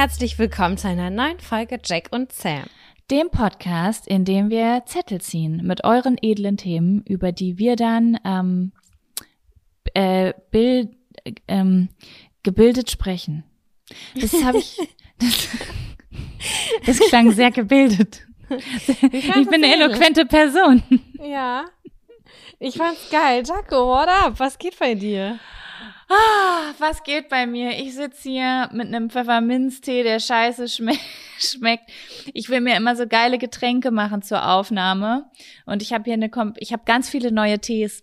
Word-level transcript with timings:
Herzlich 0.00 0.38
willkommen 0.38 0.78
zu 0.78 0.88
einer 0.88 1.10
neuen 1.10 1.40
Folge 1.40 1.78
Jack 1.84 2.08
und 2.10 2.32
Sam. 2.32 2.64
Dem 3.10 3.28
Podcast, 3.28 4.08
in 4.08 4.24
dem 4.24 4.48
wir 4.48 4.84
Zettel 4.86 5.20
ziehen 5.20 5.60
mit 5.66 5.84
euren 5.84 6.16
edlen 6.22 6.56
Themen, 6.56 7.02
über 7.06 7.32
die 7.32 7.58
wir 7.58 7.76
dann 7.76 8.18
ähm, 8.24 8.72
äh, 9.92 10.32
bild, 10.50 10.96
äh, 11.24 11.34
ähm, 11.48 11.90
gebildet 12.42 12.90
sprechen. 12.90 13.44
Das 14.18 14.42
habe 14.42 14.56
ich. 14.56 14.78
Das, 16.86 16.96
das 16.98 17.08
klang 17.10 17.32
sehr 17.32 17.50
gebildet. 17.50 18.26
Ich 19.12 19.30
bin 19.50 19.62
eine 19.62 19.74
eloquente 19.74 20.24
Person. 20.24 20.82
Ja. 21.22 21.66
Ich 22.58 22.78
fand's 22.78 23.10
geil. 23.10 23.42
Jaco, 23.46 23.86
what 23.86 24.08
up? 24.08 24.40
Was 24.40 24.58
geht 24.58 24.78
bei 24.78 24.94
dir? 24.94 25.38
Ah, 26.10 26.74
was 26.78 27.04
geht 27.04 27.28
bei 27.28 27.46
mir? 27.46 27.78
Ich 27.78 27.94
sitze 27.94 28.28
hier 28.28 28.68
mit 28.72 28.88
einem 28.88 29.10
Pfefferminztee, 29.10 30.02
der 30.02 30.18
scheiße 30.18 30.68
schme 30.68 30.94
schmeckt. 31.38 31.88
Ich 32.34 32.48
will 32.48 32.60
mir 32.60 32.76
immer 32.76 32.96
so 32.96 33.06
geile 33.06 33.38
Getränke 33.38 33.92
machen 33.92 34.20
zur 34.20 34.48
Aufnahme. 34.48 35.30
Und 35.66 35.82
ich 35.82 35.92
habe 35.92 36.04
hier 36.04 36.14
eine, 36.14 36.28
Kom 36.28 36.54
ich 36.56 36.72
habe 36.72 36.82
ganz 36.84 37.08
viele 37.08 37.30
neue 37.30 37.60
Tees. 37.60 38.02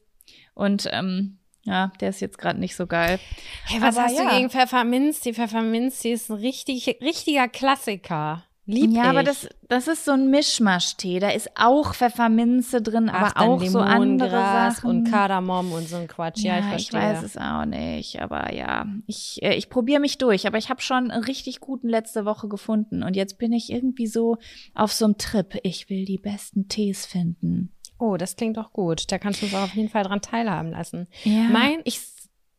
Und 0.53 0.87
ähm, 0.93 1.37
ja, 1.63 1.91
der 1.99 2.09
ist 2.09 2.21
jetzt 2.21 2.37
gerade 2.37 2.61
nicht 2.61 2.77
so 2.77 2.87
geil. 2.87 3.19
Hey, 3.65 3.81
was 3.81 3.97
Aber 3.97 4.05
hast 4.07 4.17
ja. 4.17 4.23
du 4.23 4.35
gegen 4.37 4.49
Pfefferminztee? 4.49 5.33
Pfefferminztee 5.33 6.13
ist 6.13 6.29
ein 6.29 6.37
richtig, 6.37 6.87
richtiger 7.01 7.49
Klassiker. 7.49 8.46
Lieb 8.69 8.91
ja, 8.91 9.03
ich. 9.03 9.07
aber 9.09 9.23
das, 9.23 9.47
das 9.69 9.87
ist 9.87 10.03
so 10.03 10.11
ein 10.11 10.29
Mischmaschtee. 10.29 11.19
Da 11.19 11.29
ist 11.29 11.49
auch 11.55 11.95
Pfefferminze 11.95 12.81
drin, 12.81 13.09
Ach, 13.11 13.33
aber 13.35 13.49
auch 13.49 13.63
so 13.63 13.79
andere 13.79 14.29
Sachen. 14.29 14.89
und 14.89 15.09
Kardamom 15.09 15.71
und 15.71 15.87
so 15.87 15.95
ein 15.95 16.07
Quatsch. 16.09 16.39
Ja, 16.39 16.55
Ja, 16.55 16.59
ich 16.59 16.65
ich, 16.65 16.69
verstehe. 16.89 16.99
weiß 16.99 17.23
es 17.23 17.37
auch 17.37 17.63
nicht, 17.65 18.21
aber 18.21 18.53
ja, 18.53 18.85
ich, 19.05 19.39
äh, 19.41 19.55
ich 19.55 19.69
probiere 19.69 20.01
mich 20.01 20.17
durch. 20.17 20.45
Aber 20.47 20.57
ich 20.57 20.69
habe 20.69 20.81
schon 20.81 21.09
einen 21.11 21.23
richtig 21.23 21.61
guten 21.61 21.87
letzte 21.87 22.25
Woche 22.25 22.49
gefunden 22.49 23.03
und 23.03 23.15
jetzt 23.15 23.37
bin 23.37 23.53
ich 23.53 23.71
irgendwie 23.71 24.07
so 24.07 24.37
auf 24.75 24.91
so 24.91 25.05
einem 25.05 25.17
Trip. 25.17 25.57
Ich 25.63 25.89
will 25.89 26.03
die 26.03 26.17
besten 26.17 26.67
Tees 26.67 27.05
finden. 27.05 27.71
Oh, 27.99 28.17
das 28.17 28.35
klingt 28.35 28.57
doch 28.57 28.73
gut. 28.73 29.11
Da 29.11 29.17
kannst 29.17 29.41
du 29.41 29.45
uns 29.45 29.55
auch 29.55 29.63
auf 29.63 29.75
jeden 29.75 29.89
Fall 29.89 30.03
dran 30.03 30.21
teilhaben 30.21 30.71
lassen. 30.71 31.07
Ja. 31.23 31.43
Mein, 31.49 31.79
ich, 31.85 32.01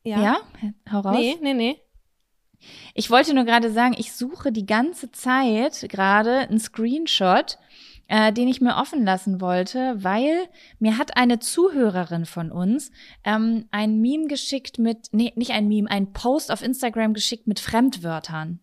ja. 0.04 0.22
ja, 0.22 0.36
hau 0.90 1.00
raus. 1.00 1.16
Nee, 1.18 1.36
nee, 1.42 1.54
nee. 1.54 1.76
Ich 2.94 3.10
wollte 3.10 3.34
nur 3.34 3.44
gerade 3.44 3.70
sagen, 3.70 3.94
ich 3.98 4.12
suche 4.12 4.52
die 4.52 4.66
ganze 4.66 5.10
Zeit 5.12 5.86
gerade 5.88 6.38
einen 6.40 6.58
Screenshot, 6.58 7.58
äh, 8.08 8.32
den 8.32 8.48
ich 8.48 8.60
mir 8.60 8.76
offen 8.76 9.04
lassen 9.04 9.40
wollte, 9.40 9.96
weil 9.98 10.48
mir 10.78 10.98
hat 10.98 11.16
eine 11.16 11.38
Zuhörerin 11.38 12.24
von 12.26 12.50
uns 12.50 12.90
ähm, 13.24 13.66
ein 13.70 14.00
Meme 14.00 14.26
geschickt 14.26 14.78
mit, 14.78 15.08
nee, 15.12 15.32
nicht 15.36 15.52
ein 15.52 15.68
Meme, 15.68 15.90
ein 15.90 16.12
Post 16.12 16.50
auf 16.50 16.62
Instagram 16.62 17.14
geschickt 17.14 17.46
mit 17.46 17.60
Fremdwörtern. 17.60 18.60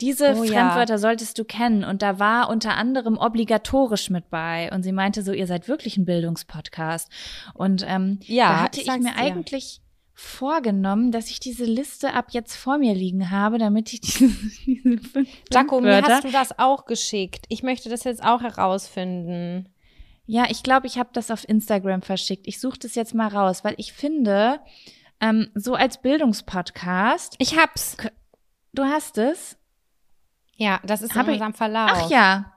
Diese 0.00 0.34
Oh 0.36 0.42
ja. 0.42 0.52
Fremdwörter 0.52 0.98
solltest 0.98 1.38
du 1.38 1.44
kennen 1.44 1.84
und 1.84 2.02
da 2.02 2.18
war 2.18 2.48
unter 2.48 2.76
anderem 2.76 3.16
obligatorisch 3.18 4.10
mit 4.10 4.30
bei 4.30 4.70
und 4.72 4.82
sie 4.82 4.90
meinte 4.92 5.22
so, 5.22 5.32
ihr 5.32 5.46
seid 5.46 5.68
wirklich 5.68 5.96
ein 5.96 6.04
Bildungspodcast 6.04 7.08
und 7.54 7.84
ähm, 7.86 8.18
Ja, 8.24 8.48
da 8.48 8.60
hatte 8.62 8.80
ich 8.80 8.88
ich, 8.88 8.98
mir 8.98 9.12
dir. 9.12 9.16
eigentlich 9.16 9.80
vorgenommen, 10.14 11.10
dass 11.12 11.30
ich 11.30 11.40
diese 11.40 11.64
Liste 11.64 12.12
ab 12.14 12.26
jetzt 12.30 12.54
vor 12.56 12.78
mir 12.78 12.94
liegen 12.94 13.30
habe, 13.30 13.58
damit 13.58 13.92
ich 13.92 14.00
diese, 14.02 14.28
diese 14.66 14.98
fünf 14.98 15.28
Jaco, 15.52 15.80
mir 15.80 16.02
hast 16.02 16.24
du 16.24 16.30
das 16.30 16.58
auch 16.58 16.84
geschickt. 16.84 17.46
Ich 17.48 17.62
möchte 17.62 17.88
das 17.88 18.04
jetzt 18.04 18.22
auch 18.22 18.42
herausfinden. 18.42 19.68
Ja, 20.26 20.44
ich 20.50 20.62
glaube, 20.62 20.86
ich 20.86 20.98
habe 20.98 21.10
das 21.12 21.30
auf 21.30 21.48
Instagram 21.48 22.02
verschickt. 22.02 22.46
Ich 22.46 22.60
suche 22.60 22.78
das 22.78 22.94
jetzt 22.94 23.14
mal 23.14 23.28
raus, 23.28 23.64
weil 23.64 23.74
ich 23.78 23.92
finde, 23.92 24.60
ähm, 25.20 25.50
so 25.54 25.74
als 25.74 26.00
Bildungspodcast, 26.00 27.34
Ich 27.38 27.58
hab's. 27.58 27.96
du 28.72 28.84
hast 28.84 29.18
es. 29.18 29.56
Ja, 30.56 30.80
das 30.84 31.02
ist 31.02 31.14
Hab 31.14 31.26
in 31.26 31.30
ich- 31.34 31.40
unserem 31.40 31.54
Verlauf. 31.54 31.90
Ach 31.92 32.10
ja. 32.10 32.52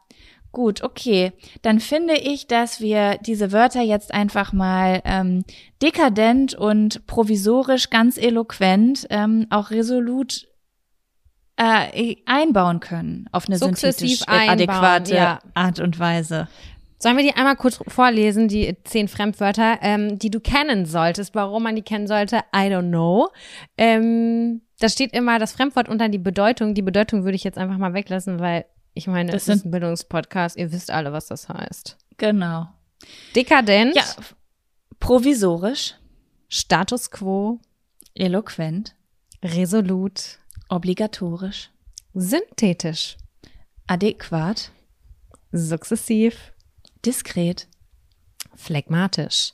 Gut, 0.55 0.83
okay. 0.83 1.33
Dann 1.63 1.81
finde 1.81 2.13
ich, 2.13 2.47
dass 2.47 2.79
wir 2.79 3.17
diese 3.17 3.51
Wörter 3.51 3.81
jetzt 3.81 4.13
einfach 4.13 4.53
mal 4.53 5.01
ähm, 5.03 5.43
dekadent 5.83 6.55
und 6.55 7.05
provisorisch 7.07 7.89
ganz 7.89 8.17
eloquent 8.17 9.05
ähm, 9.09 9.47
auch 9.49 9.69
resolut 9.69 10.47
äh, 11.57 12.15
einbauen 12.25 12.79
können 12.79 13.27
auf 13.33 13.49
eine 13.49 13.57
Sukzessiv 13.57 14.19
synthetisch 14.19 14.27
einbauen, 14.29 14.49
adäquate 14.49 15.13
ja. 15.13 15.39
Art 15.55 15.81
und 15.81 15.99
Weise. 15.99 16.47
Sollen 16.99 17.17
wir 17.17 17.25
die 17.25 17.35
einmal 17.35 17.57
kurz 17.57 17.81
vorlesen, 17.89 18.47
die 18.47 18.77
zehn 18.85 19.09
Fremdwörter, 19.09 19.79
ähm, 19.81 20.17
die 20.19 20.31
du 20.31 20.39
kennen 20.39 20.85
solltest? 20.85 21.35
Warum 21.35 21.63
man 21.63 21.75
die 21.75 21.81
kennen 21.81 22.07
sollte, 22.07 22.37
I 22.55 22.69
don't 22.69 22.87
know. 22.87 23.27
Ähm, 23.77 24.61
da 24.79 24.87
steht 24.87 25.11
immer 25.11 25.37
das 25.37 25.51
Fremdwort 25.51 25.89
und 25.89 25.99
dann 25.99 26.13
die 26.13 26.17
Bedeutung. 26.17 26.75
Die 26.75 26.81
Bedeutung 26.81 27.25
würde 27.25 27.35
ich 27.35 27.43
jetzt 27.43 27.57
einfach 27.57 27.77
mal 27.77 27.93
weglassen, 27.93 28.39
weil 28.39 28.63
ich 28.95 29.07
meine, 29.07 29.31
Das 29.31 29.47
es 29.47 29.57
ist 29.57 29.65
ein 29.65 29.71
Bildungspodcast. 29.71 30.57
Ihr 30.57 30.71
wisst 30.71 30.89
alle, 30.89 31.11
was 31.13 31.27
das 31.27 31.47
heißt. 31.49 31.97
Genau. 32.17 32.67
Dekadent, 33.35 33.95
Ja, 33.95 34.03
provisorisch, 34.99 35.95
Status 36.47 37.11
quo, 37.11 37.59
eloquent, 38.15 38.95
resolut, 39.43 40.39
obligatorisch, 40.69 41.69
synthetisch, 42.13 43.17
adäquat, 43.87 44.71
sukzessiv, 45.51 46.53
diskret. 47.05 47.67
phlegmatisch. 48.55 49.51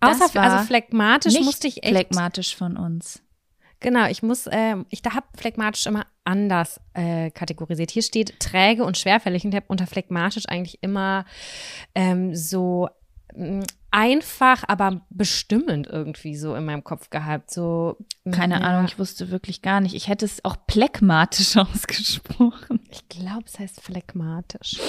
Das 0.00 0.20
Außer, 0.20 0.34
war 0.34 0.42
also 0.42 0.66
phlegmatisch 0.66 1.32
Nicht 1.34 1.44
musste 1.44 1.68
ich 1.68 1.82
echt 1.82 1.92
phlegmatisch 1.94 2.54
von 2.54 2.76
uns. 2.76 3.22
Genau, 3.86 4.08
ich 4.08 4.20
muss, 4.20 4.48
ähm, 4.50 4.84
ich 4.90 5.00
da 5.00 5.14
habe 5.14 5.28
phlegmatisch 5.36 5.86
immer 5.86 6.06
anders 6.24 6.80
äh, 6.94 7.30
kategorisiert. 7.30 7.92
Hier 7.92 8.02
steht 8.02 8.40
träge 8.40 8.82
und 8.84 8.98
schwerfällig 8.98 9.44
und 9.44 9.50
ich 9.50 9.54
habe 9.54 9.66
unter 9.68 9.86
phlegmatisch 9.86 10.48
eigentlich 10.48 10.82
immer 10.82 11.24
ähm, 11.94 12.34
so 12.34 12.88
mh, 13.36 13.62
einfach, 13.92 14.64
aber 14.66 15.02
bestimmend 15.10 15.86
irgendwie 15.86 16.34
so 16.34 16.56
in 16.56 16.64
meinem 16.64 16.82
Kopf 16.82 17.10
gehabt. 17.10 17.52
So 17.52 17.96
Keine 18.32 18.54
ja, 18.54 18.62
Ahnung, 18.62 18.86
ich 18.86 18.98
wusste 18.98 19.30
wirklich 19.30 19.62
gar 19.62 19.80
nicht. 19.80 19.94
Ich 19.94 20.08
hätte 20.08 20.24
es 20.24 20.44
auch 20.44 20.56
phlegmatisch 20.68 21.56
ausgesprochen. 21.56 22.80
Ich 22.90 23.08
glaube, 23.08 23.44
es 23.46 23.60
heißt 23.60 23.80
phlegmatisch. 23.80 24.80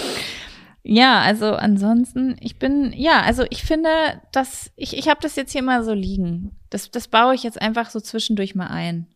Ja, 0.83 1.19
also 1.21 1.47
ansonsten, 1.53 2.37
ich 2.39 2.59
bin, 2.59 2.93
ja, 2.95 3.21
also 3.21 3.43
ich 3.49 3.63
finde, 3.63 3.89
dass 4.31 4.71
ich, 4.77 4.97
ich 4.97 5.09
habe 5.09 5.19
das 5.21 5.35
jetzt 5.35 5.51
hier 5.51 5.63
mal 5.63 5.83
so 5.83 5.93
liegen. 5.93 6.55
Das, 6.69 6.91
das 6.91 7.07
baue 7.09 7.35
ich 7.35 7.43
jetzt 7.43 7.61
einfach 7.61 7.89
so 7.89 7.99
zwischendurch 7.99 8.55
mal 8.55 8.67
ein. 8.67 9.07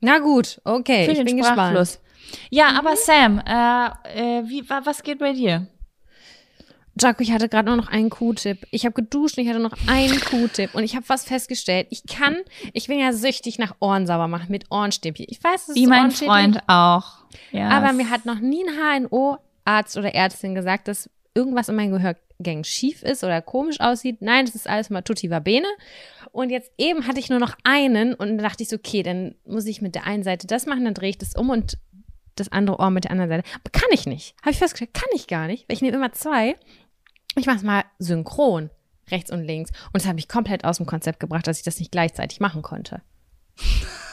Na 0.00 0.18
gut, 0.18 0.60
okay, 0.64 1.04
Für 1.06 1.12
ich 1.12 1.18
den 1.18 1.26
bin 1.26 1.44
Sprachfluss. 1.44 1.98
gespannt. 2.00 2.48
Ja, 2.50 2.68
aber 2.78 2.96
Sam, 2.96 3.38
äh, 3.40 3.86
äh, 4.40 4.48
wie, 4.48 4.68
wa, 4.68 4.80
was 4.84 5.02
geht 5.02 5.18
bei 5.18 5.32
dir? 5.32 5.66
Jaco, 7.00 7.22
ich 7.22 7.32
hatte 7.32 7.48
gerade 7.48 7.68
nur 7.68 7.76
noch 7.76 7.88
einen 7.88 8.10
Q-Tipp. 8.10 8.66
Ich 8.70 8.84
habe 8.84 8.94
geduscht 8.94 9.38
und 9.38 9.44
ich 9.44 9.48
hatte 9.50 9.60
noch 9.60 9.76
einen 9.88 10.20
Q-Tipp 10.20 10.74
und 10.74 10.84
ich 10.84 10.94
habe 10.94 11.08
was 11.08 11.24
festgestellt. 11.24 11.86
Ich 11.90 12.04
kann, 12.06 12.36
ich 12.74 12.86
bin 12.86 12.98
ja 12.98 13.12
süchtig 13.14 13.58
nach 13.58 13.74
Ohren 13.80 14.06
sauber 14.06 14.28
machen 14.28 14.50
mit 14.50 14.70
Ohrenstäbchen. 14.70 15.24
Ich 15.28 15.42
weiß, 15.42 15.68
es 15.68 15.74
Wie 15.74 15.84
ist 15.84 15.88
mein 15.88 16.00
ohrenschädlich. 16.00 16.28
Freund 16.28 16.58
auch. 16.66 17.24
Ja, 17.50 17.70
Aber 17.70 17.92
mir 17.94 18.10
hat 18.10 18.26
noch 18.26 18.40
nie 18.40 18.62
ein 18.68 19.06
HNO-Arzt 19.64 19.96
oder 19.96 20.14
Ärztin 20.14 20.54
gesagt, 20.54 20.88
dass 20.88 21.10
irgendwas 21.34 21.68
in 21.68 21.76
meinen 21.76 21.92
Gehörgängen 21.92 22.64
schief 22.64 23.02
ist 23.02 23.24
oder 23.24 23.40
komisch 23.42 23.80
aussieht. 23.80 24.20
Nein, 24.20 24.46
das 24.46 24.54
ist 24.54 24.68
alles 24.68 24.90
mal 24.90 25.02
tutti 25.02 25.30
va 25.30 25.38
bene. 25.38 25.66
Und 26.30 26.50
jetzt 26.50 26.70
eben 26.78 27.06
hatte 27.06 27.20
ich 27.20 27.30
nur 27.30 27.38
noch 27.38 27.56
einen 27.64 28.14
und 28.14 28.28
dann 28.28 28.38
dachte 28.38 28.62
ich 28.62 28.68
so, 28.68 28.76
okay, 28.76 29.02
dann 29.02 29.34
muss 29.44 29.66
ich 29.66 29.82
mit 29.82 29.94
der 29.94 30.06
einen 30.06 30.22
Seite 30.22 30.46
das 30.46 30.66
machen, 30.66 30.84
dann 30.84 30.94
drehe 30.94 31.10
ich 31.10 31.18
das 31.18 31.34
um 31.34 31.50
und 31.50 31.78
das 32.36 32.50
andere 32.50 32.78
Ohr 32.78 32.90
mit 32.90 33.04
der 33.04 33.10
anderen 33.10 33.30
Seite. 33.30 33.48
Aber 33.54 33.70
kann 33.70 33.90
ich 33.92 34.06
nicht. 34.06 34.34
Habe 34.40 34.52
ich 34.52 34.58
festgestellt, 34.58 34.94
kann 34.94 35.08
ich 35.14 35.26
gar 35.26 35.46
nicht, 35.46 35.68
weil 35.68 35.76
ich 35.76 35.82
nehme 35.82 35.96
immer 35.96 36.12
zwei. 36.12 36.56
Ich 37.36 37.46
mache 37.46 37.56
es 37.56 37.62
mal 37.62 37.84
synchron, 37.98 38.70
rechts 39.10 39.30
und 39.30 39.42
links. 39.44 39.70
Und 39.92 40.02
das 40.02 40.06
hat 40.06 40.14
mich 40.14 40.28
komplett 40.28 40.64
aus 40.64 40.78
dem 40.78 40.86
Konzept 40.86 41.20
gebracht, 41.20 41.46
dass 41.46 41.58
ich 41.58 41.64
das 41.64 41.78
nicht 41.78 41.92
gleichzeitig 41.92 42.40
machen 42.40 42.62
konnte. 42.62 43.02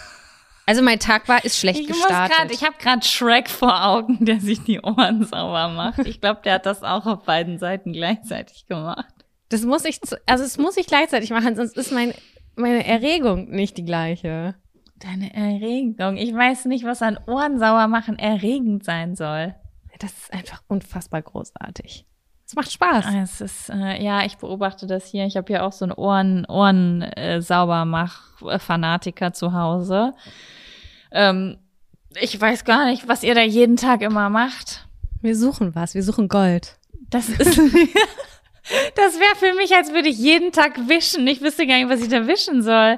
Also 0.70 0.84
mein 0.84 1.00
Tag 1.00 1.28
war, 1.28 1.44
ist 1.44 1.58
schlecht 1.58 1.80
Ich 1.80 1.88
gestartet. 1.88 2.38
grad, 2.38 2.52
ich 2.52 2.64
habe 2.64 2.76
gerade 2.78 3.04
Shrek 3.04 3.50
vor 3.50 3.88
Augen, 3.88 4.24
der 4.24 4.40
sich 4.40 4.62
die 4.62 4.80
Ohren 4.80 5.24
sauber 5.26 5.70
macht. 5.70 5.98
Ich 6.06 6.22
glaube, 6.22 6.42
der 6.44 6.54
hat 6.54 6.68
das 6.68 6.84
auch 6.84 7.08
auf 7.08 7.24
beiden 7.24 7.58
Seiten 7.58 7.92
gleichzeitig 7.92 8.68
gemacht. 8.68 9.12
Das 9.50 9.64
muss 9.64 9.84
ich, 9.84 10.00
also 10.28 10.44
das 10.44 10.60
muss 10.60 10.78
ich 10.78 10.86
gleichzeitig 10.86 11.32
machen, 11.32 11.56
sonst 11.56 11.76
ist 11.76 11.92
mein, 11.92 12.14
meine 12.56 12.86
Erregung 12.86 13.50
nicht 13.50 13.80
die 13.80 13.84
gleiche. 13.84 14.54
Deine 14.98 15.34
Erregung. 15.34 16.18
Ich 16.18 16.32
weiß 16.36 16.66
nicht, 16.66 16.86
was 16.86 17.02
an 17.02 17.18
Ohren 17.26 17.58
sauber 17.58 17.88
machen 17.88 18.20
erregend 18.20 18.84
sein 18.84 19.16
soll. 19.16 19.56
Das 19.98 20.12
ist 20.12 20.32
einfach 20.32 20.62
unfassbar 20.68 21.24
großartig. 21.24 22.06
Es 22.50 22.56
macht 22.56 22.72
Spaß. 22.72 23.06
Es 23.22 23.42
ist, 23.42 23.70
äh, 23.70 24.02
ja, 24.04 24.26
ich 24.26 24.38
beobachte 24.38 24.88
das 24.88 25.06
hier. 25.06 25.24
Ich 25.28 25.38
habe 25.38 25.46
hier 25.54 25.64
auch 25.64 25.72
so 25.72 25.86
einen 25.86 25.92
Ohren, 25.92 26.46
Ohren 26.48 27.04
äh, 27.04 27.42
Saubermach-Fanatiker 27.44 29.34
zu 29.34 29.54
Hause. 29.54 30.14
Ähm, 31.12 31.60
ich 32.20 32.42
weiß 32.42 32.66
gar 32.66 32.86
nicht, 32.86 33.08
was 33.08 33.22
ihr 33.22 33.36
da 33.36 33.42
jeden 33.42 33.76
Tag 33.78 34.02
immer 34.02 34.32
macht. 34.32 34.88
Wir 35.22 35.36
suchen 35.36 35.76
was, 35.76 35.94
wir 35.94 36.02
suchen 36.02 36.28
Gold. 36.28 36.78
Das 37.12 37.30
ist, 37.30 37.40
Das 38.96 39.20
wäre 39.20 39.36
für 39.36 39.54
mich, 39.56 39.76
als 39.76 39.92
würde 39.94 40.10
ich 40.10 40.18
jeden 40.18 40.52
Tag 40.52 40.88
wischen. 40.90 41.28
Ich 41.28 41.42
wüsste 41.42 41.68
gar 41.68 41.76
nicht, 41.78 41.90
was 41.90 42.02
ich 42.02 42.10
da 42.10 42.26
wischen 42.26 42.64
soll. 42.64 42.98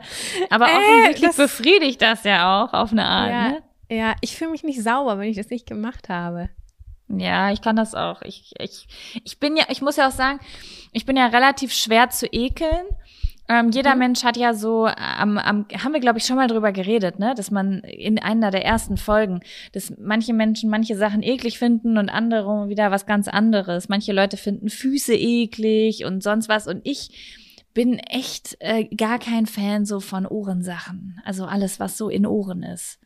Aber 0.49 0.67
Äh, 0.67 0.77
offensichtlich 0.77 1.27
das- 1.29 1.35
befriedigt 1.37 2.01
das 2.01 2.23
ja 2.23 2.63
auch 2.63 2.71
auf 2.73 2.91
eine 2.93 3.05
Art. 3.05 3.29
ja, 3.29 3.49
Ne? 3.49 3.61
ja, 3.89 4.15
ich 4.21 4.37
fühle 4.37 4.51
mich 4.51 4.63
nicht 4.63 4.81
sauber, 4.81 5.17
wenn 5.19 5.27
ich 5.29 5.35
das 5.37 5.49
nicht 5.49 5.65
gemacht 5.67 6.07
habe. 6.07 6.49
Ja, 7.19 7.51
ich 7.51 7.61
kann 7.61 7.75
das 7.75 7.95
auch. 7.95 8.21
Ich, 8.21 8.53
ich, 8.59 8.87
ich 9.23 9.39
bin 9.39 9.57
ja, 9.57 9.65
ich 9.69 9.81
muss 9.81 9.97
ja 9.97 10.07
auch 10.07 10.13
sagen, 10.13 10.39
ich 10.91 11.05
bin 11.05 11.17
ja 11.17 11.27
relativ 11.27 11.73
schwer 11.73 12.09
zu 12.09 12.27
ekeln. 12.31 12.85
Ähm, 13.49 13.69
jeder 13.71 13.93
Mhm. 13.93 13.99
Mensch 13.99 14.23
hat 14.23 14.37
ja 14.37 14.53
so, 14.53 14.85
am, 14.85 15.37
am, 15.37 15.65
haben 15.83 15.93
wir 15.93 15.99
glaube 15.99 16.19
ich 16.19 16.25
schon 16.25 16.37
mal 16.37 16.47
drüber 16.47 16.71
geredet, 16.71 17.19
ne, 17.19 17.33
dass 17.35 17.51
man 17.51 17.79
in 17.79 18.17
einer 18.17 18.49
der 18.49 18.63
ersten 18.63 18.97
Folgen, 18.97 19.41
dass 19.73 19.93
manche 19.97 20.33
Menschen 20.33 20.69
manche 20.69 20.95
Sachen 20.95 21.21
eklig 21.21 21.59
finden 21.59 21.97
und 21.97 22.09
andere 22.09 22.69
wieder 22.69 22.91
was 22.91 23.05
ganz 23.05 23.27
anderes. 23.27 23.89
Manche 23.89 24.13
Leute 24.13 24.37
finden 24.37 24.69
Füße 24.69 25.13
eklig 25.13 26.05
und 26.05 26.23
sonst 26.23 26.47
was 26.47 26.67
und 26.67 26.81
ich 26.85 27.09
bin 27.73 27.99
echt 27.99 28.57
äh, 28.59 28.85
gar 28.95 29.19
kein 29.19 29.45
Fan 29.45 29.85
so 29.85 29.99
von 29.99 30.25
Ohrensachen. 30.25 31.19
Also 31.25 31.45
alles, 31.45 31.79
was 31.79 31.97
so 31.97 32.09
in 32.09 32.25
Ohren 32.25 32.63
ist. 32.63 32.99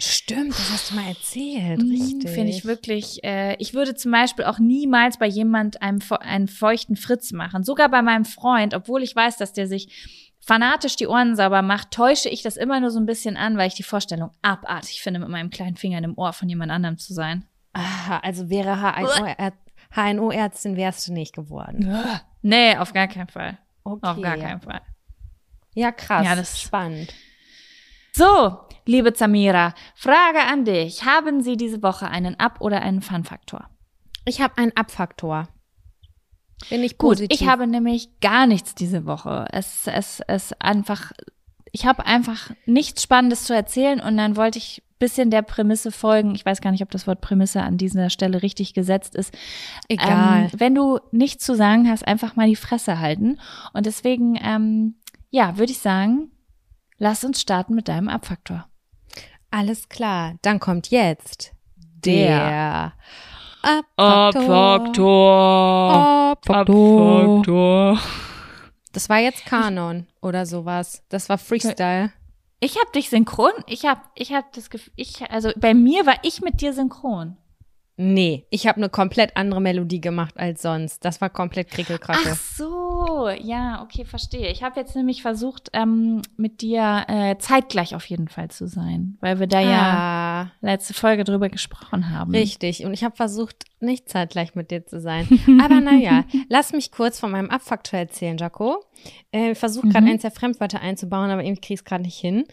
Stimmt, 0.00 0.50
das 0.50 0.70
hast 0.70 0.90
du 0.90 0.94
mal 0.96 1.08
erzählt, 1.08 1.82
Mhm, 1.82 1.90
richtig. 1.90 2.30
Finde 2.30 2.50
ich 2.50 2.64
wirklich. 2.64 3.24
Äh, 3.24 3.56
ich 3.58 3.74
würde 3.74 3.94
zum 3.94 4.12
Beispiel 4.12 4.44
auch 4.44 4.58
niemals 4.58 5.18
bei 5.18 5.26
jemand 5.26 5.82
einem 5.82 6.00
einen 6.20 6.46
feuchten 6.48 6.96
Fritz 6.96 7.32
machen. 7.32 7.64
Sogar 7.64 7.88
bei 7.88 8.00
meinem 8.02 8.24
Freund, 8.24 8.74
obwohl 8.74 9.02
ich 9.02 9.14
weiß, 9.16 9.36
dass 9.38 9.52
der 9.52 9.66
sich 9.66 9.88
fanatisch 10.40 10.96
die 10.96 11.08
Ohren 11.08 11.34
sauber 11.36 11.62
macht, 11.62 11.90
täusche 11.90 12.28
ich 12.28 12.42
das 12.42 12.56
immer 12.56 12.78
nur 12.80 12.90
so 12.90 12.98
ein 13.00 13.06
bisschen 13.06 13.36
an, 13.36 13.56
weil 13.58 13.68
ich 13.68 13.74
die 13.74 13.82
Vorstellung 13.82 14.30
abartig 14.40 15.02
finde, 15.02 15.20
mit 15.20 15.28
meinem 15.28 15.50
kleinen 15.50 15.76
Finger 15.76 15.98
in 15.98 16.04
dem 16.04 16.16
Ohr 16.18 16.32
von 16.32 16.48
jemand 16.48 16.70
anderem 16.70 16.96
zu 16.98 17.12
sein. 17.12 17.44
Ah, 17.74 18.18
also 18.22 18.48
wäre 18.48 18.80
HNO-Är- 18.80 19.52
HNO-Ärztin 19.94 20.76
wärst 20.76 21.08
du 21.08 21.12
nicht 21.12 21.34
geworden. 21.34 21.86
Nee, 22.42 22.76
auf 22.76 22.92
gar 22.92 23.08
keinen 23.08 23.28
Fall. 23.28 23.58
Okay. 23.84 24.06
Auf 24.06 24.20
gar 24.20 24.36
keinen 24.36 24.60
Fall. 24.60 24.80
Ja, 25.74 25.92
krass. 25.92 26.24
Ja, 26.24 26.34
das- 26.36 26.60
spannend. 26.60 27.12
So, 28.18 28.58
liebe 28.84 29.12
Zamira, 29.12 29.74
Frage 29.94 30.40
an 30.40 30.64
dich. 30.64 31.04
Haben 31.04 31.40
Sie 31.40 31.56
diese 31.56 31.84
Woche 31.84 32.08
einen 32.08 32.34
Up- 32.40 32.60
oder 32.60 32.82
einen 32.82 33.00
Fun-Faktor? 33.00 33.70
Ich 34.24 34.40
habe 34.40 34.58
einen 34.58 34.72
Abfaktor. 34.76 35.46
Bin 36.68 36.82
ich 36.82 36.98
Gut, 36.98 37.10
positiv. 37.10 37.40
ich 37.40 37.46
habe 37.46 37.68
nämlich 37.68 38.18
gar 38.20 38.48
nichts 38.48 38.74
diese 38.74 39.06
Woche. 39.06 39.46
Es, 39.52 39.86
es, 39.86 40.20
es 40.26 40.52
einfach, 40.54 41.12
ich 41.70 41.86
habe 41.86 42.06
einfach 42.06 42.50
nichts 42.66 43.04
Spannendes 43.04 43.44
zu 43.44 43.54
erzählen 43.54 44.00
und 44.00 44.16
dann 44.16 44.34
wollte 44.34 44.58
ich 44.58 44.82
bisschen 44.98 45.30
der 45.30 45.42
Prämisse 45.42 45.92
folgen. 45.92 46.34
Ich 46.34 46.44
weiß 46.44 46.60
gar 46.60 46.72
nicht, 46.72 46.82
ob 46.82 46.90
das 46.90 47.06
Wort 47.06 47.20
Prämisse 47.20 47.62
an 47.62 47.78
dieser 47.78 48.10
Stelle 48.10 48.42
richtig 48.42 48.74
gesetzt 48.74 49.14
ist. 49.14 49.32
Egal. 49.88 50.46
Ähm, 50.46 50.50
wenn 50.56 50.74
du 50.74 50.98
nichts 51.12 51.44
zu 51.44 51.54
sagen 51.54 51.88
hast, 51.88 52.04
einfach 52.04 52.34
mal 52.34 52.48
die 52.48 52.56
Fresse 52.56 52.98
halten. 52.98 53.38
Und 53.74 53.86
deswegen, 53.86 54.36
ähm, 54.42 54.96
ja, 55.30 55.56
würde 55.56 55.70
ich 55.70 55.78
sagen, 55.78 56.32
lass 56.98 57.24
uns 57.24 57.40
starten 57.40 57.74
mit 57.74 57.88
deinem 57.88 58.08
Abfaktor. 58.08 58.68
Alles 59.50 59.88
klar. 59.88 60.34
Dann 60.42 60.60
kommt 60.60 60.90
jetzt 60.90 61.52
Der 62.04 62.92
der 63.62 63.78
Abfaktor. 63.96 65.42
Abfaktor. 66.38 67.98
Das 68.92 69.08
war 69.08 69.18
jetzt 69.18 69.46
Kanon 69.46 70.06
oder 70.20 70.46
sowas. 70.46 71.02
Das 71.08 71.28
war 71.28 71.38
Freestyle. 71.38 72.12
Ich 72.60 72.76
habe 72.76 72.90
dich 72.92 73.08
synchron, 73.10 73.52
ich 73.66 73.86
habe 73.86 74.00
ich 74.16 74.32
hab 74.32 74.52
das 74.52 74.68
Gefühl, 74.68 74.92
ich, 74.96 75.22
also 75.30 75.50
bei 75.56 75.74
mir 75.74 76.06
war 76.06 76.16
ich 76.22 76.40
mit 76.40 76.60
dir 76.60 76.72
synchron. 76.72 77.36
Nee, 77.96 78.46
ich 78.50 78.66
habe 78.66 78.78
eine 78.78 78.88
komplett 78.88 79.36
andere 79.36 79.60
Melodie 79.60 80.00
gemacht 80.00 80.34
als 80.36 80.62
sonst. 80.62 81.04
Das 81.04 81.20
war 81.20 81.30
komplett 81.30 81.70
Krickelkracke. 81.70 82.30
Ach 82.32 82.36
so, 82.36 82.87
ja, 83.40 83.82
okay, 83.82 84.04
verstehe. 84.04 84.50
Ich 84.50 84.62
habe 84.62 84.78
jetzt 84.80 84.94
nämlich 84.96 85.22
versucht, 85.22 85.70
ähm, 85.72 86.22
mit 86.36 86.60
dir 86.62 87.04
äh, 87.08 87.36
zeitgleich 87.38 87.94
auf 87.94 88.04
jeden 88.06 88.28
Fall 88.28 88.50
zu 88.50 88.66
sein, 88.66 89.16
weil 89.20 89.40
wir 89.40 89.46
da 89.46 89.60
ja 89.60 89.98
Ah, 89.98 90.50
letzte 90.60 90.94
Folge 90.94 91.24
drüber 91.24 91.48
gesprochen 91.48 92.10
haben. 92.10 92.30
richtig. 92.32 92.84
Und 92.84 92.92
ich 92.94 93.04
habe 93.04 93.16
versucht, 93.16 93.64
nicht 93.80 94.08
zeitgleich 94.08 94.54
mit 94.54 94.70
dir 94.70 94.84
zu 94.86 95.00
sein. 95.00 95.26
Aber 95.64 95.80
naja, 95.80 96.24
lass 96.48 96.72
mich 96.72 96.90
kurz 96.92 97.18
von 97.20 97.30
meinem 97.30 97.50
Abfaktor 97.50 97.98
erzählen, 97.98 98.36
Jaco. 98.38 98.84
Äh, 99.32 99.52
ich 99.52 99.58
versuche 99.58 99.88
gerade 99.88 100.04
Mhm. 100.06 100.12
eins 100.12 100.22
der 100.22 100.30
Fremdwörter 100.30 100.80
einzubauen, 100.80 101.30
aber 101.30 101.42
irgendwie 101.44 101.60
kriege 101.60 101.74
ich 101.74 101.80
es 101.80 101.84
gerade 101.84 102.02
nicht 102.04 102.18
hin. 102.18 102.44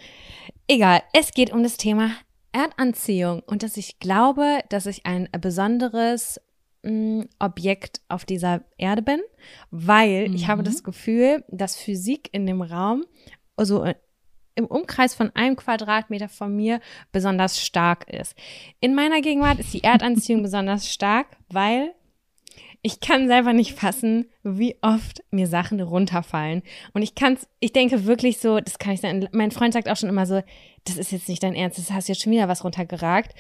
Egal, 0.68 1.02
es 1.14 1.32
geht 1.32 1.52
um 1.52 1.64
das 1.64 1.78
Thema 1.78 2.12
Erdanziehung 2.52 3.42
und 3.46 3.64
dass 3.64 3.76
ich 3.78 4.00
glaube, 4.00 4.60
dass 4.70 4.86
ich 4.86 5.06
ein 5.06 5.28
besonderes 5.42 6.40
mh, 6.86 7.26
Objekt 7.40 8.02
auf 8.08 8.24
dieser 8.26 8.62
Erde 8.78 9.02
bin, 9.02 9.20
weil 9.72 10.34
ich 10.36 10.48
habe 10.48 10.62
Mhm. 10.62 10.66
das 10.66 10.84
Gefühl, 10.84 11.44
dass 11.50 11.76
Physik 11.76 12.30
in 12.32 12.46
dem 12.46 12.62
Raum, 12.62 13.04
also 13.58 13.84
äh, 13.84 13.96
im 14.56 14.68
Umkreis 14.68 15.14
von 15.14 15.32
einem 15.36 15.58
Quadratmeter 15.58 16.30
von 16.30 16.56
mir 16.56 16.80
besonders 17.12 17.62
stark 17.62 18.08
ist. 18.10 18.36
In 18.80 18.96
meiner 18.96 19.20
Gegenwart 19.22 19.60
ist 19.60 19.74
die 19.74 19.84
Erdanziehung 19.84 20.44
besonders 20.50 20.90
stark, 20.90 21.28
weil 21.50 21.94
ich 22.82 23.00
kann 23.00 23.28
selber 23.28 23.52
nicht 23.52 23.74
fassen, 23.74 24.30
wie 24.44 24.78
oft 24.82 25.24
mir 25.32 25.48
Sachen 25.48 25.82
runterfallen. 25.82 26.62
Und 26.94 27.02
ich 27.02 27.16
kann's, 27.16 27.48
ich 27.60 27.74
denke 27.74 28.06
wirklich 28.06 28.38
so, 28.38 28.60
das 28.60 28.78
kann 28.78 28.94
ich 28.94 29.02
sagen, 29.02 29.28
mein 29.32 29.50
Freund 29.52 29.74
sagt 29.74 29.90
auch 29.90 29.98
schon 29.98 30.08
immer 30.10 30.28
so, 30.28 30.42
das 30.86 30.98
ist 30.98 31.12
jetzt 31.12 31.28
nicht 31.28 31.42
dein 31.42 31.56
Ernst, 31.56 31.80
das 31.80 31.92
hast 31.92 32.08
jetzt 32.08 32.22
schon 32.22 32.32
wieder 32.32 32.48
was 32.48 32.64
runtergeragt. 32.64 33.34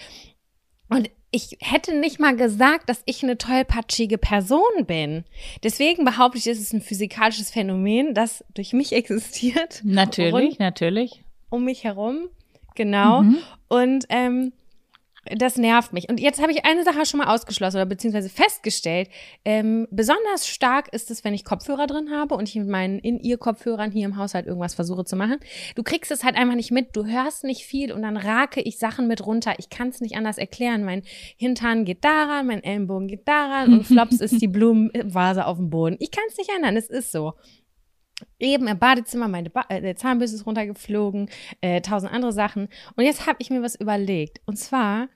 Und 0.90 1.12
ich 1.36 1.58
hätte 1.60 1.94
nicht 1.94 2.18
mal 2.18 2.34
gesagt, 2.38 2.88
dass 2.88 3.02
ich 3.06 3.22
eine 3.22 3.38
tollpatschige 3.38 4.18
Person 4.18 4.86
bin. 4.88 5.26
Deswegen 5.64 6.06
behaupte 6.06 6.38
ich, 6.38 6.48
es 6.48 6.60
ist 6.60 6.72
ein 6.74 6.82
physikalisches 6.82 7.52
Phänomen, 7.52 8.14
das 8.14 8.46
durch 8.54 8.72
mich 8.72 8.94
existiert. 8.94 9.82
Natürlich, 9.84 10.34
Rund 10.34 10.60
natürlich. 10.60 11.26
um 11.50 11.66
mich 11.66 11.84
herum. 11.84 12.30
Genau. 12.76 13.24
Mhm. 13.24 13.38
Und 13.68 14.06
ähm, 14.08 14.54
das 15.38 15.57
nervt 15.57 15.94
mich. 15.94 16.10
Und 16.10 16.19
jetzt 16.19 16.42
habe 16.42 16.51
ich 16.51 16.66
eine 16.66 16.83
Sache 16.83 17.06
schon 17.06 17.19
mal 17.19 17.33
ausgeschlossen 17.33 17.77
oder 17.77 17.86
beziehungsweise 17.86 18.30
festgestellt. 18.30 19.10
Ähm, 19.44 19.88
besonders 19.89 20.48
stark 20.48 20.94
ist 20.94 21.10
es, 21.10 21.24
wenn 21.24 21.33
ich 21.33 21.44
Kopfhörer 21.44 21.88
drin 21.88 22.12
habe 22.12 22.36
und 22.36 22.48
ich 22.48 22.55
mit 22.55 22.67
meinen 22.67 23.00
In-Ear-Kopfhörern 23.00 23.91
hier 23.91 24.05
im 24.05 24.17
Haushalt 24.17 24.46
irgendwas 24.46 24.75
versuche 24.75 25.03
zu 25.03 25.15
machen. 25.15 25.38
Du 25.75 25.84
kriegst 25.84 26.12
es 26.12 26.24
halt 26.24 26.36
einfach 26.36 26.55
nicht 26.55 26.72
mit. 26.72 26.96
Du 26.96 27.05
hörst 27.05 27.44
nicht 27.44 27.65
viel 27.65 27.91
und 27.91 28.03
dann 28.03 28.17
rake 28.17 28.62
ich 28.62 28.77
Sachen 28.77 29.08
mit 29.08 29.25
runter. 29.25 29.55
Ich 29.58 29.70
kann 29.70 29.89
es 29.89 30.01
nicht 30.01 30.15
anders 30.15 30.38
erklären. 30.38 30.84
Mein 30.84 31.01
Hintern 31.38 31.86
geht 31.86 32.03
daran, 32.03 32.48
mein 32.48 32.63
Ellenbogen 32.63 33.08
geht 33.08 33.27
daran 33.27 33.74
und 33.74 33.84
flops 33.86 34.20
ist 34.20 34.41
die 34.41 34.48
Blumenvase 34.48 35.46
auf 35.46 35.58
dem 35.58 35.70
Boden. 35.70 35.98
Ich 36.00 36.12
kann 36.12 36.24
es 36.27 36.38
nicht 36.38 36.51
ändern. 36.55 36.77
Es 36.77 36.89
ist 36.89 37.12
so. 37.12 37.34
Eben 38.39 38.67
im 38.67 38.77
Badezimmer, 38.79 39.27
meine 39.27 39.50
ba 39.50 39.65
äh, 39.70 39.96
Zahnbürste 39.96 40.36
ist 40.36 40.46
runtergeflogen, 40.46 41.29
äh, 41.62 41.82
tausend 41.82 42.12
andere 42.12 42.34
Sachen. 42.34 42.67
Und 42.96 43.05
jetzt 43.05 43.27
habe 43.27 43.38
ich 43.39 43.50
mir 43.50 43.62
was 43.62 43.75
überlegt. 43.75 44.41
Und 44.46 44.58
zwar 44.58 45.08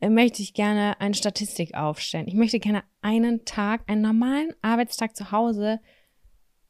äh, 0.00 0.08
möchte 0.08 0.42
ich 0.42 0.54
gerne 0.54 1.00
eine 1.00 1.14
Statistik 1.14 1.74
aufstellen. 1.74 2.28
Ich 2.28 2.34
möchte 2.34 2.60
gerne 2.60 2.82
einen 3.02 3.44
Tag, 3.44 3.82
einen 3.86 4.02
normalen 4.02 4.54
Arbeitstag 4.62 5.16
zu 5.16 5.32
Hause 5.32 5.80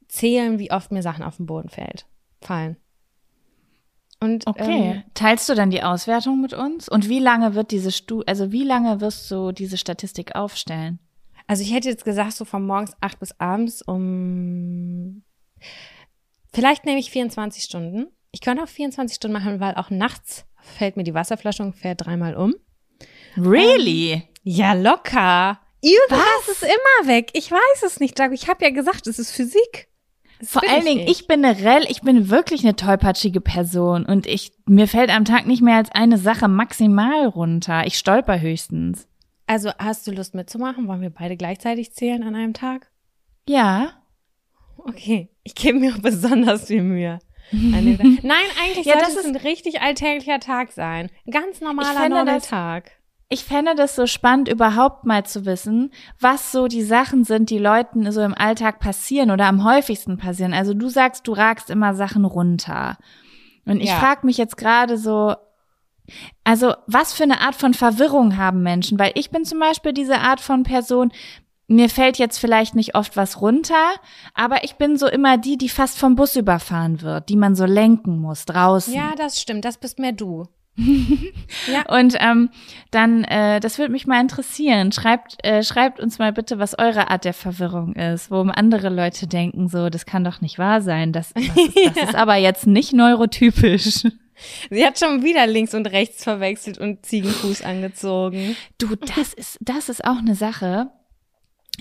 zählen, 0.08 0.58
wie 0.58 0.70
oft 0.70 0.90
mir 0.92 1.02
Sachen 1.02 1.24
auf 1.24 1.36
den 1.36 1.46
Boden 1.46 1.68
fällt, 1.68 2.06
fallen. 2.40 2.76
Und 4.22 4.46
Okay. 4.46 4.92
ähm, 4.92 5.02
Teilst 5.14 5.48
du 5.48 5.54
dann 5.54 5.70
die 5.70 5.82
Auswertung 5.82 6.40
mit 6.42 6.52
uns? 6.52 6.88
Und 6.88 7.08
wie 7.08 7.20
lange 7.20 7.54
wird 7.54 7.70
diese 7.70 7.90
Stu 7.90 8.22
also 8.26 8.52
wie 8.52 8.64
lange 8.64 9.00
wirst 9.00 9.30
du 9.30 9.52
diese 9.52 9.78
Statistik 9.78 10.34
aufstellen? 10.34 10.98
Also 11.46 11.62
ich 11.62 11.72
hätte 11.72 11.88
jetzt 11.88 12.04
gesagt, 12.04 12.34
so 12.34 12.44
von 12.44 12.64
morgens 12.64 12.92
acht 13.00 13.18
bis 13.18 13.32
abends 13.40 13.82
um 13.82 15.22
vielleicht 16.52 16.84
nehme 16.84 16.98
ich 16.98 17.10
24 17.10 17.64
Stunden. 17.64 18.06
Ich 18.32 18.40
könnte 18.40 18.62
auch 18.62 18.68
24 18.68 19.16
Stunden 19.16 19.32
machen, 19.32 19.60
weil 19.60 19.74
auch 19.74 19.90
nachts 19.90 20.44
fällt 20.62 20.96
mir 20.96 21.04
die 21.04 21.14
Wasserflasche 21.14 21.62
ungefähr 21.62 21.94
dreimal 21.94 22.36
um. 22.36 22.54
Really? 23.36 24.22
Ja, 24.42 24.72
locker. 24.72 25.60
Irgendwas 25.80 26.48
ist 26.48 26.62
immer 26.62 27.08
weg. 27.08 27.30
Ich 27.32 27.50
weiß 27.50 27.82
es 27.86 28.00
nicht, 28.00 28.18
Jago. 28.18 28.34
Ich 28.34 28.48
habe 28.48 28.64
ja 28.64 28.70
gesagt, 28.70 29.06
es 29.06 29.18
ist 29.18 29.30
Physik. 29.32 29.88
Das 30.40 30.50
Vor 30.52 30.62
allen 30.68 30.84
Dingen, 30.84 31.04
nicht. 31.04 31.10
ich 31.20 31.26
bin 31.26 31.42
generell, 31.42 31.84
ich 31.88 32.00
bin 32.00 32.30
wirklich 32.30 32.64
eine 32.64 32.74
tollpatschige 32.74 33.42
Person 33.42 34.06
und 34.06 34.26
ich, 34.26 34.52
mir 34.66 34.88
fällt 34.88 35.10
am 35.10 35.26
Tag 35.26 35.46
nicht 35.46 35.60
mehr 35.60 35.76
als 35.76 35.90
eine 35.92 36.16
Sache 36.16 36.48
maximal 36.48 37.26
runter. 37.26 37.86
Ich 37.86 37.98
stolper 37.98 38.40
höchstens. 38.40 39.06
Also 39.46 39.70
hast 39.78 40.06
du 40.06 40.12
Lust 40.12 40.34
mitzumachen? 40.34 40.88
Wollen 40.88 41.02
wir 41.02 41.10
beide 41.10 41.36
gleichzeitig 41.36 41.92
zählen 41.92 42.22
an 42.22 42.34
einem 42.34 42.54
Tag? 42.54 42.90
Ja. 43.48 43.99
Okay, 44.86 45.28
ich 45.42 45.54
gebe 45.54 45.78
mir 45.78 45.94
besonders 46.00 46.66
viel 46.66 46.82
Mühe. 46.82 47.18
Nein, 47.52 48.22
eigentlich 48.62 48.86
Ja, 48.86 48.94
sollte 49.00 49.14
das 49.14 49.16
es 49.16 49.26
ein 49.26 49.36
richtig 49.36 49.80
alltäglicher 49.80 50.38
Tag 50.40 50.72
sein. 50.72 51.10
Ein 51.26 51.30
ganz 51.32 51.60
normaler 51.60 52.08
normaler 52.08 52.34
das- 52.36 52.48
Tag. 52.48 52.92
Ich 53.32 53.44
fände 53.44 53.76
das 53.76 53.94
so 53.94 54.06
spannend, 54.08 54.48
überhaupt 54.48 55.04
mal 55.04 55.24
zu 55.24 55.46
wissen, 55.46 55.92
was 56.18 56.50
so 56.50 56.66
die 56.66 56.82
Sachen 56.82 57.22
sind, 57.22 57.48
die 57.50 57.58
Leuten 57.58 58.10
so 58.10 58.22
im 58.22 58.34
Alltag 58.34 58.80
passieren 58.80 59.30
oder 59.30 59.46
am 59.46 59.62
häufigsten 59.62 60.16
passieren. 60.18 60.52
Also 60.52 60.74
du 60.74 60.88
sagst, 60.88 61.28
du 61.28 61.32
ragst 61.32 61.70
immer 61.70 61.94
Sachen 61.94 62.24
runter. 62.24 62.98
Und 63.66 63.80
ich 63.80 63.88
Ja. 63.90 63.96
frage 64.00 64.26
mich 64.26 64.36
jetzt 64.36 64.56
gerade 64.56 64.96
so, 64.98 65.36
also 66.42 66.74
was 66.88 67.12
für 67.12 67.22
eine 67.22 67.40
Art 67.40 67.54
von 67.54 67.72
Verwirrung 67.72 68.36
haben 68.36 68.64
Menschen? 68.64 68.98
Weil 68.98 69.12
ich 69.14 69.30
bin 69.30 69.44
zum 69.44 69.60
Beispiel 69.60 69.92
diese 69.92 70.18
Art 70.18 70.40
von 70.40 70.64
Person, 70.64 71.12
mir 71.70 71.88
fällt 71.88 72.18
jetzt 72.18 72.38
vielleicht 72.38 72.74
nicht 72.74 72.96
oft 72.96 73.16
was 73.16 73.40
runter, 73.40 73.94
aber 74.34 74.64
ich 74.64 74.74
bin 74.74 74.96
so 74.96 75.06
immer 75.06 75.38
die, 75.38 75.56
die 75.56 75.68
fast 75.68 75.98
vom 75.98 76.16
Bus 76.16 76.34
überfahren 76.34 77.00
wird, 77.00 77.28
die 77.28 77.36
man 77.36 77.54
so 77.54 77.64
lenken 77.64 78.18
muss 78.20 78.44
draußen. 78.44 78.92
Ja, 78.92 79.12
das 79.16 79.40
stimmt. 79.40 79.64
Das 79.64 79.78
bist 79.78 80.00
mehr 80.00 80.12
du. 80.12 80.48
ja. 80.76 81.86
Und 81.88 82.16
ähm, 82.18 82.50
dann, 82.90 83.22
äh, 83.24 83.60
das 83.60 83.78
würde 83.78 83.92
mich 83.92 84.06
mal 84.06 84.20
interessieren. 84.20 84.90
Schreibt, 84.90 85.44
äh, 85.44 85.62
schreibt 85.62 86.00
uns 86.00 86.18
mal 86.18 86.32
bitte, 86.32 86.58
was 86.58 86.76
eure 86.76 87.08
Art 87.10 87.24
der 87.24 87.34
Verwirrung 87.34 87.94
ist, 87.94 88.30
wo 88.32 88.40
andere 88.40 88.88
Leute 88.88 89.28
denken, 89.28 89.68
so, 89.68 89.90
das 89.90 90.06
kann 90.06 90.24
doch 90.24 90.40
nicht 90.40 90.58
wahr 90.58 90.80
sein. 90.80 91.12
Das, 91.12 91.32
das, 91.34 91.44
ist, 91.44 91.76
das 91.86 91.96
ja. 91.96 92.02
ist 92.02 92.14
aber 92.16 92.34
jetzt 92.34 92.66
nicht 92.66 92.92
neurotypisch. 92.92 94.06
Sie 94.70 94.86
hat 94.86 94.98
schon 94.98 95.22
wieder 95.22 95.46
links 95.46 95.74
und 95.74 95.86
rechts 95.86 96.24
verwechselt 96.24 96.78
und 96.78 97.04
Ziegenfuß 97.06 97.62
angezogen. 97.62 98.56
Du, 98.78 98.96
das 98.96 99.34
ist, 99.34 99.58
das 99.60 99.88
ist 99.88 100.04
auch 100.04 100.18
eine 100.18 100.34
Sache. 100.34 100.90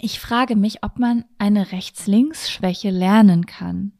Ich 0.02 0.20
frage 0.20 0.56
mich, 0.56 0.84
ob 0.84 1.00
man 1.00 1.26
eine 1.38 1.72
Rechts-Links-Schwäche 1.72 2.90
lernen 2.90 3.46
kann. 3.46 3.94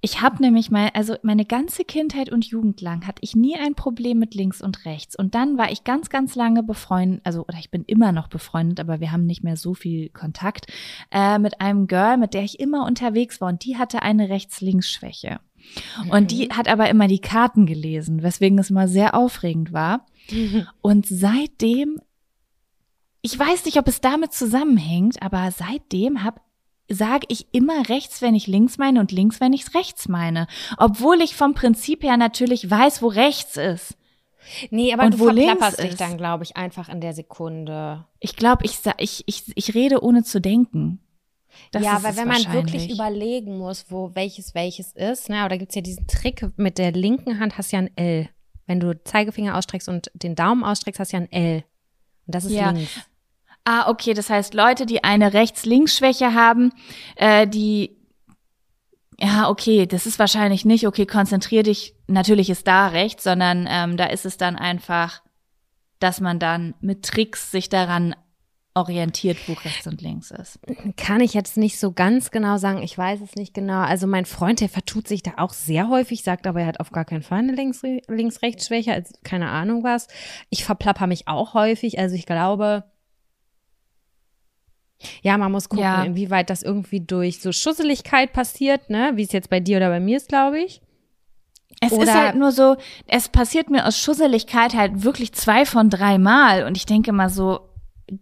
Ich 0.00 0.22
habe 0.22 0.40
nämlich 0.40 0.70
mal, 0.70 0.90
also 0.94 1.16
meine 1.22 1.44
ganze 1.44 1.84
Kindheit 1.84 2.30
und 2.30 2.46
Jugend 2.46 2.80
lang 2.80 3.04
hatte 3.06 3.20
ich 3.22 3.34
nie 3.34 3.56
ein 3.56 3.74
Problem 3.74 4.20
mit 4.20 4.34
links 4.34 4.62
und 4.62 4.84
rechts. 4.84 5.16
Und 5.16 5.34
dann 5.34 5.58
war 5.58 5.72
ich 5.72 5.82
ganz, 5.82 6.08
ganz 6.08 6.36
lange 6.36 6.62
befreundet, 6.62 7.20
also 7.24 7.42
oder 7.42 7.58
ich 7.58 7.72
bin 7.72 7.82
immer 7.84 8.12
noch 8.12 8.28
befreundet, 8.28 8.78
aber 8.78 9.00
wir 9.00 9.10
haben 9.10 9.26
nicht 9.26 9.42
mehr 9.42 9.56
so 9.56 9.74
viel 9.74 10.08
Kontakt 10.10 10.66
äh, 11.10 11.40
mit 11.40 11.60
einem 11.60 11.88
Girl, 11.88 12.16
mit 12.16 12.32
der 12.32 12.44
ich 12.44 12.60
immer 12.60 12.86
unterwegs 12.86 13.40
war. 13.40 13.48
Und 13.48 13.64
die 13.64 13.76
hatte 13.76 14.02
eine 14.02 14.28
Rechts-Links-Schwäche. 14.28 15.40
Und 16.10 16.30
die 16.30 16.48
hat 16.50 16.68
aber 16.68 16.88
immer 16.88 17.08
die 17.08 17.20
Karten 17.20 17.66
gelesen, 17.66 18.22
weswegen 18.22 18.58
es 18.58 18.70
immer 18.70 18.86
sehr 18.86 19.14
aufregend 19.14 19.72
war. 19.72 20.06
Und 20.80 21.06
seitdem, 21.06 22.00
ich 23.22 23.38
weiß 23.38 23.64
nicht, 23.64 23.78
ob 23.78 23.88
es 23.88 24.00
damit 24.00 24.32
zusammenhängt, 24.32 25.22
aber 25.22 25.50
seitdem 25.50 26.22
habe 26.22 26.40
sage 26.90 27.26
ich 27.28 27.46
immer 27.52 27.88
rechts, 27.90 28.22
wenn 28.22 28.34
ich 28.34 28.46
links 28.46 28.78
meine 28.78 29.00
und 29.00 29.12
links, 29.12 29.40
wenn 29.40 29.52
ich 29.52 29.74
rechts 29.74 30.08
meine. 30.08 30.46
Obwohl 30.78 31.20
ich 31.20 31.36
vom 31.36 31.52
Prinzip 31.52 32.02
her 32.02 32.16
natürlich 32.16 32.70
weiß, 32.70 33.02
wo 33.02 33.08
rechts 33.08 33.58
ist. 33.58 33.98
Nee, 34.70 34.94
aber 34.94 35.04
und 35.04 35.14
du 35.14 35.18
wo 35.18 35.24
verplapperst 35.26 35.82
dich 35.82 35.96
dann, 35.96 36.16
glaube 36.16 36.44
ich, 36.44 36.56
einfach 36.56 36.88
in 36.88 37.02
der 37.02 37.12
Sekunde. 37.12 38.06
Ich 38.20 38.36
glaube, 38.36 38.64
ich, 38.64 38.78
ich, 38.96 39.24
ich, 39.26 39.42
ich 39.54 39.74
rede 39.74 40.02
ohne 40.02 40.22
zu 40.22 40.40
denken. 40.40 41.00
Das 41.72 41.82
ja, 41.82 42.02
weil 42.02 42.16
wenn 42.16 42.28
man 42.28 42.52
wirklich 42.52 42.90
überlegen 42.90 43.58
muss, 43.58 43.86
wo 43.90 44.14
welches 44.14 44.54
welches 44.54 44.92
ist, 44.92 45.28
ne, 45.28 45.44
oder 45.44 45.58
gibt's 45.58 45.74
ja 45.74 45.82
diesen 45.82 46.06
Trick, 46.06 46.48
mit 46.56 46.78
der 46.78 46.92
linken 46.92 47.40
Hand 47.40 47.58
hast 47.58 47.72
du 47.72 47.76
ja 47.76 47.82
ein 47.82 47.96
L. 47.96 48.28
Wenn 48.66 48.80
du 48.80 49.02
Zeigefinger 49.02 49.56
ausstreckst 49.56 49.88
und 49.88 50.10
den 50.14 50.34
Daumen 50.34 50.62
ausstreckst, 50.62 51.00
hast 51.00 51.12
du 51.12 51.16
ja 51.16 51.22
ein 51.22 51.32
L. 51.32 51.64
Und 52.28 52.34
das 52.34 52.44
ist 52.44 52.52
ja. 52.52 52.70
links. 52.70 53.00
Ah, 53.64 53.90
okay, 53.90 54.14
das 54.14 54.30
heißt, 54.30 54.54
Leute, 54.54 54.86
die 54.86 55.02
eine 55.02 55.32
Rechts-Links-Schwäche 55.34 56.32
haben, 56.32 56.72
äh, 57.16 57.46
die 57.46 57.98
ja, 59.20 59.48
okay, 59.48 59.86
das 59.86 60.06
ist 60.06 60.20
wahrscheinlich 60.20 60.64
nicht, 60.64 60.86
okay, 60.86 61.04
konzentrier 61.04 61.64
dich, 61.64 61.96
natürlich 62.06 62.50
ist 62.50 62.68
da 62.68 62.86
rechts, 62.86 63.24
sondern 63.24 63.66
ähm, 63.68 63.96
da 63.96 64.06
ist 64.06 64.24
es 64.24 64.36
dann 64.36 64.54
einfach, 64.54 65.22
dass 65.98 66.20
man 66.20 66.38
dann 66.38 66.74
mit 66.80 67.04
Tricks 67.04 67.50
sich 67.50 67.68
daran 67.68 68.14
orientiert, 68.78 69.38
wo 69.46 69.52
rechts 69.52 69.86
und 69.86 70.00
links 70.00 70.30
ist. 70.30 70.58
Kann 70.96 71.20
ich 71.20 71.34
jetzt 71.34 71.56
nicht 71.56 71.78
so 71.78 71.92
ganz 71.92 72.30
genau 72.30 72.56
sagen. 72.58 72.82
Ich 72.82 72.96
weiß 72.96 73.20
es 73.20 73.34
nicht 73.34 73.54
genau. 73.54 73.80
Also 73.80 74.06
mein 74.06 74.24
Freund, 74.24 74.60
der 74.60 74.68
vertut 74.68 75.08
sich 75.08 75.22
da 75.22 75.32
auch 75.36 75.52
sehr 75.52 75.88
häufig, 75.88 76.22
sagt 76.22 76.46
aber, 76.46 76.60
er 76.60 76.66
hat 76.66 76.80
auf 76.80 76.90
gar 76.90 77.04
keinen 77.04 77.22
Fall 77.22 77.38
eine 77.38 77.52
Links-Rechts-Schwäche, 77.52 78.92
also 78.92 79.14
keine 79.24 79.48
Ahnung 79.50 79.84
was. 79.84 80.08
Ich 80.50 80.64
verplapper 80.64 81.06
mich 81.06 81.28
auch 81.28 81.54
häufig. 81.54 81.98
Also 81.98 82.14
ich 82.14 82.26
glaube, 82.26 82.84
ja, 85.22 85.38
man 85.38 85.52
muss 85.52 85.68
gucken, 85.68 85.84
ja. 85.84 86.02
inwieweit 86.02 86.50
das 86.50 86.62
irgendwie 86.62 87.00
durch 87.00 87.40
so 87.40 87.52
Schusseligkeit 87.52 88.32
passiert, 88.32 88.90
ne? 88.90 89.12
Wie 89.14 89.22
es 89.22 89.32
jetzt 89.32 89.50
bei 89.50 89.60
dir 89.60 89.76
oder 89.76 89.90
bei 89.90 90.00
mir 90.00 90.16
ist, 90.16 90.28
glaube 90.28 90.60
ich. 90.60 90.80
Es 91.80 91.92
Oder 91.92 92.04
ist 92.04 92.14
halt 92.14 92.34
nur 92.34 92.50
so, 92.50 92.76
es 93.06 93.28
passiert 93.28 93.70
mir 93.70 93.86
aus 93.86 93.98
Schusseligkeit 93.98 94.74
halt 94.74 95.04
wirklich 95.04 95.32
zwei 95.32 95.64
von 95.64 95.90
drei 95.90 96.18
Mal 96.18 96.64
und 96.64 96.76
ich 96.76 96.86
denke 96.86 97.12
mal 97.12 97.28
so, 97.28 97.60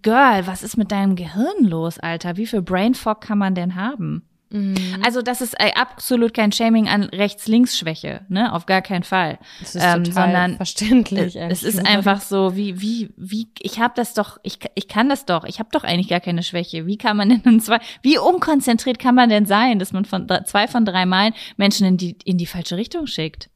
Girl, 0.02 0.46
was 0.46 0.62
ist 0.62 0.76
mit 0.76 0.90
deinem 0.90 1.16
Gehirn 1.16 1.64
los, 1.64 1.98
Alter? 1.98 2.36
Wie 2.36 2.46
viel 2.46 2.62
Brain 2.62 2.94
Fog 2.94 3.20
kann 3.20 3.38
man 3.38 3.54
denn 3.54 3.74
haben? 3.76 4.28
Mhm. 4.50 5.02
Also 5.04 5.22
das 5.22 5.40
ist 5.40 5.54
äh, 5.58 5.72
absolut 5.74 6.32
kein 6.32 6.52
Shaming 6.52 6.88
an 6.88 7.04
Rechts-Links-Schwäche, 7.04 8.24
ne? 8.28 8.52
Auf 8.52 8.66
gar 8.66 8.80
keinen 8.80 9.02
Fall. 9.02 9.38
Das 9.58 9.74
ist 9.74 9.82
ähm, 9.82 10.04
total 10.04 10.24
sondern 10.24 10.56
verständlich. 10.56 11.36
Es 11.36 11.64
ist 11.64 11.84
einfach 11.84 12.20
so, 12.20 12.54
wie 12.54 12.80
wie 12.80 13.12
wie 13.16 13.48
ich 13.60 13.80
habe 13.80 13.94
das 13.96 14.14
doch, 14.14 14.38
ich 14.44 14.58
ich 14.74 14.86
kann 14.86 15.08
das 15.08 15.24
doch, 15.24 15.44
ich 15.44 15.58
habe 15.58 15.68
doch 15.72 15.82
eigentlich 15.82 16.08
gar 16.08 16.20
keine 16.20 16.44
Schwäche. 16.44 16.86
Wie 16.86 16.96
kann 16.96 17.16
man 17.16 17.42
denn 17.42 17.60
zwei, 17.60 17.80
wie 18.02 18.18
unkonzentriert 18.18 19.00
kann 19.00 19.16
man 19.16 19.28
denn 19.28 19.46
sein, 19.46 19.80
dass 19.80 19.92
man 19.92 20.04
von 20.04 20.28
zwei 20.44 20.68
von 20.68 20.84
drei 20.84 21.06
Malen 21.06 21.34
Menschen 21.56 21.86
in 21.86 21.96
die 21.96 22.16
in 22.24 22.38
die 22.38 22.46
falsche 22.46 22.76
Richtung 22.76 23.08
schickt? 23.08 23.50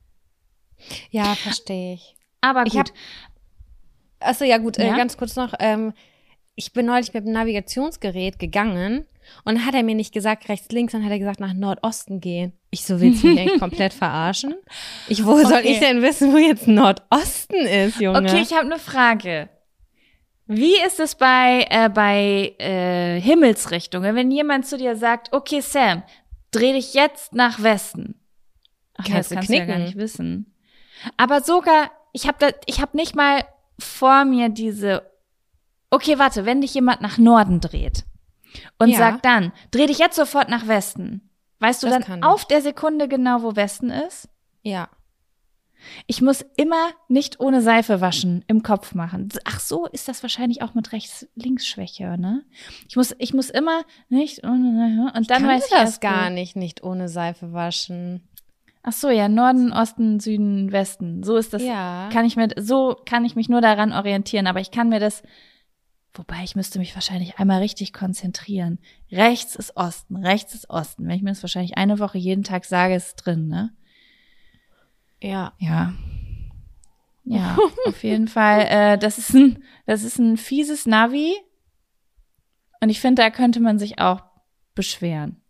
Ja, 1.10 1.34
verstehe 1.36 1.94
ich. 1.94 2.16
Aber 2.40 2.64
gut. 2.64 2.72
Ich 2.72 2.78
hab, 2.78 2.88
achso, 4.20 4.44
ja 4.44 4.58
gut, 4.58 4.78
äh, 4.78 4.88
ja? 4.88 4.94
Äh, 4.94 4.96
ganz 4.96 5.16
kurz 5.16 5.36
noch. 5.36 5.54
Ähm, 5.60 5.92
ich 6.60 6.74
bin 6.74 6.84
neulich 6.84 7.14
mit 7.14 7.24
dem 7.24 7.32
Navigationsgerät 7.32 8.38
gegangen 8.38 9.06
und 9.46 9.64
hat 9.64 9.74
er 9.74 9.82
mir 9.82 9.94
nicht 9.94 10.12
gesagt 10.12 10.50
rechts, 10.50 10.70
links, 10.70 10.92
dann 10.92 11.02
hat 11.02 11.10
er 11.10 11.18
gesagt 11.18 11.40
nach 11.40 11.54
Nordosten 11.54 12.20
gehen. 12.20 12.52
Ich 12.70 12.84
so, 12.84 13.00
willst 13.00 13.22
du 13.22 13.28
mich 13.28 13.40
eigentlich 13.40 13.60
komplett 13.66 13.94
verarschen? 13.94 14.54
Ich, 15.08 15.24
wo 15.24 15.32
okay. 15.32 15.46
soll 15.46 15.60
ich 15.64 15.80
denn 15.80 16.02
wissen, 16.02 16.34
wo 16.34 16.36
jetzt 16.36 16.68
Nordosten 16.68 17.64
ist, 17.64 17.98
Junge? 17.98 18.18
Okay, 18.18 18.42
ich 18.42 18.52
habe 18.52 18.66
eine 18.66 18.78
Frage. 18.78 19.48
Wie 20.48 20.76
ist 20.86 21.00
es 21.00 21.14
bei, 21.14 21.66
äh, 21.70 21.88
bei 21.88 22.54
äh, 22.58 23.18
Himmelsrichtungen, 23.22 24.14
wenn 24.14 24.30
jemand 24.30 24.66
zu 24.66 24.76
dir 24.76 24.96
sagt, 24.96 25.32
okay, 25.32 25.62
Sam, 25.62 26.02
dreh 26.50 26.74
dich 26.74 26.92
jetzt 26.92 27.32
nach 27.32 27.62
Westen? 27.62 28.16
Ach, 28.98 29.06
kannst 29.06 29.30
das 29.30 29.36
kannst 29.36 29.48
du 29.48 29.56
ja 29.56 29.64
gar 29.64 29.78
nicht 29.78 29.96
wissen. 29.96 30.54
Aber 31.16 31.40
sogar, 31.40 31.90
ich 32.12 32.28
habe 32.28 32.54
ich 32.66 32.82
hab 32.82 32.92
nicht 32.92 33.16
mal 33.16 33.44
vor 33.78 34.26
mir 34.26 34.50
diese, 34.50 35.09
okay, 35.90 36.18
warte, 36.18 36.46
wenn 36.46 36.60
dich 36.60 36.74
jemand 36.74 37.00
nach 37.00 37.18
Norden 37.18 37.60
dreht, 37.60 38.04
und 38.78 38.88
ja. 38.88 38.98
sag 38.98 39.22
dann, 39.22 39.52
dreh 39.70 39.86
dich 39.86 39.98
jetzt 39.98 40.16
sofort 40.16 40.48
nach 40.48 40.66
Westen. 40.66 41.28
Weißt 41.58 41.82
du 41.82 41.88
das 41.88 42.06
dann 42.06 42.22
auf 42.22 42.46
der 42.46 42.62
Sekunde 42.62 43.08
genau, 43.08 43.42
wo 43.42 43.54
Westen 43.54 43.90
ist? 43.90 44.28
Ja. 44.62 44.88
Ich 46.06 46.20
muss 46.20 46.44
immer 46.56 46.90
nicht 47.08 47.40
ohne 47.40 47.62
Seife 47.62 48.02
waschen 48.02 48.44
im 48.48 48.62
Kopf 48.62 48.94
machen. 48.94 49.30
Ach 49.44 49.60
so, 49.60 49.86
ist 49.86 50.08
das 50.08 50.22
wahrscheinlich 50.22 50.62
auch 50.62 50.74
mit 50.74 50.92
Rechts-Links-Schwäche, 50.92 52.18
ne? 52.18 52.44
Ich 52.86 52.96
muss, 52.96 53.14
ich 53.18 53.32
muss 53.32 53.48
immer 53.48 53.82
nicht 54.10 54.44
ohne 54.44 55.12
und 55.16 55.30
dann 55.30 55.42
ich 55.42 55.48
weiß 55.48 55.64
ich 55.66 55.70
das 55.70 56.00
gar 56.00 56.28
nicht, 56.28 56.54
nicht 56.54 56.82
ohne 56.82 57.08
Seife 57.08 57.54
waschen. 57.54 58.28
Ach 58.82 58.92
so, 58.92 59.08
ja, 59.10 59.28
Norden, 59.28 59.72
Osten, 59.72 60.20
Süden, 60.20 60.72
Westen. 60.72 61.22
So 61.22 61.36
ist 61.36 61.52
das. 61.52 61.62
Ja. 61.62 62.08
Kann 62.12 62.24
ich 62.24 62.36
mir, 62.36 62.48
so 62.58 62.96
kann 63.06 63.24
ich 63.24 63.36
mich 63.36 63.48
nur 63.48 63.60
daran 63.60 63.92
orientieren, 63.92 64.46
aber 64.46 64.60
ich 64.60 64.70
kann 64.70 64.88
mir 64.88 65.00
das 65.00 65.22
Wobei 66.14 66.42
ich 66.42 66.56
müsste 66.56 66.78
mich 66.80 66.94
wahrscheinlich 66.94 67.38
einmal 67.38 67.60
richtig 67.60 67.92
konzentrieren. 67.92 68.78
Rechts 69.12 69.54
ist 69.54 69.76
Osten, 69.76 70.16
rechts 70.16 70.54
ist 70.54 70.68
Osten. 70.68 71.06
Wenn 71.06 71.16
ich 71.16 71.22
mir 71.22 71.30
das 71.30 71.42
wahrscheinlich 71.42 71.76
eine 71.78 71.98
Woche 72.00 72.18
jeden 72.18 72.42
Tag 72.42 72.64
sage, 72.64 72.94
ist 72.94 73.06
es 73.06 73.14
drin, 73.14 73.48
ne? 73.48 73.72
Ja. 75.22 75.52
Ja. 75.58 75.94
Ja, 77.22 77.56
auf 77.86 78.02
jeden 78.02 78.26
Fall. 78.26 78.66
Äh, 78.68 78.98
das 78.98 79.18
ist 79.18 79.34
ein, 79.34 79.62
das 79.86 80.02
ist 80.02 80.18
ein 80.18 80.36
fieses 80.36 80.86
Navi. 80.86 81.34
Und 82.80 82.88
ich 82.88 82.98
finde, 82.98 83.22
da 83.22 83.30
könnte 83.30 83.60
man 83.60 83.78
sich 83.78 84.00
auch 84.00 84.22
beschweren. 84.74 85.40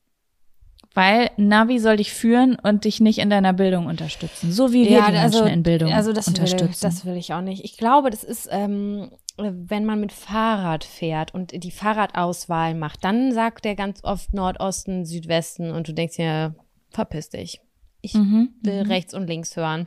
Weil 0.92 1.30
Navi 1.36 1.78
soll 1.78 1.98
dich 1.98 2.12
führen 2.12 2.56
und 2.56 2.84
dich 2.84 3.00
nicht 3.00 3.18
in 3.18 3.30
deiner 3.30 3.52
Bildung 3.52 3.86
unterstützen. 3.86 4.50
So 4.50 4.72
wie 4.72 4.88
wir 4.88 4.98
ja, 4.98 5.10
die 5.10 5.16
also, 5.16 5.38
Menschen 5.38 5.54
in 5.54 5.62
Bildung 5.62 5.92
also 5.92 6.12
das 6.12 6.26
unterstützen. 6.26 6.82
Will, 6.82 6.90
das 6.90 7.04
will 7.06 7.16
ich 7.16 7.32
auch 7.32 7.42
nicht. 7.42 7.64
Ich 7.64 7.76
glaube, 7.76 8.10
das 8.10 8.24
ist, 8.24 8.48
ähm, 8.50 9.12
wenn 9.42 9.84
man 9.84 10.00
mit 10.00 10.12
Fahrrad 10.12 10.84
fährt 10.84 11.34
und 11.34 11.52
die 11.64 11.70
Fahrradauswahl 11.70 12.74
macht, 12.74 13.04
dann 13.04 13.32
sagt 13.32 13.64
der 13.64 13.74
ganz 13.74 14.04
oft 14.04 14.34
Nordosten, 14.34 15.04
Südwesten 15.04 15.70
und 15.70 15.88
du 15.88 15.92
denkst 15.92 16.16
dir, 16.16 16.54
verpiss 16.90 17.30
dich. 17.30 17.60
Ich 18.02 18.14
mhm, 18.14 18.54
will 18.62 18.84
mhm. 18.84 18.90
rechts 18.90 19.14
und 19.14 19.26
links 19.26 19.56
hören. 19.56 19.86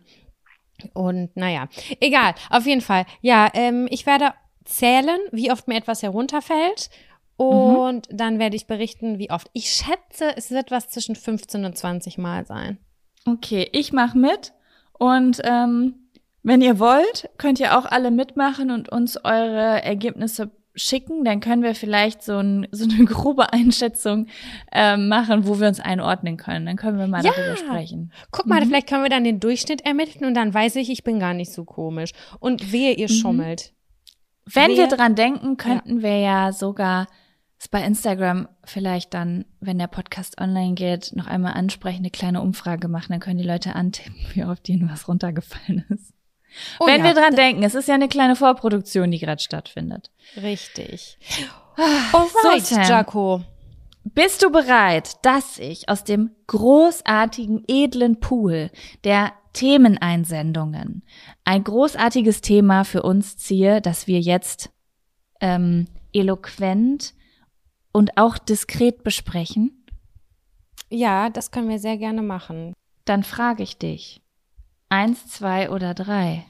Und 0.93 1.35
naja, 1.35 1.67
egal, 1.99 2.35
auf 2.49 2.65
jeden 2.65 2.81
Fall. 2.81 3.05
Ja, 3.21 3.49
ähm, 3.53 3.87
ich 3.89 4.05
werde 4.05 4.33
zählen, 4.65 5.19
wie 5.31 5.51
oft 5.51 5.67
mir 5.67 5.77
etwas 5.77 6.03
herunterfällt. 6.03 6.89
Und 7.35 8.11
mhm. 8.11 8.17
dann 8.17 8.39
werde 8.39 8.55
ich 8.55 8.67
berichten, 8.67 9.17
wie 9.17 9.31
oft. 9.31 9.49
Ich 9.53 9.69
schätze, 9.69 10.35
es 10.35 10.51
wird 10.51 10.71
was 10.71 10.89
zwischen 10.89 11.15
15 11.15 11.65
und 11.65 11.77
20 11.77 12.17
Mal 12.17 12.45
sein. 12.45 12.77
Okay, 13.25 13.69
ich 13.71 13.93
mache 13.93 14.17
mit 14.17 14.53
und 14.99 15.41
ähm, 15.43 16.02
wenn 16.43 16.61
ihr 16.61 16.77
wollt, 16.79 17.29
könnt 17.37 17.59
ihr 17.59 17.77
auch 17.77 17.85
alle 17.85 18.11
mitmachen 18.11 18.69
und 18.69 18.89
uns 18.89 19.17
eure 19.23 19.81
Ergebnisse 19.81 20.51
schicken, 20.75 21.23
dann 21.23 21.39
können 21.39 21.63
wir 21.63 21.75
vielleicht 21.75 22.23
so, 22.23 22.37
ein, 22.37 22.67
so 22.71 22.83
eine 22.83 23.05
grobe 23.05 23.53
Einschätzung 23.53 24.27
äh, 24.71 24.97
machen, 24.97 25.47
wo 25.47 25.59
wir 25.59 25.67
uns 25.67 25.79
einordnen 25.79 26.37
können. 26.37 26.65
Dann 26.65 26.77
können 26.77 26.97
wir 26.97 27.07
mal 27.07 27.23
ja. 27.23 27.31
darüber 27.35 27.57
sprechen. 27.57 28.11
Guck 28.31 28.47
mal, 28.47 28.61
mhm. 28.61 28.67
vielleicht 28.67 28.87
können 28.87 29.03
wir 29.03 29.09
dann 29.09 29.23
den 29.23 29.39
Durchschnitt 29.39 29.85
ermitteln 29.85 30.25
und 30.25 30.33
dann 30.33 30.53
weiß 30.53 30.75
ich, 30.77 30.89
ich 30.89 31.03
bin 31.03 31.19
gar 31.19 31.33
nicht 31.33 31.51
so 31.51 31.63
komisch. 31.63 32.11
Und 32.39 32.71
wehe, 32.71 32.93
ihr 32.93 33.09
mhm. 33.09 33.13
schummelt. 33.13 33.73
Wenn 34.45 34.71
wehe, 34.71 34.77
wir 34.77 34.87
dran 34.87 35.15
denken, 35.15 35.57
könnten 35.57 35.97
ja. 35.97 36.03
wir 36.03 36.17
ja 36.19 36.51
sogar 36.51 37.07
es 37.59 37.69
bei 37.69 37.81
Instagram 37.81 38.49
vielleicht 38.65 39.13
dann, 39.13 39.45
wenn 39.61 39.79
der 39.79 39.87
Podcast 39.87 40.41
online 40.41 40.73
geht, 40.73 41.13
noch 41.15 41.27
einmal 41.27 41.53
ansprechen, 41.53 41.99
eine 41.99 42.09
kleine 42.09 42.41
Umfrage 42.41 42.89
machen, 42.89 43.13
dann 43.13 43.21
können 43.21 43.37
die 43.37 43.47
Leute 43.47 43.73
antippen, 43.73 44.15
wie 44.33 44.43
oft 44.43 44.67
ihnen 44.67 44.89
was 44.89 45.07
runtergefallen 45.07 45.85
ist. 45.87 46.13
Oh 46.79 46.87
wenn 46.87 46.99
ja, 46.99 47.05
wir 47.05 47.13
dran 47.13 47.35
denken, 47.35 47.63
es 47.63 47.75
ist 47.75 47.87
ja 47.87 47.95
eine 47.95 48.07
kleine 48.07 48.35
Vorproduktion, 48.35 49.11
die 49.11 49.19
gerade 49.19 49.41
stattfindet. 49.41 50.11
Richtig. 50.37 51.17
Alright, 51.75 52.65
So, 52.65 52.75
Jaco. 52.75 53.41
Bist 54.03 54.43
du 54.43 54.51
bereit, 54.51 55.17
dass 55.25 55.59
ich 55.59 55.87
aus 55.87 56.03
dem 56.03 56.31
großartigen, 56.47 57.63
edlen 57.67 58.19
Pool 58.19 58.69
der 59.03 59.31
Themeneinsendungen 59.53 61.03
ein 61.45 61.63
großartiges 61.63 62.41
Thema 62.41 62.83
für 62.83 63.03
uns 63.03 63.37
ziehe, 63.37 63.81
das 63.81 64.07
wir 64.07 64.19
jetzt 64.19 64.71
ähm, 65.39 65.87
eloquent 66.11 67.13
und 67.91 68.17
auch 68.17 68.37
diskret 68.37 69.03
besprechen? 69.03 69.85
Ja, 70.89 71.29
das 71.29 71.51
können 71.51 71.69
wir 71.69 71.79
sehr 71.79 71.97
gerne 71.97 72.21
machen. 72.21 72.73
Dann 73.05 73.23
frage 73.23 73.63
ich 73.63 73.77
dich. 73.77 74.22
Eins, 74.95 75.25
zwei 75.25 75.71
oder 75.71 75.95
drei? 75.95 76.45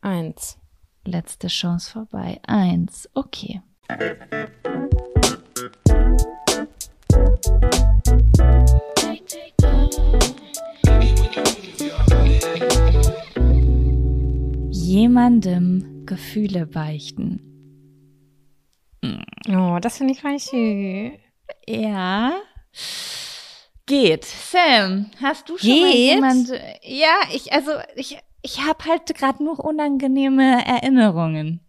Eins. 0.00 0.58
Letzte 1.04 1.46
Chance 1.46 1.92
vorbei. 1.92 2.40
Eins. 2.44 3.08
Okay. 3.14 3.62
Jemandem 14.72 16.04
Gefühle 16.04 16.66
beichten. 16.66 17.40
Oh, 19.48 19.78
das 19.80 19.98
finde 19.98 20.14
ich 20.14 20.24
richtig 20.24 20.50
süß. 20.50 21.12
Ja. 21.68 22.40
Geht. 23.88 24.24
Sam, 24.24 25.10
hast 25.20 25.48
du 25.48 25.58
schon 25.58 25.68
mal 25.68 25.90
Geht? 25.90 25.96
jemand? 26.14 26.48
Ja, 26.82 27.14
ich 27.34 27.52
also 27.52 27.72
ich 27.96 28.18
ich 28.42 28.64
habe 28.64 28.84
halt 28.84 29.12
gerade 29.14 29.42
nur 29.42 29.58
unangenehme 29.58 30.64
Erinnerungen. 30.64 31.60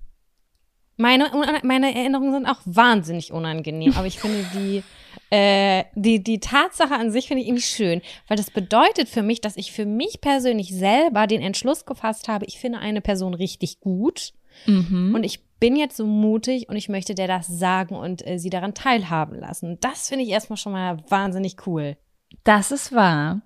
Meine, 0.98 1.32
meine 1.64 1.96
Erinnerungen 1.96 2.34
sind 2.34 2.46
auch 2.46 2.60
wahnsinnig 2.66 3.32
unangenehm, 3.32 3.94
aber 3.96 4.06
ich 4.06 4.20
finde 4.20 4.46
die, 4.54 4.84
äh, 5.30 5.86
die, 5.96 6.22
die 6.22 6.42
Tatsache 6.42 6.94
an 6.94 7.10
sich 7.10 7.28
finde 7.28 7.42
ich 7.42 7.48
irgendwie 7.48 7.64
schön, 7.64 8.02
weil 8.28 8.36
das 8.36 8.52
bedeutet 8.52 9.08
für 9.08 9.24
mich, 9.24 9.40
dass 9.40 9.56
ich 9.56 9.72
für 9.72 9.86
mich 9.86 10.20
persönlich 10.20 10.76
selber 10.76 11.26
den 11.26 11.42
Entschluss 11.42 11.86
gefasst 11.86 12.28
habe, 12.28 12.46
ich 12.46 12.60
finde 12.60 12.80
eine 12.80 13.02
Person 13.02 13.34
richtig 13.34 13.80
gut 13.80 14.34
Mhm. 14.66 15.14
und 15.16 15.24
ich 15.24 15.42
bin 15.60 15.78
jetzt 15.78 15.96
so 15.96 16.06
mutig 16.06 16.68
und 16.68 16.76
ich 16.76 16.90
möchte 16.90 17.16
der 17.16 17.28
das 17.28 17.48
sagen 17.48 17.96
und 17.96 18.28
äh, 18.28 18.38
sie 18.40 18.50
daran 18.50 18.74
teilhaben 18.74 19.40
lassen. 19.40 19.78
Das 19.80 20.10
finde 20.10 20.26
ich 20.26 20.32
erstmal 20.32 20.58
schon 20.58 20.74
mal 20.74 20.98
wahnsinnig 21.08 21.66
cool. 21.66 21.96
Das 22.44 22.72
ist 22.72 22.94
wahr. 22.94 23.42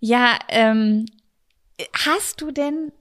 Ja, 0.00 0.38
ähm, 0.48 1.06
hast 1.92 2.40
du 2.40 2.50
denn 2.50 2.92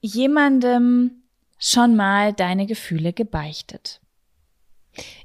jemandem 0.00 1.22
schon 1.58 1.96
mal 1.96 2.32
deine 2.32 2.66
Gefühle 2.66 3.12
gebeichtet? 3.12 4.00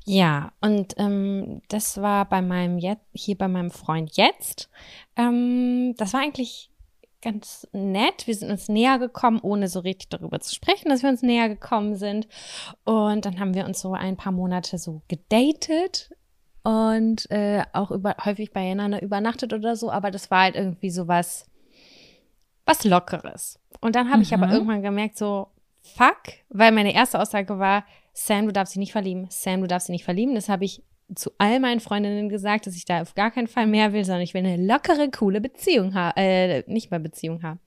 Ja, 0.06 0.52
und 0.62 0.96
ähm, 0.98 1.62
das 1.70 2.02
war 2.02 2.28
bei 2.28 2.42
meinem 2.42 2.80
jetzt 2.80 3.06
hier 3.14 3.38
bei 3.38 3.48
meinem 3.48 3.72
Freund 3.72 4.18
jetzt. 4.18 4.70
Ähm, 5.16 5.94
das 5.98 6.14
war 6.14 6.22
eigentlich 6.22 6.72
ganz 7.22 7.68
nett. 7.74 8.26
Wir 8.26 8.36
sind 8.36 8.50
uns 8.50 8.70
näher 8.70 8.98
gekommen, 8.98 9.40
ohne 9.42 9.68
so 9.68 9.82
richtig 9.82 10.10
darüber 10.10 10.40
zu 10.40 10.56
sprechen, 10.56 10.90
dass 10.90 11.04
wir 11.04 11.10
uns 11.10 11.22
näher 11.22 11.50
gekommen 11.50 11.96
sind. 11.96 12.28
Und 12.86 13.26
dann 13.26 13.40
haben 13.40 13.54
wir 13.54 13.66
uns 13.66 13.82
so 13.82 13.94
ein 13.94 14.18
paar 14.18 14.32
Monate 14.32 14.78
so 14.78 15.02
gedatet 15.08 16.12
und 16.70 17.30
äh, 17.32 17.64
auch 17.74 17.92
über, 17.92 18.16
häufig 18.26 18.52
beieinander 18.54 19.02
übernachtet 19.02 19.54
oder 19.54 19.76
so. 19.76 19.92
Aber 19.92 20.12
das 20.12 20.30
war 20.30 20.42
halt 20.44 20.56
irgendwie 20.56 20.90
so 20.90 21.08
was, 21.08 21.46
was 22.66 22.84
Lockeres. 22.84 23.60
Und 23.82 23.96
dann 23.96 24.12
habe 24.12 24.22
ich 24.22 24.34
aber 24.34 24.48
Mhm. 24.48 24.54
irgendwann 24.54 24.82
gemerkt, 24.82 25.18
so, 25.18 25.48
fuck, 25.82 26.22
weil 26.50 26.72
meine 26.72 26.94
erste 26.94 27.20
Aussage 27.20 27.58
war, 27.60 27.86
Sam, 28.14 28.46
du 28.48 28.52
darfst 28.54 28.74
dich 28.76 28.80
nicht 28.80 28.92
verlieben. 28.92 29.28
Sam, 29.30 29.62
du 29.62 29.68
darfst 29.68 29.88
dich 29.88 29.94
nicht 29.94 30.04
verlieben. 30.04 30.36
Das 30.36 30.50
habe 30.50 30.66
ich 30.66 30.84
zu 31.16 31.32
all 31.40 31.60
meinen 31.60 31.80
Freundinnen 31.80 32.30
gesagt, 32.30 32.68
dass 32.68 32.76
ich 32.76 32.86
da 32.86 33.02
auf 33.02 33.16
gar 33.16 33.32
keinen 33.32 33.48
Fall 33.48 33.66
mehr 33.66 33.94
will, 33.94 34.06
sondern 34.06 34.22
ich 34.22 34.34
will 34.36 34.46
eine 34.46 34.64
lockere, 34.64 35.10
coole 35.10 35.42
Beziehung 35.42 35.96
haben. 35.96 36.16
Äh, 36.18 36.64
nicht 36.68 36.92
mal 36.92 37.00
Beziehung 37.00 37.42
haben. 37.42 37.60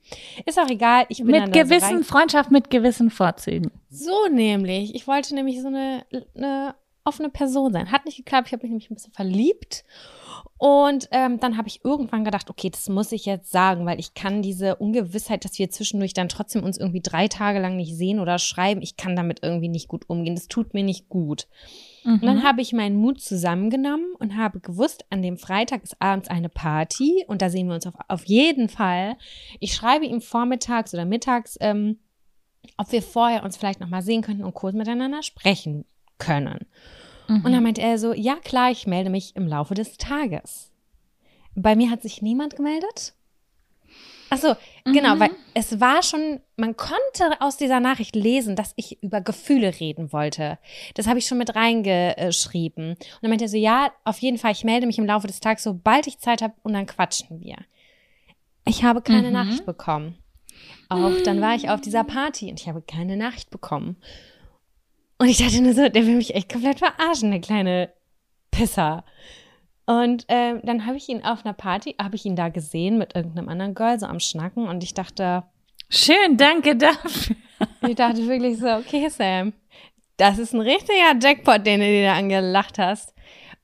Ist 0.47 0.61
auch 0.61 0.69
egal. 0.71 1.07
Ich 1.09 1.19
bin 1.19 1.29
Mit 1.33 1.47
so 1.47 1.51
gewissen 1.61 1.97
rein- 1.97 2.05
Freundschaft 2.05 2.51
mit 2.53 2.71
gewissen 2.71 3.11
Vorzügen. 3.11 3.73
so 3.89 4.13
nämlich. 4.31 4.95
Ich 4.95 5.09
wollte 5.09 5.35
nämlich 5.35 5.61
so 5.61 5.69
eine, 5.69 6.05
eine 6.37 6.75
offene 7.05 7.29
Person 7.31 7.73
sein. 7.73 7.91
Hat 7.91 8.05
nicht 8.05 8.17
geklappt. 8.17 8.49
Ich 8.49 8.53
habe 8.53 8.63
mich 8.63 8.71
nämlich 8.71 8.91
ein 8.91 8.95
bisschen 8.95 9.13
verliebt. 9.13 9.85
Und 10.57 11.09
ähm, 11.11 11.41
dann 11.41 11.57
habe 11.57 11.67
ich 11.69 11.85
irgendwann 11.85 12.25
gedacht, 12.25 12.49
okay, 12.49 12.71
das 12.71 12.89
muss 12.89 13.11
ich 13.11 13.27
jetzt 13.27 13.51
sagen, 13.51 13.85
weil 13.85 13.99
ich 13.99 14.15
kann 14.15 14.43
diese 14.43 14.77
Ungewissheit, 14.77 15.45
dass 15.45 15.59
wir 15.59 15.71
zwischendurch 15.71 16.15
dann 16.15 16.29
trotzdem 16.29 16.63
uns 16.63 16.79
irgendwie 16.79 17.01
drei 17.03 17.27
Tage 17.27 17.59
lang 17.59 17.77
nicht 17.77 17.97
sehen 17.97 18.21
oder 18.21 18.39
schreiben, 18.39 18.81
ich 18.81 18.97
kann 18.97 19.17
damit 19.17 19.41
irgendwie 19.43 19.69
nicht 19.69 19.89
gut 19.89 20.09
umgehen. 20.09 20.37
Das 20.37 20.47
tut 20.47 20.73
mir 20.73 20.85
nicht 20.85 21.09
gut. 21.09 21.49
Und 22.05 22.23
Mhm. 22.23 22.27
dann 22.27 22.43
habe 22.45 22.61
ich 22.63 22.73
meinen 22.73 22.97
Mut 22.97 23.21
zusammengenommen 23.21 24.15
und 24.19 24.37
habe 24.37 24.61
gewusst, 24.61 25.05
an 25.11 25.23
dem 25.23 25.37
Freitag 25.37 25.83
ist 25.83 26.01
abends 26.01 26.29
eine 26.29 26.49
Party 26.49 27.25
und 27.29 27.43
da 27.43 27.51
sehen 27.51 27.67
wir 27.69 27.75
uns 27.75 27.87
auf, 27.87 27.95
auf 28.09 28.25
jeden 28.25 28.69
Fall. 28.69 29.17
Ich 29.61 29.75
schreibe 29.75 30.07
ihm 30.07 30.21
vormittags 30.21 30.95
oder 30.95 31.05
mittags, 31.05 31.57
ähm, 31.61 31.99
ob 32.77 32.91
wir 32.93 33.03
vorher 33.03 33.43
uns 33.45 33.57
vielleicht 33.57 33.81
nochmal 33.81 34.03
sehen 34.03 34.23
könnten 34.23 34.45
und 34.45 34.55
kurz 34.55 34.75
miteinander 34.75 35.23
sprechen 35.23 35.85
können. 36.23 36.67
Mhm. 37.29 37.45
Und 37.45 37.53
dann 37.53 37.63
meinte 37.63 37.81
er 37.83 37.99
so, 37.99 38.13
ja 38.13 38.37
klar, 38.37 38.71
ich 38.71 38.87
melde 38.87 39.11
mich 39.11 39.37
im 39.37 39.47
Laufe 39.47 39.75
des 39.75 39.97
Tages. 39.97 40.71
Bei 41.55 41.77
mir 41.77 41.91
hat 41.91 42.03
sich 42.03 42.23
niemand 42.23 42.57
gemeldet. 42.57 43.15
Ach 44.31 44.39
so, 44.39 44.55
genau, 44.87 45.17
Mhm. 45.17 45.21
weil 45.21 45.31
es 45.53 45.79
war 45.79 46.03
schon, 46.03 46.41
man 46.57 46.75
konnte 46.75 47.39
aus 47.41 47.59
dieser 47.59 47.81
Nachricht 47.81 48.17
lesen, 48.17 48.57
dass 48.57 48.73
ich 48.77 49.03
über 49.03 49.21
Gefühle 49.21 49.79
reden 49.79 50.11
wollte. 50.11 50.59
Das 50.95 51.07
habe 51.07 51.19
ich 51.19 51.27
schon 51.27 51.37
mit 51.37 51.55
reingeschrieben. 51.55 52.93
Und 52.93 52.99
dann 53.21 53.29
meinte 53.31 53.45
er 53.45 53.49
so, 53.51 53.59
ja, 53.59 53.93
auf 54.05 54.19
jeden 54.21 54.39
Fall, 54.39 54.53
ich 54.53 54.65
melde 54.65 54.87
mich 54.87 54.97
im 54.99 55.05
Laufe 55.05 55.27
des 55.27 55.41
Tages, 55.41 55.65
sobald 55.65 56.07
ich 56.07 56.19
Zeit 56.19 56.41
habe 56.41 56.55
und 56.63 56.73
dann 56.73 56.87
quatschen 56.87 57.41
wir. 57.43 57.57
Ich 58.65 58.85
habe 58.85 59.03
keine 59.03 59.27
Mhm. 59.29 59.33
Nachricht 59.35 59.67
bekommen. 59.67 60.17
Auch 60.89 61.13
dann 61.25 61.41
war 61.43 61.55
ich 61.55 61.69
auf 61.69 61.81
dieser 61.83 62.05
Party 62.05 62.49
und 62.51 62.59
ich 62.61 62.69
habe 62.69 62.81
keine 62.81 63.17
Nachricht 63.19 63.51
bekommen. 63.51 63.97
Und 65.23 65.29
ich 65.29 65.39
dachte 65.39 65.63
nur 65.63 65.73
so, 65.73 65.89
der 65.89 66.05
will 66.05 66.17
mich 66.17 66.35
echt 66.35 66.51
komplett 66.51 66.81
verarschen, 66.81 67.31
der 67.31 67.41
kleine 67.41 67.91
Pisser. 68.51 69.05
Und 69.87 70.25
ähm, 70.27 70.59
dann 70.65 70.85
habe 70.85 70.97
ich 70.97 71.09
ihn 71.09 71.23
auf 71.23 71.45
einer 71.45 71.55
Party, 71.55 71.95
habe 71.97 72.17
ich 72.17 72.25
ihn 72.25 72.35
da 72.35 72.49
gesehen 72.49 72.99
mit 72.99 73.15
irgendeinem 73.15 73.49
anderen 73.49 73.77
Girl, 73.77 74.01
so 74.01 74.07
am 74.07 74.19
Schnacken. 74.19 74.67
Und 74.67 74.83
ich 74.83 74.95
dachte, 74.95 75.45
Schön, 75.95 76.37
danke 76.37 76.75
dafür. 76.75 77.37
ich 77.87 77.95
dachte 77.95 78.27
wirklich 78.27 78.59
so, 78.59 78.67
okay, 78.67 79.09
Sam, 79.11 79.53
das 80.17 80.39
ist 80.39 80.55
ein 80.55 80.61
richtiger 80.61 81.15
Jackpot, 81.21 81.65
den 81.65 81.79
du 81.79 81.87
dir 81.87 82.07
da 82.07 82.15
angelacht 82.15 82.81
hast. 82.81 83.15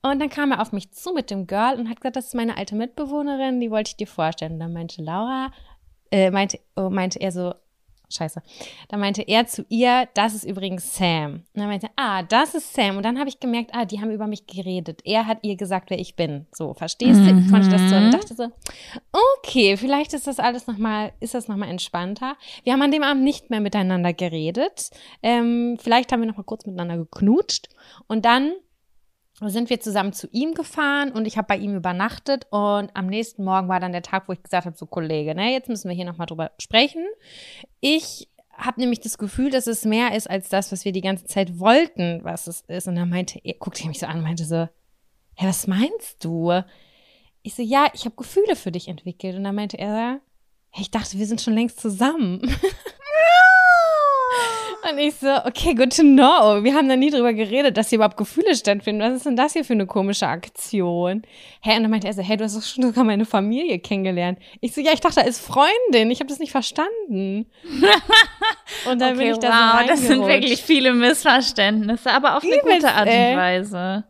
Und 0.02 0.20
dann 0.20 0.28
kam 0.28 0.52
er 0.52 0.62
auf 0.62 0.70
mich 0.70 0.92
zu 0.92 1.12
mit 1.12 1.28
dem 1.28 1.48
Girl 1.48 1.74
und 1.76 1.88
hat 1.88 1.96
gesagt, 1.96 2.14
das 2.14 2.26
ist 2.26 2.34
meine 2.36 2.56
alte 2.56 2.76
Mitbewohnerin, 2.76 3.58
die 3.58 3.72
wollte 3.72 3.88
ich 3.88 3.96
dir 3.96 4.06
vorstellen. 4.06 4.52
Und 4.52 4.60
dann 4.60 4.72
meinte 4.72 5.02
Laura, 5.02 5.50
äh, 6.12 6.30
meinte, 6.30 6.60
oh, 6.76 6.88
meinte 6.88 7.18
er 7.18 7.32
so, 7.32 7.54
scheiße. 8.10 8.42
Dann 8.88 9.00
meinte 9.00 9.22
er 9.22 9.46
zu 9.46 9.64
ihr, 9.68 10.08
das 10.14 10.34
ist 10.34 10.44
übrigens 10.44 10.96
Sam. 10.96 11.32
Und 11.34 11.60
dann 11.60 11.68
meinte, 11.68 11.88
ah, 11.96 12.22
das 12.22 12.54
ist 12.54 12.74
Sam. 12.74 12.96
Und 12.96 13.02
dann 13.02 13.18
habe 13.18 13.28
ich 13.28 13.40
gemerkt, 13.40 13.70
ah, 13.74 13.84
die 13.84 14.00
haben 14.00 14.10
über 14.10 14.26
mich 14.26 14.46
geredet. 14.46 15.00
Er 15.04 15.26
hat 15.26 15.38
ihr 15.42 15.56
gesagt, 15.56 15.90
wer 15.90 15.98
ich 15.98 16.16
bin. 16.16 16.46
So, 16.52 16.74
verstehst 16.74 17.20
du? 17.20 17.26
Ich 17.26 17.50
konnte 17.50 17.68
das 17.68 17.88
so 17.88 17.96
und 17.96 18.12
dachte 18.12 18.34
so, 18.34 18.48
okay, 19.38 19.76
vielleicht 19.76 20.14
ist 20.14 20.26
das 20.26 20.38
alles 20.38 20.66
nochmal, 20.66 21.12
ist 21.20 21.34
das 21.34 21.48
nochmal 21.48 21.68
entspannter. 21.68 22.36
Wir 22.64 22.72
haben 22.72 22.82
an 22.82 22.92
dem 22.92 23.02
Abend 23.02 23.24
nicht 23.24 23.50
mehr 23.50 23.60
miteinander 23.60 24.12
geredet. 24.12 24.90
Ähm, 25.22 25.76
vielleicht 25.80 26.12
haben 26.12 26.20
wir 26.20 26.28
nochmal 26.28 26.44
kurz 26.44 26.66
miteinander 26.66 26.96
geknutscht. 26.96 27.68
Und 28.06 28.24
dann 28.24 28.52
sind 29.40 29.70
wir 29.70 29.80
zusammen 29.80 30.12
zu 30.12 30.28
ihm 30.32 30.54
gefahren 30.54 31.12
und 31.12 31.26
ich 31.26 31.36
habe 31.36 31.46
bei 31.46 31.56
ihm 31.56 31.76
übernachtet 31.76 32.46
und 32.50 32.90
am 32.94 33.06
nächsten 33.06 33.44
Morgen 33.44 33.68
war 33.68 33.78
dann 33.78 33.92
der 33.92 34.02
Tag, 34.02 34.28
wo 34.28 34.32
ich 34.32 34.42
gesagt 34.42 34.66
habe, 34.66 34.76
so 34.76 34.86
Kollege, 34.86 35.34
ne, 35.34 35.52
jetzt 35.52 35.68
müssen 35.68 35.88
wir 35.88 35.94
hier 35.94 36.04
nochmal 36.04 36.26
drüber 36.26 36.50
sprechen. 36.58 37.06
Ich 37.80 38.28
habe 38.58 38.80
nämlich 38.80 39.00
das 39.00 39.18
Gefühl, 39.18 39.50
dass 39.50 39.68
es 39.68 39.84
mehr 39.84 40.14
ist 40.16 40.28
als 40.28 40.48
das, 40.48 40.72
was 40.72 40.84
wir 40.84 40.92
die 40.92 41.00
ganze 41.00 41.26
Zeit 41.26 41.60
wollten, 41.60 42.24
was 42.24 42.48
es 42.48 42.62
ist. 42.62 42.88
Und 42.88 42.96
dann 42.96 43.08
meinte 43.08 43.40
er, 43.44 43.54
guckte 43.54 43.84
er 43.84 43.88
mich 43.88 44.00
so 44.00 44.06
an 44.06 44.18
und 44.18 44.24
meinte 44.24 44.44
so, 44.44 44.68
hä, 45.36 45.46
was 45.46 45.68
meinst 45.68 46.24
du? 46.24 46.62
Ich 47.42 47.54
so, 47.54 47.62
ja, 47.62 47.86
ich 47.94 48.04
habe 48.04 48.16
Gefühle 48.16 48.56
für 48.56 48.72
dich 48.72 48.88
entwickelt. 48.88 49.36
Und 49.36 49.44
dann 49.44 49.54
meinte 49.54 49.78
er, 49.78 50.20
hey, 50.70 50.82
ich 50.82 50.90
dachte, 50.90 51.18
wir 51.18 51.26
sind 51.26 51.40
schon 51.40 51.54
längst 51.54 51.78
zusammen. 51.80 52.40
Und 54.90 54.98
ich 54.98 55.14
so, 55.14 55.28
okay, 55.44 55.74
good 55.74 55.94
to 55.94 56.02
know. 56.02 56.62
Wir 56.62 56.74
haben 56.74 56.88
da 56.88 56.96
nie 56.96 57.10
drüber 57.10 57.32
geredet, 57.32 57.76
dass 57.76 57.88
hier 57.90 57.96
überhaupt 57.96 58.16
Gefühle 58.16 58.54
stattfinden. 58.54 59.02
Was 59.02 59.16
ist 59.16 59.26
denn 59.26 59.36
das 59.36 59.52
hier 59.52 59.64
für 59.64 59.72
eine 59.72 59.86
komische 59.86 60.28
Aktion? 60.28 61.22
Hä, 61.60 61.76
und 61.76 61.82
dann 61.82 61.90
meinte 61.90 62.06
er 62.06 62.14
so, 62.14 62.22
hey, 62.22 62.36
du 62.36 62.44
hast 62.44 62.56
doch 62.56 62.62
schon 62.62 62.84
sogar 62.84 63.04
meine 63.04 63.24
Familie 63.24 63.78
kennengelernt. 63.78 64.38
Ich 64.60 64.74
so, 64.74 64.80
ja, 64.80 64.92
ich 64.92 65.00
dachte, 65.00 65.16
da 65.16 65.26
ist 65.26 65.40
Freundin. 65.40 66.10
Ich 66.10 66.20
habe 66.20 66.28
das 66.28 66.38
nicht 66.38 66.52
verstanden. 66.52 67.46
Und 68.90 69.00
dann 69.00 69.16
okay, 69.16 69.24
bin 69.24 69.32
ich 69.32 69.38
da 69.38 69.78
wow, 69.78 69.82
so 69.82 69.88
das 69.88 70.00
sind 70.06 70.26
wirklich 70.26 70.62
viele 70.62 70.92
Missverständnisse, 70.92 72.10
aber 72.10 72.36
auf 72.36 72.44
eine 72.44 72.60
Übelst, 72.60 72.80
gute 72.80 72.92
Art 72.92 73.08
und 73.08 73.36
Weise. 73.36 74.04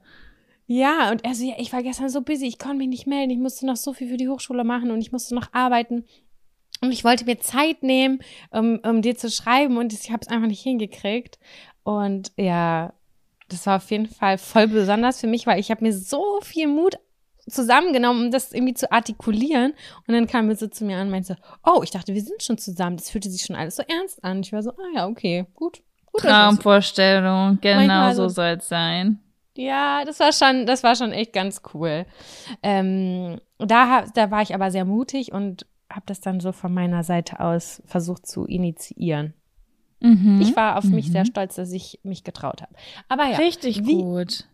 Ja, 0.70 1.10
und 1.10 1.24
er 1.24 1.34
so, 1.34 1.46
ja, 1.46 1.54
ich 1.56 1.72
war 1.72 1.82
gestern 1.82 2.10
so 2.10 2.20
busy, 2.20 2.46
ich 2.46 2.58
konnte 2.58 2.76
mich 2.76 2.88
nicht 2.88 3.06
melden, 3.06 3.30
ich 3.30 3.38
musste 3.38 3.64
noch 3.64 3.76
so 3.76 3.94
viel 3.94 4.08
für 4.08 4.18
die 4.18 4.28
Hochschule 4.28 4.64
machen 4.64 4.90
und 4.90 5.00
ich 5.00 5.12
musste 5.12 5.34
noch 5.34 5.46
arbeiten. 5.52 6.04
Und 6.80 6.92
ich 6.92 7.04
wollte 7.04 7.24
mir 7.24 7.40
Zeit 7.40 7.82
nehmen, 7.82 8.20
um, 8.50 8.78
um 8.84 9.02
dir 9.02 9.16
zu 9.16 9.30
schreiben 9.30 9.76
und 9.76 9.92
ich 9.92 10.10
habe 10.10 10.20
es 10.22 10.28
einfach 10.28 10.46
nicht 10.46 10.62
hingekriegt. 10.62 11.38
Und 11.82 12.32
ja, 12.36 12.92
das 13.48 13.66
war 13.66 13.76
auf 13.76 13.90
jeden 13.90 14.06
Fall 14.06 14.38
voll 14.38 14.68
besonders 14.68 15.20
für 15.20 15.26
mich, 15.26 15.46
weil 15.46 15.58
ich 15.58 15.70
habe 15.70 15.84
mir 15.84 15.92
so 15.92 16.40
viel 16.42 16.68
Mut 16.68 16.98
zusammengenommen, 17.48 18.26
um 18.26 18.30
das 18.30 18.52
irgendwie 18.52 18.74
zu 18.74 18.92
artikulieren. 18.92 19.72
Und 20.06 20.14
dann 20.14 20.26
kam 20.26 20.48
er 20.50 20.56
so 20.56 20.66
zu 20.66 20.84
mir 20.84 20.96
an 20.96 21.06
und 21.06 21.10
meinte, 21.10 21.36
oh, 21.64 21.80
ich 21.82 21.90
dachte, 21.90 22.14
wir 22.14 22.22
sind 22.22 22.42
schon 22.42 22.58
zusammen. 22.58 22.96
Das 22.96 23.10
fühlte 23.10 23.30
sich 23.30 23.42
schon 23.42 23.56
alles 23.56 23.76
so 23.76 23.82
ernst 23.82 24.22
an. 24.22 24.40
Ich 24.40 24.52
war 24.52 24.62
so, 24.62 24.70
ah 24.70 24.94
ja, 24.94 25.06
okay, 25.06 25.46
gut. 25.54 25.82
gut 26.12 26.22
Traumvorstellung, 26.22 27.58
genau 27.60 28.12
so 28.12 28.28
soll 28.28 28.58
es 28.58 28.68
sein. 28.68 29.20
Ja, 29.56 30.04
das 30.04 30.20
war 30.20 30.32
schon, 30.32 30.66
das 30.66 30.84
war 30.84 30.94
schon 30.94 31.10
echt 31.10 31.32
ganz 31.32 31.62
cool. 31.74 32.06
Ähm, 32.62 33.40
da, 33.58 34.04
da 34.14 34.30
war 34.30 34.42
ich 34.42 34.54
aber 34.54 34.70
sehr 34.70 34.84
mutig 34.84 35.32
und 35.32 35.66
habe 35.90 36.04
das 36.06 36.20
dann 36.20 36.40
so 36.40 36.52
von 36.52 36.72
meiner 36.72 37.02
Seite 37.04 37.40
aus 37.40 37.82
versucht 37.86 38.26
zu 38.26 38.44
initiieren. 38.44 39.34
Mhm. 40.00 40.40
Ich 40.40 40.54
war 40.54 40.76
auf 40.76 40.84
mhm. 40.84 40.96
mich 40.96 41.10
sehr 41.10 41.24
stolz, 41.24 41.56
dass 41.56 41.72
ich 41.72 41.98
mich 42.02 42.24
getraut 42.24 42.62
habe. 42.62 42.74
Aber 43.08 43.26
ja. 43.26 43.36
Richtig 43.38 43.84
wie, 43.86 43.96
gut. 43.96 44.44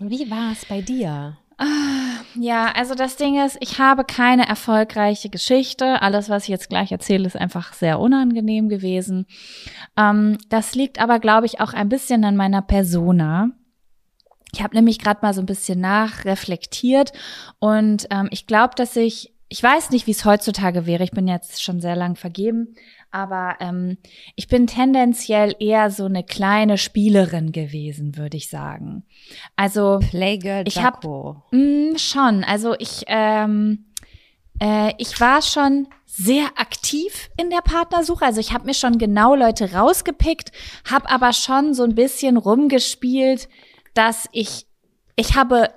Wie 0.00 0.30
war 0.30 0.52
es 0.52 0.64
bei 0.64 0.80
dir? 0.80 1.36
Ah, 1.58 2.22
ja, 2.34 2.72
also 2.72 2.94
das 2.94 3.16
Ding 3.16 3.40
ist, 3.44 3.56
ich 3.60 3.78
habe 3.78 4.04
keine 4.04 4.48
erfolgreiche 4.48 5.28
Geschichte. 5.28 6.02
Alles, 6.02 6.28
was 6.28 6.44
ich 6.44 6.48
jetzt 6.48 6.68
gleich 6.68 6.90
erzähle, 6.90 7.26
ist 7.26 7.36
einfach 7.36 7.72
sehr 7.74 8.00
unangenehm 8.00 8.68
gewesen. 8.68 9.26
Ähm, 9.96 10.38
das 10.48 10.74
liegt 10.74 11.00
aber, 11.00 11.20
glaube 11.20 11.46
ich, 11.46 11.60
auch 11.60 11.72
ein 11.72 11.88
bisschen 11.88 12.24
an 12.24 12.36
meiner 12.36 12.62
Persona. 12.62 13.50
Ich 14.52 14.62
habe 14.62 14.74
nämlich 14.74 14.98
gerade 14.98 15.20
mal 15.22 15.32
so 15.34 15.40
ein 15.40 15.46
bisschen 15.46 15.80
nachreflektiert 15.80 17.12
und 17.58 18.06
ähm, 18.10 18.28
ich 18.30 18.46
glaube, 18.46 18.74
dass 18.76 18.96
ich 18.96 19.32
ich 19.52 19.62
weiß 19.62 19.90
nicht, 19.90 20.06
wie 20.06 20.12
es 20.12 20.24
heutzutage 20.24 20.86
wäre. 20.86 21.04
Ich 21.04 21.10
bin 21.10 21.28
jetzt 21.28 21.62
schon 21.62 21.78
sehr 21.78 21.94
lang 21.94 22.16
vergeben, 22.16 22.74
aber 23.10 23.56
ähm, 23.60 23.98
ich 24.34 24.48
bin 24.48 24.66
tendenziell 24.66 25.54
eher 25.60 25.90
so 25.90 26.06
eine 26.06 26.24
kleine 26.24 26.78
Spielerin 26.78 27.52
gewesen, 27.52 28.16
würde 28.16 28.38
ich 28.38 28.48
sagen. 28.48 29.04
Also 29.54 29.98
Playgirl 30.08 30.64
ich 30.66 30.82
habe 30.82 31.36
mm, 31.50 31.98
schon. 31.98 32.44
Also 32.44 32.74
ich 32.78 33.02
ähm, 33.08 33.84
äh, 34.58 34.94
ich 34.96 35.20
war 35.20 35.42
schon 35.42 35.86
sehr 36.06 36.46
aktiv 36.56 37.28
in 37.36 37.50
der 37.50 37.60
Partnersuche. 37.60 38.24
Also 38.24 38.40
ich 38.40 38.54
habe 38.54 38.64
mir 38.64 38.74
schon 38.74 38.96
genau 38.96 39.34
Leute 39.34 39.74
rausgepickt, 39.74 40.50
habe 40.90 41.10
aber 41.10 41.34
schon 41.34 41.74
so 41.74 41.82
ein 41.82 41.94
bisschen 41.94 42.38
rumgespielt, 42.38 43.50
dass 43.92 44.30
ich 44.32 44.64
ich 45.14 45.36
habe 45.36 45.68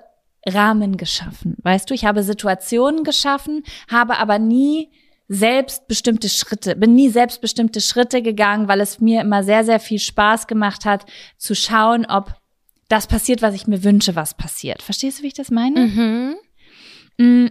Rahmen 0.46 0.96
geschaffen. 0.96 1.56
Weißt 1.62 1.90
du, 1.90 1.94
ich 1.94 2.04
habe 2.04 2.22
Situationen 2.22 3.04
geschaffen, 3.04 3.64
habe 3.88 4.18
aber 4.18 4.38
nie 4.38 4.90
selbstbestimmte 5.28 6.28
Schritte, 6.28 6.76
bin 6.76 6.94
nie 6.94 7.08
selbstbestimmte 7.08 7.80
Schritte 7.80 8.22
gegangen, 8.22 8.68
weil 8.68 8.80
es 8.80 9.00
mir 9.00 9.22
immer 9.22 9.42
sehr, 9.42 9.64
sehr 9.64 9.80
viel 9.80 9.98
Spaß 9.98 10.46
gemacht 10.46 10.84
hat, 10.84 11.04
zu 11.36 11.54
schauen, 11.54 12.06
ob 12.06 12.34
das 12.88 13.08
passiert, 13.08 13.42
was 13.42 13.54
ich 13.54 13.66
mir 13.66 13.82
wünsche, 13.82 14.14
was 14.14 14.36
passiert. 14.36 14.82
Verstehst 14.82 15.18
du, 15.18 15.22
wie 15.24 15.28
ich 15.28 15.34
das 15.34 15.50
meine? 15.50 15.80
Mhm. 15.80 16.36
Mm. 17.18 17.46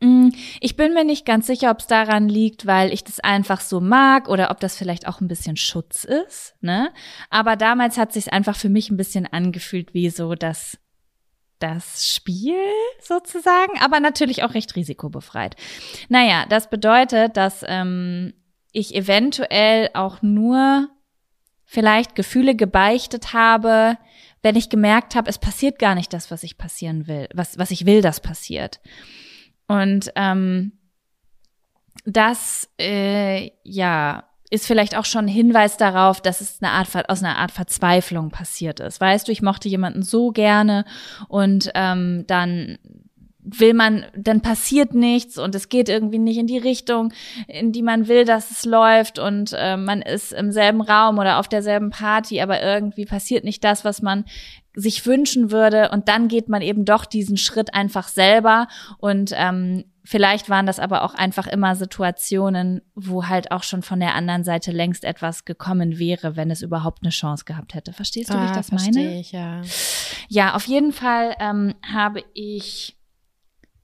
Mm. 0.00 0.32
Ich 0.60 0.76
bin 0.76 0.94
mir 0.94 1.04
nicht 1.04 1.24
ganz 1.24 1.46
sicher, 1.46 1.70
ob 1.70 1.78
es 1.78 1.86
daran 1.86 2.28
liegt, 2.28 2.66
weil 2.66 2.92
ich 2.92 3.04
das 3.04 3.20
einfach 3.20 3.60
so 3.60 3.80
mag 3.80 4.28
oder 4.28 4.50
ob 4.50 4.58
das 4.58 4.76
vielleicht 4.76 5.06
auch 5.06 5.20
ein 5.20 5.28
bisschen 5.28 5.56
Schutz 5.56 6.04
ist. 6.04 6.54
Ne? 6.60 6.90
Aber 7.30 7.56
damals 7.56 7.98
hat 7.98 8.12
sich 8.12 8.32
einfach 8.32 8.56
für 8.56 8.68
mich 8.68 8.90
ein 8.90 8.96
bisschen 8.96 9.26
angefühlt 9.26 9.94
wie 9.94 10.10
so 10.10 10.34
das 10.34 10.78
das 11.62 12.08
Spiel 12.08 12.58
sozusagen, 13.00 13.78
aber 13.80 14.00
natürlich 14.00 14.42
auch 14.42 14.54
recht 14.54 14.74
risikobefreit. 14.76 15.56
Naja, 16.08 16.46
das 16.48 16.68
bedeutet, 16.70 17.36
dass 17.36 17.64
ähm, 17.66 18.34
ich 18.72 18.94
eventuell 18.94 19.90
auch 19.94 20.22
nur 20.22 20.88
vielleicht 21.64 22.14
Gefühle 22.14 22.54
gebeichtet 22.54 23.32
habe, 23.32 23.96
wenn 24.42 24.56
ich 24.56 24.68
gemerkt 24.68 25.14
habe, 25.14 25.30
es 25.30 25.38
passiert 25.38 25.78
gar 25.78 25.94
nicht 25.94 26.12
das, 26.12 26.30
was 26.30 26.42
ich 26.42 26.58
passieren 26.58 27.06
will, 27.06 27.28
was, 27.32 27.58
was 27.58 27.70
ich 27.70 27.86
will, 27.86 28.02
das 28.02 28.20
passiert. 28.20 28.80
Und 29.68 30.12
ähm, 30.16 30.72
das, 32.04 32.68
äh, 32.78 33.52
ja, 33.62 34.24
ist 34.52 34.66
vielleicht 34.66 34.98
auch 34.98 35.06
schon 35.06 35.24
ein 35.24 35.28
Hinweis 35.28 35.78
darauf, 35.78 36.20
dass 36.20 36.42
es 36.42 36.58
eine 36.60 36.72
Art 36.72 37.08
aus 37.08 37.22
einer 37.22 37.38
Art 37.38 37.52
Verzweiflung 37.52 38.28
passiert 38.28 38.80
ist. 38.80 39.00
Weißt 39.00 39.26
du, 39.26 39.32
ich 39.32 39.40
mochte 39.40 39.70
jemanden 39.70 40.02
so 40.02 40.30
gerne 40.30 40.84
und 41.28 41.70
ähm, 41.74 42.24
dann 42.26 42.76
will 43.38 43.72
man, 43.72 44.04
dann 44.14 44.42
passiert 44.42 44.94
nichts 44.94 45.38
und 45.38 45.54
es 45.54 45.70
geht 45.70 45.88
irgendwie 45.88 46.18
nicht 46.18 46.36
in 46.36 46.46
die 46.46 46.58
Richtung, 46.58 47.14
in 47.48 47.72
die 47.72 47.82
man 47.82 48.08
will, 48.08 48.26
dass 48.26 48.50
es 48.50 48.66
läuft 48.66 49.18
und 49.18 49.54
äh, 49.56 49.78
man 49.78 50.02
ist 50.02 50.34
im 50.34 50.52
selben 50.52 50.82
Raum 50.82 51.18
oder 51.18 51.38
auf 51.38 51.48
derselben 51.48 51.88
Party, 51.88 52.42
aber 52.42 52.62
irgendwie 52.62 53.06
passiert 53.06 53.44
nicht 53.44 53.64
das, 53.64 53.86
was 53.86 54.02
man 54.02 54.26
sich 54.74 55.06
wünschen 55.06 55.50
würde 55.50 55.90
und 55.92 56.08
dann 56.08 56.28
geht 56.28 56.50
man 56.50 56.60
eben 56.60 56.84
doch 56.84 57.06
diesen 57.06 57.38
Schritt 57.38 57.74
einfach 57.74 58.06
selber 58.06 58.68
und 58.98 59.32
ähm, 59.34 59.84
Vielleicht 60.04 60.48
waren 60.48 60.66
das 60.66 60.80
aber 60.80 61.02
auch 61.02 61.14
einfach 61.14 61.46
immer 61.46 61.76
Situationen, 61.76 62.82
wo 62.94 63.28
halt 63.28 63.52
auch 63.52 63.62
schon 63.62 63.82
von 63.82 64.00
der 64.00 64.14
anderen 64.14 64.42
Seite 64.42 64.72
längst 64.72 65.04
etwas 65.04 65.44
gekommen 65.44 65.98
wäre, 65.98 66.36
wenn 66.36 66.50
es 66.50 66.62
überhaupt 66.62 67.02
eine 67.02 67.10
Chance 67.10 67.44
gehabt 67.44 67.74
hätte. 67.74 67.92
Verstehst 67.92 68.30
du, 68.30 68.34
wie 68.34 68.44
ich 68.44 68.50
ah, 68.50 68.54
das 68.54 68.72
meine? 68.72 69.20
Ich, 69.20 69.30
ja. 69.32 69.62
ja, 70.28 70.54
auf 70.54 70.66
jeden 70.66 70.92
Fall 70.92 71.36
ähm, 71.38 71.74
habe 71.82 72.24
ich 72.34 72.96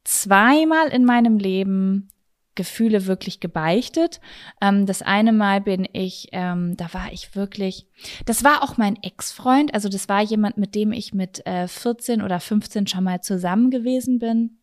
zweimal 0.03 0.89
in 0.89 1.05
meinem 1.05 1.39
Leben 1.39 2.09
Gefühle 2.57 3.07
wirklich 3.07 3.39
gebeichtet. 3.39 4.21
Ähm, 4.61 4.87
das 4.87 5.03
eine 5.03 5.33
Mal 5.33 5.61
bin 5.61 5.87
ich, 5.93 6.31
ähm, 6.33 6.77
da 6.77 6.93
war 6.93 7.13
ich 7.13 7.37
wirklich, 7.37 7.87
das 8.27 8.43
war 8.43 8.65
auch 8.65 8.77
mein 8.77 8.97
Ex-Freund, 9.01 9.73
also 9.73 9.89
das 9.89 10.09
war 10.09 10.23
jemand, 10.23 10.59
mit 10.59 10.75
dem 10.75 10.91
ich 10.91 11.15
mit 11.15 11.47
äh, 11.47 11.69
14 11.69 12.21
oder 12.23 12.41
15 12.41 12.89
schon 12.89 13.05
mal 13.05 13.21
zusammen 13.21 13.71
gewesen 13.71 14.19
bin 14.19 14.58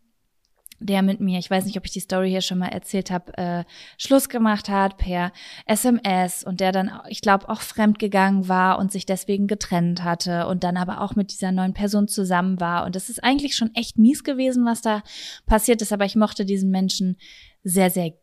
der 0.79 1.01
mit 1.01 1.19
mir, 1.19 1.39
ich 1.39 1.49
weiß 1.49 1.65
nicht, 1.65 1.77
ob 1.77 1.85
ich 1.85 1.91
die 1.91 1.99
Story 1.99 2.29
hier 2.29 2.41
schon 2.41 2.57
mal 2.57 2.67
erzählt 2.67 3.11
habe, 3.11 3.37
äh, 3.37 3.63
Schluss 3.97 4.29
gemacht 4.29 4.69
hat 4.69 4.97
per 4.97 5.31
SMS 5.65 6.43
und 6.43 6.59
der 6.59 6.71
dann, 6.71 6.91
ich 7.07 7.21
glaube, 7.21 7.49
auch 7.49 7.61
fremdgegangen 7.61 8.47
war 8.49 8.77
und 8.77 8.91
sich 8.91 9.05
deswegen 9.05 9.47
getrennt 9.47 10.03
hatte 10.03 10.47
und 10.47 10.63
dann 10.63 10.77
aber 10.77 11.01
auch 11.01 11.15
mit 11.15 11.31
dieser 11.31 11.51
neuen 11.51 11.73
Person 11.73 12.07
zusammen 12.07 12.59
war. 12.59 12.85
Und 12.85 12.95
das 12.95 13.09
ist 13.09 13.23
eigentlich 13.23 13.55
schon 13.55 13.73
echt 13.73 13.97
mies 13.97 14.23
gewesen, 14.23 14.65
was 14.65 14.81
da 14.81 15.01
passiert 15.45 15.81
ist, 15.81 15.93
aber 15.93 16.05
ich 16.05 16.15
mochte 16.15 16.45
diesen 16.45 16.71
Menschen 16.71 17.17
sehr, 17.63 17.89
sehr 17.89 18.13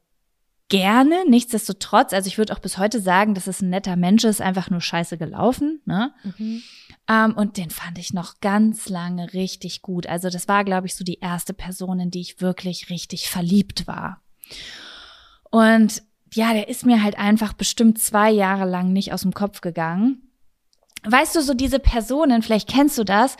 gerne. 0.72 1.24
Nichtsdestotrotz, 1.28 2.14
also 2.14 2.28
ich 2.28 2.38
würde 2.38 2.54
auch 2.54 2.58
bis 2.58 2.78
heute 2.78 2.98
sagen, 3.00 3.34
dass 3.34 3.46
es 3.46 3.60
ein 3.60 3.68
netter 3.68 3.96
Mensch 3.96 4.24
ist, 4.24 4.40
einfach 4.40 4.70
nur 4.70 4.80
scheiße 4.80 5.18
gelaufen. 5.18 5.82
Ne? 5.84 6.14
Mhm. 6.24 6.62
Ähm, 7.12 7.34
und 7.34 7.58
den 7.58 7.68
fand 7.68 7.98
ich 7.98 8.14
noch 8.14 8.40
ganz 8.40 8.88
lange 8.88 9.34
richtig 9.34 9.82
gut. 9.82 10.06
Also 10.06 10.30
das 10.30 10.48
war, 10.48 10.64
glaube 10.64 10.86
ich, 10.86 10.94
so 10.94 11.04
die 11.04 11.18
erste 11.18 11.52
Person, 11.52 12.00
in 12.00 12.10
die 12.10 12.20
ich 12.20 12.40
wirklich 12.40 12.88
richtig 12.88 13.28
verliebt 13.28 13.86
war. 13.86 14.22
Und 15.50 16.02
ja, 16.32 16.54
der 16.54 16.68
ist 16.68 16.86
mir 16.86 17.02
halt 17.02 17.18
einfach 17.18 17.52
bestimmt 17.52 17.98
zwei 17.98 18.30
Jahre 18.30 18.64
lang 18.64 18.92
nicht 18.92 19.12
aus 19.12 19.22
dem 19.22 19.34
Kopf 19.34 19.60
gegangen. 19.60 20.30
Weißt 21.04 21.36
du, 21.36 21.42
so 21.42 21.52
diese 21.52 21.78
Personen, 21.78 22.42
vielleicht 22.42 22.68
kennst 22.68 22.96
du 22.96 23.04
das, 23.04 23.36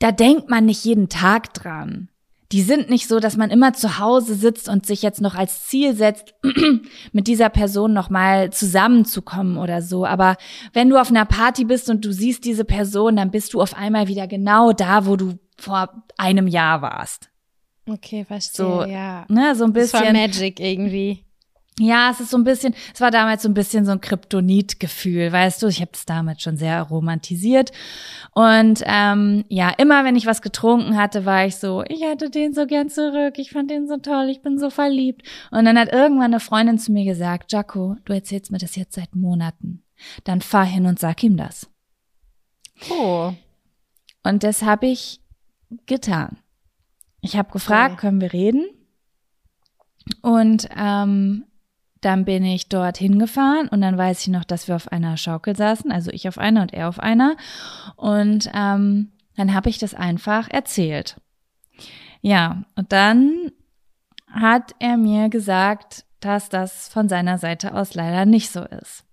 da 0.00 0.12
denkt 0.12 0.50
man 0.50 0.66
nicht 0.66 0.84
jeden 0.84 1.08
Tag 1.08 1.54
dran 1.54 2.10
die 2.52 2.62
sind 2.62 2.88
nicht 2.88 3.08
so, 3.08 3.20
dass 3.20 3.36
man 3.36 3.50
immer 3.50 3.74
zu 3.74 3.98
Hause 3.98 4.34
sitzt 4.34 4.68
und 4.68 4.86
sich 4.86 5.02
jetzt 5.02 5.20
noch 5.20 5.34
als 5.34 5.66
Ziel 5.66 5.94
setzt, 5.94 6.34
mit 7.12 7.26
dieser 7.26 7.50
Person 7.50 7.92
nochmal 7.92 8.50
zusammenzukommen 8.50 9.58
oder 9.58 9.82
so. 9.82 10.06
Aber 10.06 10.36
wenn 10.72 10.88
du 10.88 10.98
auf 10.98 11.10
einer 11.10 11.26
Party 11.26 11.64
bist 11.64 11.90
und 11.90 12.04
du 12.04 12.12
siehst 12.12 12.44
diese 12.44 12.64
Person, 12.64 13.16
dann 13.16 13.30
bist 13.30 13.52
du 13.52 13.60
auf 13.60 13.76
einmal 13.76 14.08
wieder 14.08 14.26
genau 14.26 14.72
da, 14.72 15.04
wo 15.04 15.16
du 15.16 15.34
vor 15.58 16.04
einem 16.16 16.46
Jahr 16.46 16.80
warst. 16.80 17.28
Okay, 17.86 18.24
verstehe, 18.24 18.64
so, 18.64 18.84
ja. 18.84 19.26
Ne, 19.28 19.54
so 19.54 19.64
ein 19.64 19.72
bisschen. 19.72 20.00
Das 20.00 20.06
war 20.06 20.12
Magic 20.12 20.60
irgendwie. 20.60 21.24
Ja, 21.80 22.10
es 22.10 22.18
ist 22.20 22.30
so 22.30 22.36
ein 22.36 22.44
bisschen, 22.44 22.74
es 22.92 23.00
war 23.00 23.10
damals 23.12 23.42
so 23.42 23.48
ein 23.48 23.54
bisschen 23.54 23.84
so 23.84 23.92
ein 23.92 24.00
Kryptonit-Gefühl, 24.00 25.30
weißt 25.30 25.62
du, 25.62 25.68
ich 25.68 25.80
habe 25.80 25.92
das 25.92 26.06
damals 26.06 26.42
schon 26.42 26.56
sehr 26.56 26.82
romantisiert. 26.82 27.70
Und 28.34 28.82
ähm, 28.84 29.44
ja, 29.48 29.70
immer 29.70 30.04
wenn 30.04 30.16
ich 30.16 30.26
was 30.26 30.42
getrunken 30.42 30.96
hatte, 30.96 31.24
war 31.24 31.46
ich 31.46 31.56
so, 31.56 31.84
ich 31.88 32.02
hätte 32.02 32.30
den 32.30 32.52
so 32.52 32.66
gern 32.66 32.88
zurück, 32.90 33.34
ich 33.38 33.50
fand 33.52 33.70
den 33.70 33.86
so 33.86 33.96
toll, 33.98 34.28
ich 34.28 34.42
bin 34.42 34.58
so 34.58 34.70
verliebt. 34.70 35.22
Und 35.52 35.64
dann 35.66 35.78
hat 35.78 35.92
irgendwann 35.92 36.32
eine 36.32 36.40
Freundin 36.40 36.78
zu 36.78 36.90
mir 36.90 37.04
gesagt, 37.04 37.52
Jaco, 37.52 37.96
du 38.04 38.12
erzählst 38.12 38.50
mir 38.50 38.58
das 38.58 38.74
jetzt 38.74 38.94
seit 38.94 39.14
Monaten. 39.14 39.84
dann 40.24 40.40
fahr 40.40 40.64
hin 40.64 40.86
und 40.86 40.98
sag 40.98 41.22
ihm 41.22 41.36
das. 41.36 41.68
Oh. 42.90 43.32
Und 44.24 44.42
das 44.42 44.62
habe 44.62 44.86
ich 44.86 45.20
getan. 45.86 46.38
Ich 47.20 47.36
habe 47.36 47.50
gefragt, 47.52 47.94
Okay. 47.94 48.00
können 48.00 48.20
wir 48.20 48.32
reden? 48.32 48.64
Und 50.22 50.68
ähm, 50.76 51.44
dann 52.00 52.24
bin 52.24 52.44
ich 52.44 52.68
dort 52.68 52.98
hingefahren 52.98 53.68
und 53.68 53.80
dann 53.80 53.98
weiß 53.98 54.20
ich 54.22 54.28
noch, 54.28 54.44
dass 54.44 54.68
wir 54.68 54.76
auf 54.76 54.90
einer 54.92 55.16
Schaukel 55.16 55.56
saßen, 55.56 55.90
also 55.90 56.10
ich 56.12 56.28
auf 56.28 56.38
einer 56.38 56.62
und 56.62 56.72
er 56.72 56.88
auf 56.88 56.98
einer. 57.00 57.36
Und 57.96 58.50
ähm, 58.54 59.12
dann 59.36 59.54
habe 59.54 59.68
ich 59.70 59.78
das 59.78 59.94
einfach 59.94 60.48
erzählt. 60.50 61.16
Ja, 62.20 62.62
und 62.76 62.92
dann 62.92 63.52
hat 64.30 64.74
er 64.78 64.96
mir 64.96 65.28
gesagt, 65.28 66.04
dass 66.20 66.48
das 66.48 66.88
von 66.88 67.08
seiner 67.08 67.38
Seite 67.38 67.74
aus 67.74 67.94
leider 67.94 68.26
nicht 68.26 68.50
so 68.50 68.62
ist. 68.64 69.04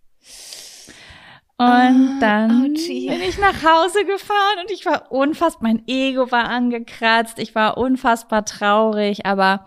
Und 1.57 1.65
Ah, 1.67 2.17
dann 2.19 2.73
ouchie. 2.75 3.07
bin 3.07 3.21
ich 3.21 3.37
nach 3.39 3.63
Hause 3.63 4.03
gefahren 4.05 4.57
und 4.63 4.71
ich 4.71 4.85
war 4.85 5.09
unfassbar, 5.11 5.69
mein 5.71 5.87
Ego 5.87 6.29
war 6.29 6.49
angekratzt, 6.49 7.39
ich 7.39 7.55
war 7.55 7.77
unfassbar 7.77 8.43
traurig, 8.43 9.25
aber 9.25 9.65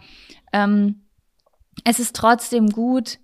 ähm, 0.52 1.06
es 1.88 1.98
ist 1.98 2.14
trotzdem 2.14 2.68
gut, 2.70 3.18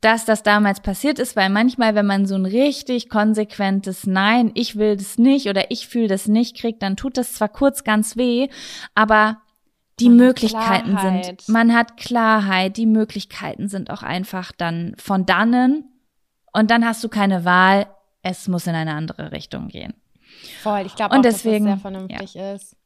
dass 0.00 0.24
das 0.24 0.44
damals 0.44 0.80
passiert 0.80 1.18
ist, 1.18 1.34
weil 1.34 1.50
manchmal, 1.50 1.96
wenn 1.96 2.06
man 2.06 2.26
so 2.26 2.36
ein 2.36 2.46
richtig 2.46 3.08
konsequentes 3.08 4.06
Nein, 4.06 4.52
ich 4.54 4.76
will 4.76 4.96
das 4.96 5.18
nicht 5.18 5.48
oder 5.48 5.70
ich 5.72 5.88
fühle 5.88 6.06
das 6.06 6.28
nicht 6.28 6.56
kriegt, 6.56 6.82
dann 6.82 6.96
tut 6.96 7.16
das 7.16 7.32
zwar 7.34 7.48
kurz 7.48 7.82
ganz 7.82 8.16
weh, 8.16 8.48
aber 8.94 9.38
die 9.98 10.08
Man 10.08 10.18
Möglichkeiten 10.18 10.96
sind, 10.98 11.48
man 11.48 11.74
hat 11.74 11.96
Klarheit, 11.96 12.76
die 12.76 12.86
Möglichkeiten 12.86 13.68
sind 13.68 13.90
auch 13.90 14.04
einfach 14.04 14.52
dann 14.52 14.94
von 14.96 15.26
dannen 15.26 15.84
und 16.52 16.70
dann 16.70 16.84
hast 16.86 17.02
du 17.02 17.08
keine 17.08 17.44
Wahl, 17.44 17.88
es 18.22 18.46
muss 18.46 18.68
in 18.68 18.76
eine 18.76 18.94
andere 18.94 19.32
Richtung 19.32 19.66
gehen. 19.66 19.94
Voll. 20.62 20.82
Ich 20.86 20.94
glaube 20.94 21.16
auch, 21.16 21.22
deswegen- 21.22 21.64
dass 21.66 21.82
das 21.82 21.82
sehr 21.82 21.90
vernünftig 21.90 22.36
ist. 22.36 22.76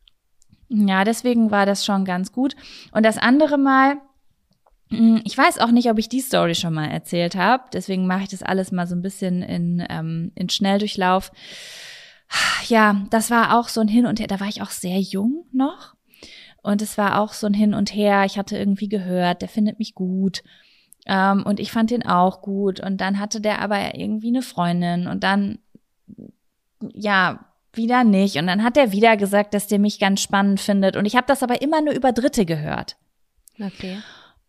Ja, 0.70 1.05
deswegen 1.05 1.51
war 1.51 1.66
das 1.66 1.85
schon 1.85 2.07
ganz 2.07 2.33
gut. 2.33 2.57
Und 2.92 3.05
das 3.05 3.18
andere 3.18 3.59
Mal, 3.59 3.96
ich 5.24 5.37
weiß 5.37 5.59
auch 5.59 5.70
nicht, 5.70 5.90
ob 5.90 5.98
ich 5.98 6.09
die 6.09 6.20
Story 6.20 6.55
schon 6.55 6.74
mal 6.74 6.88
erzählt 6.88 7.35
habe. 7.35 7.64
Deswegen 7.72 8.07
mache 8.07 8.24
ich 8.24 8.28
das 8.28 8.42
alles 8.42 8.72
mal 8.72 8.87
so 8.87 8.94
ein 8.94 9.02
bisschen 9.02 9.42
in, 9.42 9.85
ähm, 9.88 10.33
in 10.35 10.48
Schnelldurchlauf. 10.48 11.33
Ja, 12.68 13.05
das 13.11 13.31
war 13.31 13.59
auch 13.59 13.68
so 13.68 13.81
ein 13.81 13.88
Hin 13.88 14.07
und 14.07 14.20
Her. 14.20 14.26
Da 14.26 14.40
war 14.40 14.48
ich 14.48 14.62
auch 14.62 14.70
sehr 14.70 14.98
jung 15.00 15.46
noch. 15.52 15.94
Und 16.62 16.81
es 16.81 16.96
war 16.96 17.20
auch 17.20 17.33
so 17.33 17.46
ein 17.46 17.55
Hin 17.55 17.74
und 17.74 17.94
Her. 17.94 18.24
Ich 18.24 18.38
hatte 18.38 18.57
irgendwie 18.57 18.88
gehört, 18.88 19.42
der 19.42 19.48
findet 19.48 19.78
mich 19.78 19.94
gut. 19.94 20.42
Ähm, 21.07 21.42
und 21.44 21.59
ich 21.59 21.72
fand 21.72 21.90
den 21.90 22.07
auch 22.07 22.40
gut. 22.40 22.81
Und 22.81 23.00
dann 23.00 23.18
hatte 23.18 23.40
der 23.40 23.61
aber 23.61 23.96
irgendwie 23.96 24.28
eine 24.28 24.42
Freundin. 24.42 25.07
Und 25.09 25.24
dann, 25.24 25.59
ja, 26.94 27.46
wieder 27.72 28.05
nicht. 28.05 28.37
Und 28.37 28.46
dann 28.46 28.62
hat 28.62 28.76
er 28.76 28.92
wieder 28.92 29.16
gesagt, 29.16 29.55
dass 29.55 29.66
der 29.66 29.78
mich 29.78 29.98
ganz 29.98 30.20
spannend 30.20 30.61
findet. 30.61 30.96
Und 30.96 31.07
ich 31.07 31.16
habe 31.16 31.26
das 31.26 31.42
aber 31.42 31.62
immer 31.62 31.81
nur 31.83 31.94
über 31.94 32.12
Dritte 32.12 32.44
gehört. 32.44 32.96
Okay. 33.61 33.98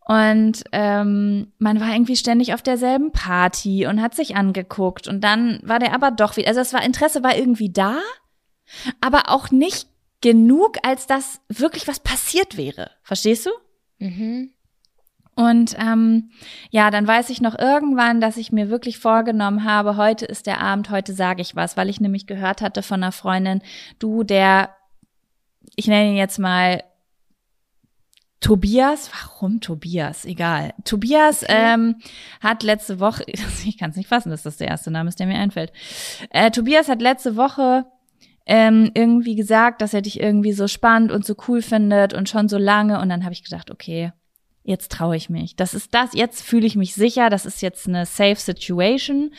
Und 0.06 0.64
ähm, 0.74 1.54
man 1.60 1.80
war 1.80 1.94
irgendwie 1.94 2.18
ständig 2.18 2.54
auf 2.54 2.62
derselben 2.62 3.12
Party 3.12 3.88
und 3.88 4.02
hat 4.02 4.16
sich 4.16 4.36
angeguckt. 4.36 5.08
Und 5.08 5.24
dann 5.24 5.60
war 5.64 5.80
der 5.80 5.94
aber 5.94 6.12
doch 6.12 6.36
wieder, 6.36 6.50
also 6.50 6.60
das 6.60 6.74
war 6.74 6.84
Interesse 6.84 7.24
war 7.24 7.38
irgendwie 7.38 7.72
da, 7.72 8.00
aber 9.00 9.30
auch 9.30 9.52
nicht 9.52 9.88
genug, 10.22 10.78
als 10.84 11.08
dass 11.08 11.42
wirklich 11.48 11.88
was 11.88 12.00
passiert 12.00 12.58
wäre. 12.58 12.92
Verstehst 13.04 13.46
du? 13.46 13.52
Mhm. 14.00 14.52
Und 15.36 15.76
ähm, 15.80 16.32
ja, 16.70 16.92
dann 16.92 17.08
weiß 17.08 17.30
ich 17.30 17.42
noch 17.42 17.58
irgendwann, 17.58 18.22
dass 18.22 18.38
ich 18.38 18.52
mir 18.52 18.70
wirklich 18.70 19.00
vorgenommen 19.00 19.64
habe, 19.64 19.98
heute 19.98 20.26
ist 20.26 20.46
der 20.46 20.62
Abend, 20.62 20.92
heute 20.92 21.14
sage 21.14 21.42
ich 21.42 21.56
was, 21.56 21.76
weil 21.76 21.90
ich 21.90 22.00
nämlich 22.00 22.28
gehört 22.28 22.62
hatte 22.62 22.84
von 22.84 23.02
einer 23.02 23.12
Freundin, 23.12 23.62
du, 23.98 24.24
der, 24.24 24.76
ich 25.76 25.88
nenne 25.88 26.10
ihn 26.12 26.18
jetzt 26.18 26.38
mal 26.38 26.84
Tobias, 28.44 29.10
warum 29.14 29.62
Tobias? 29.62 30.26
Egal. 30.26 30.74
Tobias 30.84 31.46
ähm, 31.48 31.96
hat 32.42 32.62
letzte 32.62 33.00
Woche, 33.00 33.24
ich 33.66 33.78
kann 33.78 33.92
es 33.92 33.96
nicht 33.96 34.10
fassen, 34.10 34.32
dass 34.32 34.44
das 34.44 34.58
der 34.58 34.68
erste 34.68 34.92
Name 34.92 35.08
ist, 35.08 35.18
der 35.18 35.28
mir 35.28 35.40
einfällt. 35.40 35.72
Äh, 36.30 36.52
Tobias 36.52 36.90
hat 36.90 37.02
letzte 37.02 37.38
Woche 37.38 37.86
ähm, 38.46 38.92
irgendwie 38.96 39.36
gesagt, 39.36 39.82
dass 39.82 39.94
er 39.94 40.02
dich 40.02 40.20
irgendwie 40.20 40.52
so 40.52 40.68
spannend 40.68 41.14
und 41.14 41.26
so 41.26 41.36
cool 41.48 41.62
findet 41.62 42.14
und 42.14 42.28
schon 42.28 42.50
so 42.50 42.58
lange. 42.58 43.00
Und 43.00 43.08
dann 43.08 43.24
habe 43.24 43.32
ich 43.32 43.46
gedacht, 43.46 43.72
okay, 43.72 44.12
jetzt 44.64 44.92
traue 44.92 45.16
ich 45.16 45.30
mich. 45.30 45.56
Das 45.56 45.74
ist 45.74 45.94
das, 45.94 46.14
jetzt 46.14 46.44
fühle 46.44 46.68
ich 46.68 46.76
mich 46.76 46.96
sicher, 46.96 47.30
das 47.30 47.46
ist 47.46 47.62
jetzt 47.62 47.88
eine 47.88 48.06
safe 48.06 48.36
situation. 48.36 49.32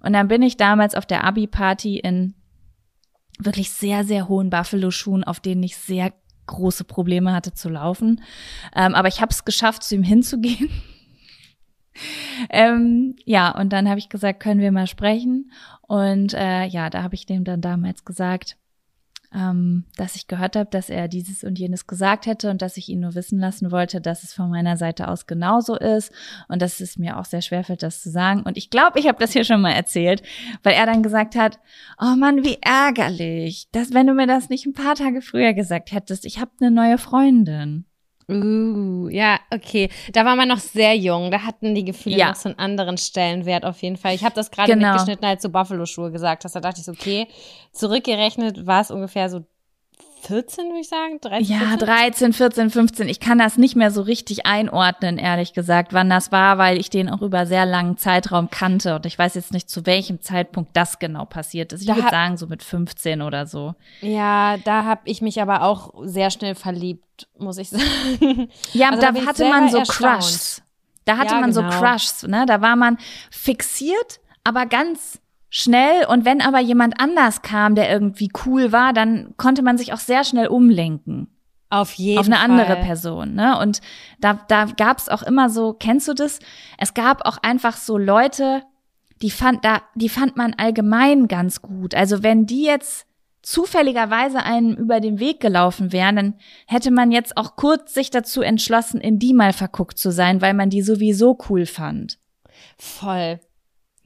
Und 0.00 0.14
dann 0.14 0.28
bin 0.28 0.40
ich 0.40 0.56
damals 0.56 0.94
auf 0.94 1.04
der 1.04 1.24
Abi-Party 1.24 1.98
in 1.98 2.34
wirklich 3.38 3.70
sehr, 3.70 4.04
sehr 4.04 4.28
hohen 4.28 4.48
Buffalo-Schuhen, 4.48 5.24
auf 5.24 5.40
denen 5.40 5.62
ich 5.62 5.76
sehr 5.76 6.14
große 6.46 6.84
Probleme 6.84 7.32
hatte 7.32 7.52
zu 7.52 7.68
laufen. 7.68 8.22
Ähm, 8.74 8.94
aber 8.94 9.08
ich 9.08 9.20
habe 9.20 9.30
es 9.30 9.44
geschafft, 9.44 9.82
zu 9.82 9.94
ihm 9.94 10.02
hinzugehen. 10.02 10.70
ähm, 12.50 13.16
ja, 13.24 13.50
und 13.50 13.72
dann 13.72 13.88
habe 13.88 13.98
ich 13.98 14.08
gesagt, 14.08 14.40
können 14.40 14.60
wir 14.60 14.72
mal 14.72 14.86
sprechen. 14.86 15.50
Und 15.82 16.34
äh, 16.34 16.64
ja, 16.64 16.90
da 16.90 17.02
habe 17.02 17.14
ich 17.14 17.26
dem 17.26 17.44
dann 17.44 17.60
damals 17.60 18.04
gesagt, 18.04 18.56
ähm, 19.34 19.84
dass 19.96 20.16
ich 20.16 20.28
gehört 20.28 20.56
habe, 20.56 20.70
dass 20.70 20.90
er 20.90 21.08
dieses 21.08 21.44
und 21.44 21.58
jenes 21.58 21.86
gesagt 21.86 22.26
hätte 22.26 22.50
und 22.50 22.62
dass 22.62 22.76
ich 22.76 22.88
ihn 22.88 23.00
nur 23.00 23.14
wissen 23.14 23.38
lassen 23.38 23.70
wollte, 23.70 24.00
dass 24.00 24.22
es 24.22 24.32
von 24.32 24.50
meiner 24.50 24.76
Seite 24.76 25.08
aus 25.08 25.26
genauso 25.26 25.76
ist 25.76 26.12
und 26.48 26.62
dass 26.62 26.80
es 26.80 26.98
mir 26.98 27.18
auch 27.18 27.24
sehr 27.24 27.42
schwerfällt, 27.42 27.82
das 27.82 28.02
zu 28.02 28.10
sagen. 28.10 28.42
Und 28.42 28.56
ich 28.56 28.70
glaube, 28.70 28.98
ich 28.98 29.08
habe 29.08 29.18
das 29.18 29.32
hier 29.32 29.44
schon 29.44 29.60
mal 29.60 29.72
erzählt, 29.72 30.22
weil 30.62 30.74
er 30.74 30.86
dann 30.86 31.02
gesagt 31.02 31.36
hat, 31.36 31.58
oh 32.00 32.16
Mann, 32.16 32.44
wie 32.44 32.58
ärgerlich, 32.60 33.68
dass 33.72 33.92
wenn 33.92 34.06
du 34.06 34.14
mir 34.14 34.26
das 34.26 34.48
nicht 34.48 34.66
ein 34.66 34.74
paar 34.74 34.94
Tage 34.94 35.22
früher 35.22 35.54
gesagt 35.54 35.92
hättest, 35.92 36.24
ich 36.24 36.40
habe 36.40 36.50
eine 36.60 36.70
neue 36.70 36.98
Freundin. 36.98 37.84
Uh, 38.28 39.08
ja, 39.08 39.38
okay. 39.52 39.88
Da 40.12 40.24
war 40.24 40.34
man 40.34 40.48
noch 40.48 40.58
sehr 40.58 40.96
jung. 40.96 41.30
Da 41.30 41.42
hatten 41.42 41.74
die 41.76 41.84
Gefühle 41.84 42.16
Ja. 42.16 42.28
noch 42.30 42.34
so 42.34 42.48
einen 42.48 42.58
anderen 42.58 42.98
Stellenwert 42.98 43.64
auf 43.64 43.80
jeden 43.82 43.96
Fall. 43.96 44.14
Ich 44.14 44.24
habe 44.24 44.34
das 44.34 44.50
gerade 44.50 44.72
Genau. 44.72 44.88
mitgeschnitten, 44.92 45.24
als 45.24 45.42
du 45.42 45.48
Buffalo-Schuhe 45.48 46.10
gesagt 46.10 46.44
hast. 46.44 46.56
Da 46.56 46.60
dachte 46.60 46.80
ich 46.80 46.86
so, 46.86 46.92
okay, 46.92 47.28
zurückgerechnet 47.72 48.66
war 48.66 48.80
es 48.80 48.90
ungefähr 48.90 49.28
so 49.30 49.44
14, 50.22 50.66
würde 50.66 50.80
ich 50.80 50.88
sagen. 50.88 51.20
13, 51.20 51.44
Ja, 51.46 51.58
14? 51.68 51.78
13, 51.78 52.32
14, 52.32 52.70
15. 52.70 53.08
Ich 53.08 53.20
kann 53.20 53.38
das 53.38 53.56
nicht 53.58 53.76
mehr 53.76 53.90
so 53.90 54.02
richtig 54.02 54.46
einordnen, 54.46 55.18
ehrlich 55.18 55.52
gesagt, 55.52 55.92
wann 55.92 56.10
das 56.10 56.32
war, 56.32 56.58
weil 56.58 56.78
ich 56.78 56.90
den 56.90 57.08
auch 57.08 57.22
über 57.22 57.46
sehr 57.46 57.66
langen 57.66 57.96
Zeitraum 57.96 58.50
kannte 58.50 58.96
und 58.96 59.06
ich 59.06 59.18
weiß 59.18 59.34
jetzt 59.34 59.52
nicht, 59.52 59.68
zu 59.70 59.86
welchem 59.86 60.20
Zeitpunkt 60.20 60.76
das 60.76 60.98
genau 60.98 61.24
passiert 61.24 61.72
ist. 61.72 61.82
Ich 61.82 61.86
Da 61.86 61.96
würde 61.96 62.10
sagen, 62.10 62.36
so 62.36 62.46
mit 62.46 62.62
15 62.62 63.22
oder 63.22 63.46
so. 63.46 63.74
Ja, 64.00 64.56
da 64.64 64.84
habe 64.84 65.02
ich 65.04 65.20
mich 65.22 65.40
aber 65.40 65.62
auch 65.62 65.92
sehr 66.02 66.30
schnell 66.30 66.54
verliebt, 66.54 67.28
muss 67.38 67.58
ich 67.58 67.68
sagen. 67.70 68.48
Ja, 68.72 68.90
Also 68.90 69.00
da 69.02 69.12
da 69.12 69.26
hatte 69.26 69.44
man 69.48 69.68
so 69.68 69.78
erstaunt. 69.78 70.20
Crushs. 70.22 70.62
Da 71.04 71.18
hatte 71.18 71.34
Ja, 71.34 71.40
man 71.40 71.52
so 71.52 71.62
genau. 71.62 71.78
Crushs, 71.80 72.24
ne? 72.24 72.46
Da 72.46 72.60
war 72.60 72.74
man 72.74 72.98
fixiert, 73.30 74.18
aber 74.42 74.66
ganz 74.66 75.20
schnell. 75.56 76.06
Und 76.06 76.24
wenn 76.24 76.40
aber 76.40 76.60
jemand 76.60 77.00
anders 77.00 77.42
kam, 77.42 77.74
der 77.74 77.90
irgendwie 77.90 78.30
cool 78.44 78.72
war, 78.72 78.92
dann 78.92 79.34
konnte 79.36 79.62
man 79.62 79.78
sich 79.78 79.92
auch 79.92 79.98
sehr 79.98 80.24
schnell 80.24 80.48
umlenken. 80.48 81.28
Auf 81.68 81.94
jeden 81.94 82.20
auf 82.20 82.26
eine 82.26 82.36
Fall. 82.36 82.50
andere 82.50 82.76
Person, 82.76 83.34
ne? 83.34 83.58
Und 83.58 83.80
da, 84.20 84.38
da 84.48 84.66
gab's 84.66 85.08
auch 85.08 85.22
immer 85.22 85.50
so, 85.50 85.72
kennst 85.72 86.06
du 86.06 86.14
das? 86.14 86.38
Es 86.78 86.94
gab 86.94 87.26
auch 87.26 87.38
einfach 87.42 87.76
so 87.76 87.98
Leute, 87.98 88.62
die 89.22 89.30
fand 89.30 89.64
da, 89.64 89.82
die 89.94 90.08
fand 90.08 90.36
man 90.36 90.54
allgemein 90.54 91.26
ganz 91.26 91.62
gut. 91.62 91.94
Also 91.94 92.22
wenn 92.22 92.46
die 92.46 92.64
jetzt 92.64 93.06
zufälligerweise 93.42 94.42
einem 94.42 94.74
über 94.74 95.00
den 95.00 95.18
Weg 95.18 95.40
gelaufen 95.40 95.90
wären, 95.92 96.16
dann 96.16 96.34
hätte 96.66 96.90
man 96.90 97.10
jetzt 97.10 97.36
auch 97.36 97.56
kurz 97.56 97.94
sich 97.94 98.10
dazu 98.10 98.42
entschlossen, 98.42 99.00
in 99.00 99.18
die 99.18 99.34
mal 99.34 99.52
verguckt 99.52 99.98
zu 99.98 100.12
sein, 100.12 100.40
weil 100.42 100.54
man 100.54 100.70
die 100.70 100.82
sowieso 100.82 101.38
cool 101.48 101.66
fand. 101.66 102.18
Voll. 102.78 103.40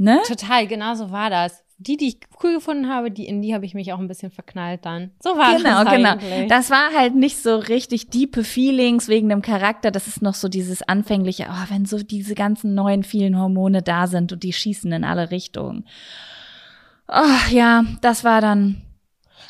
Ne? 0.01 0.19
Total, 0.27 0.67
genau 0.67 0.95
so 0.95 1.11
war 1.11 1.29
das. 1.29 1.63
Die, 1.77 1.99
die 1.99 2.09
ich 2.09 2.21
cool 2.43 2.55
gefunden 2.55 2.89
habe, 2.89 3.11
die, 3.11 3.27
in 3.27 3.43
die 3.43 3.55
habe 3.55 3.67
ich 3.67 3.75
mich 3.75 3.93
auch 3.93 3.99
ein 3.99 4.09
bisschen 4.09 4.31
verknallt 4.31 4.87
dann. 4.87 5.11
So 5.23 5.37
war 5.37 5.57
Genau, 5.59 5.85
das 5.85 5.93
genau. 5.95 6.11
eigentlich. 6.13 6.49
Das 6.49 6.71
war 6.71 6.91
halt 6.97 7.15
nicht 7.15 7.43
so 7.43 7.57
richtig 7.57 8.09
diepe 8.09 8.43
Feelings 8.43 9.09
wegen 9.09 9.29
dem 9.29 9.43
Charakter. 9.43 9.91
Das 9.91 10.07
ist 10.07 10.23
noch 10.23 10.33
so 10.33 10.49
dieses 10.49 10.81
anfängliche, 10.83 11.49
oh, 11.51 11.65
wenn 11.71 11.85
so 11.85 11.99
diese 12.03 12.35
ganzen 12.35 12.75
neuen 12.75 13.03
vielen 13.03 13.39
Hormone 13.39 13.83
da 13.83 14.07
sind 14.07 14.33
und 14.33 14.43
die 14.43 14.55
schießen 14.55 14.91
in 14.91 15.05
alle 15.05 15.31
Richtungen. 15.31 15.87
Oh, 17.07 17.51
ja, 17.51 17.85
das 18.01 18.25
war 18.25 18.41
dann 18.41 18.81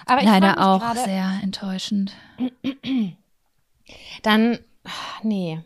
Aber 0.07 0.23
leider 0.23 0.67
auch 0.67 0.95
sehr 0.97 1.31
enttäuschend. 1.45 2.13
Dann, 4.23 4.59
ach, 4.85 5.23
nee. 5.23 5.61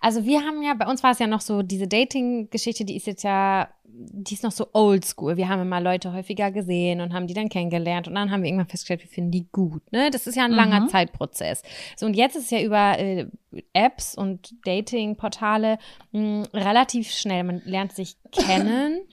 Also 0.00 0.24
wir 0.24 0.40
haben 0.40 0.62
ja, 0.62 0.74
bei 0.74 0.86
uns 0.86 1.02
war 1.02 1.10
es 1.12 1.18
ja 1.18 1.26
noch 1.26 1.40
so, 1.40 1.62
diese 1.62 1.86
Dating-Geschichte, 1.88 2.84
die 2.84 2.96
ist 2.96 3.06
jetzt 3.06 3.22
ja, 3.24 3.68
die 3.86 4.34
ist 4.34 4.42
noch 4.42 4.50
so 4.52 4.66
oldschool. 4.72 5.36
Wir 5.36 5.48
haben 5.48 5.62
immer 5.62 5.80
Leute 5.80 6.12
häufiger 6.12 6.50
gesehen 6.50 7.00
und 7.00 7.12
haben 7.14 7.26
die 7.28 7.34
dann 7.34 7.48
kennengelernt 7.48 8.08
und 8.08 8.14
dann 8.16 8.30
haben 8.30 8.42
wir 8.42 8.48
irgendwann 8.48 8.66
festgestellt, 8.68 9.02
wir 9.02 9.08
finden 9.08 9.30
die 9.30 9.46
gut. 9.52 9.82
Ne? 9.92 10.10
Das 10.10 10.26
ist 10.26 10.34
ja 10.34 10.44
ein 10.44 10.50
langer 10.50 10.80
Mhm. 10.80 10.88
Zeitprozess. 10.88 11.62
So, 11.96 12.06
und 12.06 12.14
jetzt 12.14 12.34
ist 12.34 12.44
es 12.46 12.50
ja 12.50 12.62
über 12.62 12.98
äh, 12.98 13.26
Apps 13.72 14.16
und 14.16 14.54
Dating-Portale 14.66 15.78
mh, 16.12 16.48
relativ 16.54 17.10
schnell. 17.10 17.44
Man 17.44 17.62
lernt 17.64 17.92
sich 17.92 18.16
kennen. 18.32 18.98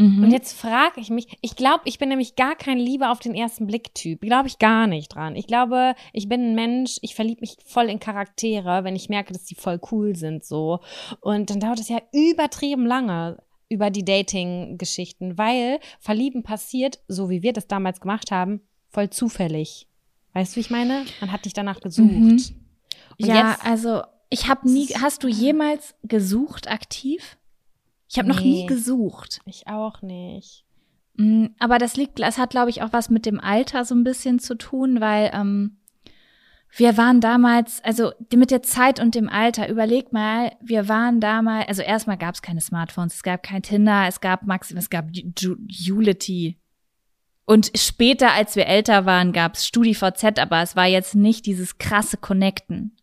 Mhm. 0.00 0.24
Und 0.24 0.30
jetzt 0.30 0.58
frage 0.58 0.98
ich 0.98 1.10
mich, 1.10 1.28
ich 1.42 1.56
glaube, 1.56 1.82
ich 1.84 1.98
bin 1.98 2.08
nämlich 2.08 2.34
gar 2.34 2.56
kein 2.56 2.78
Liebe 2.78 3.10
auf 3.10 3.18
den 3.18 3.34
ersten 3.34 3.66
Blick-Typ. 3.66 4.22
Glaube 4.22 4.48
ich 4.48 4.58
gar 4.58 4.86
nicht 4.86 5.14
dran. 5.14 5.36
Ich 5.36 5.46
glaube, 5.46 5.94
ich 6.14 6.26
bin 6.26 6.40
ein 6.40 6.54
Mensch, 6.54 6.96
ich 7.02 7.14
verliebe 7.14 7.42
mich 7.42 7.58
voll 7.66 7.90
in 7.90 8.00
Charaktere, 8.00 8.82
wenn 8.82 8.96
ich 8.96 9.10
merke, 9.10 9.34
dass 9.34 9.44
die 9.44 9.54
voll 9.54 9.78
cool 9.92 10.16
sind, 10.16 10.42
so. 10.42 10.80
Und 11.20 11.50
dann 11.50 11.60
dauert 11.60 11.80
es 11.80 11.90
ja 11.90 12.00
übertrieben 12.12 12.86
lange 12.86 13.42
über 13.68 13.90
die 13.90 14.04
Dating-Geschichten, 14.04 15.36
weil 15.36 15.78
Verlieben 16.00 16.42
passiert, 16.42 17.00
so 17.06 17.28
wie 17.28 17.42
wir 17.42 17.52
das 17.52 17.66
damals 17.66 18.00
gemacht 18.00 18.30
haben, 18.30 18.62
voll 18.88 19.10
zufällig. 19.10 19.86
Weißt 20.32 20.52
du, 20.52 20.56
wie 20.56 20.60
ich 20.60 20.70
meine? 20.70 21.04
Man 21.20 21.30
hat 21.30 21.44
nicht 21.44 21.58
danach 21.58 21.80
gesucht. 21.80 22.10
Mhm. 22.10 22.42
Ja, 23.18 23.58
also 23.62 24.02
ich 24.30 24.48
habe 24.48 24.68
nie, 24.68 24.86
hast 24.86 25.24
du 25.24 25.28
jemals 25.28 25.94
gesucht 26.04 26.70
aktiv? 26.70 27.36
Ich 28.10 28.18
habe 28.18 28.28
nee, 28.28 28.34
noch 28.34 28.42
nie 28.42 28.66
gesucht. 28.66 29.40
Ich 29.44 29.68
auch 29.68 30.02
nicht. 30.02 30.64
Mm, 31.14 31.46
aber 31.60 31.78
das 31.78 31.96
liegt, 31.96 32.18
es 32.18 32.38
hat, 32.38 32.50
glaube 32.50 32.70
ich, 32.70 32.82
auch 32.82 32.92
was 32.92 33.08
mit 33.08 33.24
dem 33.24 33.38
Alter 33.38 33.84
so 33.84 33.94
ein 33.94 34.02
bisschen 34.02 34.40
zu 34.40 34.56
tun, 34.56 35.00
weil 35.00 35.30
ähm, 35.32 35.78
wir 36.76 36.96
waren 36.96 37.20
damals, 37.20 37.82
also 37.84 38.12
mit 38.34 38.50
der 38.50 38.62
Zeit 38.62 38.98
und 38.98 39.14
dem 39.14 39.28
Alter, 39.28 39.68
überleg 39.68 40.12
mal, 40.12 40.52
wir 40.60 40.88
waren 40.88 41.20
damals, 41.20 41.68
also 41.68 41.82
erstmal 41.82 42.16
gab 42.16 42.34
es 42.34 42.42
keine 42.42 42.60
Smartphones, 42.60 43.14
es 43.14 43.22
gab 43.22 43.44
kein 43.44 43.62
Tinder, 43.62 44.06
es 44.08 44.20
gab 44.20 44.44
Maxim, 44.44 44.76
es 44.76 44.90
gab 44.90 45.06
Julity. 45.12 46.58
Und 47.44 47.70
später, 47.76 48.32
als 48.32 48.56
wir 48.56 48.66
älter 48.66 49.06
waren, 49.06 49.32
gab 49.32 49.54
es 49.54 49.66
StudiVZ, 49.66 50.38
aber 50.38 50.62
es 50.62 50.74
war 50.74 50.86
jetzt 50.86 51.14
nicht 51.14 51.46
dieses 51.46 51.78
krasse 51.78 52.16
Connecten. 52.16 52.96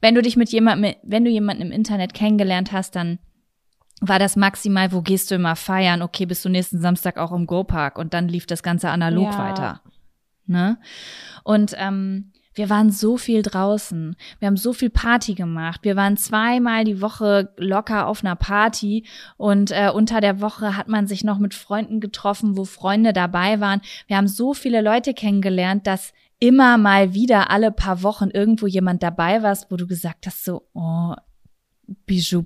Wenn 0.00 0.14
du 0.14 0.22
dich 0.22 0.36
mit 0.36 0.50
jemandem, 0.50 0.94
wenn 1.02 1.24
du 1.24 1.30
jemanden 1.30 1.62
im 1.62 1.72
Internet 1.72 2.14
kennengelernt 2.14 2.70
hast, 2.70 2.94
dann 2.94 3.18
war 4.00 4.18
das 4.18 4.36
maximal, 4.36 4.92
wo 4.92 5.02
gehst 5.02 5.30
du 5.30 5.34
immer 5.34 5.56
feiern? 5.56 6.02
Okay, 6.02 6.26
bist 6.26 6.44
du 6.44 6.48
nächsten 6.48 6.80
Samstag 6.80 7.18
auch 7.18 7.32
im 7.32 7.46
Go-Park 7.46 7.98
und 7.98 8.14
dann 8.14 8.28
lief 8.28 8.46
das 8.46 8.62
Ganze 8.62 8.90
analog 8.90 9.32
ja. 9.32 9.38
weiter. 9.38 9.80
Ne? 10.46 10.78
Und 11.44 11.74
ähm, 11.76 12.32
wir 12.54 12.70
waren 12.70 12.90
so 12.90 13.16
viel 13.16 13.42
draußen. 13.42 14.16
Wir 14.40 14.46
haben 14.46 14.56
so 14.56 14.72
viel 14.72 14.90
Party 14.90 15.34
gemacht. 15.34 15.80
Wir 15.84 15.94
waren 15.94 16.16
zweimal 16.16 16.84
die 16.84 17.00
Woche 17.00 17.52
locker 17.56 18.06
auf 18.08 18.24
einer 18.24 18.34
Party 18.34 19.06
und 19.36 19.70
äh, 19.70 19.90
unter 19.94 20.20
der 20.20 20.40
Woche 20.40 20.76
hat 20.76 20.88
man 20.88 21.06
sich 21.06 21.22
noch 21.22 21.38
mit 21.38 21.54
Freunden 21.54 22.00
getroffen, 22.00 22.56
wo 22.56 22.64
Freunde 22.64 23.12
dabei 23.12 23.60
waren. 23.60 23.80
Wir 24.08 24.16
haben 24.16 24.26
so 24.26 24.54
viele 24.54 24.80
Leute 24.80 25.14
kennengelernt, 25.14 25.86
dass 25.86 26.12
immer 26.40 26.78
mal 26.78 27.14
wieder 27.14 27.50
alle 27.50 27.70
paar 27.70 28.02
Wochen 28.02 28.30
irgendwo 28.30 28.66
jemand 28.66 29.02
dabei 29.02 29.42
warst, 29.42 29.70
wo 29.70 29.76
du 29.76 29.86
gesagt 29.86 30.26
hast 30.26 30.44
so, 30.44 30.68
oh, 30.74 31.14
Bijou 32.06 32.44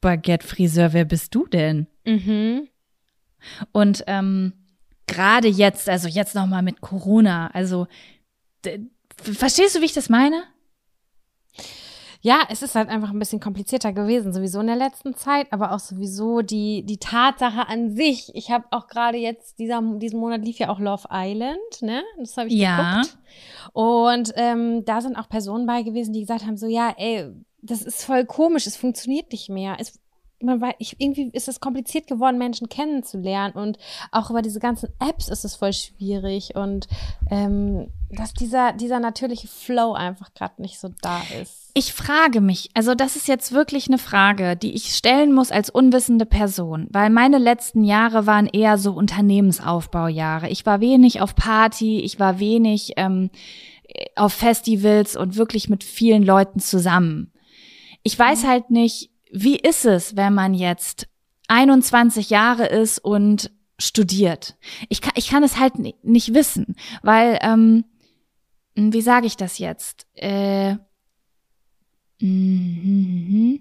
Baguette 0.00 0.46
Friseur, 0.46 0.92
wer 0.92 1.04
bist 1.04 1.34
du 1.34 1.46
denn? 1.46 1.86
Mhm. 2.04 2.68
Und 3.72 4.04
ähm, 4.06 4.52
gerade 5.06 5.48
jetzt, 5.48 5.88
also 5.88 6.08
jetzt 6.08 6.34
noch 6.34 6.46
mal 6.46 6.62
mit 6.62 6.80
Corona, 6.80 7.50
also 7.52 7.86
verstehst 9.16 9.76
du, 9.76 9.80
wie 9.80 9.86
ich 9.86 9.92
das 9.92 10.08
meine? 10.08 10.44
Ja, 12.20 12.42
es 12.50 12.62
ist 12.62 12.74
halt 12.74 12.88
einfach 12.88 13.10
ein 13.10 13.18
bisschen 13.18 13.38
komplizierter 13.38 13.92
gewesen, 13.92 14.32
sowieso 14.32 14.60
in 14.60 14.66
der 14.66 14.76
letzten 14.76 15.14
Zeit, 15.14 15.52
aber 15.52 15.72
auch 15.72 15.78
sowieso 15.78 16.42
die, 16.42 16.84
die 16.84 16.98
Tatsache 16.98 17.68
an 17.68 17.94
sich. 17.94 18.34
Ich 18.34 18.50
habe 18.50 18.64
auch 18.72 18.88
gerade 18.88 19.18
jetzt, 19.18 19.60
dieser, 19.60 19.80
diesen 19.98 20.18
Monat 20.18 20.44
lief 20.44 20.58
ja 20.58 20.68
auch 20.68 20.80
Love 20.80 21.06
Island, 21.12 21.80
ne? 21.80 22.02
Das 22.18 22.36
habe 22.36 22.48
ich 22.48 22.54
ja. 22.54 23.02
geguckt. 23.02 23.18
Und 23.72 24.32
ähm, 24.34 24.84
da 24.84 25.00
sind 25.00 25.16
auch 25.16 25.28
Personen 25.28 25.66
bei 25.66 25.82
gewesen, 25.82 26.12
die 26.12 26.20
gesagt 26.20 26.44
haben, 26.44 26.56
so, 26.56 26.66
ja, 26.66 26.92
ey, 26.96 27.30
das 27.62 27.82
ist 27.82 28.04
voll 28.04 28.24
komisch, 28.24 28.66
es 28.66 28.76
funktioniert 28.76 29.32
nicht 29.32 29.48
mehr. 29.48 29.76
Es, 29.78 29.98
man 30.40 30.60
weiß, 30.60 30.74
ich, 30.78 31.00
irgendwie 31.00 31.30
ist 31.32 31.48
es 31.48 31.60
kompliziert 31.60 32.06
geworden, 32.06 32.38
Menschen 32.38 32.68
kennenzulernen 32.68 33.54
und 33.54 33.78
auch 34.12 34.30
über 34.30 34.42
diese 34.42 34.60
ganzen 34.60 34.88
Apps 35.00 35.28
ist 35.28 35.44
es 35.44 35.56
voll 35.56 35.72
schwierig 35.72 36.54
und 36.54 36.86
ähm, 37.30 37.88
dass 38.10 38.32
dieser, 38.32 38.72
dieser 38.72 39.00
natürliche 39.00 39.48
Flow 39.48 39.92
einfach 39.92 40.32
gerade 40.34 40.62
nicht 40.62 40.78
so 40.78 40.90
da 41.02 41.20
ist. 41.42 41.72
Ich 41.74 41.92
frage 41.92 42.40
mich, 42.40 42.70
also 42.74 42.94
das 42.94 43.16
ist 43.16 43.28
jetzt 43.28 43.52
wirklich 43.52 43.88
eine 43.88 43.98
Frage, 43.98 44.56
die 44.56 44.74
ich 44.74 44.94
stellen 44.94 45.32
muss 45.32 45.50
als 45.50 45.70
unwissende 45.70 46.26
Person, 46.26 46.86
weil 46.90 47.10
meine 47.10 47.38
letzten 47.38 47.84
Jahre 47.84 48.26
waren 48.26 48.46
eher 48.46 48.78
so 48.78 48.92
Unternehmensaufbaujahre. 48.92 50.48
Ich 50.48 50.64
war 50.64 50.80
wenig 50.80 51.20
auf 51.20 51.34
Party, 51.34 52.00
ich 52.00 52.20
war 52.20 52.38
wenig 52.38 52.92
ähm, 52.96 53.30
auf 54.14 54.32
Festivals 54.32 55.16
und 55.16 55.36
wirklich 55.36 55.68
mit 55.68 55.82
vielen 55.82 56.22
Leuten 56.22 56.60
zusammen. 56.60 57.32
Ich 58.08 58.18
weiß 58.18 58.44
mhm. 58.44 58.48
halt 58.48 58.70
nicht, 58.70 59.10
wie 59.30 59.56
ist 59.56 59.84
es, 59.84 60.16
wenn 60.16 60.32
man 60.32 60.54
jetzt 60.54 61.08
21 61.48 62.30
Jahre 62.30 62.64
ist 62.64 62.98
und 62.98 63.50
studiert? 63.78 64.56
Ich 64.88 65.02
kann, 65.02 65.12
ich 65.14 65.28
kann 65.28 65.42
es 65.42 65.58
halt 65.58 65.74
nicht 66.02 66.32
wissen, 66.32 66.74
weil, 67.02 67.38
ähm, 67.42 67.84
wie 68.74 69.02
sage 69.02 69.26
ich 69.26 69.36
das 69.36 69.58
jetzt? 69.58 70.06
Äh, 70.14 70.76
mm, 72.20 73.58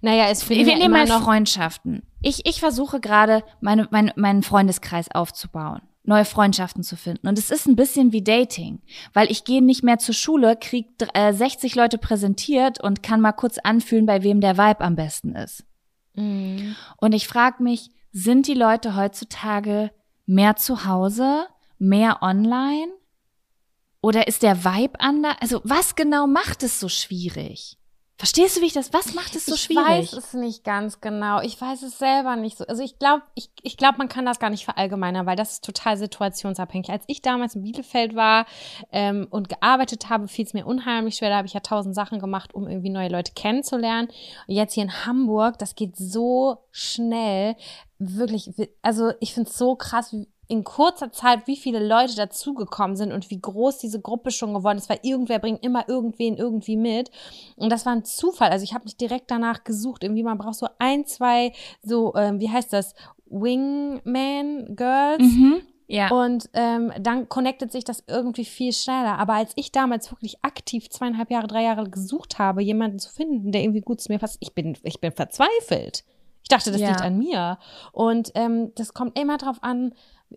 naja, 0.00 0.24
es 0.30 0.48
wir, 0.48 0.66
wir 0.66 0.76
nehmen 0.76 0.90
mal 0.90 1.06
noch 1.06 1.22
Freundschaften. 1.22 2.02
Ich, 2.20 2.46
ich 2.46 2.58
versuche 2.58 2.98
gerade, 2.98 3.44
meine, 3.60 3.86
mein, 3.92 4.10
meinen 4.16 4.42
Freundeskreis 4.42 5.08
aufzubauen 5.12 5.82
neue 6.08 6.24
Freundschaften 6.24 6.82
zu 6.82 6.96
finden. 6.96 7.28
Und 7.28 7.38
es 7.38 7.50
ist 7.50 7.66
ein 7.66 7.76
bisschen 7.76 8.12
wie 8.12 8.22
Dating, 8.22 8.80
weil 9.12 9.30
ich 9.30 9.44
gehe 9.44 9.62
nicht 9.62 9.84
mehr 9.84 9.98
zur 9.98 10.14
Schule, 10.14 10.56
krieg 10.56 10.88
äh, 11.14 11.32
60 11.32 11.74
Leute 11.74 11.98
präsentiert 11.98 12.82
und 12.82 13.02
kann 13.02 13.20
mal 13.20 13.32
kurz 13.32 13.58
anfühlen, 13.58 14.06
bei 14.06 14.22
wem 14.22 14.40
der 14.40 14.58
Vibe 14.58 14.80
am 14.80 14.96
besten 14.96 15.36
ist. 15.36 15.64
Mhm. 16.14 16.74
Und 16.96 17.12
ich 17.12 17.28
frage 17.28 17.62
mich, 17.62 17.90
sind 18.10 18.48
die 18.48 18.54
Leute 18.54 18.96
heutzutage 18.96 19.90
mehr 20.26 20.56
zu 20.56 20.84
Hause, 20.84 21.46
mehr 21.78 22.22
online? 22.22 22.92
Oder 24.00 24.26
ist 24.28 24.42
der 24.42 24.64
Vibe 24.64 25.00
anders? 25.00 25.36
Also 25.40 25.60
was 25.64 25.94
genau 25.94 26.26
macht 26.26 26.62
es 26.62 26.80
so 26.80 26.88
schwierig? 26.88 27.77
Verstehst 28.18 28.56
du, 28.56 28.60
wie 28.60 28.66
ich 28.66 28.72
das? 28.72 28.92
Was 28.92 29.14
macht 29.14 29.36
es 29.36 29.46
so 29.46 29.54
ich 29.54 29.62
schwierig? 29.62 29.86
Ich 29.86 30.12
weiß 30.12 30.24
es 30.24 30.34
nicht 30.34 30.64
ganz 30.64 31.00
genau. 31.00 31.40
Ich 31.40 31.60
weiß 31.60 31.82
es 31.82 32.00
selber 32.00 32.34
nicht 32.34 32.58
so. 32.58 32.66
Also 32.66 32.82
ich 32.82 32.98
glaube, 32.98 33.22
ich, 33.36 33.48
ich 33.62 33.76
glaube, 33.76 33.98
man 33.98 34.08
kann 34.08 34.26
das 34.26 34.40
gar 34.40 34.50
nicht 34.50 34.64
verallgemeinern, 34.64 35.24
weil 35.24 35.36
das 35.36 35.52
ist 35.52 35.64
total 35.64 35.96
situationsabhängig. 35.96 36.90
Als 36.90 37.04
ich 37.06 37.22
damals 37.22 37.54
in 37.54 37.62
Bielefeld 37.62 38.16
war 38.16 38.46
ähm, 38.90 39.28
und 39.30 39.48
gearbeitet 39.48 40.10
habe, 40.10 40.26
fiel 40.26 40.44
es 40.44 40.52
mir 40.52 40.66
unheimlich 40.66 41.14
schwer. 41.14 41.30
Da 41.30 41.36
habe 41.36 41.46
ich 41.46 41.54
ja 41.54 41.60
tausend 41.60 41.94
Sachen 41.94 42.18
gemacht, 42.18 42.56
um 42.56 42.66
irgendwie 42.66 42.90
neue 42.90 43.08
Leute 43.08 43.34
kennenzulernen. 43.36 44.08
Und 44.48 44.54
jetzt 44.54 44.74
hier 44.74 44.82
in 44.82 45.06
Hamburg, 45.06 45.56
das 45.60 45.76
geht 45.76 45.96
so 45.96 46.58
schnell. 46.72 47.54
Wirklich, 48.00 48.50
also 48.82 49.12
ich 49.20 49.32
finde 49.32 49.48
es 49.48 49.56
so 49.56 49.76
krass, 49.76 50.12
wie 50.12 50.26
in 50.48 50.64
kurzer 50.64 51.12
Zeit, 51.12 51.46
wie 51.46 51.56
viele 51.56 51.86
Leute 51.86 52.16
dazugekommen 52.16 52.96
sind 52.96 53.12
und 53.12 53.30
wie 53.30 53.40
groß 53.40 53.78
diese 53.78 54.00
Gruppe 54.00 54.30
schon 54.30 54.54
geworden 54.54 54.78
ist, 54.78 54.88
weil 54.88 54.98
irgendwer 55.02 55.38
bringt 55.38 55.62
immer 55.62 55.88
irgendwen 55.88 56.38
irgendwie 56.38 56.76
mit. 56.76 57.10
Und 57.56 57.70
das 57.70 57.84
war 57.84 57.92
ein 57.92 58.04
Zufall. 58.04 58.50
Also 58.50 58.64
ich 58.64 58.72
habe 58.72 58.84
mich 58.84 58.96
direkt 58.96 59.30
danach 59.30 59.62
gesucht. 59.64 60.02
Irgendwie, 60.02 60.22
man 60.22 60.38
braucht 60.38 60.54
so 60.54 60.66
ein, 60.78 61.04
zwei, 61.04 61.52
so, 61.82 62.14
ähm, 62.16 62.40
wie 62.40 62.50
heißt 62.50 62.72
das? 62.72 62.94
Wingman 63.26 64.74
Girls. 64.74 65.22
Mhm. 65.22 65.60
Ja. 65.86 66.10
Und 66.10 66.48
ähm, 66.52 66.92
dann 67.00 67.28
connectet 67.28 67.72
sich 67.72 67.84
das 67.84 68.04
irgendwie 68.06 68.44
viel 68.44 68.72
schneller. 68.72 69.18
Aber 69.18 69.34
als 69.34 69.52
ich 69.56 69.70
damals 69.70 70.10
wirklich 70.10 70.42
aktiv 70.42 70.88
zweieinhalb 70.88 71.30
Jahre, 71.30 71.46
drei 71.46 71.64
Jahre 71.64 71.88
gesucht 71.90 72.38
habe, 72.38 72.62
jemanden 72.62 72.98
zu 72.98 73.10
finden, 73.10 73.52
der 73.52 73.62
irgendwie 73.62 73.80
gut 73.80 74.00
zu 74.00 74.12
mir 74.12 74.18
passt, 74.18 74.38
ich 74.40 74.54
bin, 74.54 74.76
ich 74.82 75.00
bin 75.00 75.12
verzweifelt. 75.12 76.04
Ich 76.42 76.48
dachte, 76.48 76.72
das 76.72 76.80
ja. 76.80 76.88
liegt 76.88 77.02
an 77.02 77.18
mir. 77.18 77.58
Und 77.92 78.32
ähm, 78.34 78.72
das 78.74 78.94
kommt 78.94 79.18
immer 79.18 79.36
drauf 79.36 79.58
an, 79.62 79.94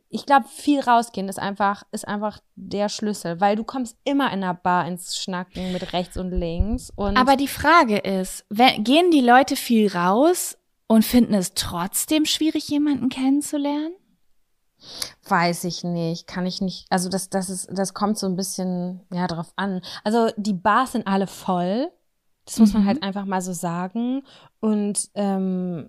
ich 0.10 0.26
glaube, 0.26 0.48
viel 0.48 0.80
rausgehen 0.80 1.28
ist 1.28 1.40
einfach, 1.40 1.84
ist 1.92 2.08
einfach 2.08 2.40
der 2.56 2.90
Schlüssel, 2.90 3.42
weil 3.42 3.56
du 3.56 3.64
kommst 3.64 3.98
immer 4.04 4.32
in 4.32 4.42
der 4.42 4.54
Bar 4.54 4.88
ins 4.88 5.18
Schnacken 5.18 5.74
mit 5.74 5.94
rechts 5.94 6.18
und 6.18 6.32
links. 6.32 6.92
Und 6.96 7.18
Aber 7.18 7.36
die 7.36 7.48
Frage 7.48 7.98
ist, 7.98 8.46
wenn, 8.50 8.84
gehen 8.84 9.12
die 9.12 9.22
Leute 9.22 9.56
viel 9.56 9.92
raus 9.92 10.58
und 10.88 11.04
finden 11.04 11.34
es 11.34 11.54
trotzdem 11.54 12.26
schwierig, 12.26 12.70
jemanden 12.70 13.10
kennenzulernen? 13.10 13.94
Weiß 15.28 15.64
ich 15.66 15.84
nicht, 15.84 16.26
kann 16.26 16.46
ich 16.46 16.62
nicht. 16.62 16.88
Also 16.90 17.08
das, 17.08 17.30
das 17.30 17.50
ist, 17.50 17.70
das 17.72 17.94
kommt 17.94 18.18
so 18.18 18.28
ein 18.28 18.36
bisschen 18.36 19.02
ja 19.14 19.28
drauf 19.28 19.54
an. 19.56 19.82
Also 20.04 20.30
die 20.38 20.54
Bars 20.54 20.94
sind 20.94 21.08
alle 21.08 21.28
voll. 21.28 21.92
Das 22.46 22.58
muss 22.58 22.74
man 22.74 22.84
mhm. 22.84 22.88
halt 22.88 23.04
einfach 23.04 23.26
mal 23.26 23.42
so 23.42 23.54
sagen. 23.54 24.24
Und 24.60 25.10
ähm, 25.14 25.88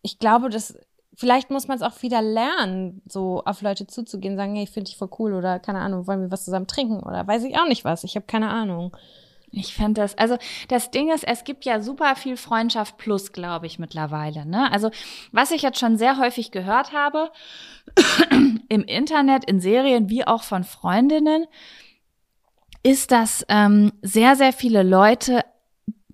ich 0.00 0.18
glaube, 0.18 0.48
dass 0.48 0.76
vielleicht 1.14 1.50
muss 1.50 1.68
man 1.68 1.76
es 1.76 1.82
auch 1.82 2.02
wieder 2.02 2.22
lernen, 2.22 3.02
so 3.06 3.42
auf 3.44 3.62
Leute 3.62 3.86
zuzugehen, 3.86 4.36
sagen, 4.36 4.54
hey, 4.54 4.66
finde 4.66 4.90
ich 4.90 4.96
voll 4.96 5.10
cool 5.18 5.34
oder 5.34 5.58
keine 5.58 5.80
Ahnung, 5.80 6.06
wollen 6.06 6.22
wir 6.22 6.30
was 6.30 6.44
zusammen 6.44 6.66
trinken 6.66 7.02
oder 7.02 7.26
weiß 7.26 7.44
ich 7.44 7.58
auch 7.58 7.68
nicht 7.68 7.84
was. 7.84 8.04
Ich 8.04 8.16
habe 8.16 8.26
keine 8.26 8.50
Ahnung. 8.50 8.96
Ich 9.54 9.74
fände 9.74 10.00
das, 10.00 10.16
also 10.16 10.38
das 10.68 10.90
Ding 10.90 11.12
ist, 11.12 11.24
es 11.24 11.44
gibt 11.44 11.66
ja 11.66 11.80
super 11.80 12.16
viel 12.16 12.38
Freundschaft 12.38 12.96
plus, 12.96 13.32
glaube 13.32 13.66
ich, 13.66 13.78
mittlerweile. 13.78 14.46
Ne? 14.46 14.72
Also 14.72 14.90
was 15.30 15.50
ich 15.50 15.60
jetzt 15.60 15.78
schon 15.78 15.98
sehr 15.98 16.18
häufig 16.18 16.52
gehört 16.52 16.92
habe, 16.92 17.30
im 18.70 18.84
Internet, 18.84 19.44
in 19.44 19.60
Serien, 19.60 20.08
wie 20.08 20.26
auch 20.26 20.42
von 20.42 20.64
Freundinnen, 20.64 21.46
ist, 22.82 23.12
dass 23.12 23.44
ähm, 23.50 23.92
sehr, 24.00 24.36
sehr 24.36 24.54
viele 24.54 24.82
Leute 24.82 25.44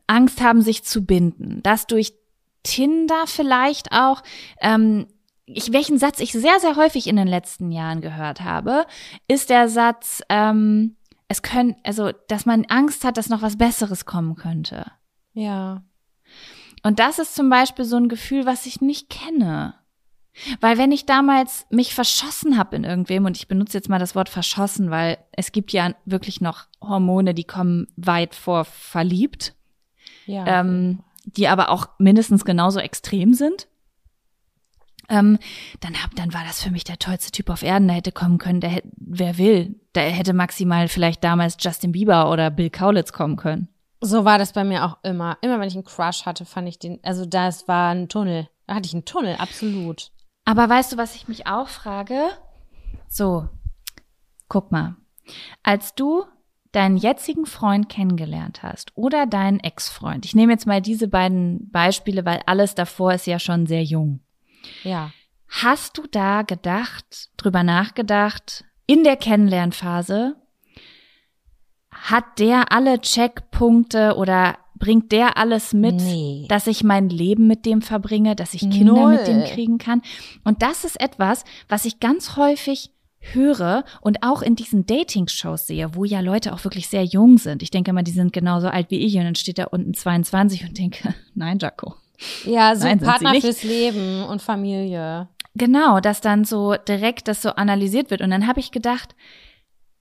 Angst 0.08 0.40
haben, 0.40 0.60
sich 0.60 0.82
zu 0.82 1.04
binden. 1.04 1.62
Dass 1.62 1.86
durch 1.86 2.14
Tinder 2.62 3.26
vielleicht 3.26 3.92
auch. 3.92 4.22
Ähm, 4.60 5.06
ich, 5.46 5.72
welchen 5.72 5.98
Satz 5.98 6.20
ich 6.20 6.32
sehr, 6.32 6.60
sehr 6.60 6.76
häufig 6.76 7.06
in 7.06 7.16
den 7.16 7.28
letzten 7.28 7.70
Jahren 7.72 8.00
gehört 8.00 8.42
habe, 8.42 8.86
ist 9.28 9.48
der 9.50 9.68
Satz, 9.68 10.22
ähm, 10.28 10.96
es 11.28 11.42
können, 11.42 11.76
also, 11.84 12.10
dass 12.28 12.46
man 12.46 12.64
Angst 12.66 13.04
hat, 13.04 13.16
dass 13.16 13.28
noch 13.28 13.42
was 13.42 13.56
Besseres 13.58 14.04
kommen 14.04 14.34
könnte. 14.36 14.86
Ja. 15.32 15.82
Und 16.82 16.98
das 16.98 17.18
ist 17.18 17.34
zum 17.34 17.50
Beispiel 17.50 17.84
so 17.84 17.96
ein 17.96 18.08
Gefühl, 18.08 18.46
was 18.46 18.66
ich 18.66 18.80
nicht 18.80 19.10
kenne. 19.10 19.74
Weil 20.60 20.78
wenn 20.78 20.92
ich 20.92 21.04
damals 21.04 21.66
mich 21.70 21.94
verschossen 21.94 22.56
habe 22.56 22.76
in 22.76 22.84
irgendwem, 22.84 23.24
und 23.24 23.36
ich 23.36 23.48
benutze 23.48 23.76
jetzt 23.76 23.88
mal 23.88 23.98
das 23.98 24.14
Wort 24.14 24.28
verschossen, 24.28 24.90
weil 24.90 25.18
es 25.32 25.50
gibt 25.52 25.72
ja 25.72 25.94
wirklich 26.04 26.40
noch 26.40 26.66
Hormone, 26.80 27.34
die 27.34 27.44
kommen 27.44 27.88
weit 27.96 28.34
vor 28.34 28.64
verliebt, 28.64 29.54
Ja. 30.26 30.60
ähm, 30.60 31.00
die 31.36 31.48
aber 31.48 31.70
auch 31.70 31.88
mindestens 31.98 32.44
genauso 32.44 32.80
extrem 32.80 33.34
sind. 33.34 33.68
Ähm, 35.08 35.38
dann 35.80 36.02
hab, 36.02 36.14
dann 36.16 36.34
war 36.34 36.44
das 36.44 36.62
für 36.62 36.70
mich 36.70 36.84
der 36.84 36.98
tollste 36.98 37.30
Typ 37.30 37.48
auf 37.48 37.62
Erden. 37.62 37.88
Der 37.88 37.96
hätte 37.96 38.12
kommen 38.12 38.38
können, 38.38 38.60
der 38.60 38.70
hätte, 38.70 38.88
wer 38.96 39.38
will, 39.38 39.80
der 39.94 40.10
hätte 40.10 40.34
maximal 40.34 40.88
vielleicht 40.88 41.24
damals 41.24 41.56
Justin 41.58 41.92
Bieber 41.92 42.30
oder 42.30 42.50
Bill 42.50 42.70
Kaulitz 42.70 43.12
kommen 43.12 43.36
können. 43.36 43.68
So 44.00 44.24
war 44.24 44.38
das 44.38 44.52
bei 44.52 44.64
mir 44.64 44.84
auch 44.84 44.98
immer. 45.02 45.38
Immer 45.40 45.58
wenn 45.58 45.68
ich 45.68 45.74
einen 45.74 45.84
Crush 45.84 46.26
hatte, 46.26 46.44
fand 46.44 46.68
ich 46.68 46.78
den, 46.78 47.00
also 47.02 47.24
das 47.24 47.66
war 47.66 47.94
ein 47.94 48.08
Tunnel. 48.08 48.48
Da 48.66 48.74
hatte 48.74 48.86
ich 48.86 48.94
einen 48.94 49.06
Tunnel, 49.06 49.36
absolut. 49.36 50.10
Aber 50.44 50.68
weißt 50.68 50.92
du, 50.92 50.96
was 50.98 51.14
ich 51.14 51.26
mich 51.26 51.46
auch 51.46 51.68
frage? 51.68 52.28
So, 53.08 53.48
guck 54.48 54.70
mal. 54.70 54.96
Als 55.62 55.94
du 55.94 56.24
deinen 56.72 56.96
jetzigen 56.96 57.46
Freund 57.46 57.88
kennengelernt 57.88 58.62
hast 58.62 58.92
oder 58.94 59.26
deinen 59.26 59.60
Ex-Freund, 59.60 60.24
ich 60.24 60.34
nehme 60.34 60.52
jetzt 60.52 60.66
mal 60.66 60.80
diese 60.82 61.08
beiden 61.08 61.70
Beispiele, 61.70 62.24
weil 62.24 62.40
alles 62.46 62.74
davor 62.74 63.14
ist 63.14 63.26
ja 63.26 63.38
schon 63.38 63.66
sehr 63.66 63.82
jung. 63.84 64.20
Ja. 64.84 65.10
Hast 65.48 65.96
du 65.96 66.06
da 66.10 66.42
gedacht, 66.42 67.30
drüber 67.38 67.62
nachgedacht, 67.62 68.64
in 68.86 69.02
der 69.04 69.16
Kennenlernphase, 69.16 70.36
hat 71.90 72.38
der 72.38 72.70
alle 72.72 73.00
Checkpunkte 73.00 74.16
oder 74.16 74.58
bringt 74.76 75.10
der 75.10 75.36
alles 75.36 75.72
mit, 75.72 75.96
Nee. 75.96 76.46
dass 76.48 76.66
ich 76.66 76.84
mein 76.84 77.08
Leben 77.08 77.46
mit 77.48 77.66
dem 77.66 77.82
verbringe, 77.82 78.36
dass 78.36 78.54
ich 78.54 78.60
Kinder 78.60 78.92
Null. 78.92 79.16
mit 79.16 79.26
dem 79.26 79.44
kriegen 79.44 79.78
kann? 79.78 80.02
Und 80.44 80.62
das 80.62 80.84
ist 80.84 81.00
etwas, 81.00 81.44
was 81.68 81.84
ich 81.84 81.98
ganz 81.98 82.36
häufig 82.36 82.90
höre 83.34 83.84
und 84.00 84.22
auch 84.22 84.42
in 84.42 84.56
diesen 84.56 84.86
Dating-Shows 84.86 85.66
sehe, 85.66 85.94
wo 85.94 86.04
ja 86.04 86.20
Leute 86.20 86.52
auch 86.52 86.64
wirklich 86.64 86.88
sehr 86.88 87.04
jung 87.04 87.38
sind. 87.38 87.62
Ich 87.62 87.70
denke 87.70 87.92
mal, 87.92 88.02
die 88.02 88.10
sind 88.10 88.32
genauso 88.32 88.68
alt 88.68 88.90
wie 88.90 88.98
ich 88.98 89.16
und 89.16 89.24
dann 89.24 89.34
steht 89.34 89.58
da 89.58 89.64
unten 89.64 89.94
22 89.94 90.64
und 90.68 90.78
denke, 90.78 91.14
nein, 91.34 91.58
Jaco. 91.58 91.94
Ja, 92.44 92.74
so 92.74 92.84
Nein, 92.84 92.98
Partner 92.98 93.40
fürs 93.40 93.62
Leben 93.62 94.24
und 94.24 94.42
Familie. 94.42 95.28
Genau, 95.54 96.00
dass 96.00 96.20
dann 96.20 96.44
so 96.44 96.74
direkt 96.74 97.28
das 97.28 97.42
so 97.42 97.50
analysiert 97.50 98.10
wird. 98.10 98.22
Und 98.22 98.30
dann 98.30 98.46
habe 98.46 98.60
ich 98.60 98.70
gedacht, 98.70 99.14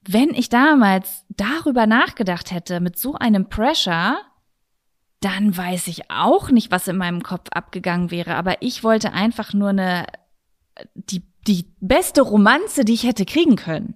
wenn 0.07 0.29
ich 0.29 0.49
damals 0.49 1.25
darüber 1.29 1.85
nachgedacht 1.85 2.51
hätte, 2.51 2.79
mit 2.79 2.97
so 2.97 3.15
einem 3.15 3.49
Pressure, 3.49 4.17
dann 5.19 5.55
weiß 5.55 5.87
ich 5.87 6.09
auch 6.09 6.49
nicht, 6.51 6.71
was 6.71 6.87
in 6.87 6.97
meinem 6.97 7.23
Kopf 7.23 7.49
abgegangen 7.51 8.11
wäre. 8.11 8.35
Aber 8.35 8.61
ich 8.61 8.83
wollte 8.83 9.13
einfach 9.13 9.53
nur 9.53 9.69
eine, 9.69 10.05
die, 10.93 11.23
die 11.47 11.65
beste 11.79 12.21
Romanze, 12.21 12.83
die 12.85 12.93
ich 12.93 13.03
hätte 13.03 13.25
kriegen 13.25 13.55
können. 13.55 13.95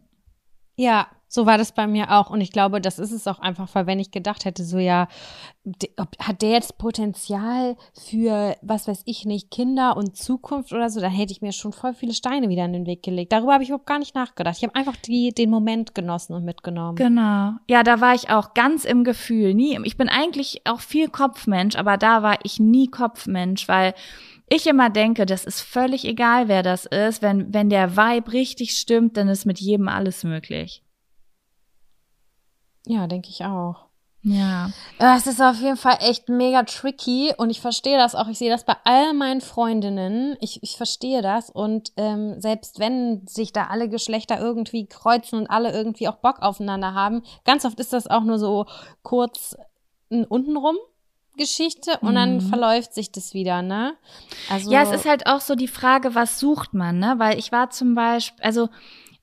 Ja, 0.75 1.07
so 1.33 1.45
war 1.45 1.57
das 1.57 1.71
bei 1.71 1.87
mir 1.87 2.11
auch. 2.11 2.29
Und 2.29 2.41
ich 2.41 2.51
glaube, 2.51 2.81
das 2.81 2.99
ist 2.99 3.11
es 3.11 3.25
auch 3.25 3.39
einfach, 3.39 3.69
weil 3.73 3.87
wenn 3.87 3.99
ich 3.99 4.11
gedacht 4.11 4.43
hätte, 4.43 4.65
so 4.65 4.79
ja, 4.79 5.07
hat 6.19 6.41
der 6.41 6.49
jetzt 6.49 6.77
Potenzial 6.77 7.77
für, 7.93 8.57
was 8.61 8.89
weiß 8.89 9.03
ich 9.05 9.23
nicht, 9.23 9.49
Kinder 9.49 9.95
und 9.95 10.17
Zukunft 10.17 10.73
oder 10.73 10.89
so, 10.89 10.99
dann 10.99 11.11
hätte 11.11 11.31
ich 11.31 11.41
mir 11.41 11.53
schon 11.53 11.71
voll 11.71 11.93
viele 11.93 12.13
Steine 12.13 12.49
wieder 12.49 12.65
in 12.65 12.73
den 12.73 12.85
Weg 12.85 13.01
gelegt. 13.01 13.31
Darüber 13.31 13.53
habe 13.53 13.63
ich 13.63 13.69
überhaupt 13.69 13.85
gar 13.85 13.99
nicht 13.99 14.13
nachgedacht. 14.13 14.57
Ich 14.57 14.63
habe 14.63 14.75
einfach 14.75 14.97
die, 14.97 15.33
den 15.33 15.49
Moment 15.49 15.95
genossen 15.95 16.33
und 16.33 16.43
mitgenommen. 16.43 16.97
Genau. 16.97 17.53
Ja, 17.69 17.83
da 17.83 18.01
war 18.01 18.13
ich 18.13 18.29
auch 18.29 18.53
ganz 18.53 18.83
im 18.83 19.05
Gefühl. 19.05 19.53
Nie, 19.53 19.79
ich 19.85 19.95
bin 19.95 20.09
eigentlich 20.09 20.63
auch 20.65 20.81
viel 20.81 21.07
Kopfmensch, 21.07 21.77
aber 21.77 21.95
da 21.95 22.23
war 22.23 22.39
ich 22.43 22.59
nie 22.59 22.87
Kopfmensch, 22.87 23.69
weil 23.69 23.93
ich 24.53 24.67
immer 24.67 24.89
denke, 24.89 25.25
das 25.25 25.45
ist 25.45 25.61
völlig 25.61 26.03
egal, 26.05 26.47
wer 26.49 26.61
das 26.61 26.85
ist. 26.85 27.21
Wenn, 27.21 27.53
wenn 27.53 27.69
der 27.69 27.95
Vibe 27.95 28.33
richtig 28.33 28.77
stimmt, 28.77 29.15
dann 29.15 29.29
ist 29.29 29.45
mit 29.45 29.59
jedem 29.59 29.87
alles 29.87 30.23
möglich. 30.23 30.83
Ja, 32.85 33.07
denke 33.07 33.29
ich 33.29 33.45
auch. 33.45 33.85
Ja. 34.23 34.67
Äh, 34.99 35.15
Es 35.17 35.25
ist 35.25 35.41
auf 35.41 35.59
jeden 35.61 35.77
Fall 35.77 35.97
echt 36.01 36.29
mega 36.29 36.63
tricky 36.63 37.33
und 37.37 37.49
ich 37.49 37.59
verstehe 37.61 37.97
das 37.97 38.13
auch. 38.13 38.27
Ich 38.27 38.37
sehe 38.37 38.51
das 38.51 38.65
bei 38.65 38.75
all 38.83 39.13
meinen 39.13 39.41
Freundinnen. 39.41 40.35
Ich, 40.41 40.61
ich 40.61 40.77
verstehe 40.77 41.21
das 41.21 41.49
und 41.49 41.91
ähm, 41.97 42.39
selbst 42.39 42.79
wenn 42.79 43.25
sich 43.27 43.51
da 43.53 43.67
alle 43.67 43.89
Geschlechter 43.89 44.39
irgendwie 44.39 44.85
kreuzen 44.85 45.39
und 45.39 45.47
alle 45.47 45.71
irgendwie 45.71 46.07
auch 46.07 46.17
Bock 46.17 46.39
aufeinander 46.41 46.93
haben, 46.93 47.23
ganz 47.45 47.65
oft 47.65 47.79
ist 47.79 47.93
das 47.93 48.05
auch 48.07 48.23
nur 48.23 48.37
so 48.37 48.65
kurz 49.01 49.55
n- 50.11 50.25
untenrum 50.25 50.75
Geschichte 51.37 51.97
und 52.01 52.15
dann 52.15 52.35
Mhm. 52.35 52.41
verläuft 52.41 52.93
sich 52.93 53.11
das 53.11 53.33
wieder, 53.33 53.61
ne? 53.61 53.93
Also 54.49 54.71
Ja, 54.71 54.83
es 54.83 54.91
ist 54.91 55.05
halt 55.05 55.27
auch 55.27 55.41
so 55.41 55.55
die 55.55 55.67
Frage, 55.67 56.13
was 56.15 56.39
sucht 56.39 56.73
man, 56.73 56.99
ne? 56.99 57.15
Weil 57.17 57.39
ich 57.39 57.51
war 57.51 57.69
zum 57.69 57.95
Beispiel, 57.95 58.43
also 58.43 58.69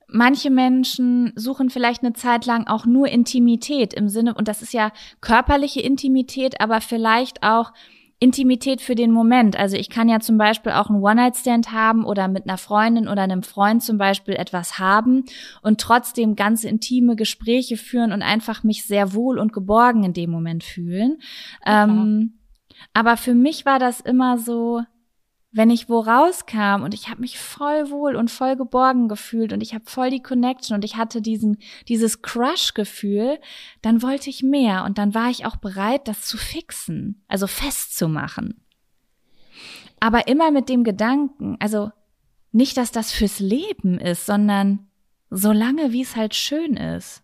manche 0.07 0.49
Menschen 0.49 1.31
suchen 1.35 1.69
vielleicht 1.69 2.03
eine 2.03 2.13
Zeit 2.13 2.45
lang 2.45 2.67
auch 2.67 2.85
nur 2.85 3.07
Intimität 3.07 3.93
im 3.93 4.09
Sinne, 4.09 4.33
und 4.33 4.47
das 4.47 4.61
ist 4.61 4.73
ja 4.73 4.91
körperliche 5.21 5.81
Intimität, 5.81 6.59
aber 6.61 6.81
vielleicht 6.81 7.43
auch 7.43 7.71
Intimität 8.21 8.81
für 8.81 8.95
den 8.95 9.11
Moment. 9.11 9.57
Also 9.57 9.77
ich 9.77 9.89
kann 9.89 10.09
ja 10.09 10.19
zum 10.19 10.37
Beispiel 10.37 10.73
auch 10.73 10.89
einen 10.89 11.01
One-Night-Stand 11.01 11.71
haben 11.71 12.03
oder 12.03 12.27
mit 12.27 12.43
einer 12.47 12.57
Freundin 12.57 13.07
oder 13.07 13.21
einem 13.21 13.43
Freund 13.43 13.81
zum 13.81 13.97
Beispiel 13.97 14.35
etwas 14.35 14.77
haben 14.77 15.23
und 15.61 15.79
trotzdem 15.79 16.35
ganz 16.35 16.65
intime 16.65 17.15
Gespräche 17.15 17.77
führen 17.77 18.11
und 18.11 18.21
einfach 18.21 18.63
mich 18.63 18.85
sehr 18.85 19.13
wohl 19.13 19.39
und 19.39 19.53
geborgen 19.53 20.03
in 20.03 20.13
dem 20.13 20.31
Moment 20.31 20.65
fühlen. 20.65 21.19
Klar. 21.61 21.87
ähm, 21.87 22.39
aber 22.93 23.17
für 23.17 23.35
mich 23.35 23.65
war 23.65 23.79
das 23.79 24.01
immer 24.01 24.37
so, 24.37 24.81
wenn 25.51 25.69
ich 25.71 25.89
wo 25.89 25.99
rauskam 25.99 26.83
und 26.83 26.93
ich 26.93 27.09
habe 27.09 27.21
mich 27.21 27.39
voll 27.39 27.89
wohl 27.89 28.15
und 28.15 28.29
voll 28.29 28.55
geborgen 28.55 29.07
gefühlt 29.07 29.51
und 29.51 29.61
ich 29.61 29.73
habe 29.73 29.85
voll 29.87 30.11
die 30.11 30.21
Connection 30.21 30.75
und 30.75 30.85
ich 30.85 30.95
hatte 30.95 31.21
diesen 31.21 31.57
dieses 31.87 32.21
Crush-Gefühl, 32.21 33.39
dann 33.81 34.01
wollte 34.03 34.29
ich 34.29 34.43
mehr 34.43 34.83
und 34.85 34.97
dann 34.99 35.13
war 35.15 35.29
ich 35.29 35.45
auch 35.47 35.55
bereit, 35.55 36.07
das 36.07 36.21
zu 36.21 36.37
fixen, 36.37 37.23
also 37.27 37.47
festzumachen. 37.47 38.63
Aber 39.99 40.27
immer 40.27 40.51
mit 40.51 40.69
dem 40.69 40.83
Gedanken, 40.83 41.57
also 41.59 41.91
nicht, 42.51 42.77
dass 42.77 42.91
das 42.91 43.11
fürs 43.11 43.39
Leben 43.39 43.99
ist, 43.99 44.25
sondern 44.25 44.87
so 45.29 45.51
lange, 45.51 45.91
wie 45.91 46.01
es 46.01 46.15
halt 46.15 46.35
schön 46.35 46.75
ist. 46.77 47.21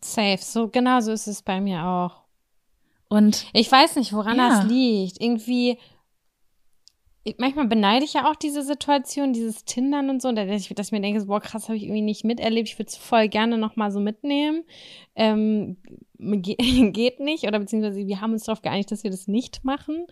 safe. 0.00 0.38
So 0.40 0.68
genau 0.68 1.00
so 1.00 1.12
ist 1.12 1.26
es 1.28 1.42
bei 1.42 1.60
mir 1.60 1.84
auch. 1.84 2.22
Und 3.08 3.46
Ich 3.52 3.70
weiß 3.70 3.96
nicht, 3.96 4.12
woran 4.12 4.36
Ja. 4.36 4.48
das 4.48 4.64
liegt. 4.66 5.20
Irgendwie, 5.20 5.78
manchmal 7.38 7.66
beneide 7.66 8.04
ich 8.04 8.14
ja 8.14 8.30
auch 8.30 8.36
diese 8.36 8.62
Situation, 8.62 9.32
dieses 9.32 9.64
Tindern 9.64 10.10
und 10.10 10.20
so, 10.20 10.32
dass 10.32 10.48
ich, 10.48 10.74
dass 10.74 10.88
ich 10.88 10.92
mir 10.92 11.00
denke, 11.00 11.24
boah, 11.24 11.40
krass, 11.40 11.68
habe 11.68 11.76
ich 11.76 11.84
irgendwie 11.84 12.02
nicht 12.02 12.24
miterlebt. 12.24 12.68
Ich 12.68 12.78
würde 12.78 12.88
es 12.88 12.96
voll 12.96 13.28
gerne 13.28 13.58
noch 13.58 13.76
mal 13.76 13.92
so 13.92 14.00
mitnehmen. 14.00 14.64
Ähm, 15.14 15.76
ge 16.18 16.56
geht 16.90 17.20
nicht, 17.20 17.44
oder 17.46 17.58
beziehungsweise 17.58 18.06
wir 18.06 18.20
haben 18.20 18.32
uns 18.32 18.44
darauf 18.44 18.62
geeinigt, 18.62 18.90
dass 18.90 19.04
wir 19.04 19.10
das 19.10 19.28
nicht 19.28 19.64
machen. 19.64 20.06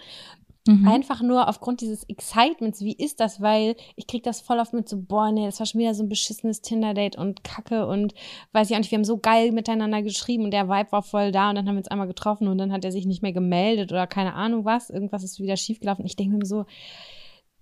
Mhm. 0.67 0.87
Einfach 0.89 1.23
nur 1.23 1.49
aufgrund 1.49 1.81
dieses 1.81 2.05
Excitements, 2.05 2.81
wie 2.83 2.95
ist 2.95 3.21
das? 3.21 3.41
Weil 3.41 3.77
ich 3.97 4.07
krieg 4.07 4.23
das 4.23 4.41
voll 4.41 4.59
oft 4.59 4.73
mit 4.73 4.89
so, 4.89 5.01
boah, 5.01 5.33
nee, 5.33 5.47
das 5.47 5.59
war 5.59 5.67
schon 5.67 5.81
wieder 5.81 5.95
so 5.95 6.03
ein 6.03 6.09
beschissenes 6.09 6.61
Tinder-Date 6.61 7.17
und 7.17 7.45
Kacke 7.45 7.87
und 7.87 8.15
weiß 8.53 8.69
ich 8.71 8.77
auch 8.77 8.81
nicht, 8.81 8.91
wir 8.91 8.97
haben 8.99 9.05
so 9.05 9.19
geil 9.19 9.53
miteinander 9.53 10.03
geschrieben 10.03 10.45
und 10.45 10.51
der 10.51 10.69
Vibe 10.69 10.93
war 10.93 11.03
voll 11.03 11.33
da 11.33 11.51
und 11.51 11.57
dann 11.57 11.67
haben 11.67 11.75
wir 11.75 11.81
uns 11.81 11.89
einmal 11.89 12.07
getroffen 12.09 12.49
und 12.49 12.59
dann 12.59 12.73
hat 12.73 12.85
er 12.85 12.93
sich 12.93 13.07
nicht 13.07 13.23
mehr 13.23 13.33
gemeldet 13.33 13.93
oder 13.93 14.07
keine 14.07 14.35
Ahnung 14.35 14.65
was, 14.65 14.91
irgendwas 14.91 15.25
ist 15.25 15.41
wieder 15.41 15.57
schiefgelaufen. 15.57 16.05
Ich 16.07 16.17
denke 16.17 16.37
mir 16.37 16.47
so, 16.47 16.65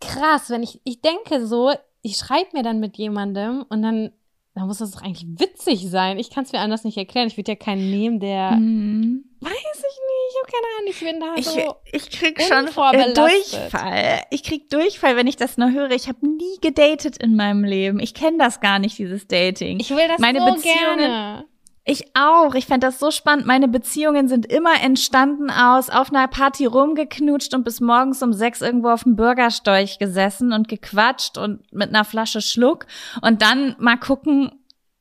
krass, 0.01 0.51
wenn 0.51 0.63
ich, 0.63 0.81
ich 0.85 1.01
denke 1.01 1.47
so, 1.47 1.73
ich 2.03 2.17
schreibe 2.17 2.51
mir 2.57 2.63
dann 2.63 2.81
mit 2.81 2.97
jemandem 2.97 3.65
und 3.69 3.83
dann, 3.83 4.13
dann 4.55 4.67
muss 4.67 4.79
das 4.79 4.93
doch 4.93 5.03
eigentlich 5.03 5.27
witzig 5.39 5.89
sein. 5.89 6.19
Ich 6.19 6.31
kann 6.31 6.45
es 6.45 6.53
mir 6.53 6.61
anders 6.61 6.85
nicht 6.85 6.97
erklären. 6.97 7.29
Ich 7.29 7.37
würde 7.37 7.53
ja 7.53 7.57
keinen 7.57 7.91
nehmen, 7.91 8.21
der, 8.21 8.53
Mhm. 8.53 9.25
weiß 9.41 9.53
ich 9.53 9.83
nicht, 9.83 10.08
ich 10.29 10.37
habe 10.43 10.53
keine 10.53 10.67
Ahnung, 10.79 10.91
ich 10.91 11.01
bin 11.01 11.21
da 11.21 11.35
Ich, 11.37 11.47
so. 11.47 11.77
ich 11.93 12.11
krieg 12.11 12.41
schon 12.43 12.67
äh. 12.95 13.15
Durchfall. 13.15 14.21
Ich 14.31 14.43
krieg 14.43 14.69
Durchfall, 14.71 15.17
wenn 15.17 15.27
ich 15.27 15.37
das 15.37 15.57
nur 15.57 15.71
höre. 15.71 15.91
Ich 15.93 16.09
habe 16.09 16.27
nie 16.27 16.59
gedatet 16.61 17.17
in 17.19 17.37
meinem 17.37 17.65
Leben. 17.65 18.01
Ich 18.01 18.15
kenne 18.15 18.39
das 18.39 18.61
gar 18.61 18.79
nicht, 18.79 18.99
dieses 18.99 19.27
Dating. 19.27 19.81
Ich 19.81 19.91
will 19.91 20.09
das 20.09 20.19
Meine 20.19 20.41
so 20.41 20.47
Beziehungen- 20.47 20.99
gerne. 20.99 21.45
Ich 21.91 22.05
auch. 22.15 22.55
Ich 22.55 22.67
fand 22.67 22.83
das 22.83 22.99
so 22.99 23.11
spannend. 23.11 23.47
Meine 23.47 23.67
Beziehungen 23.67 24.29
sind 24.29 24.45
immer 24.45 24.79
entstanden 24.83 25.51
aus 25.51 25.89
auf 25.89 26.11
einer 26.13 26.29
Party 26.29 26.67
rumgeknutscht 26.67 27.55
und 27.55 27.65
bis 27.65 27.81
morgens 27.81 28.23
um 28.23 28.35
sechs 28.35 28.61
irgendwo 28.61 28.91
auf 28.91 29.05
dem 29.05 29.17
Bürgerstolch 29.17 29.99
gesessen 29.99 30.53
und 30.53 30.69
gequatscht 30.69 31.39
und 31.39 31.63
mit 31.73 31.89
einer 31.89 32.05
Flasche 32.05 32.43
Schluck 32.43 32.85
und 33.23 33.41
dann 33.41 33.75
mal 33.79 33.97
gucken, 33.97 34.53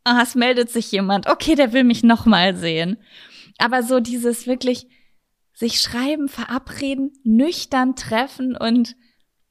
ah, 0.06 0.22
es 0.24 0.34
meldet 0.36 0.70
sich 0.70 0.90
jemand. 0.94 1.30
Okay, 1.30 1.56
der 1.56 1.74
will 1.74 1.84
mich 1.84 2.04
noch 2.04 2.26
mal 2.26 2.56
sehen. 2.56 2.98
Aber 3.58 3.84
so 3.84 4.00
dieses 4.00 4.48
wirklich 4.48 4.88
sich 5.58 5.82
schreiben, 5.82 6.30
verabreden, 6.30 7.14
nüchtern 7.24 7.96
treffen 7.96 8.56
und 8.56 8.96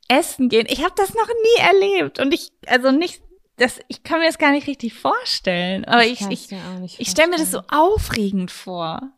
essen 0.06 0.48
gehen. 0.48 0.66
Ich 0.70 0.84
habe 0.84 0.94
das 0.96 1.14
noch 1.14 1.26
nie 1.26 1.62
erlebt 1.62 2.20
und 2.20 2.32
ich 2.32 2.52
also 2.66 2.92
nicht 2.92 3.22
das 3.56 3.80
ich 3.88 4.04
kann 4.04 4.20
mir 4.20 4.26
das 4.26 4.38
gar 4.38 4.52
nicht 4.52 4.68
richtig 4.68 4.94
vorstellen, 4.94 5.84
aber 5.84 6.04
ich 6.04 6.20
ich, 6.20 6.52
ich, 6.52 7.00
ich 7.00 7.10
stelle 7.10 7.30
mir 7.30 7.38
das 7.38 7.50
so 7.50 7.60
aufregend 7.68 8.52
vor. 8.52 9.15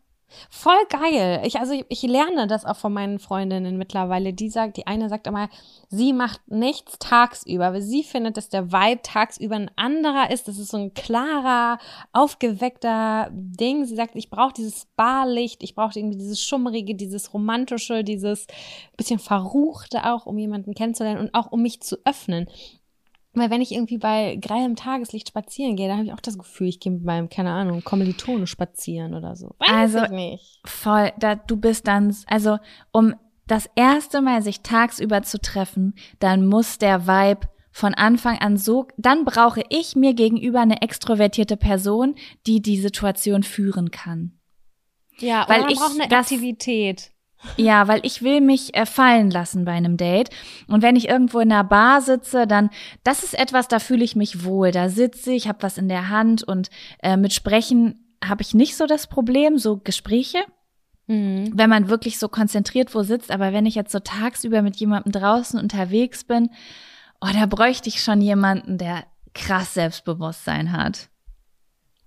Voll 0.49 0.77
geil. 0.89 1.41
Ich, 1.45 1.59
also 1.59 1.73
ich, 1.73 1.85
ich 1.89 2.01
lerne 2.03 2.47
das 2.47 2.65
auch 2.65 2.75
von 2.75 2.93
meinen 2.93 3.19
Freundinnen 3.19 3.77
mittlerweile. 3.77 4.33
Die 4.33 4.49
sagt, 4.49 4.77
die 4.77 4.87
eine 4.87 5.09
sagt 5.09 5.27
immer, 5.27 5.49
sie 5.89 6.13
macht 6.13 6.41
nichts 6.47 6.99
tagsüber, 6.99 7.73
weil 7.73 7.81
sie 7.81 8.03
findet, 8.03 8.37
dass 8.37 8.49
der 8.49 8.71
Vibe 8.71 9.01
tagsüber 9.01 9.55
ein 9.55 9.71
anderer 9.75 10.31
ist. 10.31 10.47
Das 10.47 10.57
ist 10.57 10.71
so 10.71 10.77
ein 10.77 10.93
klarer, 10.93 11.79
aufgeweckter 12.13 13.29
Ding. 13.31 13.85
Sie 13.85 13.95
sagt, 13.95 14.15
ich 14.15 14.29
brauche 14.29 14.53
dieses 14.53 14.85
Barlicht, 14.95 15.63
ich 15.63 15.75
brauche 15.75 15.97
irgendwie 15.97 16.17
dieses 16.17 16.41
Schummrige, 16.41 16.95
dieses 16.95 17.33
Romantische, 17.33 18.03
dieses 18.03 18.47
bisschen 18.97 19.19
Verruchte 19.19 20.05
auch, 20.05 20.25
um 20.25 20.37
jemanden 20.37 20.73
kennenzulernen 20.73 21.19
und 21.19 21.33
auch 21.33 21.51
um 21.51 21.61
mich 21.61 21.81
zu 21.81 21.97
öffnen. 22.05 22.47
Weil 23.39 23.49
wenn 23.49 23.61
ich 23.61 23.71
irgendwie 23.71 23.97
bei 23.97 24.37
grellem 24.41 24.75
Tageslicht 24.75 25.29
spazieren 25.29 25.75
gehe, 25.75 25.87
dann 25.87 25.97
habe 25.97 26.07
ich 26.07 26.13
auch 26.13 26.19
das 26.19 26.37
Gefühl, 26.37 26.67
ich 26.67 26.79
gehe 26.79 26.91
mit 26.91 27.03
meinem, 27.03 27.29
keine 27.29 27.51
Ahnung, 27.51 27.83
Kommilitone 27.83 28.47
spazieren 28.47 29.13
oder 29.13 29.35
so. 29.35 29.55
Weiß 29.59 29.95
also 29.95 30.15
voll, 30.65 31.11
da 31.19 31.35
du 31.35 31.57
bist 31.57 31.87
dann, 31.87 32.15
also 32.27 32.57
um 32.91 33.15
das 33.47 33.69
erste 33.75 34.21
Mal 34.21 34.41
sich 34.41 34.61
tagsüber 34.61 35.23
zu 35.23 35.39
treffen, 35.39 35.95
dann 36.19 36.45
muss 36.45 36.77
der 36.77 37.07
Vibe 37.07 37.47
von 37.71 37.93
Anfang 37.93 38.37
an 38.39 38.57
so, 38.57 38.87
dann 38.97 39.25
brauche 39.25 39.63
ich 39.69 39.95
mir 39.95 40.13
gegenüber 40.13 40.59
eine 40.59 40.81
extrovertierte 40.81 41.57
Person, 41.57 42.15
die 42.45 42.61
die 42.61 42.77
Situation 42.77 43.43
führen 43.43 43.91
kann. 43.91 44.39
Ja, 45.19 45.45
weil 45.47 45.71
ich 45.71 45.79
brauche 45.79 46.01
eine 46.01 46.15
Aktivität. 46.15 47.11
Ja, 47.55 47.87
weil 47.87 48.01
ich 48.03 48.21
will 48.21 48.41
mich 48.41 48.75
äh, 48.75 48.85
fallen 48.85 49.31
lassen 49.31 49.65
bei 49.65 49.71
einem 49.71 49.97
Date. 49.97 50.29
Und 50.67 50.81
wenn 50.81 50.95
ich 50.95 51.07
irgendwo 51.07 51.39
in 51.39 51.51
einer 51.51 51.63
Bar 51.63 52.01
sitze, 52.01 52.47
dann, 52.47 52.69
das 53.03 53.23
ist 53.23 53.37
etwas, 53.37 53.67
da 53.67 53.79
fühle 53.79 54.03
ich 54.03 54.15
mich 54.15 54.43
wohl. 54.43 54.71
Da 54.71 54.89
sitze 54.89 55.31
ich, 55.31 55.47
habe 55.47 55.63
was 55.63 55.77
in 55.77 55.87
der 55.87 56.09
Hand 56.09 56.43
und 56.43 56.69
äh, 57.01 57.15
mit 57.17 57.33
Sprechen 57.33 58.05
habe 58.23 58.41
ich 58.41 58.53
nicht 58.53 58.75
so 58.75 58.85
das 58.85 59.07
Problem, 59.07 59.57
so 59.57 59.77
Gespräche. 59.77 60.39
Mhm. 61.07 61.51
Wenn 61.53 61.69
man 61.69 61.89
wirklich 61.89 62.19
so 62.19 62.27
konzentriert 62.27 62.93
wo 62.93 63.03
sitzt, 63.03 63.31
aber 63.31 63.53
wenn 63.53 63.65
ich 63.65 63.75
jetzt 63.75 63.91
so 63.91 63.99
tagsüber 63.99 64.61
mit 64.61 64.75
jemandem 64.75 65.11
draußen 65.11 65.59
unterwegs 65.59 66.23
bin, 66.23 66.49
oh, 67.21 67.29
da 67.33 67.45
bräuchte 67.45 67.89
ich 67.89 68.03
schon 68.03 68.21
jemanden, 68.21 68.77
der 68.77 69.05
krass 69.33 69.73
Selbstbewusstsein 69.73 70.71
hat. 70.71 71.09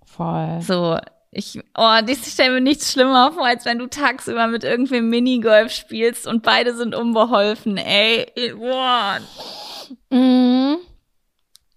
Voll. 0.05 0.61
So, 0.61 0.99
ich, 1.33 1.59
oh, 1.77 1.99
ich 2.05 2.25
stelle 2.25 2.55
mir 2.55 2.61
nichts 2.61 2.91
schlimmer 2.91 3.31
vor, 3.31 3.45
als 3.45 3.65
wenn 3.65 3.79
du 3.79 3.87
tagsüber 3.87 4.47
mit 4.47 4.63
irgendwem 4.63 5.09
Minigolf 5.09 5.71
spielst 5.71 6.27
und 6.27 6.43
beide 6.43 6.75
sind 6.75 6.95
unbeholfen, 6.95 7.77
ey. 7.77 8.31
Boah. 8.55 9.19
Mhm. 10.09 10.77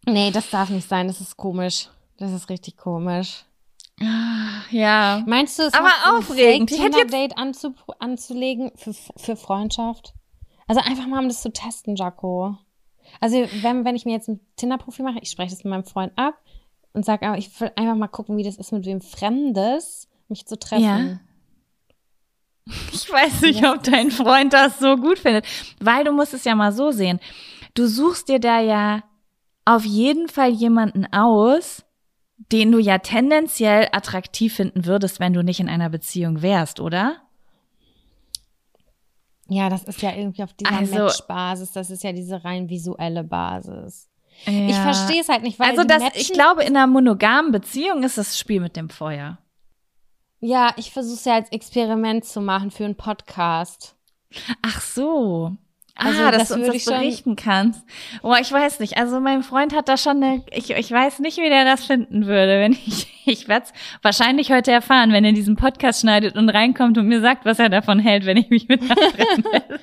Nee, 0.06 0.30
das 0.30 0.50
darf 0.50 0.70
nicht 0.70 0.88
sein, 0.88 1.08
das 1.08 1.20
ist 1.20 1.36
komisch. 1.36 1.88
Das 2.18 2.32
ist 2.32 2.48
richtig 2.48 2.76
komisch. 2.76 3.44
Ja. 4.70 5.22
Meinst 5.26 5.58
du, 5.58 5.62
es 5.62 5.74
aber 5.74 5.92
aufregend. 6.10 6.70
Ich 6.70 6.82
hätte 6.82 6.98
jetzt 6.98 7.12
Date 7.12 7.38
anzu, 7.38 7.74
anzulegen 7.98 8.72
für, 8.76 8.92
für 8.92 9.36
Freundschaft? 9.36 10.14
Also 10.66 10.80
einfach 10.82 11.06
mal, 11.06 11.20
um 11.20 11.28
das 11.28 11.42
zu 11.42 11.52
testen, 11.52 11.96
Jaco. 11.96 12.56
Also 13.20 13.36
wenn, 13.62 13.84
wenn 13.84 13.96
ich 13.96 14.04
mir 14.04 14.12
jetzt 14.12 14.28
ein 14.28 14.40
Tinder-Profil 14.56 15.04
mache, 15.04 15.20
ich 15.22 15.30
spreche 15.30 15.50
das 15.50 15.64
mit 15.64 15.70
meinem 15.70 15.84
Freund 15.84 16.12
ab, 16.16 16.34
und 16.96 17.04
sag 17.04 17.22
aber, 17.22 17.36
ich 17.36 17.60
will 17.60 17.70
einfach 17.76 17.94
mal 17.94 18.08
gucken, 18.08 18.38
wie 18.38 18.42
das 18.42 18.56
ist, 18.56 18.72
mit 18.72 18.86
wem 18.86 19.02
Fremdes 19.02 20.08
mich 20.28 20.46
zu 20.46 20.58
treffen. 20.58 20.82
Ja. 20.82 21.20
Ich 22.92 23.08
weiß 23.08 23.42
nicht, 23.42 23.64
ob 23.64 23.84
dein 23.84 24.10
Freund 24.10 24.52
das 24.52 24.80
so 24.80 24.96
gut 24.96 25.20
findet, 25.20 25.46
weil 25.78 26.02
du 26.02 26.10
musst 26.10 26.34
es 26.34 26.42
ja 26.42 26.56
mal 26.56 26.72
so 26.72 26.90
sehen. 26.90 27.20
Du 27.74 27.86
suchst 27.86 28.28
dir 28.28 28.40
da 28.40 28.58
ja 28.60 29.04
auf 29.64 29.84
jeden 29.84 30.28
Fall 30.28 30.50
jemanden 30.50 31.06
aus, 31.12 31.84
den 32.50 32.72
du 32.72 32.80
ja 32.80 32.98
tendenziell 32.98 33.86
attraktiv 33.92 34.54
finden 34.54 34.84
würdest, 34.84 35.20
wenn 35.20 35.32
du 35.32 35.44
nicht 35.44 35.60
in 35.60 35.68
einer 35.68 35.90
Beziehung 35.90 36.42
wärst, 36.42 36.80
oder? 36.80 37.18
Ja, 39.48 39.68
das 39.68 39.84
ist 39.84 40.02
ja 40.02 40.12
irgendwie 40.12 40.42
auf 40.42 40.52
dieser 40.52 40.72
also, 40.72 41.04
Match-Basis, 41.04 41.70
das 41.70 41.90
ist 41.90 42.02
ja 42.02 42.10
diese 42.10 42.42
rein 42.42 42.68
visuelle 42.68 43.22
Basis. 43.22 44.08
Ja. 44.44 44.68
Ich 44.68 44.76
verstehe 44.76 45.20
es 45.20 45.28
halt 45.28 45.42
nicht, 45.42 45.58
weil 45.58 45.70
also 45.70 45.84
das, 45.84 46.02
ich 46.14 46.32
glaube, 46.32 46.62
in 46.62 46.76
einer 46.76 46.86
monogamen 46.86 47.52
Beziehung 47.52 48.02
ist 48.02 48.18
das 48.18 48.38
Spiel 48.38 48.60
mit 48.60 48.76
dem 48.76 48.90
Feuer. 48.90 49.38
Ja, 50.40 50.72
ich 50.76 50.92
versuche 50.92 51.14
es 51.14 51.24
ja 51.24 51.34
als 51.34 51.50
Experiment 51.50 52.24
zu 52.24 52.40
machen 52.40 52.70
für 52.70 52.84
einen 52.84 52.96
Podcast. 52.96 53.96
Ach 54.62 54.80
so. 54.80 55.56
Also, 55.98 56.22
ah, 56.22 56.30
dass 56.30 56.48
das 56.48 56.58
du 56.58 56.64
uns 56.66 56.84
das 56.84 56.84
berichten 56.84 57.36
kannst. 57.36 57.82
Boah, 58.20 58.38
ich 58.38 58.52
weiß 58.52 58.80
nicht. 58.80 58.98
Also 58.98 59.18
mein 59.18 59.42
Freund 59.42 59.74
hat 59.74 59.88
da 59.88 59.96
schon 59.96 60.22
eine, 60.22 60.44
ich, 60.52 60.70
ich 60.70 60.90
weiß 60.90 61.20
nicht, 61.20 61.38
wie 61.38 61.48
der 61.48 61.64
das 61.64 61.86
finden 61.86 62.26
würde, 62.26 62.60
wenn 62.60 62.72
ich, 62.72 63.08
ich 63.24 63.48
werde 63.48 63.64
es 63.64 63.72
wahrscheinlich 64.02 64.52
heute 64.52 64.72
erfahren, 64.72 65.12
wenn 65.12 65.24
er 65.24 65.32
diesen 65.32 65.56
Podcast 65.56 66.02
schneidet 66.02 66.36
und 66.36 66.50
reinkommt 66.50 66.98
und 66.98 67.08
mir 67.08 67.22
sagt, 67.22 67.46
was 67.46 67.58
er 67.58 67.70
davon 67.70 67.98
hält, 67.98 68.26
wenn 68.26 68.36
ich 68.36 68.50
mich 68.50 68.68
mit 68.68 68.82
ihm 68.82 68.88
treffe. 68.94 69.80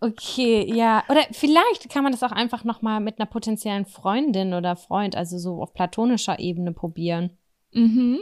Okay, 0.00 0.72
ja. 0.72 1.02
Oder 1.08 1.22
vielleicht 1.32 1.90
kann 1.90 2.04
man 2.04 2.12
das 2.12 2.22
auch 2.22 2.30
einfach 2.32 2.64
nochmal 2.64 3.00
mit 3.00 3.18
einer 3.18 3.26
potenziellen 3.26 3.84
Freundin 3.84 4.54
oder 4.54 4.76
Freund, 4.76 5.16
also 5.16 5.38
so 5.38 5.60
auf 5.60 5.74
platonischer 5.74 6.38
Ebene 6.38 6.72
probieren. 6.72 7.30
Mhm. 7.72 8.20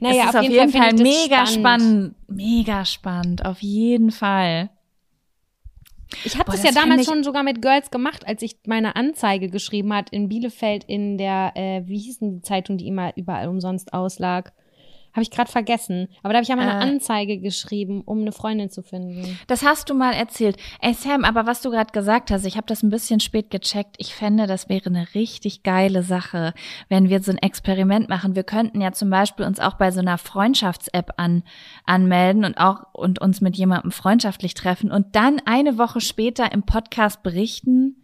Naja, 0.00 0.30
auf, 0.30 0.34
auf, 0.36 0.42
jeden, 0.42 0.54
jeden 0.54 0.72
Fall, 0.72 0.90
Fall 0.90 0.94
mega 0.94 1.46
spannend. 1.46 1.52
spannend. 1.52 2.14
Mega 2.28 2.84
spannend, 2.84 3.44
auf 3.44 3.60
jeden 3.60 4.10
Fall. 4.10 4.70
Ich 6.24 6.36
habe 6.38 6.50
das, 6.50 6.62
das 6.62 6.74
ja 6.74 6.80
damals 6.80 7.06
schon 7.06 7.24
sogar 7.24 7.42
mit 7.42 7.62
Girls 7.62 7.90
gemacht, 7.90 8.26
als 8.26 8.42
ich 8.42 8.56
meine 8.66 8.96
Anzeige 8.96 9.48
geschrieben 9.48 9.92
hat 9.94 10.10
in 10.10 10.28
Bielefeld 10.28 10.84
in 10.84 11.16
der, 11.16 11.52
äh, 11.54 11.82
wie 11.86 11.98
hieß 11.98 12.18
denn 12.20 12.34
die 12.36 12.42
Zeitung, 12.42 12.76
die 12.76 12.86
immer 12.86 13.16
überall 13.16 13.48
umsonst 13.48 13.92
auslag? 13.94 14.52
Habe 15.12 15.22
ich 15.22 15.30
gerade 15.30 15.50
vergessen. 15.50 16.08
Aber 16.22 16.32
da 16.32 16.38
habe 16.38 16.42
ich 16.42 16.48
ja 16.48 16.56
mal 16.56 16.68
eine 16.68 16.84
äh, 16.84 16.92
Anzeige 16.94 17.38
geschrieben, 17.38 18.02
um 18.04 18.20
eine 18.20 18.32
Freundin 18.32 18.70
zu 18.70 18.82
finden. 18.82 19.38
Das 19.46 19.62
hast 19.62 19.90
du 19.90 19.94
mal 19.94 20.12
erzählt. 20.12 20.56
Ey 20.80 20.94
Sam, 20.94 21.24
aber 21.24 21.46
was 21.46 21.60
du 21.60 21.70
gerade 21.70 21.92
gesagt 21.92 22.30
hast, 22.30 22.46
ich 22.46 22.56
habe 22.56 22.66
das 22.66 22.82
ein 22.82 22.90
bisschen 22.90 23.20
spät 23.20 23.50
gecheckt. 23.50 23.96
Ich 23.98 24.14
fände, 24.14 24.46
das 24.46 24.70
wäre 24.70 24.86
eine 24.86 25.06
richtig 25.14 25.62
geile 25.62 26.02
Sache, 26.02 26.54
wenn 26.88 27.10
wir 27.10 27.22
so 27.22 27.30
ein 27.30 27.38
Experiment 27.38 28.08
machen. 28.08 28.34
Wir 28.34 28.44
könnten 28.44 28.80
ja 28.80 28.92
zum 28.92 29.10
Beispiel 29.10 29.44
uns 29.44 29.60
auch 29.60 29.74
bei 29.74 29.90
so 29.90 30.00
einer 30.00 30.16
Freundschafts-App 30.16 31.12
an, 31.18 31.42
anmelden 31.84 32.44
und 32.44 32.56
auch 32.58 32.86
und 32.92 33.20
uns 33.20 33.40
mit 33.40 33.56
jemandem 33.56 33.90
freundschaftlich 33.90 34.54
treffen 34.54 34.90
und 34.90 35.14
dann 35.14 35.42
eine 35.44 35.76
Woche 35.76 36.00
später 36.00 36.52
im 36.52 36.62
Podcast 36.62 37.22
berichten, 37.22 38.01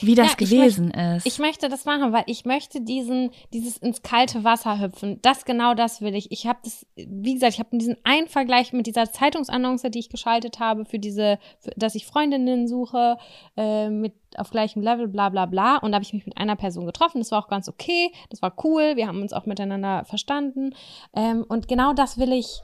wie 0.00 0.14
das 0.14 0.30
ja, 0.30 0.34
gewesen 0.34 0.86
möchte, 0.86 1.16
ist. 1.16 1.26
Ich 1.26 1.38
möchte 1.38 1.68
das 1.68 1.84
machen, 1.84 2.12
weil 2.12 2.24
ich 2.26 2.44
möchte 2.44 2.80
diesen, 2.80 3.30
dieses 3.52 3.76
ins 3.78 4.02
kalte 4.02 4.44
Wasser 4.44 4.80
hüpfen. 4.80 5.20
Das 5.22 5.44
genau 5.44 5.74
das 5.74 6.00
will 6.00 6.14
ich. 6.14 6.32
Ich 6.32 6.46
habe 6.46 6.58
das, 6.64 6.86
wie 6.96 7.34
gesagt, 7.34 7.54
ich 7.54 7.58
habe 7.58 7.76
diesen 7.76 7.96
einen 8.04 8.28
Vergleich 8.28 8.72
mit 8.72 8.86
dieser 8.86 9.10
Zeitungsannonce, 9.10 9.90
die 9.90 10.00
ich 10.00 10.08
geschaltet 10.08 10.58
habe 10.58 10.84
für 10.84 10.98
diese, 10.98 11.38
für, 11.60 11.70
dass 11.76 11.94
ich 11.94 12.06
Freundinnen 12.06 12.66
suche, 12.66 13.16
äh, 13.56 13.88
mit 13.88 14.14
auf 14.36 14.50
gleichem 14.50 14.82
Level, 14.82 15.08
bla 15.08 15.28
bla 15.28 15.46
bla. 15.46 15.76
Und 15.76 15.92
da 15.92 15.96
habe 15.96 16.04
ich 16.04 16.12
mich 16.12 16.26
mit 16.26 16.36
einer 16.36 16.56
Person 16.56 16.86
getroffen. 16.86 17.18
Das 17.20 17.30
war 17.30 17.44
auch 17.44 17.48
ganz 17.48 17.68
okay. 17.68 18.10
Das 18.30 18.42
war 18.42 18.54
cool. 18.64 18.96
Wir 18.96 19.06
haben 19.06 19.22
uns 19.22 19.32
auch 19.32 19.46
miteinander 19.46 20.04
verstanden. 20.04 20.74
Ähm, 21.14 21.44
und 21.48 21.68
genau 21.68 21.92
das 21.92 22.18
will 22.18 22.32
ich 22.32 22.62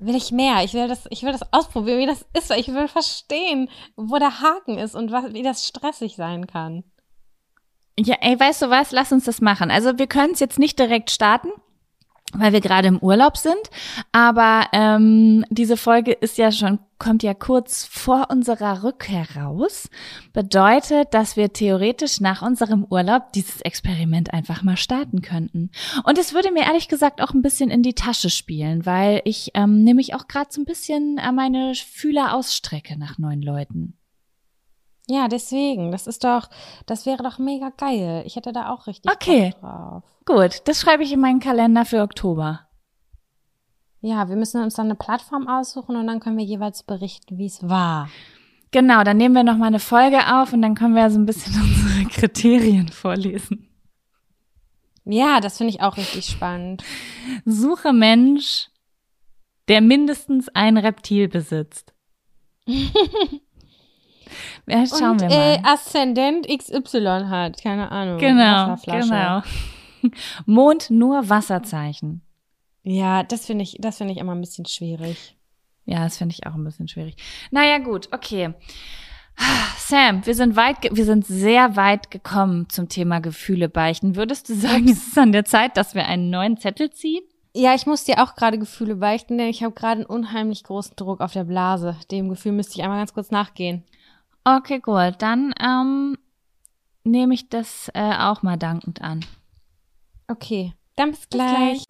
will 0.00 0.14
ich 0.14 0.32
mehr. 0.32 0.64
Ich 0.64 0.74
will 0.74 0.88
das, 0.88 1.06
ich 1.10 1.22
will 1.22 1.32
das 1.32 1.52
ausprobieren, 1.52 1.98
wie 1.98 2.06
das 2.06 2.24
ist. 2.36 2.50
Ich 2.50 2.68
will 2.68 2.88
verstehen, 2.88 3.68
wo 3.96 4.18
der 4.18 4.40
Haken 4.40 4.78
ist 4.78 4.94
und 4.94 5.12
was, 5.12 5.32
wie 5.32 5.42
das 5.42 5.66
stressig 5.66 6.16
sein 6.16 6.46
kann. 6.46 6.84
Ja, 7.98 8.16
ey, 8.20 8.38
weißt 8.38 8.62
du 8.62 8.70
was? 8.70 8.92
Lass 8.92 9.12
uns 9.12 9.24
das 9.24 9.40
machen. 9.40 9.70
Also 9.70 9.98
wir 9.98 10.06
können 10.06 10.32
es 10.32 10.40
jetzt 10.40 10.58
nicht 10.58 10.78
direkt 10.78 11.10
starten 11.10 11.50
weil 12.34 12.52
wir 12.52 12.60
gerade 12.60 12.88
im 12.88 12.98
Urlaub 12.98 13.36
sind. 13.36 13.60
Aber 14.12 14.66
ähm, 14.72 15.44
diese 15.50 15.76
Folge 15.76 16.12
ist 16.12 16.38
ja 16.38 16.52
schon, 16.52 16.78
kommt 16.98 17.22
ja 17.22 17.34
kurz 17.34 17.84
vor 17.84 18.28
unserer 18.30 18.82
Rückkehr 18.82 19.26
raus. 19.36 19.88
Bedeutet, 20.32 21.12
dass 21.14 21.36
wir 21.36 21.52
theoretisch 21.52 22.20
nach 22.20 22.42
unserem 22.42 22.84
Urlaub 22.84 23.32
dieses 23.32 23.60
Experiment 23.62 24.32
einfach 24.32 24.62
mal 24.62 24.76
starten 24.76 25.22
könnten. 25.22 25.70
Und 26.04 26.18
es 26.18 26.34
würde 26.34 26.52
mir 26.52 26.64
ehrlich 26.64 26.88
gesagt 26.88 27.20
auch 27.20 27.32
ein 27.32 27.42
bisschen 27.42 27.70
in 27.70 27.82
die 27.82 27.94
Tasche 27.94 28.30
spielen, 28.30 28.86
weil 28.86 29.22
ich 29.24 29.50
ähm, 29.54 29.82
nämlich 29.82 30.14
auch 30.14 30.28
gerade 30.28 30.50
so 30.50 30.60
ein 30.60 30.66
bisschen 30.66 31.18
äh, 31.18 31.32
meine 31.32 31.74
Fühler 31.74 32.34
ausstrecke 32.34 32.98
nach 32.98 33.18
neuen 33.18 33.42
Leuten. 33.42 33.99
Ja, 35.10 35.26
deswegen. 35.26 35.90
Das 35.90 36.06
ist 36.06 36.22
doch, 36.22 36.48
das 36.86 37.04
wäre 37.04 37.24
doch 37.24 37.38
mega 37.38 37.70
geil. 37.76 38.22
Ich 38.26 38.36
hätte 38.36 38.52
da 38.52 38.70
auch 38.70 38.86
richtig 38.86 39.10
okay. 39.10 39.50
Bock 39.50 39.60
drauf. 39.60 40.04
Gut, 40.24 40.68
das 40.68 40.80
schreibe 40.80 41.02
ich 41.02 41.12
in 41.12 41.18
meinen 41.18 41.40
Kalender 41.40 41.84
für 41.84 42.02
Oktober. 42.02 42.60
Ja, 44.02 44.28
wir 44.28 44.36
müssen 44.36 44.62
uns 44.62 44.74
dann 44.74 44.86
eine 44.86 44.94
Plattform 44.94 45.48
aussuchen 45.48 45.96
und 45.96 46.06
dann 46.06 46.20
können 46.20 46.38
wir 46.38 46.44
jeweils 46.44 46.84
berichten, 46.84 47.38
wie 47.38 47.46
es 47.46 47.68
war. 47.68 48.08
Genau, 48.70 49.02
dann 49.02 49.16
nehmen 49.16 49.34
wir 49.34 49.42
noch 49.42 49.56
mal 49.56 49.66
eine 49.66 49.80
Folge 49.80 50.32
auf 50.32 50.52
und 50.52 50.62
dann 50.62 50.76
können 50.76 50.94
wir 50.94 51.10
so 51.10 51.18
ein 51.18 51.26
bisschen 51.26 51.54
unsere 51.60 52.08
Kriterien 52.08 52.88
vorlesen. 52.88 53.68
Ja, 55.04 55.40
das 55.40 55.58
finde 55.58 55.72
ich 55.72 55.82
auch 55.82 55.96
richtig 55.96 56.26
spannend. 56.26 56.84
Suche 57.44 57.92
Mensch, 57.92 58.68
der 59.66 59.80
mindestens 59.80 60.48
ein 60.50 60.76
Reptil 60.76 61.26
besitzt. 61.26 61.92
ja, 64.66 64.86
schauen 64.86 65.10
Und 65.10 65.20
wir 65.22 65.28
mal. 65.28 65.54
äh, 65.54 65.58
Aszendent 65.64 66.46
XY 66.48 67.24
hat. 67.28 67.62
Keine 67.62 67.90
Ahnung. 67.90 68.18
genau, 68.18 68.76
genau. 68.84 69.42
Mond 70.46 70.90
nur 70.90 71.28
Wasserzeichen. 71.28 72.22
Ja, 72.82 73.22
das 73.22 73.46
finde 73.46 73.62
ich, 73.64 73.76
das 73.78 73.98
finde 73.98 74.12
ich 74.14 74.18
immer 74.18 74.34
ein 74.34 74.40
bisschen 74.40 74.66
schwierig. 74.66 75.36
Ja, 75.84 76.04
das 76.04 76.18
finde 76.18 76.34
ich 76.38 76.46
auch 76.46 76.54
ein 76.54 76.64
bisschen 76.64 76.88
schwierig. 76.88 77.16
Naja, 77.50 77.78
gut, 77.78 78.08
okay. 78.12 78.54
Sam, 79.78 80.24
wir 80.26 80.34
sind 80.34 80.56
weit, 80.56 80.76
wir 80.90 81.04
sind 81.04 81.26
sehr 81.26 81.74
weit 81.76 82.10
gekommen 82.10 82.68
zum 82.68 82.88
Thema 82.88 83.20
Gefühle 83.20 83.68
beichten. 83.68 84.14
Würdest 84.16 84.48
du 84.48 84.54
sagen, 84.54 84.88
es 84.88 85.08
ist 85.08 85.18
an 85.18 85.32
der 85.32 85.44
Zeit, 85.44 85.76
dass 85.76 85.94
wir 85.94 86.06
einen 86.06 86.30
neuen 86.30 86.58
Zettel 86.58 86.90
ziehen? 86.90 87.22
Ja, 87.54 87.74
ich 87.74 87.86
muss 87.86 88.04
dir 88.04 88.22
auch 88.22 88.36
gerade 88.36 88.58
Gefühle 88.58 88.96
beichten, 88.96 89.36
denn 89.38 89.48
ich 89.48 89.62
habe 89.64 89.74
gerade 89.74 90.00
einen 90.02 90.06
unheimlich 90.06 90.62
großen 90.62 90.94
Druck 90.94 91.20
auf 91.20 91.32
der 91.32 91.44
Blase. 91.44 91.96
Dem 92.10 92.28
Gefühl 92.28 92.52
müsste 92.52 92.74
ich 92.76 92.82
einmal 92.84 92.98
ganz 92.98 93.12
kurz 93.12 93.30
nachgehen. 93.30 93.82
Okay, 94.44 94.80
gut. 94.80 95.16
Dann 95.18 95.52
ähm, 95.60 96.16
nehme 97.04 97.34
ich 97.34 97.48
das 97.48 97.90
äh, 97.94 98.14
auch 98.14 98.42
mal 98.42 98.56
dankend 98.56 99.02
an. 99.02 99.24
Okay, 100.28 100.74
dann 100.96 101.10
bis 101.10 101.28
gleich. 101.28 101.84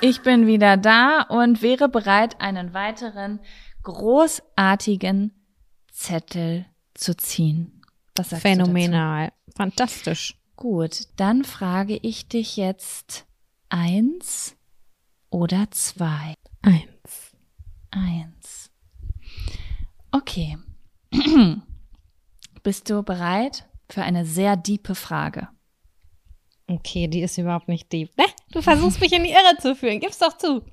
Ich 0.00 0.20
bin 0.22 0.46
wieder 0.46 0.76
da 0.76 1.22
und 1.22 1.62
wäre 1.62 1.88
bereit, 1.88 2.40
einen 2.40 2.74
weiteren 2.74 3.40
großartigen 3.82 5.32
Zettel 5.90 6.66
zu 6.94 7.16
ziehen. 7.16 7.82
Was 8.14 8.30
sagst 8.30 8.42
Phänomenal. 8.42 9.32
Fantastisch. 9.56 10.36
Gut, 10.54 11.08
dann 11.16 11.44
frage 11.44 11.96
ich 11.96 12.28
dich 12.28 12.56
jetzt 12.56 13.26
eins 13.68 14.55
oder 15.36 15.70
zwei. 15.70 16.34
Eins. 16.62 17.36
Eins. 17.90 18.70
Okay. 20.10 20.56
Bist 22.62 22.88
du 22.88 23.02
bereit 23.02 23.68
für 23.90 24.02
eine 24.02 24.24
sehr 24.24 24.56
diepe 24.56 24.94
Frage? 24.94 25.48
Okay, 26.68 27.06
die 27.06 27.20
ist 27.20 27.36
überhaupt 27.36 27.68
nicht 27.68 27.92
deep. 27.92 28.16
Ne? 28.16 28.24
Du 28.50 28.62
versuchst 28.62 28.98
mich 28.98 29.12
in 29.12 29.24
die 29.24 29.30
Irre 29.30 29.58
zu 29.60 29.76
führen. 29.76 30.00
Gib's 30.00 30.18
doch 30.18 30.38
zu. 30.38 30.64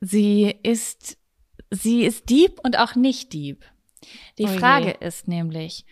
Sie 0.00 0.52
ist, 0.64 1.16
sie 1.70 2.04
ist 2.04 2.28
deep 2.28 2.58
und 2.64 2.76
auch 2.76 2.96
nicht 2.96 3.32
deep. 3.32 3.64
Die 4.38 4.44
Oh 4.46 4.48
je. 4.48 4.58
Frage 4.58 4.90
ist 4.90 5.28
nämlich, 5.28 5.86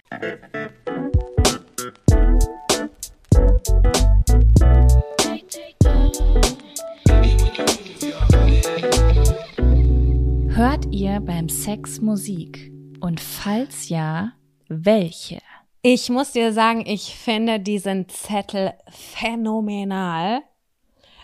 hört 10.61 10.93
ihr 10.93 11.21
beim 11.21 11.49
Sex 11.49 12.03
Musik? 12.03 12.71
Und 13.01 13.19
falls 13.19 13.89
ja, 13.89 14.33
welche? 14.69 15.39
Ich 15.81 16.11
muss 16.11 16.33
dir 16.33 16.53
sagen, 16.53 16.85
ich 16.85 17.15
finde 17.15 17.61
diesen 17.61 18.11
Zettel 18.11 18.75
phänomenal, 18.91 20.43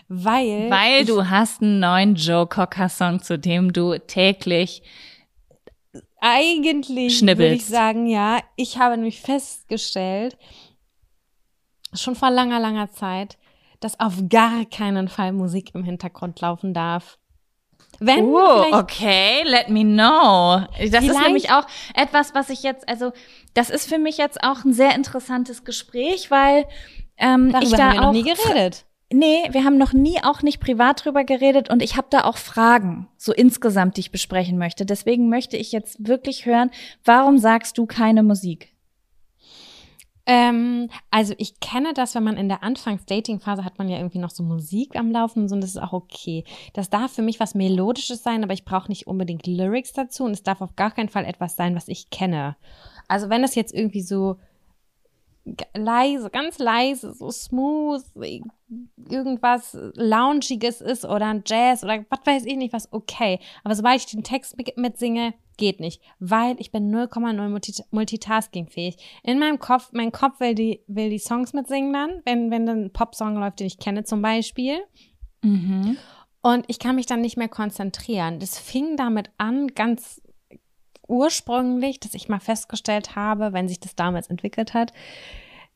weil, 0.07 0.71
Weil 0.71 1.05
du 1.05 1.29
hast 1.29 1.61
einen 1.61 1.79
neuen 1.79 2.15
Joe 2.15 2.47
Cocker 2.47 2.89
Song, 2.89 3.21
zu 3.21 3.37
dem 3.37 3.73
du 3.73 3.99
täglich 3.99 4.81
eigentlich 6.19 7.21
würde 7.21 7.53
ich 7.53 7.67
sagen, 7.67 8.07
ja, 8.07 8.39
ich 8.55 8.79
habe 8.79 8.95
nämlich 8.95 9.21
festgestellt, 9.21 10.35
schon 11.93 12.15
vor 12.15 12.31
langer, 12.31 12.59
langer 12.59 12.89
Zeit, 12.89 13.37
dass 13.81 13.99
auf 13.99 14.15
gar 14.29 14.65
keinen 14.65 15.07
Fall 15.09 15.31
Musik 15.31 15.75
im 15.75 15.83
Hintergrund 15.83 16.41
laufen 16.41 16.73
darf. 16.73 17.19
Wenn 17.99 18.25
Oh, 18.25 18.65
okay, 18.71 19.43
let 19.43 19.69
me 19.69 19.83
know. 19.83 20.65
Das 20.91 21.03
ist 21.03 21.19
nämlich 21.21 21.51
auch 21.51 21.65
etwas, 21.95 22.35
was 22.35 22.49
ich 22.49 22.63
jetzt, 22.63 22.87
also 22.87 23.11
das 23.53 23.69
ist 23.69 23.89
für 23.89 23.97
mich 23.97 24.17
jetzt 24.17 24.43
auch 24.43 24.63
ein 24.63 24.73
sehr 24.73 24.93
interessantes 24.95 25.63
Gespräch, 25.63 26.29
weil 26.29 26.65
ähm, 27.17 27.51
darüber 27.51 27.63
ich 27.67 27.71
da 27.71 27.83
haben 27.83 27.93
wir 27.93 27.99
auch 27.99 28.05
noch 28.05 28.11
nie 28.13 28.23
geredet. 28.23 28.85
Nee, 29.11 29.47
wir 29.51 29.63
haben 29.63 29.77
noch 29.77 29.93
nie 29.93 30.21
auch 30.21 30.41
nicht 30.41 30.59
privat 30.59 31.05
drüber 31.05 31.23
geredet 31.23 31.69
und 31.69 31.81
ich 31.81 31.95
habe 31.95 32.07
da 32.09 32.25
auch 32.25 32.37
Fragen, 32.37 33.07
so 33.15 33.31
insgesamt, 33.31 33.95
die 33.95 34.01
ich 34.01 34.11
besprechen 34.11 34.57
möchte. 34.57 34.85
Deswegen 34.85 35.29
möchte 35.29 35.55
ich 35.55 35.71
jetzt 35.71 36.05
wirklich 36.05 36.45
hören, 36.45 36.71
warum 37.05 37.37
sagst 37.37 37.77
du 37.77 37.85
keine 37.85 38.21
Musik? 38.21 38.73
Ähm, 40.29 40.89
also 41.09 41.33
ich 41.37 41.61
kenne 41.61 41.93
das, 41.93 42.13
wenn 42.13 42.23
man 42.23 42.35
in 42.35 42.49
der 42.49 42.61
Anfangs-Dating-Phase 42.61 43.63
hat 43.63 43.77
man 43.77 43.87
ja 43.87 43.95
irgendwie 43.97 44.19
noch 44.19 44.29
so 44.29 44.43
Musik 44.43 44.97
am 44.97 45.09
Laufen 45.09 45.43
und 45.43 45.47
so, 45.49 45.55
und 45.55 45.61
das 45.61 45.69
ist 45.69 45.81
auch 45.81 45.93
okay. 45.93 46.43
Das 46.73 46.89
darf 46.89 47.13
für 47.13 47.21
mich 47.21 47.39
was 47.39 47.55
Melodisches 47.55 48.23
sein, 48.23 48.43
aber 48.43 48.51
ich 48.51 48.65
brauche 48.65 48.89
nicht 48.89 49.07
unbedingt 49.07 49.47
Lyrics 49.47 49.93
dazu 49.93 50.25
und 50.25 50.31
es 50.31 50.43
darf 50.43 50.59
auf 50.59 50.75
gar 50.75 50.91
keinen 50.91 51.07
Fall 51.07 51.23
etwas 51.23 51.55
sein, 51.55 51.75
was 51.75 51.87
ich 51.87 52.09
kenne. 52.09 52.57
Also 53.07 53.29
wenn 53.29 53.41
das 53.41 53.55
jetzt 53.55 53.73
irgendwie 53.73 54.01
so 54.01 54.35
leise, 55.73 56.29
ganz 56.29 56.59
leise, 56.59 57.13
so 57.13 57.31
smooth, 57.31 58.03
irgendwas 59.09 59.77
Loungiges 59.95 60.81
ist 60.81 61.05
oder 61.05 61.27
ein 61.27 61.43
Jazz 61.45 61.83
oder 61.83 62.05
was 62.09 62.19
weiß 62.25 62.45
ich 62.45 62.57
nicht, 62.57 62.73
was 62.73 62.91
okay. 62.91 63.39
Aber 63.63 63.75
sobald 63.75 63.99
ich 64.01 64.07
den 64.07 64.23
Text 64.23 64.57
mit- 64.57 64.77
mitsinge, 64.77 65.33
geht 65.57 65.79
nicht, 65.79 66.01
weil 66.19 66.55
ich 66.59 66.71
bin 66.71 66.91
0,0 66.93 67.49
multi- 67.49 67.83
multitaskingfähig. 67.91 68.97
In 69.23 69.39
meinem 69.39 69.57
Kopf, 69.57 69.89
mein 69.91 70.11
Kopf 70.11 70.39
will 70.39 70.53
die, 70.53 70.81
will 70.87 71.09
die 71.09 71.17
Songs 71.19 71.53
mitsingen 71.53 71.93
dann, 71.93 72.21
wenn, 72.25 72.51
wenn 72.51 72.65
dann 72.65 72.83
ein 72.85 72.93
Popsong 72.93 73.35
läuft, 73.37 73.59
den 73.59 73.67
ich 73.67 73.79
kenne 73.79 74.03
zum 74.03 74.21
Beispiel. 74.21 74.77
Mhm. 75.41 75.97
Und 76.43 76.65
ich 76.67 76.77
kann 76.79 76.95
mich 76.95 77.07
dann 77.07 77.21
nicht 77.21 77.37
mehr 77.37 77.49
konzentrieren. 77.49 78.39
Das 78.39 78.59
fing 78.59 78.97
damit 78.97 79.31
an, 79.37 79.67
ganz 79.69 80.21
ursprünglich, 81.07 81.99
dass 81.99 82.13
ich 82.13 82.29
mal 82.29 82.39
festgestellt 82.39 83.15
habe, 83.15 83.53
wenn 83.53 83.67
sich 83.67 83.79
das 83.79 83.95
damals 83.95 84.27
entwickelt 84.27 84.73
hat, 84.73 84.93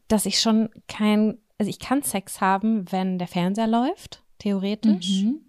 dass 0.08 0.26
ich 0.26 0.40
schon 0.40 0.70
kein, 0.88 1.38
also 1.62 1.70
ich 1.70 1.78
kann 1.78 2.02
Sex 2.02 2.42
haben, 2.42 2.92
wenn 2.92 3.20
der 3.20 3.28
Fernseher 3.28 3.68
läuft, 3.68 4.24
theoretisch. 4.40 5.22
Mhm. 5.22 5.42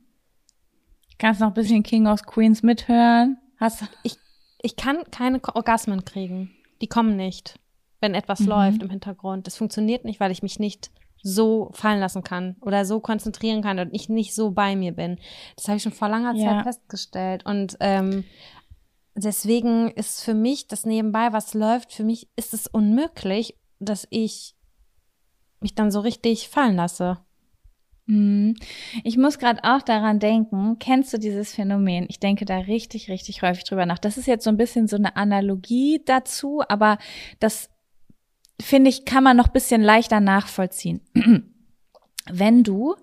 Kannst 1.17 1.41
noch 1.41 1.49
ein 1.49 1.55
bisschen 1.55 1.83
King 1.83 2.07
of 2.07 2.23
Queens 2.27 2.63
mithören? 2.63 3.39
Hast 3.59 3.85
Ich 4.63 4.77
kann 4.77 5.05
keine 5.11 5.41
Orgasmen 5.55 6.05
kriegen. 6.05 6.51
Die 6.83 6.87
kommen 6.87 7.17
nicht, 7.17 7.59
wenn 8.03 8.15
etwas 8.15 8.41
Mhm. 8.41 8.47
läuft 8.49 8.83
im 8.83 8.91
Hintergrund. 8.91 9.47
Das 9.47 9.57
funktioniert 9.57 10.05
nicht, 10.05 10.21
weil 10.21 10.31
ich 10.33 10.43
mich 10.43 10.59
nicht 10.59 10.91
so 11.23 11.71
fallen 11.73 11.99
lassen 12.01 12.23
kann 12.23 12.57
oder 12.61 12.85
so 12.85 13.01
konzentrieren 13.01 13.63
kann 13.63 13.79
und 13.79 13.95
ich 13.95 14.11
nicht 14.11 14.35
so 14.35 14.51
bei 14.51 14.77
mir 14.77 14.93
bin. 14.93 15.19
Das 15.57 15.67
habe 15.69 15.79
ich 15.79 15.83
schon 15.83 15.93
vor 15.93 16.09
langer 16.11 16.35
Ja. 16.35 16.57
Zeit 16.57 16.65
festgestellt. 16.65 17.47
Und 17.47 17.79
ähm, 17.81 18.25
deswegen 19.15 19.91
ist 19.93 20.23
für 20.23 20.35
mich 20.35 20.67
das 20.69 20.85
nebenbei, 20.85 21.33
was 21.33 21.55
läuft, 21.55 21.95
für 21.95 22.05
mich 22.05 22.29
ist 22.37 22.53
es 22.53 22.67
unmöglich, 22.67 23.57
dass 23.79 24.07
ich 24.11 24.55
mich 25.63 25.75
dann 25.75 25.91
so 25.91 26.01
richtig 26.01 26.49
fallen 26.49 26.77
lasse. 26.77 27.19
Mhm. 28.07 28.57
Ich 29.05 29.17
muss 29.17 29.39
gerade 29.39 29.63
auch 29.65 29.83
daran 29.83 30.19
denken, 30.19 30.79
kennst 30.79 31.13
du 31.13 31.19
dieses 31.19 31.55
Phänomen? 31.55 32.07
Ich 32.09 32.21
denke 32.21 32.45
da 32.45 32.59
richtig, 32.59 33.09
richtig 33.09 33.43
häufig 33.43 33.65
drüber 33.65 33.87
nach. 33.87 33.99
Das 33.99 34.19
ist 34.19 34.27
jetzt 34.27 34.45
so 34.45 34.51
ein 34.51 34.57
bisschen 34.57 34.89
so 34.89 34.97
eine 34.97 35.17
Analogie 35.17 36.03
dazu, 36.05 36.63
aber 36.69 36.99
das 37.41 37.71
finde 38.61 38.91
ich, 38.91 39.05
kann 39.05 39.25
man 39.25 39.37
noch 39.37 39.47
ein 39.47 39.53
bisschen 39.53 39.83
leichter 39.83 40.21
nachvollziehen. 40.21 41.01
Wenn 42.31 42.63
du 42.63 42.95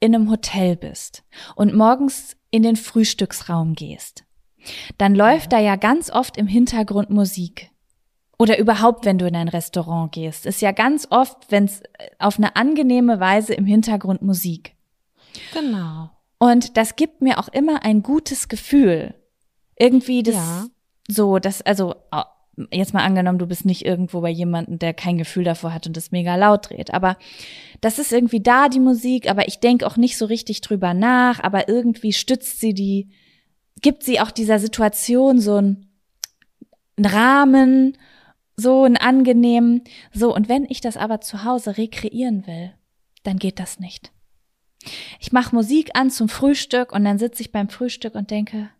in 0.00 0.14
einem 0.14 0.30
Hotel 0.30 0.76
bist 0.76 1.24
und 1.54 1.74
morgens 1.74 2.36
in 2.50 2.62
den 2.62 2.76
Frühstücksraum 2.76 3.74
gehst, 3.74 4.24
dann 4.98 5.14
läuft 5.14 5.52
da 5.52 5.58
ja 5.58 5.76
ganz 5.76 6.10
oft 6.10 6.36
im 6.36 6.46
Hintergrund 6.46 7.08
Musik. 7.08 7.70
Oder 8.38 8.58
überhaupt, 8.58 9.04
wenn 9.04 9.18
du 9.18 9.26
in 9.26 9.36
ein 9.36 9.48
Restaurant 9.48 10.12
gehst, 10.12 10.44
ist 10.44 10.60
ja 10.60 10.72
ganz 10.72 11.06
oft, 11.10 11.50
wenn 11.50 11.64
es 11.64 11.82
auf 12.18 12.38
eine 12.38 12.54
angenehme 12.54 13.18
Weise 13.18 13.54
im 13.54 13.64
Hintergrund 13.64 14.22
Musik. 14.22 14.74
Genau. 15.54 16.10
Und 16.38 16.76
das 16.76 16.96
gibt 16.96 17.22
mir 17.22 17.38
auch 17.38 17.48
immer 17.48 17.82
ein 17.82 18.02
gutes 18.02 18.48
Gefühl. 18.48 19.14
Irgendwie 19.78 20.22
das 20.22 20.34
Ja. 20.34 20.66
so, 21.08 21.38
das, 21.38 21.62
also 21.62 21.94
jetzt 22.70 22.94
mal 22.94 23.04
angenommen, 23.04 23.38
du 23.38 23.46
bist 23.46 23.64
nicht 23.64 23.84
irgendwo 23.84 24.20
bei 24.20 24.30
jemandem, 24.30 24.78
der 24.78 24.94
kein 24.94 25.18
Gefühl 25.18 25.44
davor 25.44 25.74
hat 25.74 25.86
und 25.86 25.96
das 25.96 26.10
mega 26.10 26.36
laut 26.36 26.70
dreht. 26.70 26.92
Aber 26.94 27.16
das 27.80 27.98
ist 27.98 28.12
irgendwie 28.12 28.40
da, 28.40 28.68
die 28.68 28.80
Musik, 28.80 29.28
aber 29.30 29.46
ich 29.48 29.60
denke 29.60 29.86
auch 29.86 29.96
nicht 29.96 30.16
so 30.16 30.24
richtig 30.26 30.60
drüber 30.62 30.94
nach, 30.94 31.42
aber 31.42 31.68
irgendwie 31.68 32.12
stützt 32.12 32.60
sie 32.60 32.72
die, 32.72 33.10
gibt 33.82 34.02
sie 34.02 34.20
auch 34.20 34.30
dieser 34.30 34.58
Situation 34.58 35.38
so 35.38 35.56
einen, 35.56 35.90
einen 36.96 37.06
Rahmen, 37.06 37.98
so 38.56 38.84
einen 38.84 38.96
angenehmen. 38.96 39.82
So, 40.12 40.34
und 40.34 40.48
wenn 40.48 40.64
ich 40.68 40.80
das 40.80 40.96
aber 40.96 41.20
zu 41.20 41.44
Hause 41.44 41.76
rekreieren 41.76 42.46
will, 42.46 42.72
dann 43.22 43.38
geht 43.38 43.58
das 43.58 43.78
nicht. 43.78 44.12
Ich 45.20 45.32
mache 45.32 45.54
Musik 45.54 45.90
an 45.94 46.10
zum 46.10 46.28
Frühstück 46.28 46.92
und 46.92 47.04
dann 47.04 47.18
sitze 47.18 47.42
ich 47.42 47.52
beim 47.52 47.68
Frühstück 47.68 48.14
und 48.14 48.30
denke, 48.30 48.70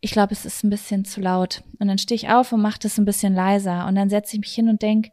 ich 0.00 0.12
glaube, 0.12 0.32
es 0.32 0.44
ist 0.44 0.62
ein 0.64 0.70
bisschen 0.70 1.04
zu 1.04 1.20
laut. 1.20 1.62
Und 1.78 1.88
dann 1.88 1.98
stehe 1.98 2.16
ich 2.16 2.28
auf 2.28 2.52
und 2.52 2.62
mache 2.62 2.78
das 2.78 2.98
ein 2.98 3.04
bisschen 3.04 3.34
leiser. 3.34 3.86
Und 3.86 3.96
dann 3.96 4.10
setze 4.10 4.36
ich 4.36 4.40
mich 4.40 4.52
hin 4.52 4.68
und 4.68 4.82
denke, 4.82 5.10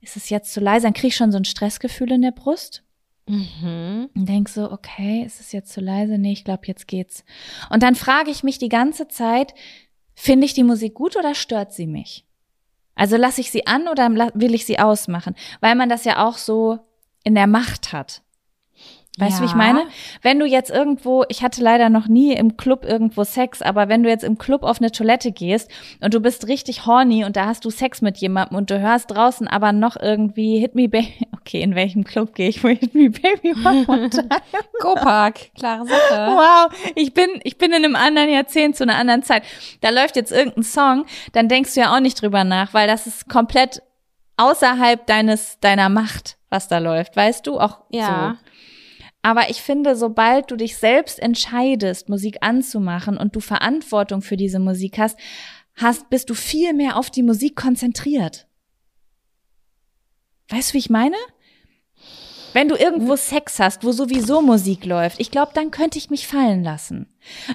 ist 0.00 0.16
es 0.16 0.30
jetzt 0.30 0.52
zu 0.52 0.60
leise? 0.60 0.84
Dann 0.84 0.94
kriege 0.94 1.08
ich 1.08 1.16
schon 1.16 1.32
so 1.32 1.38
ein 1.38 1.44
Stressgefühl 1.44 2.12
in 2.12 2.22
der 2.22 2.32
Brust. 2.32 2.84
Mhm. 3.26 4.10
Und 4.14 4.28
denk 4.28 4.48
so, 4.48 4.70
okay, 4.70 5.22
ist 5.24 5.40
es 5.40 5.52
jetzt 5.52 5.72
zu 5.72 5.80
leise? 5.80 6.18
Nee, 6.18 6.32
ich 6.32 6.44
glaube, 6.44 6.66
jetzt 6.66 6.86
geht's. 6.88 7.24
Und 7.70 7.82
dann 7.82 7.94
frage 7.94 8.30
ich 8.30 8.42
mich 8.42 8.58
die 8.58 8.68
ganze 8.68 9.08
Zeit, 9.08 9.54
finde 10.14 10.44
ich 10.44 10.54
die 10.54 10.64
Musik 10.64 10.94
gut 10.94 11.16
oder 11.16 11.34
stört 11.34 11.72
sie 11.72 11.86
mich? 11.86 12.26
Also 12.94 13.16
lasse 13.16 13.40
ich 13.40 13.50
sie 13.50 13.66
an 13.66 13.88
oder 13.88 14.10
will 14.34 14.54
ich 14.54 14.66
sie 14.66 14.78
ausmachen? 14.78 15.34
Weil 15.60 15.74
man 15.74 15.88
das 15.88 16.04
ja 16.04 16.26
auch 16.26 16.36
so 16.36 16.78
in 17.24 17.34
der 17.34 17.46
Macht 17.46 17.92
hat. 17.92 18.22
Weißt 19.18 19.38
du, 19.38 19.42
wie 19.42 19.46
ich 19.46 19.54
meine? 19.54 19.86
Wenn 20.22 20.38
du 20.38 20.46
jetzt 20.46 20.70
irgendwo, 20.70 21.24
ich 21.28 21.42
hatte 21.42 21.62
leider 21.62 21.90
noch 21.90 22.08
nie 22.08 22.32
im 22.32 22.56
Club 22.56 22.86
irgendwo 22.86 23.24
Sex, 23.24 23.60
aber 23.60 23.90
wenn 23.90 24.02
du 24.02 24.08
jetzt 24.08 24.24
im 24.24 24.38
Club 24.38 24.62
auf 24.62 24.80
eine 24.80 24.90
Toilette 24.90 25.32
gehst 25.32 25.70
und 26.00 26.14
du 26.14 26.20
bist 26.20 26.48
richtig 26.48 26.86
horny 26.86 27.22
und 27.22 27.36
da 27.36 27.44
hast 27.44 27.66
du 27.66 27.70
Sex 27.70 28.00
mit 28.00 28.16
jemandem 28.16 28.56
und 28.56 28.70
du 28.70 28.80
hörst 28.80 29.10
draußen 29.10 29.48
aber 29.48 29.72
noch 29.72 29.96
irgendwie 30.00 30.58
Hit 30.60 30.74
Me 30.74 30.88
Baby, 30.88 31.12
okay, 31.38 31.60
in 31.60 31.74
welchem 31.74 32.04
Club 32.04 32.34
gehe 32.34 32.48
ich, 32.48 32.64
wo 32.64 32.68
Hit 32.68 32.94
Me 32.94 33.10
Baby? 33.10 33.52
Go-Park, 34.80 35.54
klare 35.58 35.84
Sache. 35.84 36.32
Wow, 36.34 36.72
ich 36.94 37.12
bin, 37.12 37.28
ich 37.44 37.58
bin 37.58 37.70
in 37.72 37.84
einem 37.84 37.96
anderen 37.96 38.30
Jahrzehnt 38.30 38.76
zu 38.76 38.84
einer 38.84 38.96
anderen 38.96 39.22
Zeit. 39.22 39.42
Da 39.82 39.90
läuft 39.90 40.16
jetzt 40.16 40.32
irgendein 40.32 40.64
Song, 40.64 41.04
dann 41.34 41.48
denkst 41.48 41.74
du 41.74 41.80
ja 41.80 41.94
auch 41.94 42.00
nicht 42.00 42.22
drüber 42.22 42.44
nach, 42.44 42.72
weil 42.72 42.88
das 42.88 43.06
ist 43.06 43.28
komplett 43.28 43.82
außerhalb 44.38 45.06
deines, 45.06 45.60
deiner 45.60 45.90
Macht, 45.90 46.38
was 46.48 46.68
da 46.68 46.78
läuft, 46.78 47.14
weißt 47.14 47.46
du? 47.46 47.60
Auch 47.60 47.80
Ja. 47.90 48.36
so. 48.38 48.38
Aber 49.22 49.50
ich 49.50 49.62
finde, 49.62 49.94
sobald 49.94 50.50
du 50.50 50.56
dich 50.56 50.76
selbst 50.76 51.20
entscheidest, 51.20 52.08
Musik 52.08 52.38
anzumachen 52.40 53.16
und 53.16 53.36
du 53.36 53.40
Verantwortung 53.40 54.20
für 54.20 54.36
diese 54.36 54.58
Musik 54.58 54.98
hast, 54.98 55.16
hast, 55.76 56.10
bist 56.10 56.28
du 56.28 56.34
viel 56.34 56.74
mehr 56.74 56.96
auf 56.96 57.08
die 57.08 57.22
Musik 57.22 57.56
konzentriert. 57.56 58.46
Weißt 60.48 60.70
du, 60.70 60.74
wie 60.74 60.78
ich 60.78 60.90
meine? 60.90 61.16
Wenn 62.52 62.68
du 62.68 62.76
irgendwo 62.76 63.16
Sex 63.16 63.58
hast, 63.60 63.82
wo 63.82 63.92
sowieso 63.92 64.42
Musik 64.42 64.84
läuft, 64.84 65.20
ich 65.20 65.30
glaube, 65.30 65.52
dann 65.54 65.70
könnte 65.70 65.96
ich 65.96 66.10
mich 66.10 66.26
fallen 66.26 66.62
lassen. 66.62 67.06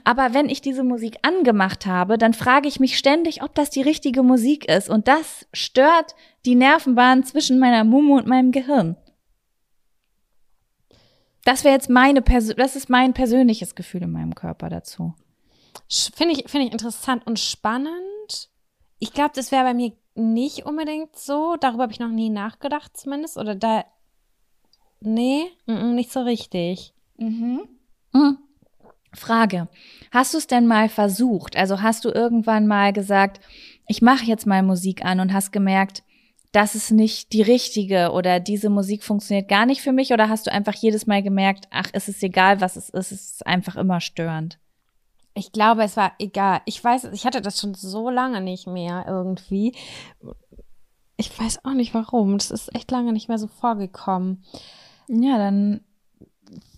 Aber 0.03 0.34
wenn 0.34 0.49
ich 0.49 0.61
diese 0.61 0.84
Musik 0.84 1.18
angemacht 1.22 1.86
habe, 1.86 2.18
dann 2.18 2.34
frage 2.34 2.68
ich 2.68 2.80
mich 2.80 2.97
ständig, 2.97 3.43
ob 3.43 3.53
das 3.53 3.70
die 3.70 3.84
richtige 3.84 4.24
Musik 4.24 4.68
ist. 4.68 4.89
Und 4.89 5.07
das 5.07 5.45
stört 5.53 6.15
die 6.45 6.55
Nervenbahn 6.55 7.24
zwischen 7.24 7.59
meiner 7.59 7.84
Mumu 7.84 8.15
und 8.18 8.26
meinem 8.26 8.51
Gehirn. 8.51 8.95
Das 11.48 11.64
wäre 11.64 11.74
jetzt 11.74 11.89
meine 11.89 12.22
Persö 12.22 12.56
das 12.56 12.76
ist 12.76 12.89
mein 12.89 13.14
persönliches 13.14 13.74
Gefühl 13.74 14.04
in 14.04 14.12
meinem 14.12 14.36
Körper 14.36 14.68
dazu. 14.68 15.14
Finde 15.89 16.34
ich, 16.34 16.52
finde 16.52 16.68
ich 16.68 16.74
interessant 16.74 17.26
und 17.26 17.39
spannend. 17.39 18.50
Ich 19.00 19.14
glaube, 19.14 19.32
das 19.34 19.54
wäre 19.54 19.64
bei 19.64 19.74
mir 19.74 19.93
nicht 20.14 20.66
unbedingt 20.66 21.16
so. 21.16 21.56
Darüber 21.58 21.84
habe 21.84 21.93
ich 21.93 22.02
noch 22.02 22.10
nie 22.10 22.30
nachgedacht, 22.30 22.98
zumindest. 22.98 23.38
Oder 23.38 23.56
da. 23.56 23.86
Nee, 25.00 25.45
nicht 25.68 26.12
so 26.12 26.20
richtig. 26.20 26.93
Mhm. 27.16 27.62
Frage. 29.14 29.70
Hast 30.12 30.34
du 30.34 30.39
es 30.39 30.48
denn 30.48 30.68
mal 30.68 30.89
versucht? 30.89 31.56
Also 31.56 31.82
hast 31.82 32.04
du 32.04 32.10
irgendwann 32.10 32.68
mal 32.68 32.91
gesagt, 32.91 33.39
ich 33.88 34.02
mache 34.02 34.26
jetzt 34.26 34.48
mal 34.48 34.64
Musik 34.64 35.06
an 35.06 35.22
und 35.22 35.32
hast 35.32 35.54
gemerkt, 35.54 36.04
das 36.58 36.74
ist 36.74 36.89
nicht 36.89 37.34
die 37.34 37.43
richtige 37.43 38.12
oder 38.14 38.39
diese 38.39 38.72
Musik 38.72 39.03
funktioniert 39.03 39.47
gar 39.47 39.68
nicht 39.68 39.84
für 39.84 39.91
mich? 39.91 40.12
Oder 40.12 40.28
hast 40.28 40.47
du 40.47 40.51
einfach 40.51 40.74
jedes 40.74 41.05
Mal 41.05 41.22
gemerkt, 41.22 41.68
ach, 41.70 41.91
es 41.93 42.10
ist 42.10 42.24
egal, 42.24 42.62
was 42.62 42.76
es 42.76 42.89
ist, 42.89 43.12
es 43.12 43.12
ist 43.12 43.45
einfach 43.45 43.76
immer 43.76 44.01
störend? 44.01 44.58
Ich 45.36 45.51
glaube, 45.51 45.84
es 45.84 45.95
war 45.97 46.14
egal. 46.18 46.62
Ich 46.66 46.84
weiß, 46.84 47.12
ich 47.14 47.28
hatte 47.28 47.41
das 47.41 47.60
schon 47.60 47.76
so 47.76 48.10
lange 48.10 48.41
nicht 48.41 48.66
mehr 48.66 49.05
irgendwie. 49.08 49.76
Ich 51.16 51.39
weiß 51.39 51.64
auch 51.64 51.74
nicht 51.74 51.93
warum. 51.93 52.39
Das 52.39 52.49
ist 52.49 52.74
echt 52.74 52.89
lange 52.89 53.14
nicht 53.14 53.28
mehr 53.28 53.38
so 53.38 53.45
vorgekommen. 53.45 54.43
Ja, 55.08 55.38
dann 55.38 55.82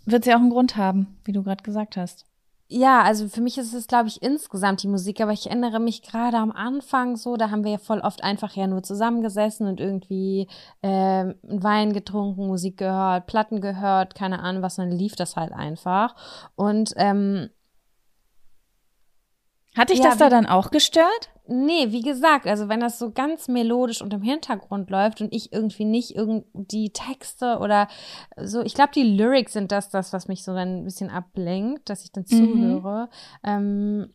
wird 0.03 0.25
sie 0.25 0.33
auch 0.33 0.39
einen 0.39 0.49
Grund 0.49 0.75
haben, 0.75 1.19
wie 1.23 1.31
du 1.31 1.41
gerade 1.41 1.63
gesagt 1.63 1.95
hast. 1.95 2.25
Ja, 2.71 3.01
also 3.01 3.27
für 3.27 3.41
mich 3.41 3.57
ist 3.57 3.73
es, 3.73 3.87
glaube 3.87 4.09
ich, 4.09 4.21
insgesamt 4.21 4.83
die 4.83 4.87
Musik, 4.87 5.21
aber 5.21 5.31
ich 5.31 5.47
erinnere 5.47 5.79
mich 5.79 6.03
gerade 6.03 6.37
am 6.37 6.51
Anfang 6.51 7.15
so, 7.17 7.35
da 7.35 7.49
haben 7.49 7.63
wir 7.63 7.71
ja 7.71 7.77
voll 7.79 7.99
oft 7.99 8.23
einfach 8.23 8.55
ja 8.55 8.67
nur 8.67 8.83
zusammengesessen 8.83 9.65
und 9.65 9.79
irgendwie 9.79 10.47
ähm, 10.83 11.33
Wein 11.41 11.93
getrunken, 11.93 12.45
Musik 12.45 12.77
gehört, 12.77 13.25
Platten 13.25 13.59
gehört, 13.59 14.13
keine 14.13 14.39
Ahnung 14.41 14.61
was, 14.61 14.75
dann 14.75 14.91
lief 14.91 15.15
das 15.15 15.35
halt 15.35 15.51
einfach. 15.51 16.15
Und 16.55 16.93
ähm, 16.97 17.49
Hat 19.79 19.89
dich 19.89 19.99
Ja, 19.99 20.09
das 20.09 20.17
da 20.17 20.29
dann 20.29 20.45
auch 20.45 20.71
gestört? 20.71 21.29
Nee, 21.47 21.91
wie 21.91 22.01
gesagt, 22.01 22.45
also 22.45 22.69
wenn 22.69 22.79
das 22.79 22.99
so 22.99 23.11
ganz 23.11 23.47
melodisch 23.47 24.01
und 24.01 24.13
im 24.13 24.21
Hintergrund 24.21 24.89
läuft 24.91 25.21
und 25.21 25.33
ich 25.33 25.51
irgendwie 25.51 25.85
nicht 25.85 26.15
irgend 26.15 26.45
die 26.53 26.91
Texte 26.91 27.57
oder 27.59 27.87
so, 28.37 28.61
ich 28.61 28.75
glaube, 28.75 28.91
die 28.93 29.03
Lyrics 29.03 29.53
sind 29.53 29.71
das, 29.71 29.89
das, 29.89 30.13
was 30.13 30.27
mich 30.27 30.43
so 30.43 30.53
dann 30.53 30.81
ein 30.81 30.83
bisschen 30.83 31.09
ablenkt, 31.09 31.89
dass 31.89 32.03
ich 32.03 32.11
dann 32.11 32.25
zuhöre. 32.27 33.09
Ähm, 33.43 34.13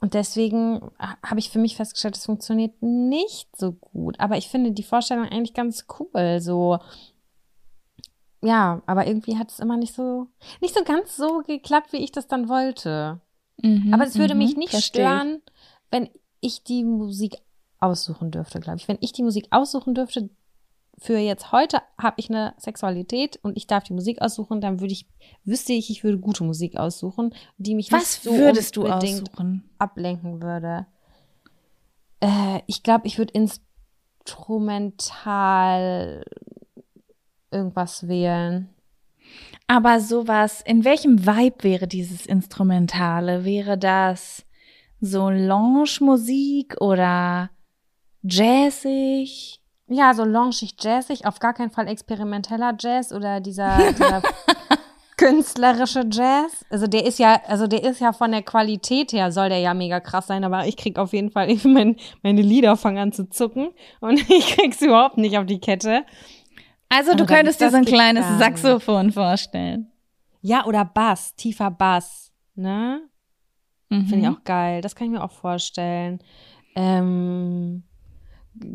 und 0.00 0.14
deswegen 0.14 0.90
ha- 0.98 1.18
habe 1.24 1.38
ich 1.40 1.50
für 1.50 1.58
mich 1.58 1.76
festgestellt, 1.76 2.16
es 2.16 2.26
funktioniert 2.26 2.82
nicht 2.82 3.54
so 3.56 3.72
gut. 3.72 4.18
Aber 4.18 4.36
ich 4.36 4.48
finde 4.48 4.72
die 4.72 4.82
Vorstellung 4.82 5.24
eigentlich 5.26 5.54
ganz 5.54 5.86
cool, 6.00 6.40
so. 6.40 6.78
Ja, 8.42 8.82
aber 8.86 9.06
irgendwie 9.06 9.36
hat 9.36 9.50
es 9.50 9.58
immer 9.58 9.76
nicht 9.76 9.94
so, 9.94 10.28
nicht 10.60 10.74
so 10.74 10.84
ganz 10.84 11.16
so 11.16 11.42
geklappt, 11.46 11.92
wie 11.92 11.96
ich 11.98 12.12
das 12.12 12.28
dann 12.28 12.48
wollte. 12.48 13.20
Aber 13.92 14.04
es 14.04 14.18
würde 14.18 14.34
mich 14.34 14.56
nicht 14.56 14.72
Mhm, 14.72 14.78
ich. 14.78 14.84
stören, 14.84 15.42
wenn 15.90 16.08
ich 16.40 16.62
die 16.64 16.84
Musik 16.84 17.36
aussuchen 17.80 18.30
dürfte, 18.30 18.60
glaube 18.60 18.78
ich. 18.78 18.88
Wenn 18.88 18.98
ich 19.00 19.12
die 19.12 19.22
Musik 19.22 19.46
aussuchen 19.50 19.94
dürfte, 19.94 20.30
für 21.00 21.16
jetzt 21.18 21.52
heute 21.52 21.80
habe 21.96 22.14
ich 22.18 22.28
eine 22.28 22.54
Sexualität 22.58 23.38
und 23.42 23.56
ich 23.56 23.66
darf 23.68 23.84
die 23.84 23.92
Musik 23.92 24.20
aussuchen, 24.20 24.60
dann 24.60 24.80
würde 24.80 24.92
ich, 24.92 25.06
wüsste 25.44 25.72
ich, 25.72 25.90
ich 25.90 26.02
würde 26.02 26.18
gute 26.18 26.42
Musik 26.44 26.76
aussuchen, 26.76 27.34
die 27.56 27.74
mich 27.76 27.92
Was 27.92 28.00
nicht 28.00 28.22
so 28.24 28.36
würdest 28.36 28.76
du 28.76 28.86
aussuchen? 28.86 29.70
ablenken 29.78 30.42
würde. 30.42 30.86
Äh, 32.20 32.60
ich 32.66 32.82
glaube, 32.82 33.06
ich 33.06 33.18
würde 33.18 33.32
instrumental 34.24 36.24
irgendwas 37.50 38.08
wählen. 38.08 38.68
Aber 39.68 40.00
sowas, 40.00 40.62
in 40.64 40.84
welchem 40.84 41.26
Vibe 41.26 41.62
wäre 41.62 41.86
dieses 41.86 42.24
Instrumentale? 42.24 43.44
Wäre 43.44 43.76
das 43.76 44.44
so 45.00 45.28
Lounge-Musik 45.28 46.80
oder 46.80 47.50
jazzig? 48.22 49.60
Ja, 49.90 50.12
so 50.14 50.24
loungig, 50.24 50.74
jazzig, 50.80 51.26
auf 51.26 51.38
gar 51.38 51.54
keinen 51.54 51.70
Fall 51.70 51.86
experimenteller 51.86 52.74
Jazz 52.78 53.12
oder 53.12 53.40
dieser, 53.40 53.92
dieser 53.92 54.22
künstlerische 55.18 56.04
Jazz. 56.10 56.64
Also 56.70 56.86
der 56.86 57.04
ist 57.04 57.18
ja, 57.18 57.40
also 57.46 57.66
der 57.66 57.84
ist 57.84 58.00
ja 58.00 58.12
von 58.12 58.30
der 58.30 58.42
Qualität 58.42 59.12
her, 59.12 59.32
soll 59.32 59.50
der 59.50 59.58
ja 59.58 59.74
mega 59.74 60.00
krass 60.00 60.26
sein, 60.26 60.44
aber 60.44 60.66
ich 60.66 60.76
krieg 60.76 60.98
auf 60.98 61.12
jeden 61.12 61.30
Fall, 61.30 61.54
mein, 61.64 61.96
meine 62.22 62.40
Lieder 62.42 62.76
fangen 62.76 62.98
an 62.98 63.12
zu 63.12 63.28
zucken 63.28 63.68
und 64.00 64.18
ich 64.30 64.56
krieg's 64.56 64.80
überhaupt 64.80 65.18
nicht 65.18 65.36
auf 65.36 65.44
die 65.44 65.60
Kette. 65.60 66.04
Also 66.88 67.12
du 67.14 67.24
Aber 67.24 67.34
könntest 67.34 67.60
dir 67.60 67.70
so 67.70 67.76
ein 67.76 67.84
kleines. 67.84 68.24
Saxophon 68.38 69.12
vorstellen. 69.12 69.90
Ja, 70.40 70.64
oder 70.64 70.84
Bass, 70.84 71.34
tiefer 71.34 71.70
Bass, 71.70 72.32
ne? 72.54 73.02
Finde 73.88 74.16
Mhm. 74.16 74.22
ich 74.22 74.28
auch 74.28 74.44
geil. 74.44 74.80
Das 74.82 74.94
kann 74.94 75.06
ich 75.06 75.12
mir 75.12 75.22
auch 75.24 75.32
vorstellen. 75.32 76.18
Ähm, 76.76 77.82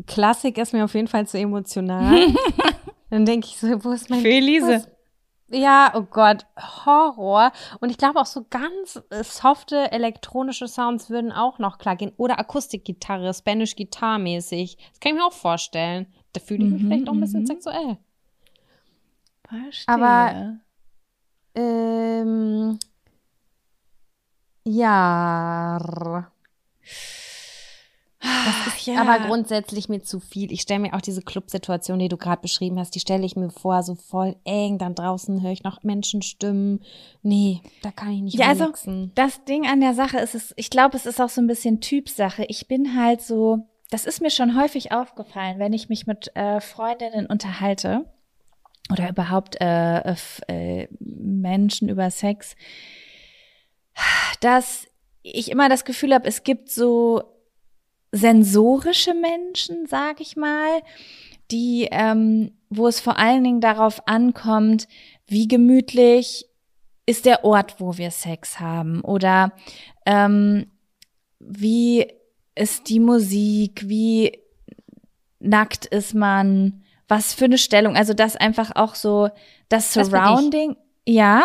Klassik 0.06 0.58
ist 0.58 0.72
mir 0.72 0.84
auf 0.84 0.94
jeden 0.94 1.08
Fall 1.08 1.26
zu 1.26 1.38
emotional. 1.38 2.26
Dann 3.10 3.24
denke 3.24 3.46
ich 3.46 3.58
so, 3.58 3.84
wo 3.84 3.90
ist 3.92 4.10
mein 4.10 4.20
Für 4.20 4.28
Elise. 4.28 4.86
Ja, 5.50 5.92
oh 5.94 6.02
Gott, 6.02 6.46
Horror. 6.84 7.52
Und 7.80 7.90
ich 7.90 7.98
glaube 7.98 8.18
auch 8.20 8.26
so 8.26 8.44
ganz 8.50 9.00
äh, 9.10 9.22
softe 9.22 9.92
elektronische 9.92 10.66
Sounds 10.66 11.10
würden 11.10 11.30
auch 11.32 11.58
noch 11.58 11.78
klar 11.78 11.96
gehen. 11.96 12.12
Oder 12.16 12.38
Akustikgitarre, 12.40 13.32
Spanish 13.34 13.76
Guitar 13.76 14.18
mäßig. 14.18 14.76
Das 14.90 15.00
kann 15.00 15.12
ich 15.12 15.18
mir 15.18 15.26
auch 15.26 15.32
vorstellen. 15.32 16.06
Da 16.32 16.40
fühle 16.40 16.64
ich 16.64 16.70
mich 16.72 16.82
Mhm, 16.82 16.86
vielleicht 16.88 17.08
auch 17.08 17.12
ein 17.12 17.20
bisschen 17.20 17.42
mhm. 17.42 17.46
sexuell. 17.46 17.98
Verstehe. 19.62 19.94
Aber- 19.94 20.56
Ähm, 21.56 22.78
ja. 24.64 25.78
das 28.20 28.66
ist 28.74 28.86
ja. 28.86 29.00
Aber 29.00 29.20
grundsätzlich 29.26 29.88
mir 29.88 30.02
zu 30.02 30.20
viel. 30.20 30.50
Ich 30.52 30.62
stelle 30.62 30.80
mir 30.80 30.94
auch 30.94 31.00
diese 31.00 31.22
Clubsituation, 31.22 31.98
die 31.98 32.08
du 32.08 32.16
gerade 32.16 32.42
beschrieben 32.42 32.78
hast, 32.78 32.94
die 32.94 33.00
stelle 33.00 33.24
ich 33.26 33.36
mir 33.36 33.50
vor, 33.50 33.82
so 33.82 33.94
voll 33.94 34.36
eng. 34.44 34.78
Dann 34.78 34.94
draußen 34.94 35.42
höre 35.42 35.52
ich 35.52 35.62
noch 35.64 35.82
Menschenstimmen. 35.82 36.82
Nee, 37.22 37.60
da 37.82 37.90
kann 37.92 38.10
ich 38.12 38.22
nicht 38.22 38.34
Ja, 38.38 38.48
also-. 38.48 39.10
Das 39.14 39.44
Ding 39.44 39.66
an 39.66 39.80
der 39.80 39.94
Sache 39.94 40.18
ist, 40.18 40.34
es, 40.34 40.52
ich 40.56 40.70
glaube, 40.70 40.96
es 40.96 41.06
ist 41.06 41.20
auch 41.20 41.28
so 41.28 41.40
ein 41.40 41.46
bisschen 41.46 41.80
Typsache. 41.80 42.44
Ich 42.48 42.66
bin 42.66 42.96
halt 42.98 43.20
so, 43.22 43.66
das 43.90 44.06
ist 44.06 44.20
mir 44.22 44.30
schon 44.30 44.58
häufig 44.60 44.92
aufgefallen, 44.92 45.58
wenn 45.58 45.72
ich 45.72 45.88
mich 45.88 46.06
mit 46.06 46.34
äh, 46.34 46.60
Freundinnen 46.60 47.26
unterhalte 47.26 48.06
oder 48.90 49.08
überhaupt 49.08 49.60
äh, 49.60 50.14
äh, 50.48 50.88
Menschen 51.00 51.88
über 51.88 52.10
Sex, 52.10 52.54
dass 54.40 54.86
ich 55.22 55.50
immer 55.50 55.68
das 55.68 55.84
Gefühl 55.84 56.12
habe, 56.14 56.28
es 56.28 56.42
gibt 56.42 56.70
so 56.70 57.22
sensorische 58.12 59.14
Menschen, 59.14 59.86
sag 59.86 60.20
ich 60.20 60.36
mal, 60.36 60.82
die, 61.50 61.88
ähm, 61.90 62.52
wo 62.68 62.86
es 62.86 63.00
vor 63.00 63.18
allen 63.18 63.42
Dingen 63.42 63.60
darauf 63.60 64.06
ankommt, 64.06 64.86
wie 65.26 65.48
gemütlich 65.48 66.46
ist 67.06 67.26
der 67.26 67.44
Ort, 67.44 67.80
wo 67.80 67.96
wir 67.96 68.10
Sex 68.10 68.60
haben 68.60 69.00
oder 69.00 69.52
ähm, 70.06 70.66
wie 71.38 72.06
ist 72.54 72.88
die 72.88 73.00
Musik, 73.00 73.88
wie 73.88 74.38
nackt 75.40 75.86
ist 75.86 76.14
man, 76.14 76.83
was 77.14 77.32
für 77.32 77.44
eine 77.44 77.58
Stellung, 77.58 77.96
also 77.96 78.12
das 78.12 78.34
einfach 78.34 78.72
auch 78.74 78.96
so 78.96 79.28
das 79.68 79.92
Surrounding. 79.92 80.70
Das 80.70 80.78
ja, 81.06 81.44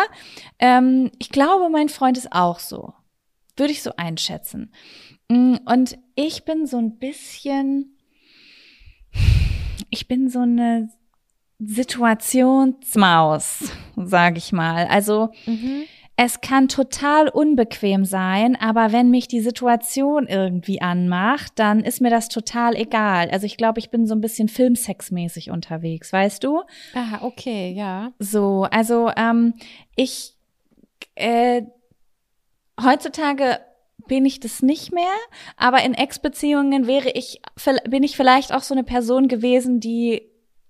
ähm, 0.58 1.12
ich 1.20 1.28
glaube, 1.28 1.68
mein 1.68 1.88
Freund 1.88 2.18
ist 2.18 2.32
auch 2.32 2.58
so, 2.58 2.92
würde 3.56 3.72
ich 3.72 3.82
so 3.82 3.92
einschätzen. 3.96 4.72
Mm, 5.28 5.58
und 5.66 5.96
ich 6.16 6.44
bin 6.44 6.66
so 6.66 6.78
ein 6.78 6.98
bisschen, 6.98 7.96
ich 9.90 10.08
bin 10.08 10.28
so 10.28 10.40
eine 10.40 10.90
Situationsmaus, 11.60 13.70
sage 13.96 14.38
ich 14.38 14.50
mal. 14.50 14.88
Also 14.88 15.30
mhm. 15.46 15.84
Es 16.22 16.42
kann 16.42 16.68
total 16.68 17.30
unbequem 17.30 18.04
sein, 18.04 18.54
aber 18.54 18.92
wenn 18.92 19.08
mich 19.08 19.26
die 19.26 19.40
Situation 19.40 20.26
irgendwie 20.26 20.82
anmacht, 20.82 21.52
dann 21.54 21.80
ist 21.80 22.02
mir 22.02 22.10
das 22.10 22.28
total 22.28 22.76
egal. 22.76 23.30
Also 23.30 23.46
ich 23.46 23.56
glaube, 23.56 23.78
ich 23.78 23.88
bin 23.88 24.06
so 24.06 24.14
ein 24.14 24.20
bisschen 24.20 24.48
Filmsexmäßig 24.48 25.50
unterwegs, 25.50 26.12
weißt 26.12 26.44
du? 26.44 26.60
Ah, 26.94 27.20
okay, 27.22 27.72
ja. 27.72 28.12
So, 28.18 28.66
also 28.70 29.10
ähm, 29.16 29.54
ich 29.96 30.34
äh, 31.14 31.62
heutzutage 32.84 33.58
bin 34.06 34.26
ich 34.26 34.40
das 34.40 34.60
nicht 34.60 34.92
mehr, 34.92 35.16
aber 35.56 35.82
in 35.82 35.94
Ex-Beziehungen 35.94 36.86
wäre 36.86 37.08
ich, 37.14 37.40
bin 37.88 38.02
ich 38.02 38.14
vielleicht 38.14 38.52
auch 38.52 38.62
so 38.62 38.74
eine 38.74 38.84
Person 38.84 39.26
gewesen, 39.26 39.80
die 39.80 40.20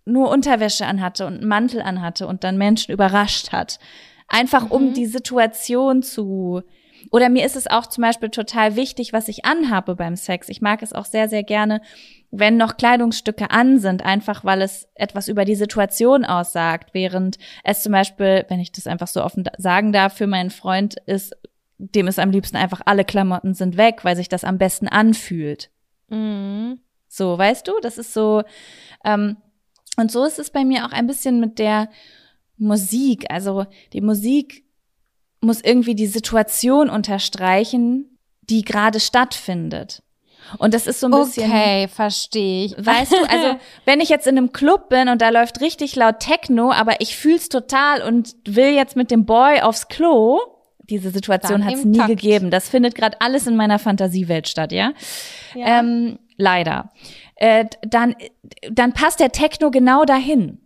nur 0.05 0.31
Unterwäsche 0.31 0.87
anhatte 0.87 1.27
und 1.27 1.39
einen 1.39 1.49
Mantel 1.49 1.83
anhatte 1.83 2.29
und 2.29 2.45
dann 2.45 2.57
Menschen 2.57 2.93
überrascht 2.93 3.51
hat. 3.51 3.81
Einfach 4.31 4.67
mhm. 4.67 4.71
um 4.71 4.95
die 4.95 5.07
Situation 5.07 6.03
zu. 6.03 6.63
Oder 7.11 7.29
mir 7.29 7.45
ist 7.45 7.57
es 7.57 7.67
auch 7.67 7.87
zum 7.87 8.03
Beispiel 8.03 8.31
total 8.31 8.77
wichtig, 8.77 9.13
was 9.13 9.29
ich 9.29 9.45
anhabe 9.45 9.97
beim 9.97 10.17
Sex. 10.17 10.49
Ich 10.49 10.61
mag 10.61 10.83
es 10.83 10.93
auch 10.93 11.05
sehr, 11.05 11.29
sehr 11.29 11.43
gerne, 11.43 11.83
wenn 12.31 12.57
noch 12.57 12.77
Kleidungsstücke 12.77 13.51
an 13.51 13.79
sind, 13.79 14.05
einfach 14.05 14.45
weil 14.45 14.63
es 14.63 14.89
etwas 14.95 15.29
über 15.29 15.45
die 15.45 15.57
Situation 15.57 16.25
aussagt, 16.25 16.91
während 16.93 17.39
es 17.65 17.83
zum 17.83 17.93
Beispiel, 17.93 18.45
wenn 18.49 18.61
ich 18.61 18.71
das 18.71 18.87
einfach 18.87 19.09
so 19.09 19.25
offen 19.25 19.45
sagen 19.59 19.93
darf, 19.93 20.15
für 20.15 20.27
meinen 20.27 20.51
Freund 20.51 20.97
ist, 21.07 21.35
dem 21.79 22.07
ist 22.07 22.19
am 22.19 22.31
liebsten 22.31 22.57
einfach 22.57 22.83
alle 22.85 23.05
Klamotten 23.05 23.55
sind 23.55 23.77
weg, 23.77 24.05
weil 24.05 24.15
sich 24.15 24.29
das 24.29 24.45
am 24.45 24.59
besten 24.59 24.87
anfühlt. 24.87 25.71
Mhm. 26.09 26.81
So, 27.09 27.37
weißt 27.37 27.67
du, 27.67 27.73
das 27.83 27.99
ist 27.99 28.15
so, 28.15 28.45
ähm, 29.05 29.39
und 29.97 30.13
so 30.13 30.25
ist 30.25 30.39
es 30.39 30.51
bei 30.51 30.65
mir 30.65 30.87
auch 30.87 30.93
ein 30.93 31.09
bisschen 31.09 31.41
mit 31.41 31.59
der 31.59 31.89
Musik. 32.61 33.27
Also 33.31 33.67
die 33.93 34.01
Musik 34.01 34.65
muss 35.41 35.61
irgendwie 35.61 35.95
die 35.95 36.07
Situation 36.07 36.91
unterstreichen, 36.91 38.19
die 38.43 38.63
gerade 38.63 39.01
stattfindet. 39.01 40.03
Und 40.59 40.75
das 40.75 40.87
ist 40.87 41.01
so 41.01 41.07
ein 41.07 41.13
bisschen. 41.13 41.51
Okay, 41.51 41.89
verstehe 41.89 42.67
ich. 42.67 42.75
Weißt 42.77 43.13
du, 43.13 43.17
also 43.29 43.59
wenn 43.85 44.01
ich 44.01 44.09
jetzt 44.09 44.27
in 44.27 44.37
einem 44.37 44.53
Club 44.53 44.89
bin 44.89 45.09
und 45.09 45.23
da 45.23 45.29
läuft 45.29 45.61
richtig 45.61 45.97
laut 45.97 46.21
Techno, 46.21 46.73
aber 46.73 47.01
ich 47.01 47.17
fühl's 47.17 47.49
total 47.49 48.03
und 48.03 48.35
will 48.47 48.71
jetzt 48.71 48.97
mit 48.97 49.11
dem 49.11 49.27
Boy 49.27 49.61
aufs 49.61 49.89
Klo, 49.89 50.41
diese 50.89 51.11
Situation 51.11 51.65
hat 51.65 51.75
es 51.75 51.85
nie 51.85 52.05
gegeben. 52.07 52.51
Das 52.51 52.69
findet 52.69 52.95
gerade 52.95 53.21
alles 53.21 53.47
in 53.47 53.55
meiner 53.55 53.79
Fantasiewelt 53.79 54.49
statt, 54.49 54.73
ja. 54.73 54.93
ja. 55.55 55.79
Ähm, 55.79 56.19
leider 56.37 56.91
äh, 57.41 57.65
dann, 57.83 58.15
dann 58.71 58.93
passt 58.93 59.19
der 59.19 59.33
Techno 59.33 59.71
genau 59.71 60.05
dahin. 60.05 60.60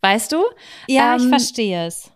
Weißt 0.00 0.32
du? 0.32 0.42
Ja, 0.86 1.14
ähm, 1.14 1.22
ich 1.22 1.28
verstehe 1.28 1.86
es. 1.86 2.10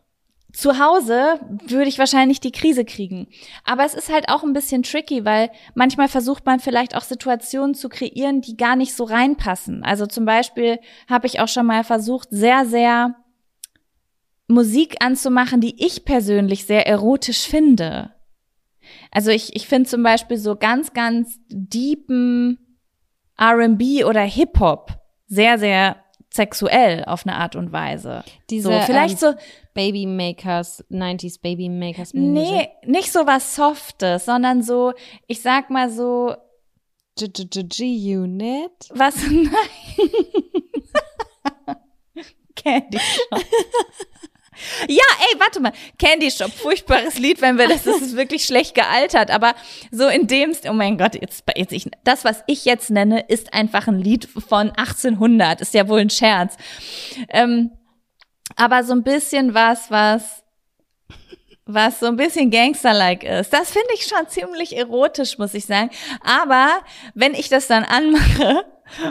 Zu 0.53 0.78
Hause 0.78 1.41
würde 1.66 1.89
ich 1.89 1.99
wahrscheinlich 1.99 2.39
die 2.39 2.53
Krise 2.53 2.85
kriegen. 2.85 3.28
Aber 3.64 3.85
es 3.85 3.95
ist 3.95 4.12
halt 4.12 4.28
auch 4.28 4.43
ein 4.43 4.53
bisschen 4.53 4.83
tricky, 4.83 5.24
weil 5.24 5.51
manchmal 5.74 6.09
versucht 6.09 6.45
man 6.45 6.61
vielleicht 6.61 6.95
auch 6.95 7.03
Situationen 7.03 7.74
zu 7.74 7.89
kreieren, 7.89 8.43
die 8.43 8.59
gar 8.59 8.76
nicht 8.76 8.95
so 8.95 9.05
reinpassen. 9.05 9.83
Also 9.83 10.07
zum 10.07 10.26
Beispiel 10.26 10.78
habe 11.09 11.26
ich 11.26 11.41
auch 11.41 11.49
schon 11.49 11.64
mal 11.64 11.85
versucht, 11.85 12.28
sehr, 12.30 12.66
sehr 12.66 13.14
Musik 14.47 14.97
anzumachen, 15.01 15.62
die 15.62 15.83
ich 15.85 16.05
persönlich 16.05 16.66
sehr 16.66 16.87
erotisch 16.87 17.47
finde. 17.47 18.12
Also 19.11 19.30
ich, 19.30 19.57
ich 19.57 19.66
finde 19.66 19.89
zum 19.89 20.03
Beispiel 20.03 20.37
so 20.37 20.57
ganz, 20.57 20.93
ganz 20.93 21.39
deepen 21.49 22.59
RB 23.41 24.05
oder 24.05 24.20
Hip-Hop 24.20 24.99
sehr, 25.26 25.59
sehr 25.59 26.01
sexuell 26.33 27.05
auf 27.05 27.26
eine 27.26 27.37
Art 27.37 27.57
und 27.57 27.72
Weise. 27.72 28.24
Diese 28.49 28.72
so, 28.72 28.80
vielleicht 28.87 29.22
ähm, 29.22 29.33
so 29.33 29.35
Baby 29.74 30.07
Makers, 30.07 30.85
90s 30.91 31.41
Baby 31.41 31.68
Makers 31.68 32.14
Music. 32.14 32.33
Nee, 32.33 32.68
nicht 32.85 33.12
so 33.12 33.26
was 33.26 33.55
Softes, 33.55 34.24
sondern 34.24 34.62
so, 34.62 34.93
ich 35.26 35.43
sag 35.43 35.70
mal 35.70 35.91
so 35.91 36.35
G-Unit. 37.16 38.70
Was? 38.91 39.16
Nein. 39.30 39.51
Candy 42.55 42.99
Shop. 42.99 43.41
Ja, 44.89 45.05
ey, 45.21 45.41
warte 45.41 45.61
mal. 45.61 45.73
Candy 45.99 46.31
Shop, 46.31 46.51
furchtbares 46.51 47.19
Lied, 47.19 47.41
wenn 47.41 47.59
wir 47.59 47.69
das, 47.69 47.85
das 47.85 48.01
ist 48.01 48.17
wirklich 48.17 48.45
schlecht 48.45 48.75
gealtert, 48.75 49.31
aber 49.31 49.55
so 49.91 50.09
in 50.09 50.27
dem, 50.27 50.53
oh 50.69 50.73
mein 50.73 50.99
Gott, 50.99 51.15
jetzt, 51.15 51.45
jetzt 51.57 51.73
ich, 51.73 51.91
das, 52.05 52.25
was 52.25 52.43
ich 52.47 52.65
jetzt 52.65 52.91
nenne, 52.91 53.21
ist 53.29 53.53
einfach 53.55 53.89
ein 53.89 53.99
Lied 53.99 54.27
von 54.27 54.71
1800, 54.71 55.61
ist 55.61 55.75
ja 55.75 55.89
wohl 55.89 56.01
ein 56.01 56.11
Scherz. 56.11 56.57
Ähm, 57.29 57.73
aber 58.57 58.85
so 58.85 58.93
ein 58.93 59.03
bisschen 59.03 59.55
was, 59.55 59.91
was, 59.91 60.43
was 61.65 62.01
so 62.01 62.07
ein 62.07 62.17
bisschen 62.17 62.51
Gangster-like 62.51 63.25
ist. 63.25 63.53
Das 63.53 63.71
finde 63.71 63.89
ich 63.95 64.07
schon 64.07 64.29
ziemlich 64.29 64.77
erotisch, 64.77 65.39
muss 65.39 65.55
ich 65.55 65.67
sagen. 65.67 65.91
Aber 66.23 66.69
wenn 67.15 67.35
ich 67.35 67.49
das 67.49 67.67
dann 67.67 67.85
anmache, 67.85 68.65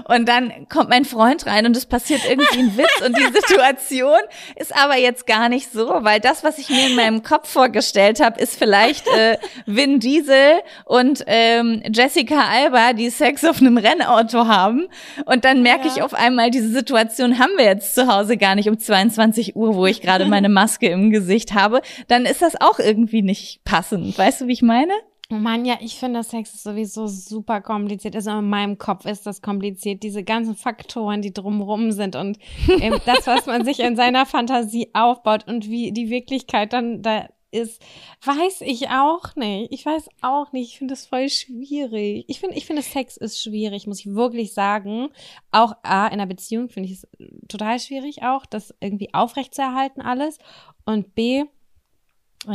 und 0.06 0.28
dann 0.28 0.68
kommt 0.70 0.90
mein 0.90 1.06
Freund 1.06 1.46
rein 1.46 1.66
und 1.66 1.76
es 1.76 1.86
passiert 1.86 2.22
irgendwie 2.30 2.60
ein 2.60 2.78
Witz 2.78 3.06
und 3.06 3.18
die 3.18 3.34
Situation 3.34 4.20
ist 4.56 4.76
aber 4.76 4.98
jetzt 4.98 5.28
gar 5.28 5.50
nicht 5.50 5.72
so, 5.72 5.90
weil 6.02 6.20
das, 6.20 6.44
was 6.44 6.58
ich 6.58 6.70
mir 6.70 6.88
in 6.88 6.96
meinem 6.96 7.24
Kopf 7.24 7.50
vorgestellt 7.50 8.20
habe, 8.20 8.40
ist 8.40 8.58
vielleicht 8.58 9.08
äh, 9.08 9.38
Vin 9.66 10.00
Diesel 10.00 10.62
und 10.86 11.24
ähm, 11.28 11.82
Jessica 11.92 12.46
Alba, 12.50 12.94
die 12.94 13.10
Sex 13.10 13.46
auf 13.46 13.62
einem 13.62 13.78
Rennauto 13.78 14.48
haben. 14.48 14.88
Und 15.26 15.46
dann 15.46 15.62
merke 15.62 15.88
ja. 15.88 15.94
ich 15.94 16.02
auf 16.02 16.14
einmal, 16.14 16.52
diese 16.52 16.70
Situation 16.70 17.40
haben 17.40 17.52
wir 17.58 17.66
jetzt 17.66 17.96
zu 17.96 18.08
Hause 18.08 18.38
gar 18.38 18.56
nicht 18.56 18.70
um 18.70 18.78
22 18.78 19.56
Uhr, 19.56 19.76
wo 19.76 19.86
ich 19.86 20.02
gerade 20.02 20.26
meine 20.26 20.50
Maske 20.50 20.88
im 20.88 21.12
Gesicht 21.12 21.54
habe. 21.54 21.82
Dann 22.08 22.26
ist 22.26 22.42
das 22.42 22.60
auch 22.60 22.80
irgendwie 22.80 23.22
nicht 23.22 23.64
passend. 23.64 24.18
Weißt 24.18 24.42
du, 24.42 24.48
wie 24.48 24.54
ich 24.54 24.62
meine? 24.62 24.94
Oh 25.32 25.36
Mann, 25.36 25.64
ja, 25.64 25.78
ich 25.80 25.96
finde, 25.96 26.24
Sex 26.24 26.54
ist 26.54 26.64
sowieso 26.64 27.08
super 27.08 27.62
kompliziert. 27.62 28.16
Also 28.16 28.32
in 28.32 28.50
meinem 28.50 28.78
Kopf 28.78 29.06
ist 29.06 29.26
das 29.26 29.42
kompliziert. 29.42 30.04
Diese 30.04 30.24
ganzen 30.24 30.56
Faktoren, 30.56 31.22
die 31.22 31.34
drumrum 31.34 31.94
sind 31.94 32.18
und 32.18 32.38
ähm, 32.68 33.00
das, 33.06 33.28
was 33.28 33.46
man 33.46 33.64
sich 33.64 33.80
in 33.80 33.96
seiner 33.96 34.26
Fantasie 34.26 34.90
aufbaut 34.94 35.48
und 35.48 35.70
wie 35.70 35.94
die 35.94 36.10
Wirklichkeit 36.10 36.74
dann 36.74 37.02
da 37.02 37.30
ist, 37.52 37.82
weiß 38.26 38.62
ich 38.62 38.90
auch 38.90 39.36
nicht. 39.36 39.72
Ich 39.72 39.86
weiß 39.86 40.10
auch 40.22 40.52
nicht. 40.52 40.72
Ich 40.72 40.78
finde 40.78 40.96
es 40.96 41.06
voll 41.06 41.30
schwierig. 41.30 42.26
Ich 42.28 42.40
finde, 42.42 42.58
ich 42.58 42.66
finde, 42.66 42.82
Sex 42.82 43.16
ist 43.16 43.42
schwierig, 43.42 43.88
muss 43.88 44.00
ich 44.00 44.14
wirklich 44.14 44.54
sagen. 44.54 45.10
Auch 45.52 45.74
A, 45.84 46.08
in 46.08 46.14
einer 46.14 46.26
Beziehung 46.26 46.68
finde 46.70 46.90
ich 46.90 46.96
es 46.96 47.08
total 47.48 47.80
schwierig 47.80 48.24
auch, 48.24 48.46
das 48.46 48.74
irgendwie 48.82 49.14
aufrechtzuerhalten 49.14 50.02
alles. 50.02 50.40
Und 50.86 51.16
B, 51.16 51.46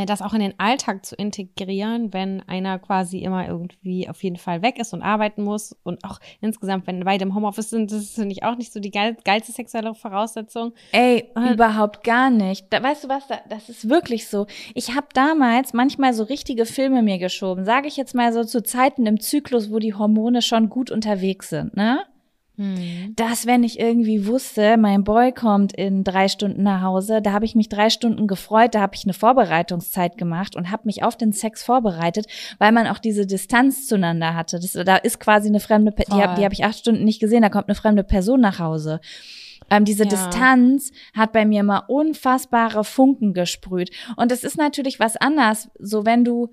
das 0.06 0.20
auch 0.20 0.34
in 0.34 0.40
den 0.40 0.58
Alltag 0.58 1.06
zu 1.06 1.14
integrieren, 1.14 2.12
wenn 2.12 2.42
einer 2.48 2.78
quasi 2.78 3.18
immer 3.18 3.46
irgendwie 3.46 4.08
auf 4.08 4.22
jeden 4.24 4.36
Fall 4.36 4.62
weg 4.62 4.78
ist 4.78 4.92
und 4.92 5.02
arbeiten 5.02 5.44
muss 5.44 5.76
und 5.84 6.04
auch 6.04 6.18
insgesamt, 6.40 6.86
wenn 6.88 7.04
beide 7.04 7.24
im 7.24 7.34
Homeoffice 7.34 7.70
sind, 7.70 7.92
das 7.92 8.00
ist 8.00 8.14
finde 8.16 8.32
ich 8.32 8.42
auch 8.42 8.56
nicht 8.56 8.72
so 8.72 8.80
die 8.80 8.90
geil, 8.90 9.16
geilste 9.24 9.52
sexuelle 9.52 9.94
Voraussetzung. 9.94 10.72
Ey, 10.90 11.30
und 11.34 11.52
überhaupt 11.52 12.02
gar 12.02 12.30
nicht. 12.30 12.66
Da, 12.70 12.82
weißt 12.82 13.04
du 13.04 13.08
was, 13.08 13.28
da, 13.28 13.38
das 13.48 13.68
ist 13.68 13.88
wirklich 13.88 14.28
so. 14.28 14.46
Ich 14.74 14.96
habe 14.96 15.06
damals 15.14 15.72
manchmal 15.72 16.14
so 16.14 16.24
richtige 16.24 16.66
Filme 16.66 17.02
mir 17.02 17.18
geschoben, 17.18 17.64
sage 17.64 17.86
ich 17.86 17.96
jetzt 17.96 18.14
mal 18.14 18.32
so 18.32 18.42
zu 18.42 18.64
Zeiten 18.64 19.06
im 19.06 19.20
Zyklus, 19.20 19.70
wo 19.70 19.78
die 19.78 19.94
Hormone 19.94 20.42
schon 20.42 20.68
gut 20.68 20.90
unterwegs 20.90 21.50
sind, 21.50 21.76
ne? 21.76 22.02
Hm. 22.56 23.12
Dass, 23.16 23.46
wenn 23.46 23.64
ich 23.64 23.78
irgendwie 23.78 24.26
wusste, 24.26 24.78
mein 24.78 25.04
Boy 25.04 25.32
kommt 25.32 25.74
in 25.74 26.04
drei 26.04 26.28
Stunden 26.28 26.62
nach 26.62 26.80
Hause, 26.80 27.20
da 27.20 27.32
habe 27.32 27.44
ich 27.44 27.54
mich 27.54 27.68
drei 27.68 27.90
Stunden 27.90 28.26
gefreut, 28.26 28.74
da 28.74 28.80
habe 28.80 28.94
ich 28.94 29.04
eine 29.04 29.12
Vorbereitungszeit 29.12 30.16
gemacht 30.16 30.56
und 30.56 30.70
habe 30.70 30.84
mich 30.86 31.02
auf 31.02 31.16
den 31.16 31.32
Sex 31.32 31.62
vorbereitet, 31.62 32.26
weil 32.58 32.72
man 32.72 32.86
auch 32.86 32.98
diese 32.98 33.26
Distanz 33.26 33.86
zueinander 33.86 34.34
hatte. 34.34 34.58
Das, 34.58 34.72
da 34.72 34.96
ist 34.96 35.20
quasi 35.20 35.48
eine 35.48 35.60
fremde, 35.60 35.92
die 35.92 36.22
habe 36.22 36.42
hab 36.42 36.52
ich 36.52 36.64
acht 36.64 36.78
Stunden 36.78 37.04
nicht 37.04 37.20
gesehen, 37.20 37.42
da 37.42 37.50
kommt 37.50 37.68
eine 37.68 37.74
fremde 37.74 38.04
Person 38.04 38.40
nach 38.40 38.58
Hause. 38.58 39.00
Ähm, 39.70 39.84
diese 39.84 40.04
ja. 40.04 40.08
Distanz 40.08 40.92
hat 41.12 41.32
bei 41.32 41.44
mir 41.44 41.60
immer 41.60 41.90
unfassbare 41.90 42.84
Funken 42.84 43.34
gesprüht. 43.34 43.90
Und 44.16 44.32
es 44.32 44.44
ist 44.44 44.56
natürlich 44.56 45.00
was 45.00 45.16
anders, 45.16 45.68
so 45.78 46.06
wenn 46.06 46.24
du 46.24 46.50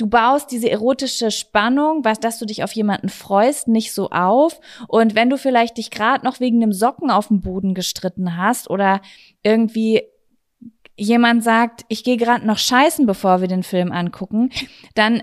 du 0.00 0.06
baust 0.06 0.50
diese 0.50 0.70
erotische 0.70 1.30
Spannung, 1.30 2.04
was, 2.04 2.20
dass 2.20 2.38
du 2.38 2.46
dich 2.46 2.64
auf 2.64 2.72
jemanden 2.72 3.08
freust, 3.08 3.68
nicht 3.68 3.92
so 3.92 4.10
auf. 4.10 4.60
Und 4.88 5.14
wenn 5.14 5.28
du 5.28 5.36
vielleicht 5.36 5.76
dich 5.76 5.90
gerade 5.90 6.24
noch 6.24 6.40
wegen 6.40 6.62
einem 6.62 6.72
Socken 6.72 7.10
auf 7.10 7.28
dem 7.28 7.40
Boden 7.40 7.74
gestritten 7.74 8.36
hast 8.36 8.70
oder 8.70 9.02
irgendwie 9.42 10.02
jemand 10.96 11.44
sagt, 11.44 11.84
ich 11.88 12.04
gehe 12.04 12.16
gerade 12.16 12.46
noch 12.46 12.58
scheißen, 12.58 13.06
bevor 13.06 13.40
wir 13.40 13.48
den 13.48 13.62
Film 13.62 13.92
angucken, 13.92 14.50
dann 14.94 15.22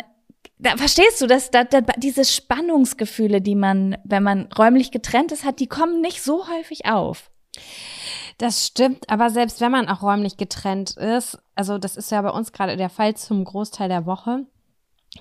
da 0.60 0.76
verstehst 0.76 1.22
du, 1.22 1.28
dass 1.28 1.52
da, 1.52 1.64
da, 1.64 1.82
diese 1.98 2.26
Spannungsgefühle, 2.26 3.42
die 3.42 3.54
man, 3.54 3.96
wenn 4.04 4.24
man 4.24 4.50
räumlich 4.58 4.90
getrennt 4.90 5.32
ist, 5.32 5.46
hat, 5.46 5.60
die 5.60 5.68
kommen 5.68 6.02
nicht 6.02 6.24
so 6.24 6.48
häufig 6.48 6.88
auf. 6.88 7.30
Das 8.40 8.66
stimmt, 8.66 9.08
aber 9.08 9.30
selbst 9.30 9.62
wenn 9.62 9.72
man 9.72 9.88
auch 9.88 10.02
räumlich 10.02 10.36
getrennt 10.36 10.98
ist, 10.98 11.38
also 11.54 11.78
das 11.78 11.96
ist 11.96 12.12
ja 12.12 12.22
bei 12.24 12.32
uns 12.32 12.52
gerade 12.52 12.76
der 12.76 12.90
Fall 12.90 13.16
zum 13.16 13.44
Großteil 13.44 13.88
der 13.88 14.08
Woche, 14.08 14.48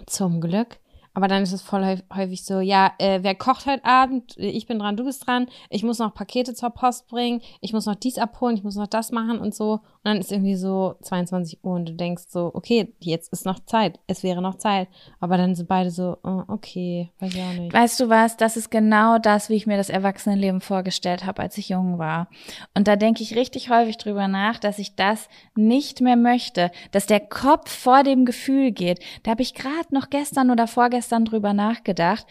zum 0.06 0.40
Glück, 0.40 0.78
aber 1.16 1.28
dann 1.28 1.42
ist 1.42 1.52
es 1.52 1.62
voll 1.62 2.02
häufig 2.14 2.44
so, 2.44 2.60
ja, 2.60 2.92
äh, 2.98 3.20
wer 3.22 3.34
kocht 3.34 3.64
heute 3.64 3.86
Abend? 3.86 4.34
Ich 4.36 4.66
bin 4.66 4.78
dran, 4.78 4.98
du 4.98 5.04
bist 5.04 5.26
dran. 5.26 5.46
Ich 5.70 5.82
muss 5.82 5.98
noch 5.98 6.12
Pakete 6.12 6.52
zur 6.52 6.68
Post 6.68 7.08
bringen. 7.08 7.40
Ich 7.62 7.72
muss 7.72 7.86
noch 7.86 7.94
dies 7.94 8.18
abholen. 8.18 8.54
Ich 8.54 8.62
muss 8.62 8.76
noch 8.76 8.86
das 8.86 9.12
machen 9.12 9.38
und 9.38 9.54
so. 9.54 9.72
Und 9.72 9.80
dann 10.04 10.18
ist 10.18 10.30
irgendwie 10.30 10.56
so 10.56 10.96
22 11.00 11.64
Uhr 11.64 11.72
und 11.72 11.88
du 11.88 11.94
denkst 11.94 12.24
so, 12.28 12.50
okay, 12.52 12.92
jetzt 13.00 13.32
ist 13.32 13.46
noch 13.46 13.60
Zeit. 13.60 13.98
Es 14.06 14.22
wäre 14.24 14.42
noch 14.42 14.56
Zeit. 14.56 14.88
Aber 15.18 15.38
dann 15.38 15.54
sind 15.54 15.70
beide 15.70 15.90
so, 15.90 16.18
oh, 16.22 16.42
okay, 16.48 17.10
weiß 17.18 17.34
ich 17.34 17.40
auch 17.40 17.52
nicht. 17.54 17.72
Weißt 17.72 17.98
du 17.98 18.10
was? 18.10 18.36
Das 18.36 18.58
ist 18.58 18.70
genau 18.70 19.18
das, 19.18 19.48
wie 19.48 19.54
ich 19.54 19.66
mir 19.66 19.78
das 19.78 19.88
Erwachsenenleben 19.88 20.60
vorgestellt 20.60 21.24
habe, 21.24 21.40
als 21.40 21.56
ich 21.56 21.70
jung 21.70 21.98
war. 21.98 22.28
Und 22.74 22.88
da 22.88 22.96
denke 22.96 23.22
ich 23.22 23.36
richtig 23.36 23.70
häufig 23.70 23.96
drüber 23.96 24.28
nach, 24.28 24.58
dass 24.58 24.78
ich 24.78 24.96
das 24.96 25.30
nicht 25.54 26.02
mehr 26.02 26.16
möchte. 26.16 26.70
Dass 26.90 27.06
der 27.06 27.20
Kopf 27.20 27.70
vor 27.70 28.02
dem 28.02 28.26
Gefühl 28.26 28.70
geht. 28.70 29.00
Da 29.22 29.30
habe 29.30 29.40
ich 29.40 29.54
gerade 29.54 29.94
noch 29.94 30.10
gestern 30.10 30.50
oder 30.50 30.66
vorgestern 30.66 31.05
gestern 31.06 31.24
drüber 31.24 31.52
nachgedacht, 31.52 32.26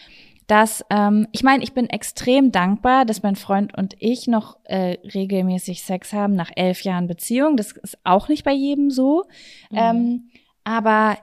dass 0.48 0.84
ähm, 0.90 1.28
ich 1.32 1.44
meine, 1.44 1.64
ich 1.64 1.74
bin 1.74 1.90
extrem 1.90 2.52
dankbar, 2.52 3.06
dass 3.06 3.24
mein 3.24 3.38
Freund 3.38 3.76
und 3.76 3.96
ich 4.00 4.28
noch 4.28 4.58
äh, 4.66 4.98
regelmäßig 5.14 5.82
Sex 5.82 6.12
haben 6.12 6.36
nach 6.36 6.52
elf 6.58 6.82
Jahren 6.82 7.08
Beziehung. 7.08 7.56
Das 7.56 7.72
ist 7.72 7.98
auch 8.04 8.28
nicht 8.28 8.44
bei 8.44 8.52
jedem 8.52 8.92
so. 8.92 9.24
Mhm. 9.72 9.78
Ähm, 9.78 10.30
aber 10.66 11.18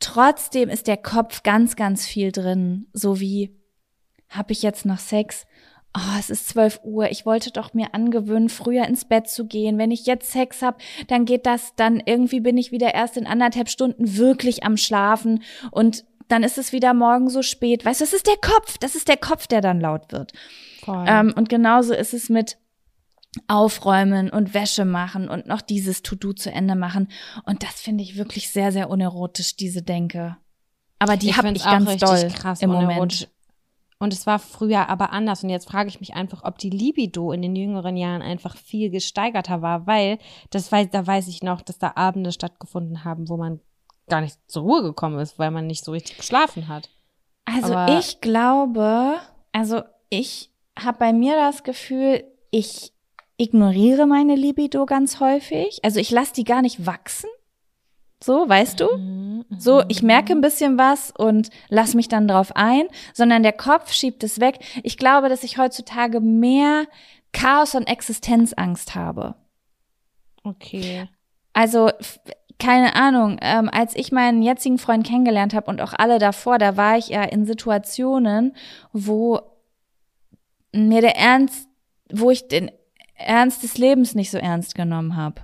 trotzdem 0.00 0.70
ist 0.70 0.86
der 0.86 0.96
Kopf 0.96 1.42
ganz, 1.42 1.76
ganz 1.76 2.06
viel 2.06 2.32
drin. 2.32 2.86
So 2.94 3.20
wie, 3.20 3.54
habe 4.30 4.52
ich 4.52 4.62
jetzt 4.62 4.86
noch 4.86 4.98
Sex? 4.98 5.44
Oh, 5.94 6.18
es 6.18 6.30
ist 6.30 6.48
zwölf 6.48 6.80
Uhr. 6.82 7.10
Ich 7.10 7.26
wollte 7.26 7.52
doch 7.52 7.74
mir 7.74 7.94
angewöhnen, 7.94 8.48
früher 8.48 8.86
ins 8.86 9.04
Bett 9.04 9.28
zu 9.28 9.46
gehen. 9.46 9.76
Wenn 9.78 9.92
ich 9.92 10.06
jetzt 10.06 10.32
Sex 10.32 10.62
hab, 10.62 10.80
dann 11.08 11.26
geht 11.26 11.46
das, 11.46 11.74
dann 11.76 12.02
irgendwie 12.04 12.40
bin 12.40 12.56
ich 12.56 12.72
wieder 12.72 12.94
erst 12.94 13.18
in 13.18 13.26
anderthalb 13.26 13.68
Stunden 13.68 14.16
wirklich 14.16 14.64
am 14.64 14.76
Schlafen 14.76 15.44
und 15.70 16.04
dann 16.28 16.42
ist 16.42 16.58
es 16.58 16.72
wieder 16.72 16.94
morgen 16.94 17.28
so 17.28 17.42
spät. 17.42 17.84
Weißt 17.84 18.00
du, 18.00 18.04
das 18.04 18.12
ist 18.12 18.26
der 18.26 18.36
Kopf, 18.36 18.78
das 18.78 18.94
ist 18.94 19.08
der 19.08 19.16
Kopf, 19.16 19.46
der 19.46 19.60
dann 19.60 19.80
laut 19.80 20.12
wird. 20.12 20.32
Ähm, 20.86 21.32
und 21.36 21.48
genauso 21.48 21.94
ist 21.94 22.14
es 22.14 22.28
mit 22.28 22.58
Aufräumen 23.48 24.30
und 24.30 24.54
Wäsche 24.54 24.84
machen 24.84 25.28
und 25.28 25.46
noch 25.46 25.60
dieses 25.60 26.02
To-Do 26.02 26.32
zu 26.32 26.52
Ende 26.52 26.76
machen. 26.76 27.08
Und 27.44 27.62
das 27.62 27.80
finde 27.80 28.04
ich 28.04 28.16
wirklich 28.16 28.50
sehr, 28.50 28.72
sehr 28.72 28.90
unerotisch, 28.90 29.56
diese 29.56 29.82
Denke. 29.82 30.36
Aber 30.98 31.16
die 31.16 31.34
habe 31.34 31.50
ich 31.50 31.64
ganz 31.64 31.96
doll 31.96 32.28
krass 32.28 32.62
im 32.62 32.70
Moment. 32.70 33.28
Und 33.98 34.12
es 34.12 34.26
war 34.26 34.38
früher 34.38 34.88
aber 34.88 35.12
anders. 35.12 35.42
Und 35.42 35.50
jetzt 35.50 35.68
frage 35.68 35.88
ich 35.88 36.00
mich 36.00 36.14
einfach, 36.14 36.44
ob 36.44 36.58
die 36.58 36.70
Libido 36.70 37.32
in 37.32 37.42
den 37.42 37.56
jüngeren 37.56 37.96
Jahren 37.96 38.22
einfach 38.22 38.56
viel 38.56 38.90
gesteigerter 38.90 39.62
war, 39.62 39.86
weil 39.86 40.18
das 40.50 40.70
weiß, 40.70 40.88
da 40.90 41.06
weiß 41.06 41.28
ich 41.28 41.42
noch, 41.42 41.62
dass 41.62 41.78
da 41.78 41.92
Abende 41.96 42.32
stattgefunden 42.32 43.04
haben, 43.04 43.28
wo 43.28 43.36
man 43.36 43.60
gar 44.08 44.20
nicht 44.20 44.36
zur 44.46 44.62
Ruhe 44.62 44.82
gekommen 44.82 45.18
ist, 45.18 45.38
weil 45.38 45.50
man 45.50 45.66
nicht 45.66 45.84
so 45.84 45.92
richtig 45.92 46.18
geschlafen 46.18 46.68
hat. 46.68 46.90
Also 47.44 47.74
Aber 47.74 47.98
ich 47.98 48.20
glaube, 48.20 49.18
also 49.52 49.82
ich 50.10 50.50
habe 50.78 50.98
bei 50.98 51.12
mir 51.12 51.36
das 51.36 51.62
Gefühl, 51.62 52.24
ich 52.50 52.92
ignoriere 53.36 54.06
meine 54.06 54.34
Libido 54.34 54.86
ganz 54.86 55.20
häufig. 55.20 55.80
Also 55.82 56.00
ich 56.00 56.10
lasse 56.10 56.34
die 56.34 56.44
gar 56.44 56.62
nicht 56.62 56.86
wachsen. 56.86 57.28
So, 58.22 58.48
weißt 58.48 58.80
du? 58.80 58.96
Mhm, 58.96 59.44
so, 59.58 59.82
ich 59.88 60.02
merke 60.02 60.32
ein 60.32 60.40
bisschen 60.40 60.78
was 60.78 61.10
und 61.10 61.50
lass 61.68 61.94
mich 61.94 62.08
dann 62.08 62.26
drauf 62.26 62.56
ein, 62.56 62.88
sondern 63.12 63.42
der 63.42 63.52
Kopf 63.52 63.92
schiebt 63.92 64.24
es 64.24 64.40
weg. 64.40 64.60
Ich 64.82 64.96
glaube, 64.96 65.28
dass 65.28 65.44
ich 65.44 65.58
heutzutage 65.58 66.20
mehr 66.20 66.86
Chaos 67.32 67.74
und 67.74 67.84
Existenzangst 67.84 68.94
habe. 68.94 69.34
Okay. 70.42 71.08
Also 71.52 71.90
keine 72.58 72.94
Ahnung, 72.94 73.38
ähm, 73.42 73.68
als 73.72 73.96
ich 73.96 74.12
meinen 74.12 74.42
jetzigen 74.42 74.78
Freund 74.78 75.06
kennengelernt 75.06 75.54
habe 75.54 75.70
und 75.70 75.80
auch 75.80 75.92
alle 75.96 76.18
davor, 76.18 76.58
da 76.58 76.76
war 76.76 76.96
ich 76.96 77.08
ja 77.08 77.22
in 77.24 77.46
Situationen, 77.46 78.54
wo 78.92 79.40
mir 80.72 81.00
der 81.00 81.16
Ernst, 81.16 81.68
wo 82.12 82.30
ich 82.30 82.48
den 82.48 82.70
Ernst 83.16 83.62
des 83.62 83.78
Lebens 83.78 84.14
nicht 84.14 84.30
so 84.30 84.38
ernst 84.38 84.74
genommen 84.74 85.16
habe. 85.16 85.42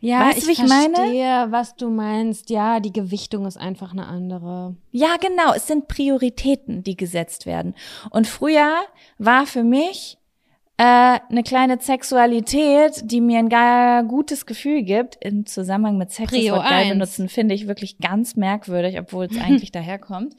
Ja, 0.00 0.28
weißt, 0.28 0.38
ich, 0.38 0.48
ich 0.48 0.58
verstehe, 0.58 0.88
meine? 0.88 1.52
was 1.52 1.76
du 1.76 1.90
meinst. 1.90 2.48
Ja, 2.48 2.80
die 2.80 2.92
Gewichtung 2.92 3.44
ist 3.46 3.58
einfach 3.58 3.92
eine 3.92 4.06
andere. 4.06 4.76
Ja, 4.92 5.16
genau. 5.20 5.52
Es 5.54 5.66
sind 5.66 5.88
Prioritäten, 5.88 6.82
die 6.82 6.96
gesetzt 6.96 7.44
werden. 7.44 7.74
Und 8.10 8.26
früher 8.26 8.76
war 9.18 9.46
für 9.46 9.62
mich 9.62 10.16
äh, 10.80 11.20
eine 11.28 11.42
kleine 11.42 11.78
Sexualität, 11.78 13.02
die 13.04 13.20
mir 13.20 13.38
ein 13.38 13.50
gar 13.50 14.02
gutes 14.02 14.46
Gefühl 14.46 14.82
gibt, 14.82 15.18
im 15.20 15.44
Zusammenhang 15.44 15.98
mit 15.98 16.10
Sex 16.10 16.30
Prio 16.30 16.54
das 16.54 16.62
Wort 16.62 16.70
geil 16.70 16.88
benutzen, 16.88 17.28
finde 17.28 17.54
ich 17.54 17.68
wirklich 17.68 17.98
ganz 17.98 18.34
merkwürdig, 18.34 18.98
obwohl 18.98 19.26
es 19.26 19.38
eigentlich 19.42 19.72
daherkommt. 19.72 20.34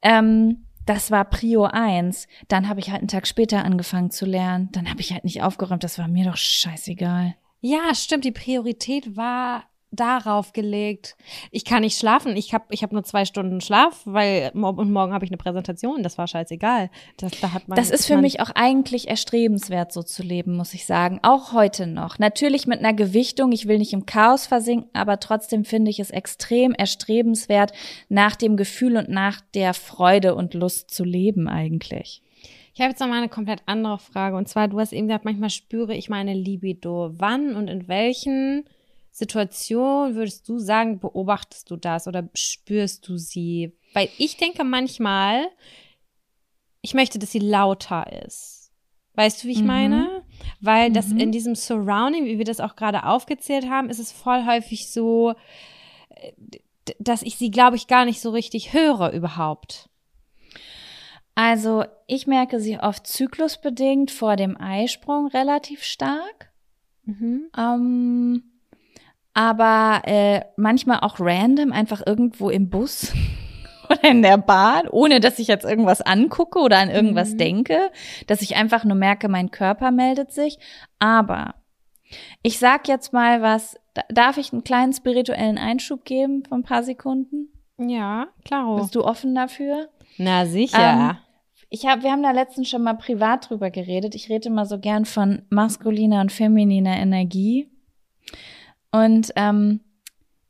Ähm, 0.00 0.66
das 0.86 1.10
war 1.10 1.24
Prio 1.24 1.64
eins. 1.64 2.28
Dann 2.46 2.68
habe 2.68 2.78
ich 2.78 2.90
halt 2.90 3.00
einen 3.00 3.08
Tag 3.08 3.26
später 3.26 3.64
angefangen 3.64 4.12
zu 4.12 4.24
lernen. 4.24 4.68
Dann 4.70 4.88
habe 4.88 5.00
ich 5.00 5.12
halt 5.12 5.24
nicht 5.24 5.42
aufgeräumt. 5.42 5.82
Das 5.82 5.98
war 5.98 6.06
mir 6.06 6.26
doch 6.26 6.36
scheißegal. 6.36 7.34
Ja, 7.60 7.92
stimmt. 7.92 8.24
Die 8.24 8.30
Priorität 8.30 9.16
war 9.16 9.64
darauf 9.92 10.52
gelegt. 10.52 11.16
Ich 11.50 11.64
kann 11.64 11.82
nicht 11.82 11.98
schlafen. 11.98 12.36
Ich 12.36 12.52
habe 12.54 12.64
ich 12.70 12.82
hab 12.82 12.92
nur 12.92 13.04
zwei 13.04 13.24
Stunden 13.24 13.60
Schlaf, 13.60 14.00
weil 14.04 14.50
und 14.54 14.90
morgen 14.90 15.12
habe 15.12 15.24
ich 15.24 15.30
eine 15.30 15.36
Präsentation. 15.36 16.02
Das 16.02 16.18
war 16.18 16.26
scheißegal. 16.26 16.90
Das, 17.18 17.32
da 17.40 17.52
hat 17.52 17.68
man, 17.68 17.76
das 17.76 17.90
ist 17.90 18.06
für 18.06 18.16
mich 18.16 18.40
auch 18.40 18.50
eigentlich 18.54 19.08
erstrebenswert, 19.08 19.92
so 19.92 20.02
zu 20.02 20.22
leben, 20.22 20.56
muss 20.56 20.74
ich 20.74 20.86
sagen. 20.86 21.20
Auch 21.22 21.52
heute 21.52 21.86
noch. 21.86 22.18
Natürlich 22.18 22.66
mit 22.66 22.78
einer 22.78 22.94
Gewichtung. 22.94 23.52
Ich 23.52 23.68
will 23.68 23.78
nicht 23.78 23.92
im 23.92 24.06
Chaos 24.06 24.46
versinken, 24.46 24.90
aber 24.94 25.20
trotzdem 25.20 25.64
finde 25.64 25.90
ich 25.90 26.00
es 26.00 26.10
extrem 26.10 26.72
erstrebenswert, 26.72 27.72
nach 28.08 28.34
dem 28.34 28.56
Gefühl 28.56 28.96
und 28.96 29.10
nach 29.10 29.40
der 29.54 29.74
Freude 29.74 30.34
und 30.34 30.54
Lust 30.54 30.90
zu 30.90 31.04
leben 31.04 31.48
eigentlich. 31.48 32.22
Ich 32.74 32.80
habe 32.80 32.90
jetzt 32.90 33.00
noch 33.00 33.08
mal 33.08 33.18
eine 33.18 33.28
komplett 33.28 33.62
andere 33.66 33.98
Frage. 33.98 34.36
Und 34.36 34.48
zwar, 34.48 34.68
du 34.68 34.80
hast 34.80 34.92
eben 34.92 35.06
gesagt, 35.06 35.26
manchmal 35.26 35.50
spüre 35.50 35.94
ich 35.94 36.08
meine 36.08 36.32
Libido. 36.32 37.10
Wann 37.18 37.54
und 37.54 37.68
in 37.68 37.86
welchen 37.86 38.64
Situation 39.12 40.14
würdest 40.14 40.48
du 40.48 40.58
sagen, 40.58 40.98
beobachtest 40.98 41.70
du 41.70 41.76
das 41.76 42.08
oder 42.08 42.28
spürst 42.34 43.06
du 43.06 43.18
sie? 43.18 43.76
Weil 43.92 44.08
ich 44.16 44.38
denke 44.38 44.64
manchmal, 44.64 45.48
ich 46.80 46.94
möchte, 46.94 47.18
dass 47.18 47.30
sie 47.30 47.38
lauter 47.38 48.24
ist. 48.24 48.72
Weißt 49.14 49.44
du, 49.44 49.48
wie 49.48 49.52
ich 49.52 49.60
mhm. 49.60 49.66
meine? 49.66 50.22
Weil 50.60 50.88
mhm. 50.88 50.94
das 50.94 51.12
in 51.12 51.30
diesem 51.30 51.54
Surrounding, 51.54 52.24
wie 52.24 52.38
wir 52.38 52.46
das 52.46 52.60
auch 52.60 52.74
gerade 52.74 53.04
aufgezählt 53.04 53.68
haben, 53.68 53.90
ist 53.90 53.98
es 53.98 54.10
voll 54.10 54.46
häufig 54.46 54.90
so, 54.90 55.34
äh, 56.08 56.32
dass 56.98 57.22
ich 57.22 57.36
sie, 57.36 57.50
glaube 57.50 57.76
ich, 57.76 57.86
gar 57.86 58.06
nicht 58.06 58.20
so 58.22 58.30
richtig 58.30 58.72
höre 58.72 59.12
überhaupt. 59.12 59.90
Also 61.34 61.84
ich 62.06 62.26
merke 62.26 62.60
sie 62.60 62.78
oft 62.78 63.06
zyklusbedingt 63.06 64.10
vor 64.10 64.36
dem 64.36 64.56
Eisprung 64.58 65.28
relativ 65.28 65.82
stark. 65.82 66.52
Mhm. 67.04 67.50
Ähm, 67.56 68.51
aber 69.34 70.02
äh, 70.04 70.42
manchmal 70.56 71.00
auch 71.00 71.16
random, 71.18 71.72
einfach 71.72 72.02
irgendwo 72.06 72.50
im 72.50 72.68
Bus 72.68 73.12
oder 73.88 74.04
in 74.10 74.22
der 74.22 74.38
Bahn, 74.38 74.88
ohne 74.88 75.20
dass 75.20 75.38
ich 75.38 75.48
jetzt 75.48 75.64
irgendwas 75.64 76.00
angucke 76.00 76.58
oder 76.58 76.78
an 76.78 76.90
irgendwas 76.90 77.32
mhm. 77.32 77.38
denke, 77.38 77.90
dass 78.26 78.42
ich 78.42 78.56
einfach 78.56 78.84
nur 78.84 78.96
merke, 78.96 79.28
mein 79.28 79.50
Körper 79.50 79.90
meldet 79.90 80.32
sich. 80.32 80.58
Aber 80.98 81.54
ich 82.42 82.58
sag 82.58 82.88
jetzt 82.88 83.12
mal 83.12 83.42
was, 83.42 83.76
darf 84.08 84.36
ich 84.36 84.52
einen 84.52 84.64
kleinen 84.64 84.92
spirituellen 84.92 85.58
Einschub 85.58 86.04
geben 86.04 86.44
von 86.48 86.60
ein 86.60 86.64
paar 86.64 86.82
Sekunden? 86.82 87.48
Ja, 87.78 88.28
klar. 88.44 88.76
Bist 88.76 88.94
du 88.94 89.04
offen 89.04 89.34
dafür? 89.34 89.88
Na 90.18 90.46
sicher. 90.46 90.78
Ähm, 90.78 91.16
ich 91.70 91.86
hab, 91.86 92.02
wir 92.02 92.12
haben 92.12 92.22
da 92.22 92.32
letztens 92.32 92.68
schon 92.68 92.82
mal 92.82 92.94
privat 92.94 93.48
drüber 93.48 93.70
geredet. 93.70 94.14
Ich 94.14 94.28
rede 94.28 94.48
immer 94.48 94.66
so 94.66 94.78
gern 94.78 95.06
von 95.06 95.42
maskuliner 95.48 96.20
und 96.20 96.30
femininer 96.30 96.96
Energie. 96.98 97.71
Und 98.92 99.32
ähm, 99.36 99.80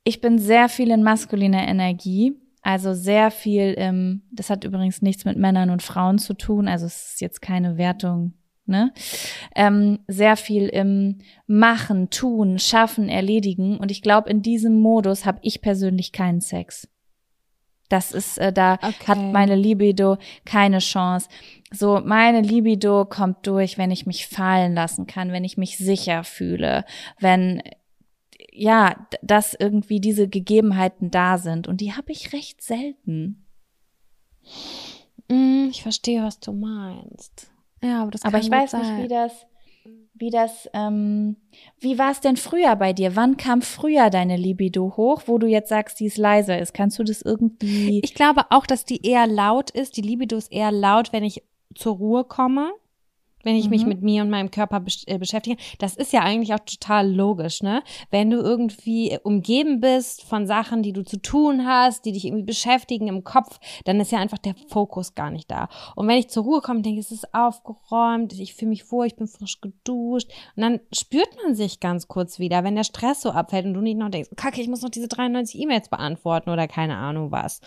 ich 0.05 0.20
bin 0.20 0.38
sehr 0.38 0.68
viel 0.68 0.90
in 0.90 1.03
maskuliner 1.03 1.66
Energie, 1.66 2.34
also 2.61 2.93
sehr 2.93 3.30
viel 3.30 3.72
im, 3.74 4.22
das 4.32 4.51
hat 4.51 4.64
übrigens 4.64 5.01
nichts 5.01 5.24
mit 5.24 5.36
Männern 5.36 5.70
und 5.70 5.82
Frauen 5.82 6.18
zu 6.18 6.34
tun, 6.34 6.68
also 6.68 6.86
es 6.86 7.12
ist 7.12 7.20
jetzt 7.20 7.40
keine 7.40 7.76
Wertung 7.78 8.34
ne? 8.66 8.93
Ähm, 9.55 10.01
sehr 10.09 10.36
viel 10.36 10.68
im 10.68 11.18
Machen, 11.47 12.11
Tun, 12.11 12.59
Schaffen, 12.59 13.09
Erledigen. 13.09 13.78
Und 13.78 13.90
ich 13.90 14.03
glaube, 14.03 14.30
in 14.30 14.43
diesem 14.43 14.80
Modus 14.80 15.24
habe 15.24 15.38
ich 15.43 15.61
persönlich 15.61 16.12
keinen 16.12 16.40
Sex. 16.40 16.88
Das 17.88 18.12
ist, 18.12 18.38
äh, 18.38 18.53
da 18.53 18.74
Okay. 18.74 19.07
hat 19.07 19.18
meine 19.32 19.55
Libido 19.55 20.16
keine 20.45 20.78
Chance. 20.78 21.28
So, 21.70 22.01
meine 22.05 22.40
Libido 22.40 23.05
kommt 23.05 23.47
durch, 23.47 23.76
wenn 23.76 23.90
ich 23.90 24.07
mich 24.07 24.26
fallen 24.26 24.74
lassen 24.74 25.07
kann, 25.07 25.32
wenn 25.32 25.45
ich 25.45 25.59
mich 25.59 25.76
sicher 25.76 26.24
fühle, 26.24 26.84
wenn, 27.20 27.62
ja, 28.53 29.09
dass 29.22 29.55
irgendwie 29.59 30.00
diese 30.00 30.28
Gegebenheiten 30.28 31.11
da 31.11 31.38
sind. 31.38 31.66
Und 31.66 31.80
die 31.80 31.94
habe 31.94 32.12
ich 32.12 32.32
recht 32.32 32.62
selten. 32.62 33.46
Mm, 35.28 35.68
ich 35.70 35.82
verstehe, 35.82 36.22
was 36.22 36.38
du 36.38 36.53
meinst. 36.53 37.50
Ja, 37.82 38.03
aber 38.03 38.11
das 38.11 38.22
Aber 38.22 38.32
kann 38.32 38.40
ich 38.42 38.50
gut 38.50 38.59
weiß 38.59 38.70
sein. 38.72 38.96
nicht, 38.96 39.05
wie 39.05 39.09
das, 39.09 39.46
wie 40.14 40.30
das, 40.30 40.70
ähm, 40.74 41.36
wie 41.80 41.98
war 41.98 42.12
es 42.12 42.20
denn 42.20 42.36
früher 42.36 42.76
bei 42.76 42.92
dir? 42.92 43.16
Wann 43.16 43.36
kam 43.36 43.62
früher 43.62 44.11
deine 44.11 44.36
Libido 44.36 44.96
hoch, 44.96 45.22
wo 45.26 45.38
du 45.38 45.46
jetzt 45.46 45.70
sagst, 45.70 45.98
die 45.98 46.07
ist 46.07 46.18
leiser 46.18 46.59
ist? 46.59 46.74
Kannst 46.74 46.98
du 46.98 47.05
das 47.05 47.22
irgendwie? 47.22 48.00
Ich 48.05 48.14
glaube 48.14 48.44
auch, 48.50 48.66
dass 48.66 48.84
die 48.84 49.05
eher 49.05 49.26
laut 49.26 49.70
ist. 49.70 49.96
Die 49.96 50.03
Libido 50.03 50.36
ist 50.36 50.53
eher 50.53 50.70
laut, 50.70 51.12
wenn 51.12 51.24
ich 51.24 51.42
zur 51.74 51.96
Ruhe 51.96 52.24
komme, 52.24 52.72
wenn 53.45 53.57
ich 53.57 53.68
mich 53.70 53.82
Mhm. 53.82 53.88
mit 53.88 54.03
mir 54.03 54.22
und 54.22 54.30
meinem 54.30 54.51
Körper 54.51 54.80
besch 54.80 55.05
äh, 55.07 55.18
beschäftige. 55.18 55.57
Das 55.78 55.97
ist 55.97 56.12
ja 56.12 56.20
eigentlich 56.20 56.55
auch 56.55 56.61
total 56.61 57.11
logisch, 57.12 57.62
ne? 57.62 57.82
Wenn 58.11 58.30
du 58.30 58.38
irgendwie 58.38 59.18
umgeben 59.22 59.80
bist 59.80 60.22
von 60.22 60.47
Sachen, 60.47 60.82
die 60.82 60.93
du 60.93 61.03
zu 61.05 61.20
tun 61.20 61.66
hast, 61.66 62.05
die 62.05 62.12
dich 62.12 62.24
irgendwie 62.24 62.45
beschäftigen 62.45 63.09
im 63.09 63.24
Kopf, 63.24 63.59
dann 63.84 64.01
ist 64.01 64.12
ja 64.12 64.18
einfach 64.18 64.38
der 64.38 64.55
Fokus 64.68 65.14
gar 65.14 65.30
nicht 65.30 65.51
da. 65.51 65.68
Und 65.97 66.09
wenn 66.09 66.18
ich 66.18 66.28
zur 66.28 66.45
Ruhe 66.45 66.61
komme, 66.61 66.82
denke 66.82 67.01
ich, 67.01 67.07
es 67.07 67.12
ist 67.12 67.34
aufgeräumt, 67.34 68.32
ich 68.38 68.55
fühle 68.55 68.70
mich 68.70 68.90
wohl, 68.90 69.07
ich 69.07 69.16
bin 69.16 69.26
frisch 69.26 69.61
geduscht. 69.61 70.30
Und 70.57 70.62
dann 70.62 70.80
spürt 70.93 71.28
man 71.45 71.55
sich 71.55 71.80
ganz 71.80 72.09
kurz 72.09 72.38
wieder, 72.38 72.64
wenn 72.64 72.74
der 72.76 72.84
Stress 72.84 73.22
so 73.22 73.30
abfällt 73.30 73.66
und 73.66 73.74
du 73.74 73.80
nicht 73.80 73.97
noch 73.99 74.11
denkst, 74.11 74.30
kacke, 74.36 74.61
ich 74.61 74.68
muss 74.68 74.82
noch 74.82 74.90
diese 74.90 75.09
93 75.09 75.61
E-Mails 75.61 75.88
beantworten 75.88 76.51
oder 76.51 76.68
keine 76.68 76.97
Ahnung 76.97 77.30
was. 77.32 77.61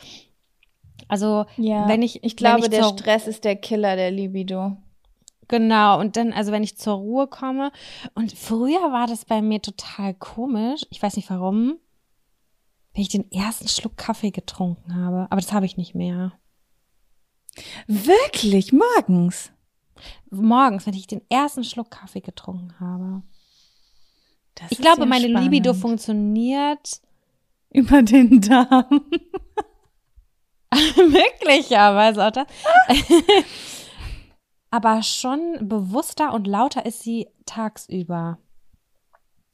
Also, 1.08 1.46
ja, 1.58 1.88
wenn 1.88 2.02
ich, 2.02 2.24
ich 2.24 2.36
glaube, 2.36 2.62
ich 2.62 2.70
der 2.70 2.84
Stress 2.84 3.28
ist 3.28 3.44
der 3.44 3.56
Killer 3.58 3.96
der 3.96 4.12
Libido. 4.12 4.78
Genau, 5.48 6.00
und 6.00 6.18
dann, 6.18 6.34
also 6.34 6.52
wenn 6.52 6.64
ich 6.64 6.78
zur 6.78 6.96
Ruhe 6.96 7.28
komme, 7.28 7.72
und 8.14 8.32
früher 8.38 8.92
war 8.92 9.08
das 9.08 9.26
bei 9.26 9.42
mir 9.42 9.62
total 9.62 10.14
komisch, 10.14 10.86
ich 10.90 11.02
weiß 11.02 11.16
nicht 11.16 11.30
warum, 11.30 11.78
wenn 12.94 13.02
ich 13.02 13.10
den 13.10 13.30
ersten 13.32 13.68
Schluck 13.68 13.98
Kaffee 13.98 14.32
getrunken 14.32 14.96
habe, 14.96 15.28
aber 15.30 15.42
das 15.42 15.54
habe 15.54 15.66
ich 15.66 15.78
nicht 15.78 15.96
mehr. 15.96 16.34
Wirklich, 17.88 18.74
morgens? 18.74 19.52
Morgens, 20.30 20.86
wenn 20.86 20.94
ich 20.94 21.08
den 21.08 21.22
ersten 21.30 21.64
Schluck 21.64 21.92
Kaffee 21.92 22.22
getrunken 22.22 22.80
habe. 22.80 23.22
Das 24.56 24.72
Ich 24.72 24.78
glaube, 24.80 25.02
ja 25.02 25.06
meine 25.06 25.30
spannend. 25.30 25.44
Libido 25.52 25.74
funktioniert 25.74 27.02
über 27.72 28.02
den 28.02 28.42
Darm. 28.42 29.06
möglicherweise 30.96 32.26
auch 32.26 32.32
das. 32.32 32.48
Aber 34.76 35.04
schon 35.04 35.68
bewusster 35.70 36.34
und 36.34 36.48
lauter 36.48 36.86
ist 36.86 37.02
sie 37.04 37.28
tagsüber. 37.46 38.38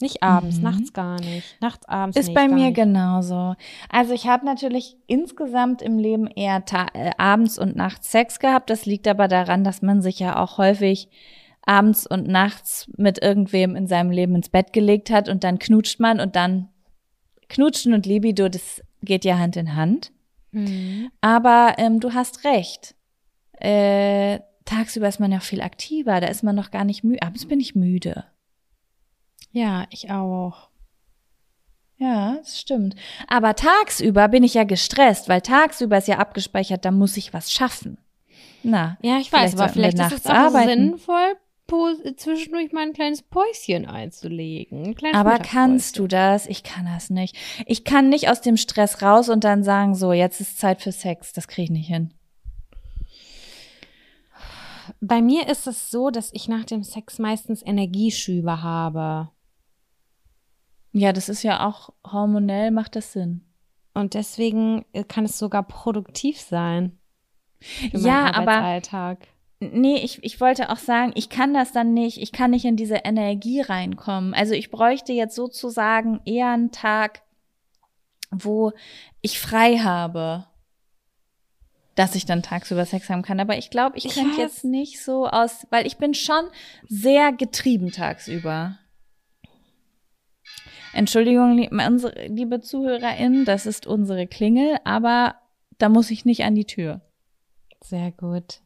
Nicht 0.02 0.24
abends, 0.24 0.58
Mhm. 0.58 0.64
nachts 0.64 0.94
gar 0.94 1.20
nicht. 1.22 1.62
Nachts, 1.62 1.88
abends 1.88 2.18
Ist 2.18 2.28
nicht, 2.30 2.36
bei 2.36 2.48
mir 2.48 2.68
nicht. 2.68 2.76
genauso. 2.76 3.54
Also 3.90 4.14
ich 4.14 4.26
habe 4.28 4.46
natürlich 4.46 4.98
insgesamt 5.06 5.84
im 5.84 6.00
Leben 6.00 6.26
eher 6.26 6.64
äh, 6.94 7.12
abends 7.20 7.60
und 7.60 7.76
nachts 7.76 8.10
Sex 8.12 8.40
gehabt. 8.40 8.72
Das 8.72 8.88
liegt 8.88 9.08
aber 9.08 9.28
daran, 9.28 9.64
dass 9.64 9.84
man 9.84 10.02
sich 10.02 10.18
ja 10.18 10.42
auch 10.42 10.58
häufig 10.58 11.08
abends 11.64 12.08
und 12.08 12.28
nachts 12.28 12.90
mit 12.98 13.22
irgendwem 13.22 13.76
in 13.76 13.86
seinem 13.86 14.10
Leben 14.10 14.34
ins 14.34 14.50
Bett 14.50 14.74
gelegt 14.74 15.12
hat 15.12 15.30
und 15.30 15.44
dann 15.44 15.60
knutscht 15.60 16.00
man 16.00 16.20
und 16.20 16.36
dann 16.36 16.70
knutschen 17.50 17.94
und 17.94 18.08
Libido, 18.08 18.50
das 18.50 18.82
geht 19.04 19.24
ja 19.24 19.38
Hand 19.38 19.56
in 19.56 19.76
Hand. 19.76 20.12
Mhm. 20.52 21.12
Aber 21.22 21.76
ähm, 21.78 22.00
du 22.00 22.14
hast 22.16 22.44
recht. 22.44 22.96
Äh, 23.60 24.40
tagsüber 24.72 25.08
ist 25.08 25.20
man 25.20 25.32
ja 25.32 25.40
viel 25.40 25.62
aktiver, 25.62 26.20
da 26.22 26.28
ist 26.28 26.44
man 26.44 26.56
noch 26.56 26.72
gar 26.72 26.84
nicht 26.84 27.04
müde. 27.04 27.22
Abends 27.22 27.46
bin 27.48 27.60
ich 27.60 27.76
müde. 27.76 28.26
Ja, 29.52 29.86
ich 29.90 30.10
auch. 30.12 30.70
Ja, 31.98 32.38
das 32.38 32.60
stimmt. 32.60 32.96
Aber 33.28 33.56
tagsüber 33.56 34.28
bin 34.28 34.44
ich 34.44 34.56
ja 34.56 34.64
gestresst, 34.64 35.30
weil 35.30 35.42
tagsüber 35.42 35.98
ist 35.98 36.08
ja 36.08 36.18
abgespeichert, 36.18 36.84
da 36.84 36.92
muss 36.92 37.18
ich 37.18 37.34
was 37.34 37.52
schaffen. 37.52 37.98
Na, 38.64 38.98
Ja, 39.02 39.18
ich 39.18 39.32
weiß, 39.32 39.54
aber 39.54 39.70
vielleicht 39.70 40.00
ist 40.00 40.12
es 40.12 40.26
auch 40.26 40.34
arbeiten. 40.34 40.70
sinnvoll, 40.70 41.36
zwischendurch 42.18 42.72
mal 42.72 42.84
ein 42.84 42.94
kleines 42.94 43.22
Päuschen 43.22 43.86
einzulegen. 43.86 44.96
Ein 45.04 45.16
aber 45.16 45.40
kannst 45.40 46.00
du 46.00 46.08
das? 46.08 46.48
Ich 46.48 46.64
kann 46.64 46.86
das 46.86 47.10
nicht. 47.10 47.36
Ich 47.66 47.84
kann 47.84 48.10
nicht 48.10 48.30
aus 48.30 48.42
dem 48.42 48.58
Stress 48.58 49.02
raus 49.02 49.30
und 49.30 49.44
dann 49.44 49.64
sagen, 49.64 49.96
so, 49.96 50.12
jetzt 50.12 50.42
ist 50.42 50.58
Zeit 50.58 50.82
für 50.82 50.92
Sex. 50.92 51.34
Das 51.34 51.48
kriege 51.48 51.66
ich 51.66 51.72
nicht 51.72 51.88
hin. 51.88 52.14
Bei 55.00 55.22
mir 55.22 55.48
ist 55.48 55.68
es 55.68 55.90
so, 55.92 56.10
dass 56.10 56.34
ich 56.34 56.48
nach 56.48 56.66
dem 56.66 56.84
Sex 56.84 57.20
meistens 57.20 57.62
Energieschübe 57.66 58.62
habe. 58.62 59.30
Ja, 60.92 61.14
das 61.14 61.30
ist 61.30 61.44
ja 61.44 61.66
auch 61.68 61.94
hormonell, 62.06 62.72
macht 62.72 62.96
das 62.96 63.14
Sinn. 63.14 63.46
Und 63.94 64.14
deswegen 64.14 64.86
äh, 64.94 65.04
kann 65.04 65.26
es 65.26 65.38
sogar 65.38 65.64
produktiv 65.64 66.40
sein. 66.40 66.98
Ja, 67.92 68.34
aber. 68.34 68.82
Nee, 69.60 69.98
ich, 69.98 70.24
ich 70.24 70.42
wollte 70.42 70.72
auch 70.72 70.78
sagen, 70.78 71.12
ich 71.14 71.30
kann 71.30 71.54
das 71.54 71.72
dann 71.72 71.94
nicht, 71.94 72.20
ich 72.20 72.32
kann 72.32 72.50
nicht 72.50 72.66
in 72.66 72.78
diese 72.78 72.96
Energie 72.96 73.62
reinkommen. 73.62 74.34
Also 74.34 74.56
ich 74.56 74.72
bräuchte 74.72 75.14
jetzt 75.14 75.36
sozusagen 75.36 76.20
eher 76.26 76.50
einen 76.50 76.72
Tag, 76.72 77.22
wo 78.32 78.72
ich 79.22 79.40
frei 79.40 79.78
habe, 79.78 80.48
dass 81.96 82.16
ich 82.16 82.26
dann 82.26 82.44
tagsüber 82.44 82.86
Sex 82.86 83.10
haben 83.10 83.22
kann. 83.22 83.40
Aber 83.40 83.58
ich 83.58 83.70
glaube, 83.70 83.98
ich 83.98 84.08
könnte 84.10 84.40
jetzt 84.40 84.64
nicht 84.64 85.04
so 85.04 85.28
aus, 85.28 85.68
weil 85.70 85.86
ich 85.86 85.98
bin 85.98 86.14
schon 86.14 86.46
sehr 86.88 87.32
getrieben 87.32 87.92
tagsüber. 87.92 88.78
Entschuldigung, 90.94 91.68
unsere, 91.70 92.28
liebe 92.28 92.62
ZuhörerInnen, 92.62 93.46
das 93.46 93.66
ist 93.66 93.88
unsere 93.88 94.28
Klingel, 94.28 94.78
aber 94.84 95.36
da 95.78 95.90
muss 95.90 96.12
ich 96.12 96.26
nicht 96.26 96.44
an 96.44 96.56
die 96.56 96.66
Tür. 96.66 97.02
Sehr 97.82 98.12
gut. 98.12 98.62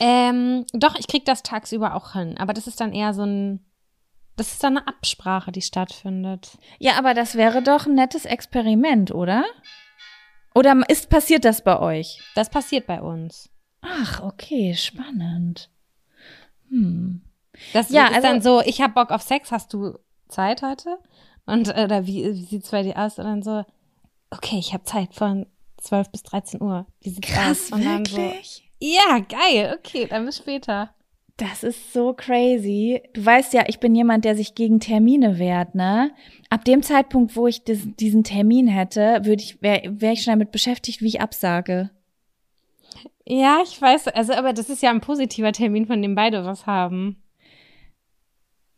Ähm, 0.00 0.64
doch, 0.72 0.98
ich 0.98 1.06
krieg 1.06 1.24
das 1.24 1.42
tagsüber 1.42 1.94
auch 1.94 2.12
hin. 2.12 2.36
Aber 2.38 2.52
das 2.52 2.66
ist 2.66 2.80
dann 2.80 2.92
eher 2.92 3.14
so 3.14 3.24
ein, 3.24 3.64
das 4.36 4.52
ist 4.52 4.64
dann 4.64 4.78
eine 4.78 4.88
Absprache, 4.88 5.52
die 5.52 5.62
stattfindet. 5.62 6.58
Ja, 6.78 6.98
aber 6.98 7.14
das 7.14 7.36
wäre 7.36 7.62
doch 7.62 7.86
ein 7.86 7.94
nettes 7.94 8.24
Experiment, 8.24 9.12
oder? 9.12 9.44
Oder 10.54 10.80
ist 10.88 11.10
passiert 11.10 11.44
das 11.44 11.62
bei 11.62 11.78
euch? 11.78 12.20
Das 12.34 12.48
passiert 12.50 12.86
bei 12.86 13.00
uns. 13.00 13.48
Ach, 13.82 14.22
okay, 14.22 14.74
spannend. 14.74 15.68
Hm. 16.70 17.20
Das 17.72 17.90
Ja, 17.90 18.06
ist 18.08 18.14
also- 18.16 18.28
dann 18.28 18.42
so, 18.42 18.60
ich 18.62 18.80
habe 18.80 18.94
Bock 18.94 19.10
auf 19.10 19.22
Sex, 19.22 19.52
hast 19.52 19.72
du 19.72 19.98
Zeit 20.28 20.62
heute? 20.62 20.98
Und 21.46 21.68
äh, 21.68 21.84
oder 21.84 22.06
wie, 22.06 22.24
wie 22.34 22.44
sieht's 22.44 22.70
bei 22.70 22.82
dir 22.82 22.96
aus? 22.96 23.18
Und 23.18 23.24
dann 23.26 23.42
so, 23.42 23.64
okay, 24.30 24.58
ich 24.58 24.72
habe 24.72 24.84
Zeit 24.84 25.14
von 25.14 25.46
12 25.78 26.10
bis 26.10 26.22
13 26.22 26.62
Uhr. 26.62 26.86
Wie 27.00 27.10
sieht's 27.10 27.28
Krass, 27.28 27.66
aus? 27.66 27.72
Und 27.72 27.84
dann 27.84 28.04
so, 28.06 28.16
wirklich? 28.16 28.70
ja, 28.80 29.18
geil, 29.18 29.76
okay, 29.78 30.06
dann 30.06 30.24
bis 30.24 30.38
später. 30.38 30.94
Das 31.36 31.64
ist 31.64 31.92
so 31.92 32.12
crazy. 32.12 33.02
Du 33.12 33.24
weißt 33.24 33.54
ja, 33.54 33.64
ich 33.66 33.80
bin 33.80 33.94
jemand, 33.94 34.24
der 34.24 34.36
sich 34.36 34.54
gegen 34.54 34.78
Termine 34.78 35.38
wehrt, 35.38 35.74
ne? 35.74 36.12
Ab 36.48 36.64
dem 36.64 36.82
Zeitpunkt, 36.82 37.34
wo 37.34 37.48
ich 37.48 37.64
dis 37.64 37.88
diesen 37.98 38.22
Termin 38.22 38.68
hätte, 38.68 39.20
würde 39.24 39.42
ich, 39.42 39.60
wäre 39.60 40.00
wär 40.00 40.12
ich 40.12 40.22
schon 40.22 40.32
damit 40.32 40.52
beschäftigt, 40.52 41.02
wie 41.02 41.08
ich 41.08 41.20
absage. 41.20 41.90
Ja, 43.26 43.58
ich 43.64 43.80
weiß, 43.80 44.08
also 44.08 44.32
aber 44.34 44.52
das 44.52 44.70
ist 44.70 44.82
ja 44.82 44.90
ein 44.90 45.00
positiver 45.00 45.50
Termin, 45.50 45.86
von 45.86 46.00
dem 46.02 46.14
beide 46.14 46.44
was 46.44 46.66
haben. 46.66 47.16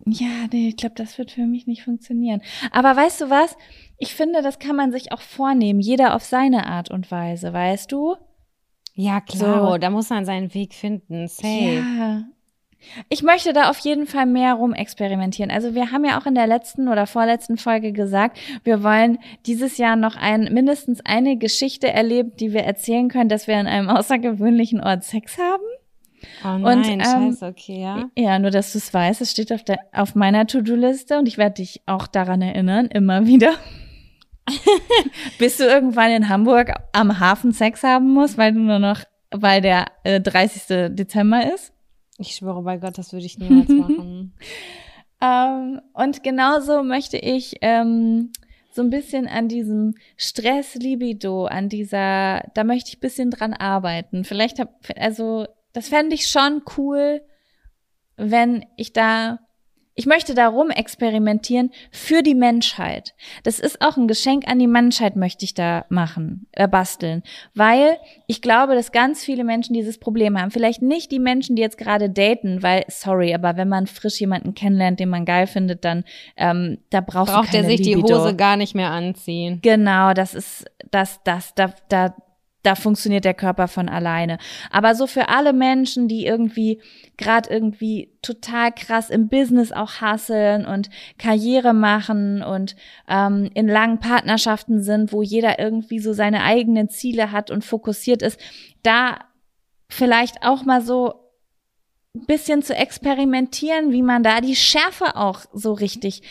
Ja, 0.07 0.47
nee, 0.53 0.69
ich 0.69 0.77
glaube, 0.77 0.95
das 0.95 1.19
wird 1.19 1.33
für 1.33 1.47
mich 1.47 1.67
nicht 1.67 1.83
funktionieren. 1.83 2.41
Aber 2.71 2.95
weißt 2.97 3.23
du 3.23 3.31
was? 3.31 3.57
Ich 3.99 4.15
finde, 4.15 4.41
das 4.41 4.59
kann 4.61 4.77
man 4.77 4.93
sich 4.93 5.11
auch 5.13 5.21
vornehmen, 5.21 5.81
jeder 5.81 6.15
auf 6.15 6.23
seine 6.25 6.67
Art 6.67 6.91
und 6.91 7.11
Weise, 7.11 7.53
weißt 7.53 7.91
du? 7.91 8.17
Ja, 8.95 9.21
klar, 9.21 9.73
So. 9.73 9.79
da 9.79 9.91
muss 9.91 10.09
man 10.09 10.25
seinen 10.25 10.55
Weg 10.55 10.75
finden. 10.75 11.27
Safe. 11.29 11.83
Ja. 11.99 12.25
Ich 13.09 13.23
möchte 13.23 13.53
da 13.53 13.69
auf 13.69 13.79
jeden 13.81 14.07
Fall 14.07 14.27
mehr 14.27 14.55
rumexperimentieren. 14.55 15.51
Also 15.51 15.75
wir 15.75 15.93
haben 15.93 16.05
ja 16.05 16.21
auch 16.21 16.27
in 16.27 16.35
der 16.35 16.47
letzten 16.47 16.89
oder 16.89 17.07
vorletzten 17.07 17.57
Folge 17.57 17.93
gesagt, 17.93 18.39
wir 18.65 18.83
wollen 18.83 19.19
dieses 19.45 19.79
Jahr 19.79 19.97
noch 19.97 20.17
ein, 20.17 20.53
mindestens 20.53 21.01
eine 21.05 21.37
Geschichte 21.37 21.91
erleben, 21.91 22.33
die 22.37 22.53
wir 22.53 22.63
erzählen 22.63 23.09
können, 23.09 23.29
dass 23.29 23.47
wir 23.47 23.57
an 23.57 23.67
einem 23.67 23.89
außergewöhnlichen 23.97 24.81
Ort 24.81 25.05
Sex 25.05 25.39
haben. 25.39 25.65
Oh 26.45 26.59
nein, 26.59 27.01
ähm, 27.01 27.33
scheiße, 27.33 27.47
okay, 27.47 27.83
ja. 27.83 28.11
Ja, 28.17 28.39
nur 28.39 28.51
dass 28.51 28.73
du 28.73 28.79
es 28.79 28.93
weißt, 28.93 29.21
es 29.21 29.31
steht 29.31 29.53
auf, 29.53 29.63
der, 29.63 29.79
auf 29.93 30.15
meiner 30.15 30.47
To-Do-Liste 30.47 31.19
und 31.19 31.29
ich 31.29 31.39
werde 31.39 31.57
dich 31.57 31.83
auch 31.87 32.07
daran 32.07 32.43
erinnern, 32.43 32.87
immer 32.87 33.27
wieder. 33.27 33.55
Bis 35.39 35.59
du 35.59 35.65
irgendwann 35.65 36.11
in 36.11 36.29
Hamburg 36.29 36.73
am 36.93 37.21
Hafen 37.21 37.53
Sex 37.53 37.83
haben 37.83 38.13
musst, 38.13 38.39
weil 38.39 38.53
du 38.53 38.61
nur 38.61 38.79
noch, 38.79 39.03
weil 39.31 39.61
der 39.61 39.87
äh, 40.05 40.21
30. 40.21 40.95
Dezember 40.95 41.53
ist. 41.53 41.73
Ich 42.19 42.35
schwöre 42.35 42.63
bei 42.63 42.79
Gott, 42.79 42.99
das 42.99 43.13
würde 43.13 43.27
ich 43.27 43.39
niemals 43.39 43.69
machen. 43.69 44.35
ähm, 45.21 45.81
und 45.93 46.23
genauso 46.23 46.83
möchte 46.83 47.19
ich 47.19 47.57
ähm, 47.61 48.33
so 48.73 48.83
ein 48.83 48.91
bisschen 48.91 49.27
an 49.27 49.49
diesem 49.49 49.95
Stress-Libido, 50.17 51.47
an 51.47 51.69
dieser, 51.69 52.43
da 52.55 52.65
möchte 52.65 52.91
ich 52.91 52.99
ein 52.99 53.01
bisschen 53.01 53.31
dran 53.31 53.55
arbeiten. 53.55 54.25
Vielleicht 54.25 54.59
hab, 54.59 54.75
also 54.97 55.47
das 55.73 55.89
fände 55.89 56.15
ich 56.15 56.29
schon 56.29 56.63
cool, 56.77 57.23
wenn 58.17 58.65
ich 58.77 58.93
da 58.93 59.41
ich 59.99 60.05
möchte 60.05 60.35
darum 60.35 60.69
experimentieren 60.69 61.71
für 61.91 62.23
die 62.23 62.35
Menschheit. 62.35 63.15
Das 63.45 63.59
ist 63.59 63.81
auch 63.81 63.97
ein 63.97 64.09
Geschenk 64.09 64.47
an 64.47 64.59
die 64.59 64.67
Menschheit, 64.67 65.17
möchte 65.17 65.47
ich 65.47 65.55
da 65.55 65.87
machen, 65.89 66.47
äh, 66.53 66.69
basteln. 66.69 67.23
Weil 67.55 67.97
ich 68.27 68.43
glaube, 68.43 68.75
dass 68.75 68.93
ganz 68.93 69.25
viele 69.25 69.43
Menschen 69.43 69.73
dieses 69.73 69.97
Problem 69.97 70.39
haben. 70.39 70.51
Vielleicht 70.51 70.83
nicht 70.83 71.11
die 71.13 71.19
Menschen, 71.19 71.57
die 71.57 71.63
jetzt 71.63 71.79
gerade 71.79 72.11
daten, 72.11 72.63
weil, 72.63 72.85
sorry, 72.89 73.35
aber 73.35 73.57
wenn 73.57 73.71
man 73.71 73.87
frisch 73.87 74.21
jemanden 74.21 74.55
kennenlernt, 74.55 75.01
den 75.01 75.09
man 75.09 75.25
geil 75.25 75.47
findet, 75.47 75.85
dann 75.87 76.05
ähm, 76.37 76.77
da 76.91 77.01
Braucht 77.01 77.55
du 77.55 77.57
er 77.57 77.65
sich 77.65 77.79
Libido. 77.79 78.07
die 78.07 78.13
Hose 78.13 78.37
gar 78.37 78.59
nicht 78.59 78.75
mehr 78.75 78.91
anziehen. 78.91 79.61
Genau, 79.63 80.13
das 80.13 80.35
ist 80.35 80.67
das, 80.91 81.21
das, 81.25 81.55
da, 81.55 81.73
da, 81.89 82.15
da 82.67 82.75
funktioniert 82.75 83.25
der 83.25 83.35
Körper 83.35 83.69
von 83.69 83.89
alleine. 83.89 84.39
Aber 84.71 84.95
so 84.95 85.07
für 85.07 85.29
alle 85.29 85.53
Menschen, 85.53 86.09
die 86.09 86.27
irgendwie 86.27 86.81
gerade 87.17 87.49
irgendwie 87.49 88.13
total 88.23 88.73
krass 88.73 89.09
im 89.09 89.29
Business 89.29 89.73
auch 89.73 90.01
hasseln 90.01 90.67
und 90.67 90.91
Karriere 91.19 91.73
machen 91.73 92.43
und 92.43 92.75
ähm, 93.09 93.51
in 93.55 93.69
langen 93.69 94.01
Partnerschaften 94.01 94.83
sind, 94.83 95.13
wo 95.13 95.23
jeder 95.23 95.59
irgendwie 95.59 96.01
so 96.01 96.13
seine 96.13 96.43
eigenen 96.43 96.89
Ziele 96.89 97.31
hat 97.31 97.51
und 97.51 97.65
fokussiert 97.65 98.23
ist, 98.23 98.41
da 98.83 99.19
vielleicht 99.89 100.43
auch 100.43 100.65
mal 100.65 100.83
so 100.83 101.15
ein 102.17 102.27
bisschen 102.27 102.63
zu 102.63 102.75
experimentieren, 102.75 103.93
wie 103.93 104.03
man 104.03 104.23
da 104.23 104.41
die 104.41 104.57
Schärfe 104.57 105.17
auch 105.17 105.41
so 105.53 105.73
richtig 105.73 106.23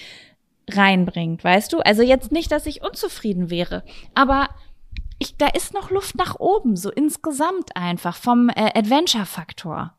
reinbringt, 0.69 1.43
weißt 1.43 1.71
du? 1.73 1.79
Also 1.79 2.01
jetzt 2.01 2.31
nicht, 2.31 2.51
dass 2.51 2.65
ich 2.65 2.83
unzufrieden 2.83 3.49
wäre, 3.49 3.83
aber 4.15 4.49
ich, 5.19 5.37
da 5.37 5.47
ist 5.47 5.73
noch 5.73 5.91
Luft 5.91 6.15
nach 6.15 6.39
oben, 6.39 6.75
so 6.75 6.91
insgesamt 6.91 7.75
einfach 7.75 8.15
vom 8.15 8.49
äh, 8.49 8.71
Adventure-Faktor. 8.77 9.93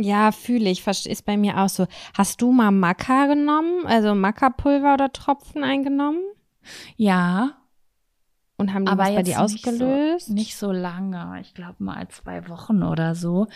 Ja, 0.00 0.30
fühle 0.30 0.70
ich. 0.70 0.86
Ist 0.86 1.24
bei 1.24 1.36
mir 1.36 1.58
auch 1.58 1.68
so. 1.68 1.86
Hast 2.16 2.40
du 2.40 2.52
mal 2.52 2.70
Maca 2.70 3.26
genommen? 3.26 3.84
Also 3.84 4.14
Maca-Pulver 4.14 4.94
oder 4.94 5.12
Tropfen 5.12 5.64
eingenommen? 5.64 6.22
Ja. 6.96 7.56
Und 8.56 8.74
haben 8.74 8.84
die 8.84 8.92
aber 8.92 9.04
was 9.04 9.14
bei 9.14 9.22
dir 9.22 9.40
ausgelöst? 9.40 10.30
Nicht 10.30 10.56
so, 10.56 10.70
nicht 10.70 10.72
so 10.72 10.72
lange. 10.72 11.40
Ich 11.40 11.54
glaube 11.54 11.82
mal 11.82 12.06
zwei 12.08 12.48
Wochen 12.48 12.82
oder 12.84 13.16
so. 13.16 13.48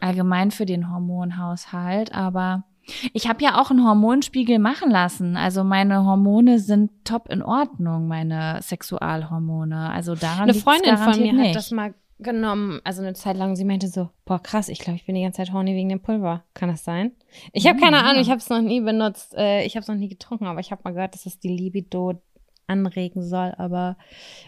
Allgemein 0.00 0.52
für 0.52 0.66
den 0.66 0.90
Hormonhaushalt. 0.90 2.12
Aber 2.12 2.64
ich 3.12 3.28
habe 3.28 3.42
ja 3.42 3.60
auch 3.60 3.70
einen 3.70 3.84
Hormonspiegel 3.86 4.58
machen 4.58 4.90
lassen. 4.90 5.36
Also 5.36 5.64
meine 5.64 6.04
Hormone 6.04 6.58
sind 6.58 6.90
top 7.04 7.28
in 7.30 7.42
Ordnung, 7.42 8.08
meine 8.08 8.60
Sexualhormone. 8.62 9.90
Also 9.90 10.14
daran 10.14 10.44
Eine 10.50 10.54
Freundin 10.54 10.96
von 10.96 11.20
mir 11.20 11.32
nicht. 11.32 11.48
hat 11.50 11.56
das 11.56 11.70
mal 11.70 11.94
genommen, 12.20 12.80
also 12.82 13.00
eine 13.02 13.14
Zeit 13.14 13.36
lang, 13.36 13.54
sie 13.54 13.64
meinte 13.64 13.86
so, 13.86 14.08
boah 14.24 14.42
krass, 14.42 14.68
ich 14.68 14.80
glaube, 14.80 14.96
ich 14.96 15.06
bin 15.06 15.14
die 15.14 15.22
ganze 15.22 15.36
Zeit 15.36 15.52
horny 15.52 15.74
wegen 15.76 15.88
dem 15.88 16.00
Pulver. 16.00 16.42
Kann 16.54 16.68
das 16.68 16.82
sein? 16.82 17.12
Ich 17.52 17.66
habe 17.68 17.78
keine. 17.78 18.02
Ahnung, 18.04 18.20
ich 18.20 18.28
habe 18.30 18.38
es 18.38 18.48
noch 18.48 18.60
nie 18.60 18.80
benutzt, 18.80 19.34
äh, 19.36 19.64
ich 19.64 19.76
habe 19.76 19.82
es 19.82 19.88
noch 19.88 19.94
nie 19.94 20.08
getrunken, 20.08 20.46
aber 20.46 20.58
ich 20.60 20.72
habe 20.72 20.80
mal 20.84 20.92
gehört, 20.92 21.14
dass 21.14 21.26
es 21.26 21.38
die 21.38 21.48
Libido 21.56 22.20
anregen 22.66 23.22
soll, 23.22 23.54
aber 23.56 23.96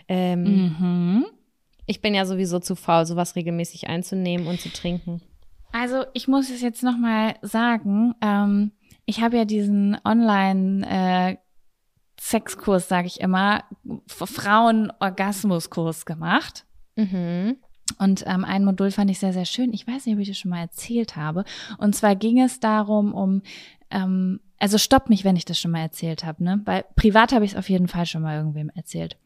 ähm, 0.09 0.43
Mhm. 0.79 1.27
ich 1.87 2.01
bin 2.03 2.15
ja 2.15 2.27
sowieso 2.27 2.59
zu 2.59 2.75
faul, 2.75 3.07
sowas 3.07 3.37
regelmäßig 3.37 3.89
einzunehmen 3.89 4.47
und 4.49 4.61
zu 4.61 4.69
trinken. 4.73 5.23
Also 5.73 6.05
ich 6.15 6.29
muss 6.29 6.51
es 6.51 6.61
jetzt 6.61 6.83
noch 6.83 6.97
mal 6.97 7.37
sagen. 7.43 8.15
Ähm, 8.21 8.73
ich 9.07 9.23
habe 9.23 9.37
ja 9.37 9.45
diesen 9.45 9.99
Online 10.05 10.87
äh, 10.89 11.37
Sexkurs, 12.21 12.89
sage 12.89 13.07
ich 13.07 13.21
immer, 13.21 13.65
Frauen-Orgasmuskurs 14.07 16.05
gemacht. 16.05 16.67
Mhm. 16.97 17.57
Und 17.99 18.25
ähm, 18.27 18.45
ein 18.45 18.65
Modul 18.65 18.91
fand 18.91 19.11
ich 19.11 19.19
sehr, 19.19 19.33
sehr 19.33 19.47
schön. 19.47 19.73
Ich 19.73 19.87
weiß 19.87 20.07
nicht, 20.07 20.15
ob 20.15 20.21
ich 20.21 20.29
das 20.29 20.39
schon 20.39 20.51
mal 20.51 20.61
erzählt 20.61 21.17
habe. 21.17 21.45
Und 21.79 21.95
zwar 21.97 22.15
ging 22.15 22.41
es 22.41 22.61
darum, 22.61 23.15
um, 23.15 23.43
ähm, 23.91 24.41
also 24.59 24.79
stopp 24.79 25.09
mich, 25.09 25.25
wenn 25.25 25.37
ich 25.37 25.45
das 25.45 25.59
schon 25.59 25.71
mal 25.71 25.81
erzählt 25.81 26.25
habe, 26.25 26.45
ne? 26.45 26.61
Weil 26.67 26.85
privat 26.95 27.33
habe 27.33 27.45
ich 27.45 27.53
es 27.53 27.57
auf 27.57 27.71
jeden 27.71 27.89
Fall 27.89 28.07
schon 28.07 28.23
mal 28.23 28.37
irgendwem 28.37 28.71
erzählt. 28.75 29.17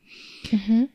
Mhm. 0.50 0.88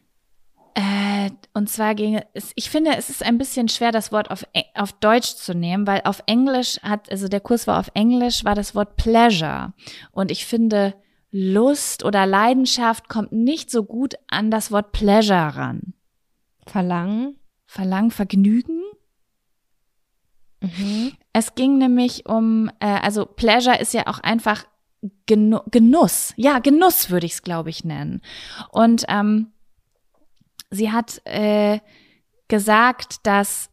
Äh, 0.76 1.32
und 1.54 1.70
zwar 1.70 1.96
ging 1.96 2.22
es, 2.34 2.52
ich 2.56 2.70
finde, 2.70 2.96
es 2.96 3.10
ist 3.10 3.24
ein 3.24 3.38
bisschen 3.38 3.70
schwer, 3.70 3.92
das 3.92 4.12
Wort 4.12 4.32
auf, 4.32 4.46
auf 4.76 4.94
Deutsch 4.94 5.36
zu 5.36 5.54
nehmen, 5.54 5.88
weil 5.88 6.02
auf 6.06 6.24
Englisch 6.26 6.80
hat, 6.82 7.12
also 7.12 7.28
der 7.28 7.40
Kurs 7.40 7.68
war 7.68 7.80
auf 7.80 7.92
Englisch, 7.94 8.46
war 8.46 8.56
das 8.56 8.76
Wort 8.76 8.96
Pleasure. 8.96 9.74
Und 10.12 10.32
ich 10.32 10.46
finde, 10.46 10.96
Lust 11.32 12.04
oder 12.04 12.26
Leidenschaft 12.26 13.10
kommt 13.10 13.32
nicht 13.32 13.70
so 13.70 13.84
gut 13.84 14.16
an 14.28 14.50
das 14.52 14.72
Wort 14.72 14.92
Pleasure 14.92 15.56
ran. 15.56 15.94
Verlangen. 16.66 17.36
Verlangen, 17.66 18.12
Vergnügen. 18.12 18.82
Mhm. 20.62 21.14
Es 21.34 21.56
ging 21.56 21.78
nämlich 21.78 22.26
um, 22.26 22.70
äh, 22.80 22.88
also 22.88 23.26
Pleasure 23.26 23.80
ist 23.80 23.94
ja 23.94 24.08
auch 24.08 24.20
einfach 24.20 24.66
Genu 25.26 25.60
Genuss. 25.72 26.34
Ja, 26.36 26.60
Genuss 26.60 27.10
würde 27.10 27.26
ich 27.26 27.34
es, 27.34 27.42
glaube 27.44 27.70
ich, 27.70 27.86
nennen. 27.86 28.22
Und 28.72 29.06
ähm, 29.08 29.54
sie 30.70 30.92
hat 30.92 31.22
äh, 31.26 31.80
gesagt, 32.48 33.26
dass 33.26 33.70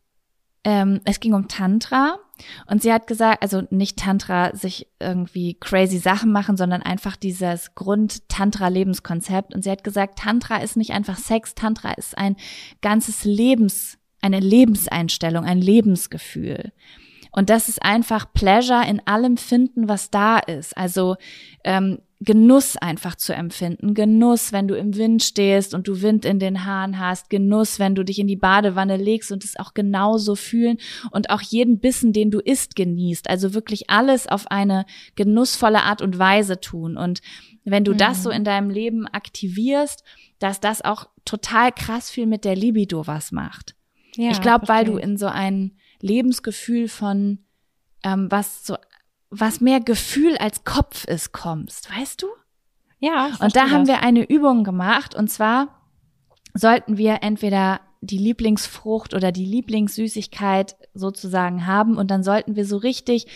ähm, 0.65 1.01
es 1.05 1.21
ging 1.21 1.35
um 1.35 1.49
Tantra 1.49 2.19
und 2.67 2.83
sie 2.83 2.93
hat 2.93 3.07
gesagt, 3.07 3.43
also 3.43 3.63
nicht 3.71 3.99
Tantra 3.99 4.55
sich 4.55 4.89
irgendwie 5.01 5.55
crazy 5.55 5.99
Sachen 5.99 6.33
machen, 6.33 6.57
sondern 6.57 6.83
einfach 6.83 7.17
dieses 7.17 7.75
Grund-Tantra-Lebenskonzept. 7.75 9.55
Und 9.55 9.63
sie 9.63 9.71
hat 9.71 9.85
gesagt, 9.85 10.19
Tantra 10.19 10.59
ist 10.59 10.77
nicht 10.77 10.93
einfach 10.93 11.17
Sex, 11.17 11.55
Tantra 11.55 11.93
ist 11.93 12.19
ein 12.19 12.37
ganzes 12.83 13.25
Lebens, 13.25 13.99
eine 14.21 14.41
Lebenseinstellung, 14.41 15.45
ein 15.45 15.61
Lebensgefühl. 15.61 16.73
Und 17.31 17.51
das 17.51 17.69
ist 17.69 17.83
einfach 17.83 18.33
Pleasure 18.33 18.87
in 18.87 19.07
allem 19.07 19.37
finden, 19.37 19.89
was 19.89 20.11
da 20.11 20.39
ist. 20.39 20.77
Also 20.77 21.17
ähm, 21.65 21.99
Genuss 22.21 22.79
einfach 22.79 23.15
zu 23.15 23.35
empfinden. 23.35 23.93
Genuss, 23.93 24.51
wenn 24.51 24.69
du 24.69 24.75
im 24.75 24.97
Wind 24.97 25.23
stehst 25.23 25.75
und 25.75 25.87
du 25.87 26.01
Wind 26.01 26.25
in 26.25 26.39
den 26.39 26.65
Haaren 26.65 26.99
hast. 26.99 27.29
Genuss, 27.29 27.79
wenn 27.79 27.95
du 27.95 28.05
dich 28.05 28.19
in 28.19 28.27
die 28.27 28.37
Badewanne 28.37 28.97
legst 28.97 29.33
und 29.33 29.45
es 29.45 29.59
auch 29.59 29.75
genauso 29.75 30.35
fühlen 30.35 30.79
und 31.11 31.29
auch 31.29 31.43
jeden 31.43 31.79
Bissen, 31.79 32.15
den 32.15 32.31
du 32.31 32.39
isst, 32.39 32.75
genießt. 32.75 33.29
Also 33.29 33.53
wirklich 33.53 33.91
alles 33.91 34.27
auf 34.27 34.51
eine 34.51 34.87
genussvolle 35.15 35.83
Art 35.83 36.01
und 36.01 36.19
Weise 36.19 36.59
tun. 36.59 36.97
Und 36.97 37.21
wenn 37.65 37.85
du 37.85 37.93
das 37.93 38.23
so 38.23 38.31
in 38.31 38.45
deinem 38.45 38.71
Leben 38.71 39.07
aktivierst, 39.07 40.03
dass 40.39 40.59
das 40.61 40.83
auch 40.83 41.09
total 41.27 41.71
krass 41.71 42.11
viel 42.11 42.27
mit 42.27 42.47
der 42.47 42.57
Libido 42.57 43.07
was 43.07 43.31
macht. 43.31 43.75
Ja, 44.17 44.31
ich 44.31 44.41
glaube, 44.41 44.69
weil 44.69 44.87
du 44.87 44.97
in 44.97 45.19
so 45.19 45.27
ein 45.27 45.73
Lebensgefühl 46.01 46.89
von 46.89 47.41
ähm, 48.03 48.31
was 48.31 48.65
so 48.65 48.77
was 49.31 49.61
mehr 49.61 49.81
Gefühl 49.81 50.37
als 50.39 50.65
Kopf 50.65 51.05
ist 51.05 51.33
kommst, 51.33 51.91
weißt 51.97 52.23
du? 52.23 52.27
Ja, 52.99 53.27
Und 53.27 53.33
da 53.33 53.37
verstehe 53.37 53.71
haben 53.71 53.87
das. 53.87 53.89
wir 53.89 54.03
eine 54.03 54.29
Übung 54.29 54.65
gemacht 54.65 55.15
und 55.15 55.29
zwar 55.31 55.69
sollten 56.55 56.97
wir 56.97 57.19
entweder 57.23 57.81
die 58.01 58.19
Lieblingsfrucht 58.19 59.15
oder 59.15 59.33
die 59.33 59.45
Lieblingssüßigkeit 59.45 60.77
sozusagen 60.95 61.67
haben 61.67 61.97
und 61.97 62.11
dann 62.11 62.23
sollten 62.23 62.57
wir 62.57 62.65
so 62.65 62.77
richtig 62.77 63.27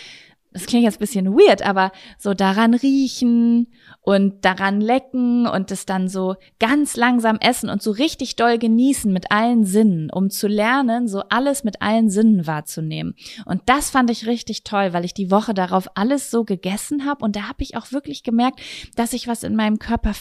das 0.53 0.67
klingt 0.67 0.85
jetzt 0.85 0.97
ein 0.97 1.01
bisschen 1.01 1.33
weird, 1.33 1.63
aber 1.63 1.93
so 2.19 2.35
daran 2.35 2.75
riechen 2.75 3.69
und 4.01 4.45
daran 4.45 4.81
lecken 4.81 5.47
und 5.47 5.71
es 5.71 5.87
dann 5.87 6.09
so 6.09 6.35
ganz 6.59 6.97
langsam 6.97 7.37
essen 7.41 7.71
und 7.71 7.83
so 7.83 7.93
richtig 7.93 8.35
doll 8.35 8.59
genießen 8.59 9.13
mit 9.13 9.31
allen 9.31 9.65
Sinnen, 9.65 10.11
um 10.11 10.29
zu 10.29 10.49
lernen, 10.49 11.07
so 11.07 11.23
alles 11.29 11.63
mit 11.63 11.83
allen 11.83 12.11
Sinnen 12.11 12.47
wahrzunehmen. 12.49 13.15
Und 13.45 13.63
das 13.67 13.91
fand 13.91 14.11
ich 14.11 14.27
richtig 14.27 14.65
toll, 14.65 14.93
weil 14.93 15.05
ich 15.05 15.15
die 15.15 15.31
Woche 15.31 15.55
darauf 15.55 15.89
alles 15.95 16.31
so 16.31 16.45
gegessen 16.45 17.05
habe 17.07 17.25
und 17.25 17.37
da 17.37 17.43
habe 17.49 17.63
ich 17.63 17.77
auch 17.77 17.93
wirklich 17.93 18.25
gemerkt, 18.25 18.61
dass 18.97 19.13
sich 19.13 19.29
was 19.29 19.45
in 19.45 19.55
meinem 19.55 19.79
Körper 19.79 20.15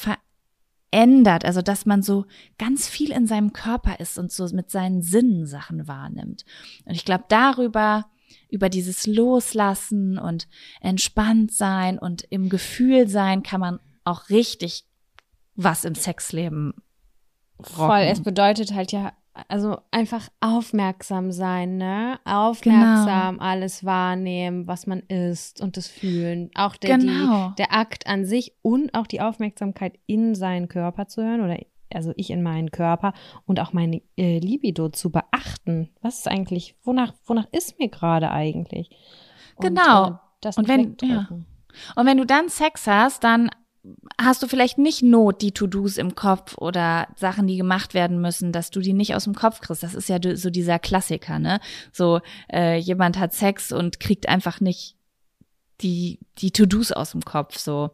verändert, 0.91 1.43
also 1.43 1.63
dass 1.63 1.87
man 1.87 2.03
so 2.03 2.25
ganz 2.59 2.87
viel 2.87 3.11
in 3.11 3.25
seinem 3.25 3.51
Körper 3.51 3.99
ist 3.99 4.19
und 4.19 4.31
so 4.31 4.45
mit 4.53 4.69
seinen 4.69 5.01
Sinnen 5.01 5.47
Sachen 5.47 5.87
wahrnimmt. 5.87 6.45
Und 6.85 6.93
ich 6.93 7.05
glaube, 7.05 7.23
darüber 7.29 8.05
über 8.49 8.69
dieses 8.69 9.05
Loslassen 9.07 10.17
und 10.17 10.47
entspannt 10.81 11.51
sein 11.53 11.97
und 11.99 12.23
im 12.29 12.49
Gefühl 12.49 13.07
sein 13.07 13.43
kann 13.43 13.59
man 13.61 13.79
auch 14.03 14.29
richtig 14.29 14.85
was 15.55 15.83
im 15.85 15.95
Sexleben 15.95 16.73
Voll, 17.61 17.85
rocken. 17.87 18.07
es 18.07 18.23
bedeutet 18.23 18.73
halt 18.73 18.91
ja, 18.93 19.11
also 19.49 19.79
einfach 19.91 20.29
aufmerksam 20.39 21.31
sein, 21.31 21.77
ne? 21.77 22.19
Aufmerksam 22.25 23.35
Genau. 23.35 23.43
alles 23.45 23.83
wahrnehmen, 23.83 24.67
was 24.67 24.87
man 24.87 25.01
isst 25.01 25.61
und 25.61 25.75
das 25.77 25.87
fühlen. 25.87 26.49
Auch 26.55 26.75
der, 26.77 26.97
Genau. 26.97 27.49
die, 27.49 27.55
der 27.55 27.73
Akt 27.73 28.07
an 28.07 28.25
sich 28.25 28.53
und 28.61 28.93
auch 28.93 29.07
die 29.07 29.21
Aufmerksamkeit 29.21 29.99
in 30.07 30.35
seinen 30.35 30.67
Körper 30.69 31.07
zu 31.07 31.21
hören 31.21 31.41
oder 31.41 31.57
also 31.93 32.13
ich 32.15 32.29
in 32.29 32.43
meinen 32.43 32.71
Körper 32.71 33.13
und 33.45 33.59
auch 33.59 33.73
meine 33.73 34.01
äh, 34.17 34.39
Libido 34.39 34.89
zu 34.89 35.11
beachten. 35.11 35.89
Was 36.01 36.19
ist 36.19 36.27
eigentlich, 36.27 36.75
wonach, 36.83 37.13
wonach 37.25 37.47
ist 37.51 37.79
mir 37.79 37.89
gerade 37.89 38.31
eigentlich? 38.31 38.89
Und, 39.55 39.67
genau. 39.67 40.07
Äh, 40.07 40.13
das 40.41 40.57
und 40.57 40.67
wenn, 40.67 40.95
ja. 41.01 41.27
und 41.95 42.05
wenn 42.05 42.17
du 42.17 42.25
dann 42.25 42.49
Sex 42.49 42.87
hast, 42.87 43.23
dann 43.23 43.49
hast 44.21 44.43
du 44.43 44.47
vielleicht 44.47 44.77
nicht 44.77 45.01
Not, 45.01 45.41
die 45.41 45.51
To-Dos 45.51 45.97
im 45.97 46.15
Kopf 46.15 46.57
oder 46.57 47.07
Sachen, 47.15 47.47
die 47.47 47.57
gemacht 47.57 47.93
werden 47.93 48.21
müssen, 48.21 48.51
dass 48.51 48.71
du 48.71 48.81
die 48.81 48.93
nicht 48.93 49.15
aus 49.15 49.23
dem 49.23 49.35
Kopf 49.35 49.61
kriegst. 49.61 49.83
Das 49.83 49.95
ist 49.95 50.09
ja 50.09 50.17
so 50.35 50.49
dieser 50.49 50.79
Klassiker, 50.79 51.39
ne? 51.39 51.59
So, 51.91 52.19
äh, 52.51 52.77
jemand 52.77 53.17
hat 53.17 53.33
Sex 53.33 53.71
und 53.71 53.99
kriegt 53.99 54.27
einfach 54.27 54.59
nicht 54.59 54.95
die, 55.81 56.19
die 56.39 56.51
To-Dos 56.51 56.91
aus 56.91 57.11
dem 57.11 57.23
Kopf, 57.23 57.57
so. 57.57 57.91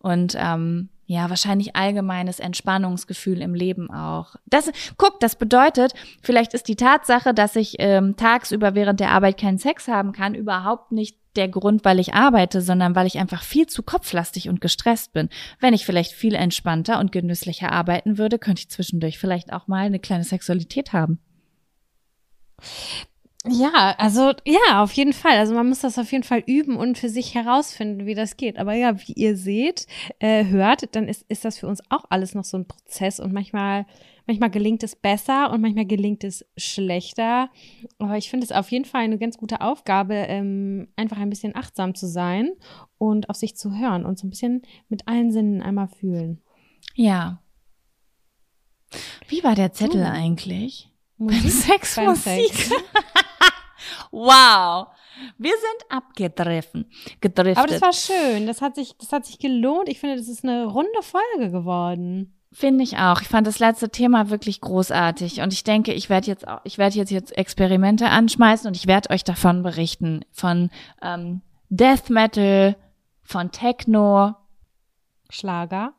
Und, 0.00 0.34
ähm, 0.36 0.88
ja, 1.10 1.28
wahrscheinlich 1.28 1.74
allgemeines 1.74 2.38
Entspannungsgefühl 2.38 3.42
im 3.42 3.52
Leben 3.52 3.90
auch. 3.90 4.36
Das, 4.46 4.70
guck, 4.96 5.18
das 5.18 5.34
bedeutet, 5.34 5.92
vielleicht 6.22 6.54
ist 6.54 6.68
die 6.68 6.76
Tatsache, 6.76 7.34
dass 7.34 7.56
ich 7.56 7.74
ähm, 7.80 8.14
tagsüber 8.14 8.76
während 8.76 9.00
der 9.00 9.10
Arbeit 9.10 9.36
keinen 9.36 9.58
Sex 9.58 9.88
haben 9.88 10.12
kann, 10.12 10.36
überhaupt 10.36 10.92
nicht 10.92 11.16
der 11.34 11.48
Grund, 11.48 11.84
weil 11.84 11.98
ich 11.98 12.14
arbeite, 12.14 12.60
sondern 12.60 12.94
weil 12.94 13.08
ich 13.08 13.18
einfach 13.18 13.42
viel 13.42 13.66
zu 13.66 13.82
kopflastig 13.82 14.48
und 14.48 14.60
gestresst 14.60 15.12
bin. 15.12 15.30
Wenn 15.58 15.74
ich 15.74 15.84
vielleicht 15.84 16.12
viel 16.12 16.36
entspannter 16.36 17.00
und 17.00 17.10
genüsslicher 17.10 17.72
arbeiten 17.72 18.16
würde, 18.16 18.38
könnte 18.38 18.60
ich 18.60 18.70
zwischendurch 18.70 19.18
vielleicht 19.18 19.52
auch 19.52 19.66
mal 19.66 19.86
eine 19.86 19.98
kleine 19.98 20.22
Sexualität 20.22 20.92
haben. 20.92 21.18
Ja, 23.48 23.94
also 23.96 24.32
ja, 24.44 24.82
auf 24.82 24.92
jeden 24.92 25.14
Fall. 25.14 25.38
Also 25.38 25.54
man 25.54 25.66
muss 25.66 25.80
das 25.80 25.98
auf 25.98 26.12
jeden 26.12 26.24
Fall 26.24 26.42
üben 26.46 26.76
und 26.76 26.98
für 26.98 27.08
sich 27.08 27.34
herausfinden, 27.34 28.04
wie 28.04 28.14
das 28.14 28.36
geht. 28.36 28.58
Aber 28.58 28.74
ja, 28.74 29.00
wie 29.00 29.14
ihr 29.14 29.34
seht, 29.34 29.86
äh, 30.18 30.44
hört, 30.44 30.94
dann 30.94 31.08
ist, 31.08 31.24
ist 31.28 31.46
das 31.46 31.58
für 31.58 31.66
uns 31.66 31.80
auch 31.88 32.04
alles 32.10 32.34
noch 32.34 32.44
so 32.44 32.58
ein 32.58 32.68
Prozess 32.68 33.18
und 33.18 33.32
manchmal, 33.32 33.86
manchmal 34.26 34.50
gelingt 34.50 34.82
es 34.82 34.94
besser 34.94 35.50
und 35.52 35.62
manchmal 35.62 35.86
gelingt 35.86 36.22
es 36.22 36.44
schlechter. 36.58 37.48
Aber 37.98 38.18
ich 38.18 38.28
finde 38.28 38.44
es 38.44 38.52
auf 38.52 38.70
jeden 38.70 38.84
Fall 38.84 39.04
eine 39.04 39.16
ganz 39.16 39.38
gute 39.38 39.62
Aufgabe, 39.62 40.14
ähm, 40.14 40.88
einfach 40.96 41.16
ein 41.16 41.30
bisschen 41.30 41.56
achtsam 41.56 41.94
zu 41.94 42.08
sein 42.08 42.50
und 42.98 43.30
auf 43.30 43.36
sich 43.36 43.56
zu 43.56 43.74
hören 43.74 44.04
und 44.04 44.18
so 44.18 44.26
ein 44.26 44.30
bisschen 44.30 44.62
mit 44.90 45.08
allen 45.08 45.32
Sinnen 45.32 45.62
einmal 45.62 45.88
fühlen. 45.88 46.42
Ja. 46.94 47.40
Wie 49.28 49.42
war 49.42 49.54
der 49.54 49.72
Zettel 49.72 50.02
oh. 50.02 50.12
eigentlich? 50.12 50.90
Musik, 51.16 51.50
Sexmusik. 51.50 52.52
Sex. 52.52 52.70
wow. 54.10 54.88
Wir 55.38 55.52
sind 55.52 55.90
abgedriftet. 55.90 56.86
Gedriftet. 57.20 57.58
Aber 57.58 57.66
das 57.66 57.82
war 57.82 57.92
schön. 57.92 58.46
Das 58.46 58.62
hat 58.62 58.74
sich, 58.74 58.96
das 58.98 59.12
hat 59.12 59.26
sich 59.26 59.38
gelohnt. 59.38 59.88
Ich 59.88 60.00
finde, 60.00 60.16
das 60.16 60.28
ist 60.28 60.44
eine 60.44 60.66
runde 60.66 61.02
Folge 61.02 61.50
geworden. 61.50 62.34
Finde 62.52 62.82
ich 62.82 62.96
auch. 62.96 63.20
Ich 63.20 63.28
fand 63.28 63.46
das 63.46 63.60
letzte 63.60 63.90
Thema 63.90 64.28
wirklich 64.28 64.60
großartig 64.60 65.40
und 65.40 65.52
ich 65.52 65.62
denke, 65.62 65.92
ich 65.92 66.10
werde 66.10 66.26
jetzt 66.26 66.48
auch, 66.48 66.60
ich 66.64 66.78
werde 66.78 66.96
jetzt 66.96 67.10
jetzt 67.10 67.36
Experimente 67.38 68.08
anschmeißen 68.08 68.66
und 68.66 68.76
ich 68.76 68.88
werde 68.88 69.10
euch 69.10 69.22
davon 69.22 69.62
berichten 69.62 70.24
von 70.32 70.70
ähm, 71.00 71.42
Death 71.68 72.10
Metal, 72.10 72.74
von 73.22 73.52
Techno, 73.52 74.34
Schlager, 75.28 75.92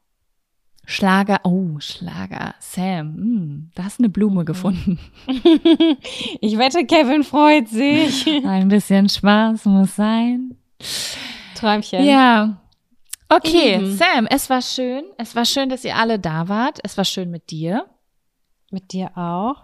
Schlager, 0.92 1.40
oh, 1.46 1.80
Schlager, 1.80 2.54
Sam, 2.60 3.16
hm, 3.16 3.72
da 3.76 3.86
hast 3.86 4.00
du 4.00 4.04
eine 4.04 4.10
Blume 4.10 4.44
gefunden. 4.44 5.00
ich 6.42 6.58
wette, 6.58 6.86
Kevin 6.86 7.24
freut 7.24 7.70
sich. 7.70 8.28
Ein 8.46 8.68
bisschen 8.68 9.08
Spaß 9.08 9.66
muss 9.66 9.96
sein. 9.96 10.58
Träumchen. 11.56 12.04
Ja. 12.04 12.58
Okay, 13.30 13.76
Eben. 13.76 13.96
Sam, 13.96 14.28
es 14.30 14.50
war 14.50 14.62
schön. 14.62 15.06
Es 15.18 15.34
war 15.34 15.46
schön, 15.46 15.70
dass 15.70 15.86
ihr 15.86 15.96
alle 15.96 16.20
da 16.20 16.50
wart. 16.50 16.80
Es 16.84 16.98
war 16.98 17.06
schön 17.06 17.32
mit 17.32 17.52
dir. 17.52 17.86
Mit 18.70 18.92
dir 18.92 19.18
auch. 19.18 19.64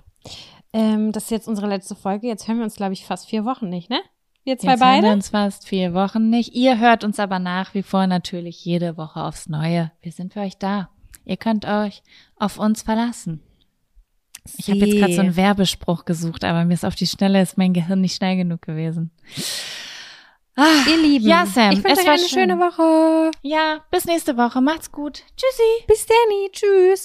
Ähm, 0.71 1.11
das 1.11 1.25
ist 1.25 1.31
jetzt 1.31 1.49
unsere 1.49 1.67
letzte 1.67 1.95
Folge. 1.95 2.27
Jetzt 2.27 2.47
hören 2.47 2.59
wir 2.59 2.63
uns, 2.63 2.77
glaube 2.77 2.93
ich, 2.93 3.05
fast 3.05 3.27
vier 3.27 3.43
Wochen 3.43 3.67
nicht, 3.67 3.89
ne? 3.89 3.99
Wir 4.45 4.57
zwei 4.57 4.71
Jetzt 4.71 4.79
beide? 4.79 4.93
Hören 4.93 5.03
wir 5.03 5.11
uns 5.11 5.29
fast 5.29 5.67
vier 5.67 5.93
Wochen 5.93 6.29
nicht. 6.29 6.55
Ihr 6.55 6.79
hört 6.79 7.03
uns 7.03 7.19
aber 7.19 7.39
nach 7.39 7.73
wie 7.73 7.83
vor 7.83 8.07
natürlich 8.07 8.63
jede 8.63 8.95
Woche 8.95 9.19
aufs 9.19 9.49
Neue. 9.49 9.91
Wir 10.01 10.13
sind 10.13 10.31
für 10.31 10.39
euch 10.39 10.57
da. 10.57 10.87
Ihr 11.27 11.37
könnt 11.37 11.65
euch 11.65 12.03
auf 12.37 12.57
uns 12.57 12.81
verlassen. 12.83 13.41
Ich 14.57 14.69
habe 14.69 14.79
jetzt 14.79 14.97
gerade 14.97 15.13
so 15.13 15.21
einen 15.21 15.35
Werbespruch 15.35 16.05
gesucht, 16.05 16.45
aber 16.45 16.63
mir 16.63 16.73
ist 16.73 16.85
auf 16.85 16.95
die 16.95 17.05
Schnelle 17.05 17.41
ist 17.41 17.57
mein 17.57 17.73
Gehirn 17.73 17.99
nicht 17.99 18.15
schnell 18.15 18.37
genug 18.37 18.61
gewesen. 18.61 19.11
Ach, 20.55 20.87
Ihr 20.87 20.97
Lieben, 21.01 21.27
ja, 21.27 21.45
Sam, 21.45 21.71
ich 21.71 21.83
wünsche 21.83 22.01
euch 22.01 22.07
eine 22.07 22.19
schön. 22.19 22.29
schöne 22.29 22.59
Woche. 22.59 23.31
Ja, 23.41 23.83
bis 23.91 24.05
nächste 24.05 24.37
Woche. 24.37 24.61
Macht's 24.61 24.91
gut. 24.91 25.23
Tschüssi. 25.35 25.85
Bis 25.85 26.05
Danny. 26.05 26.49
Tschüss. 26.51 27.03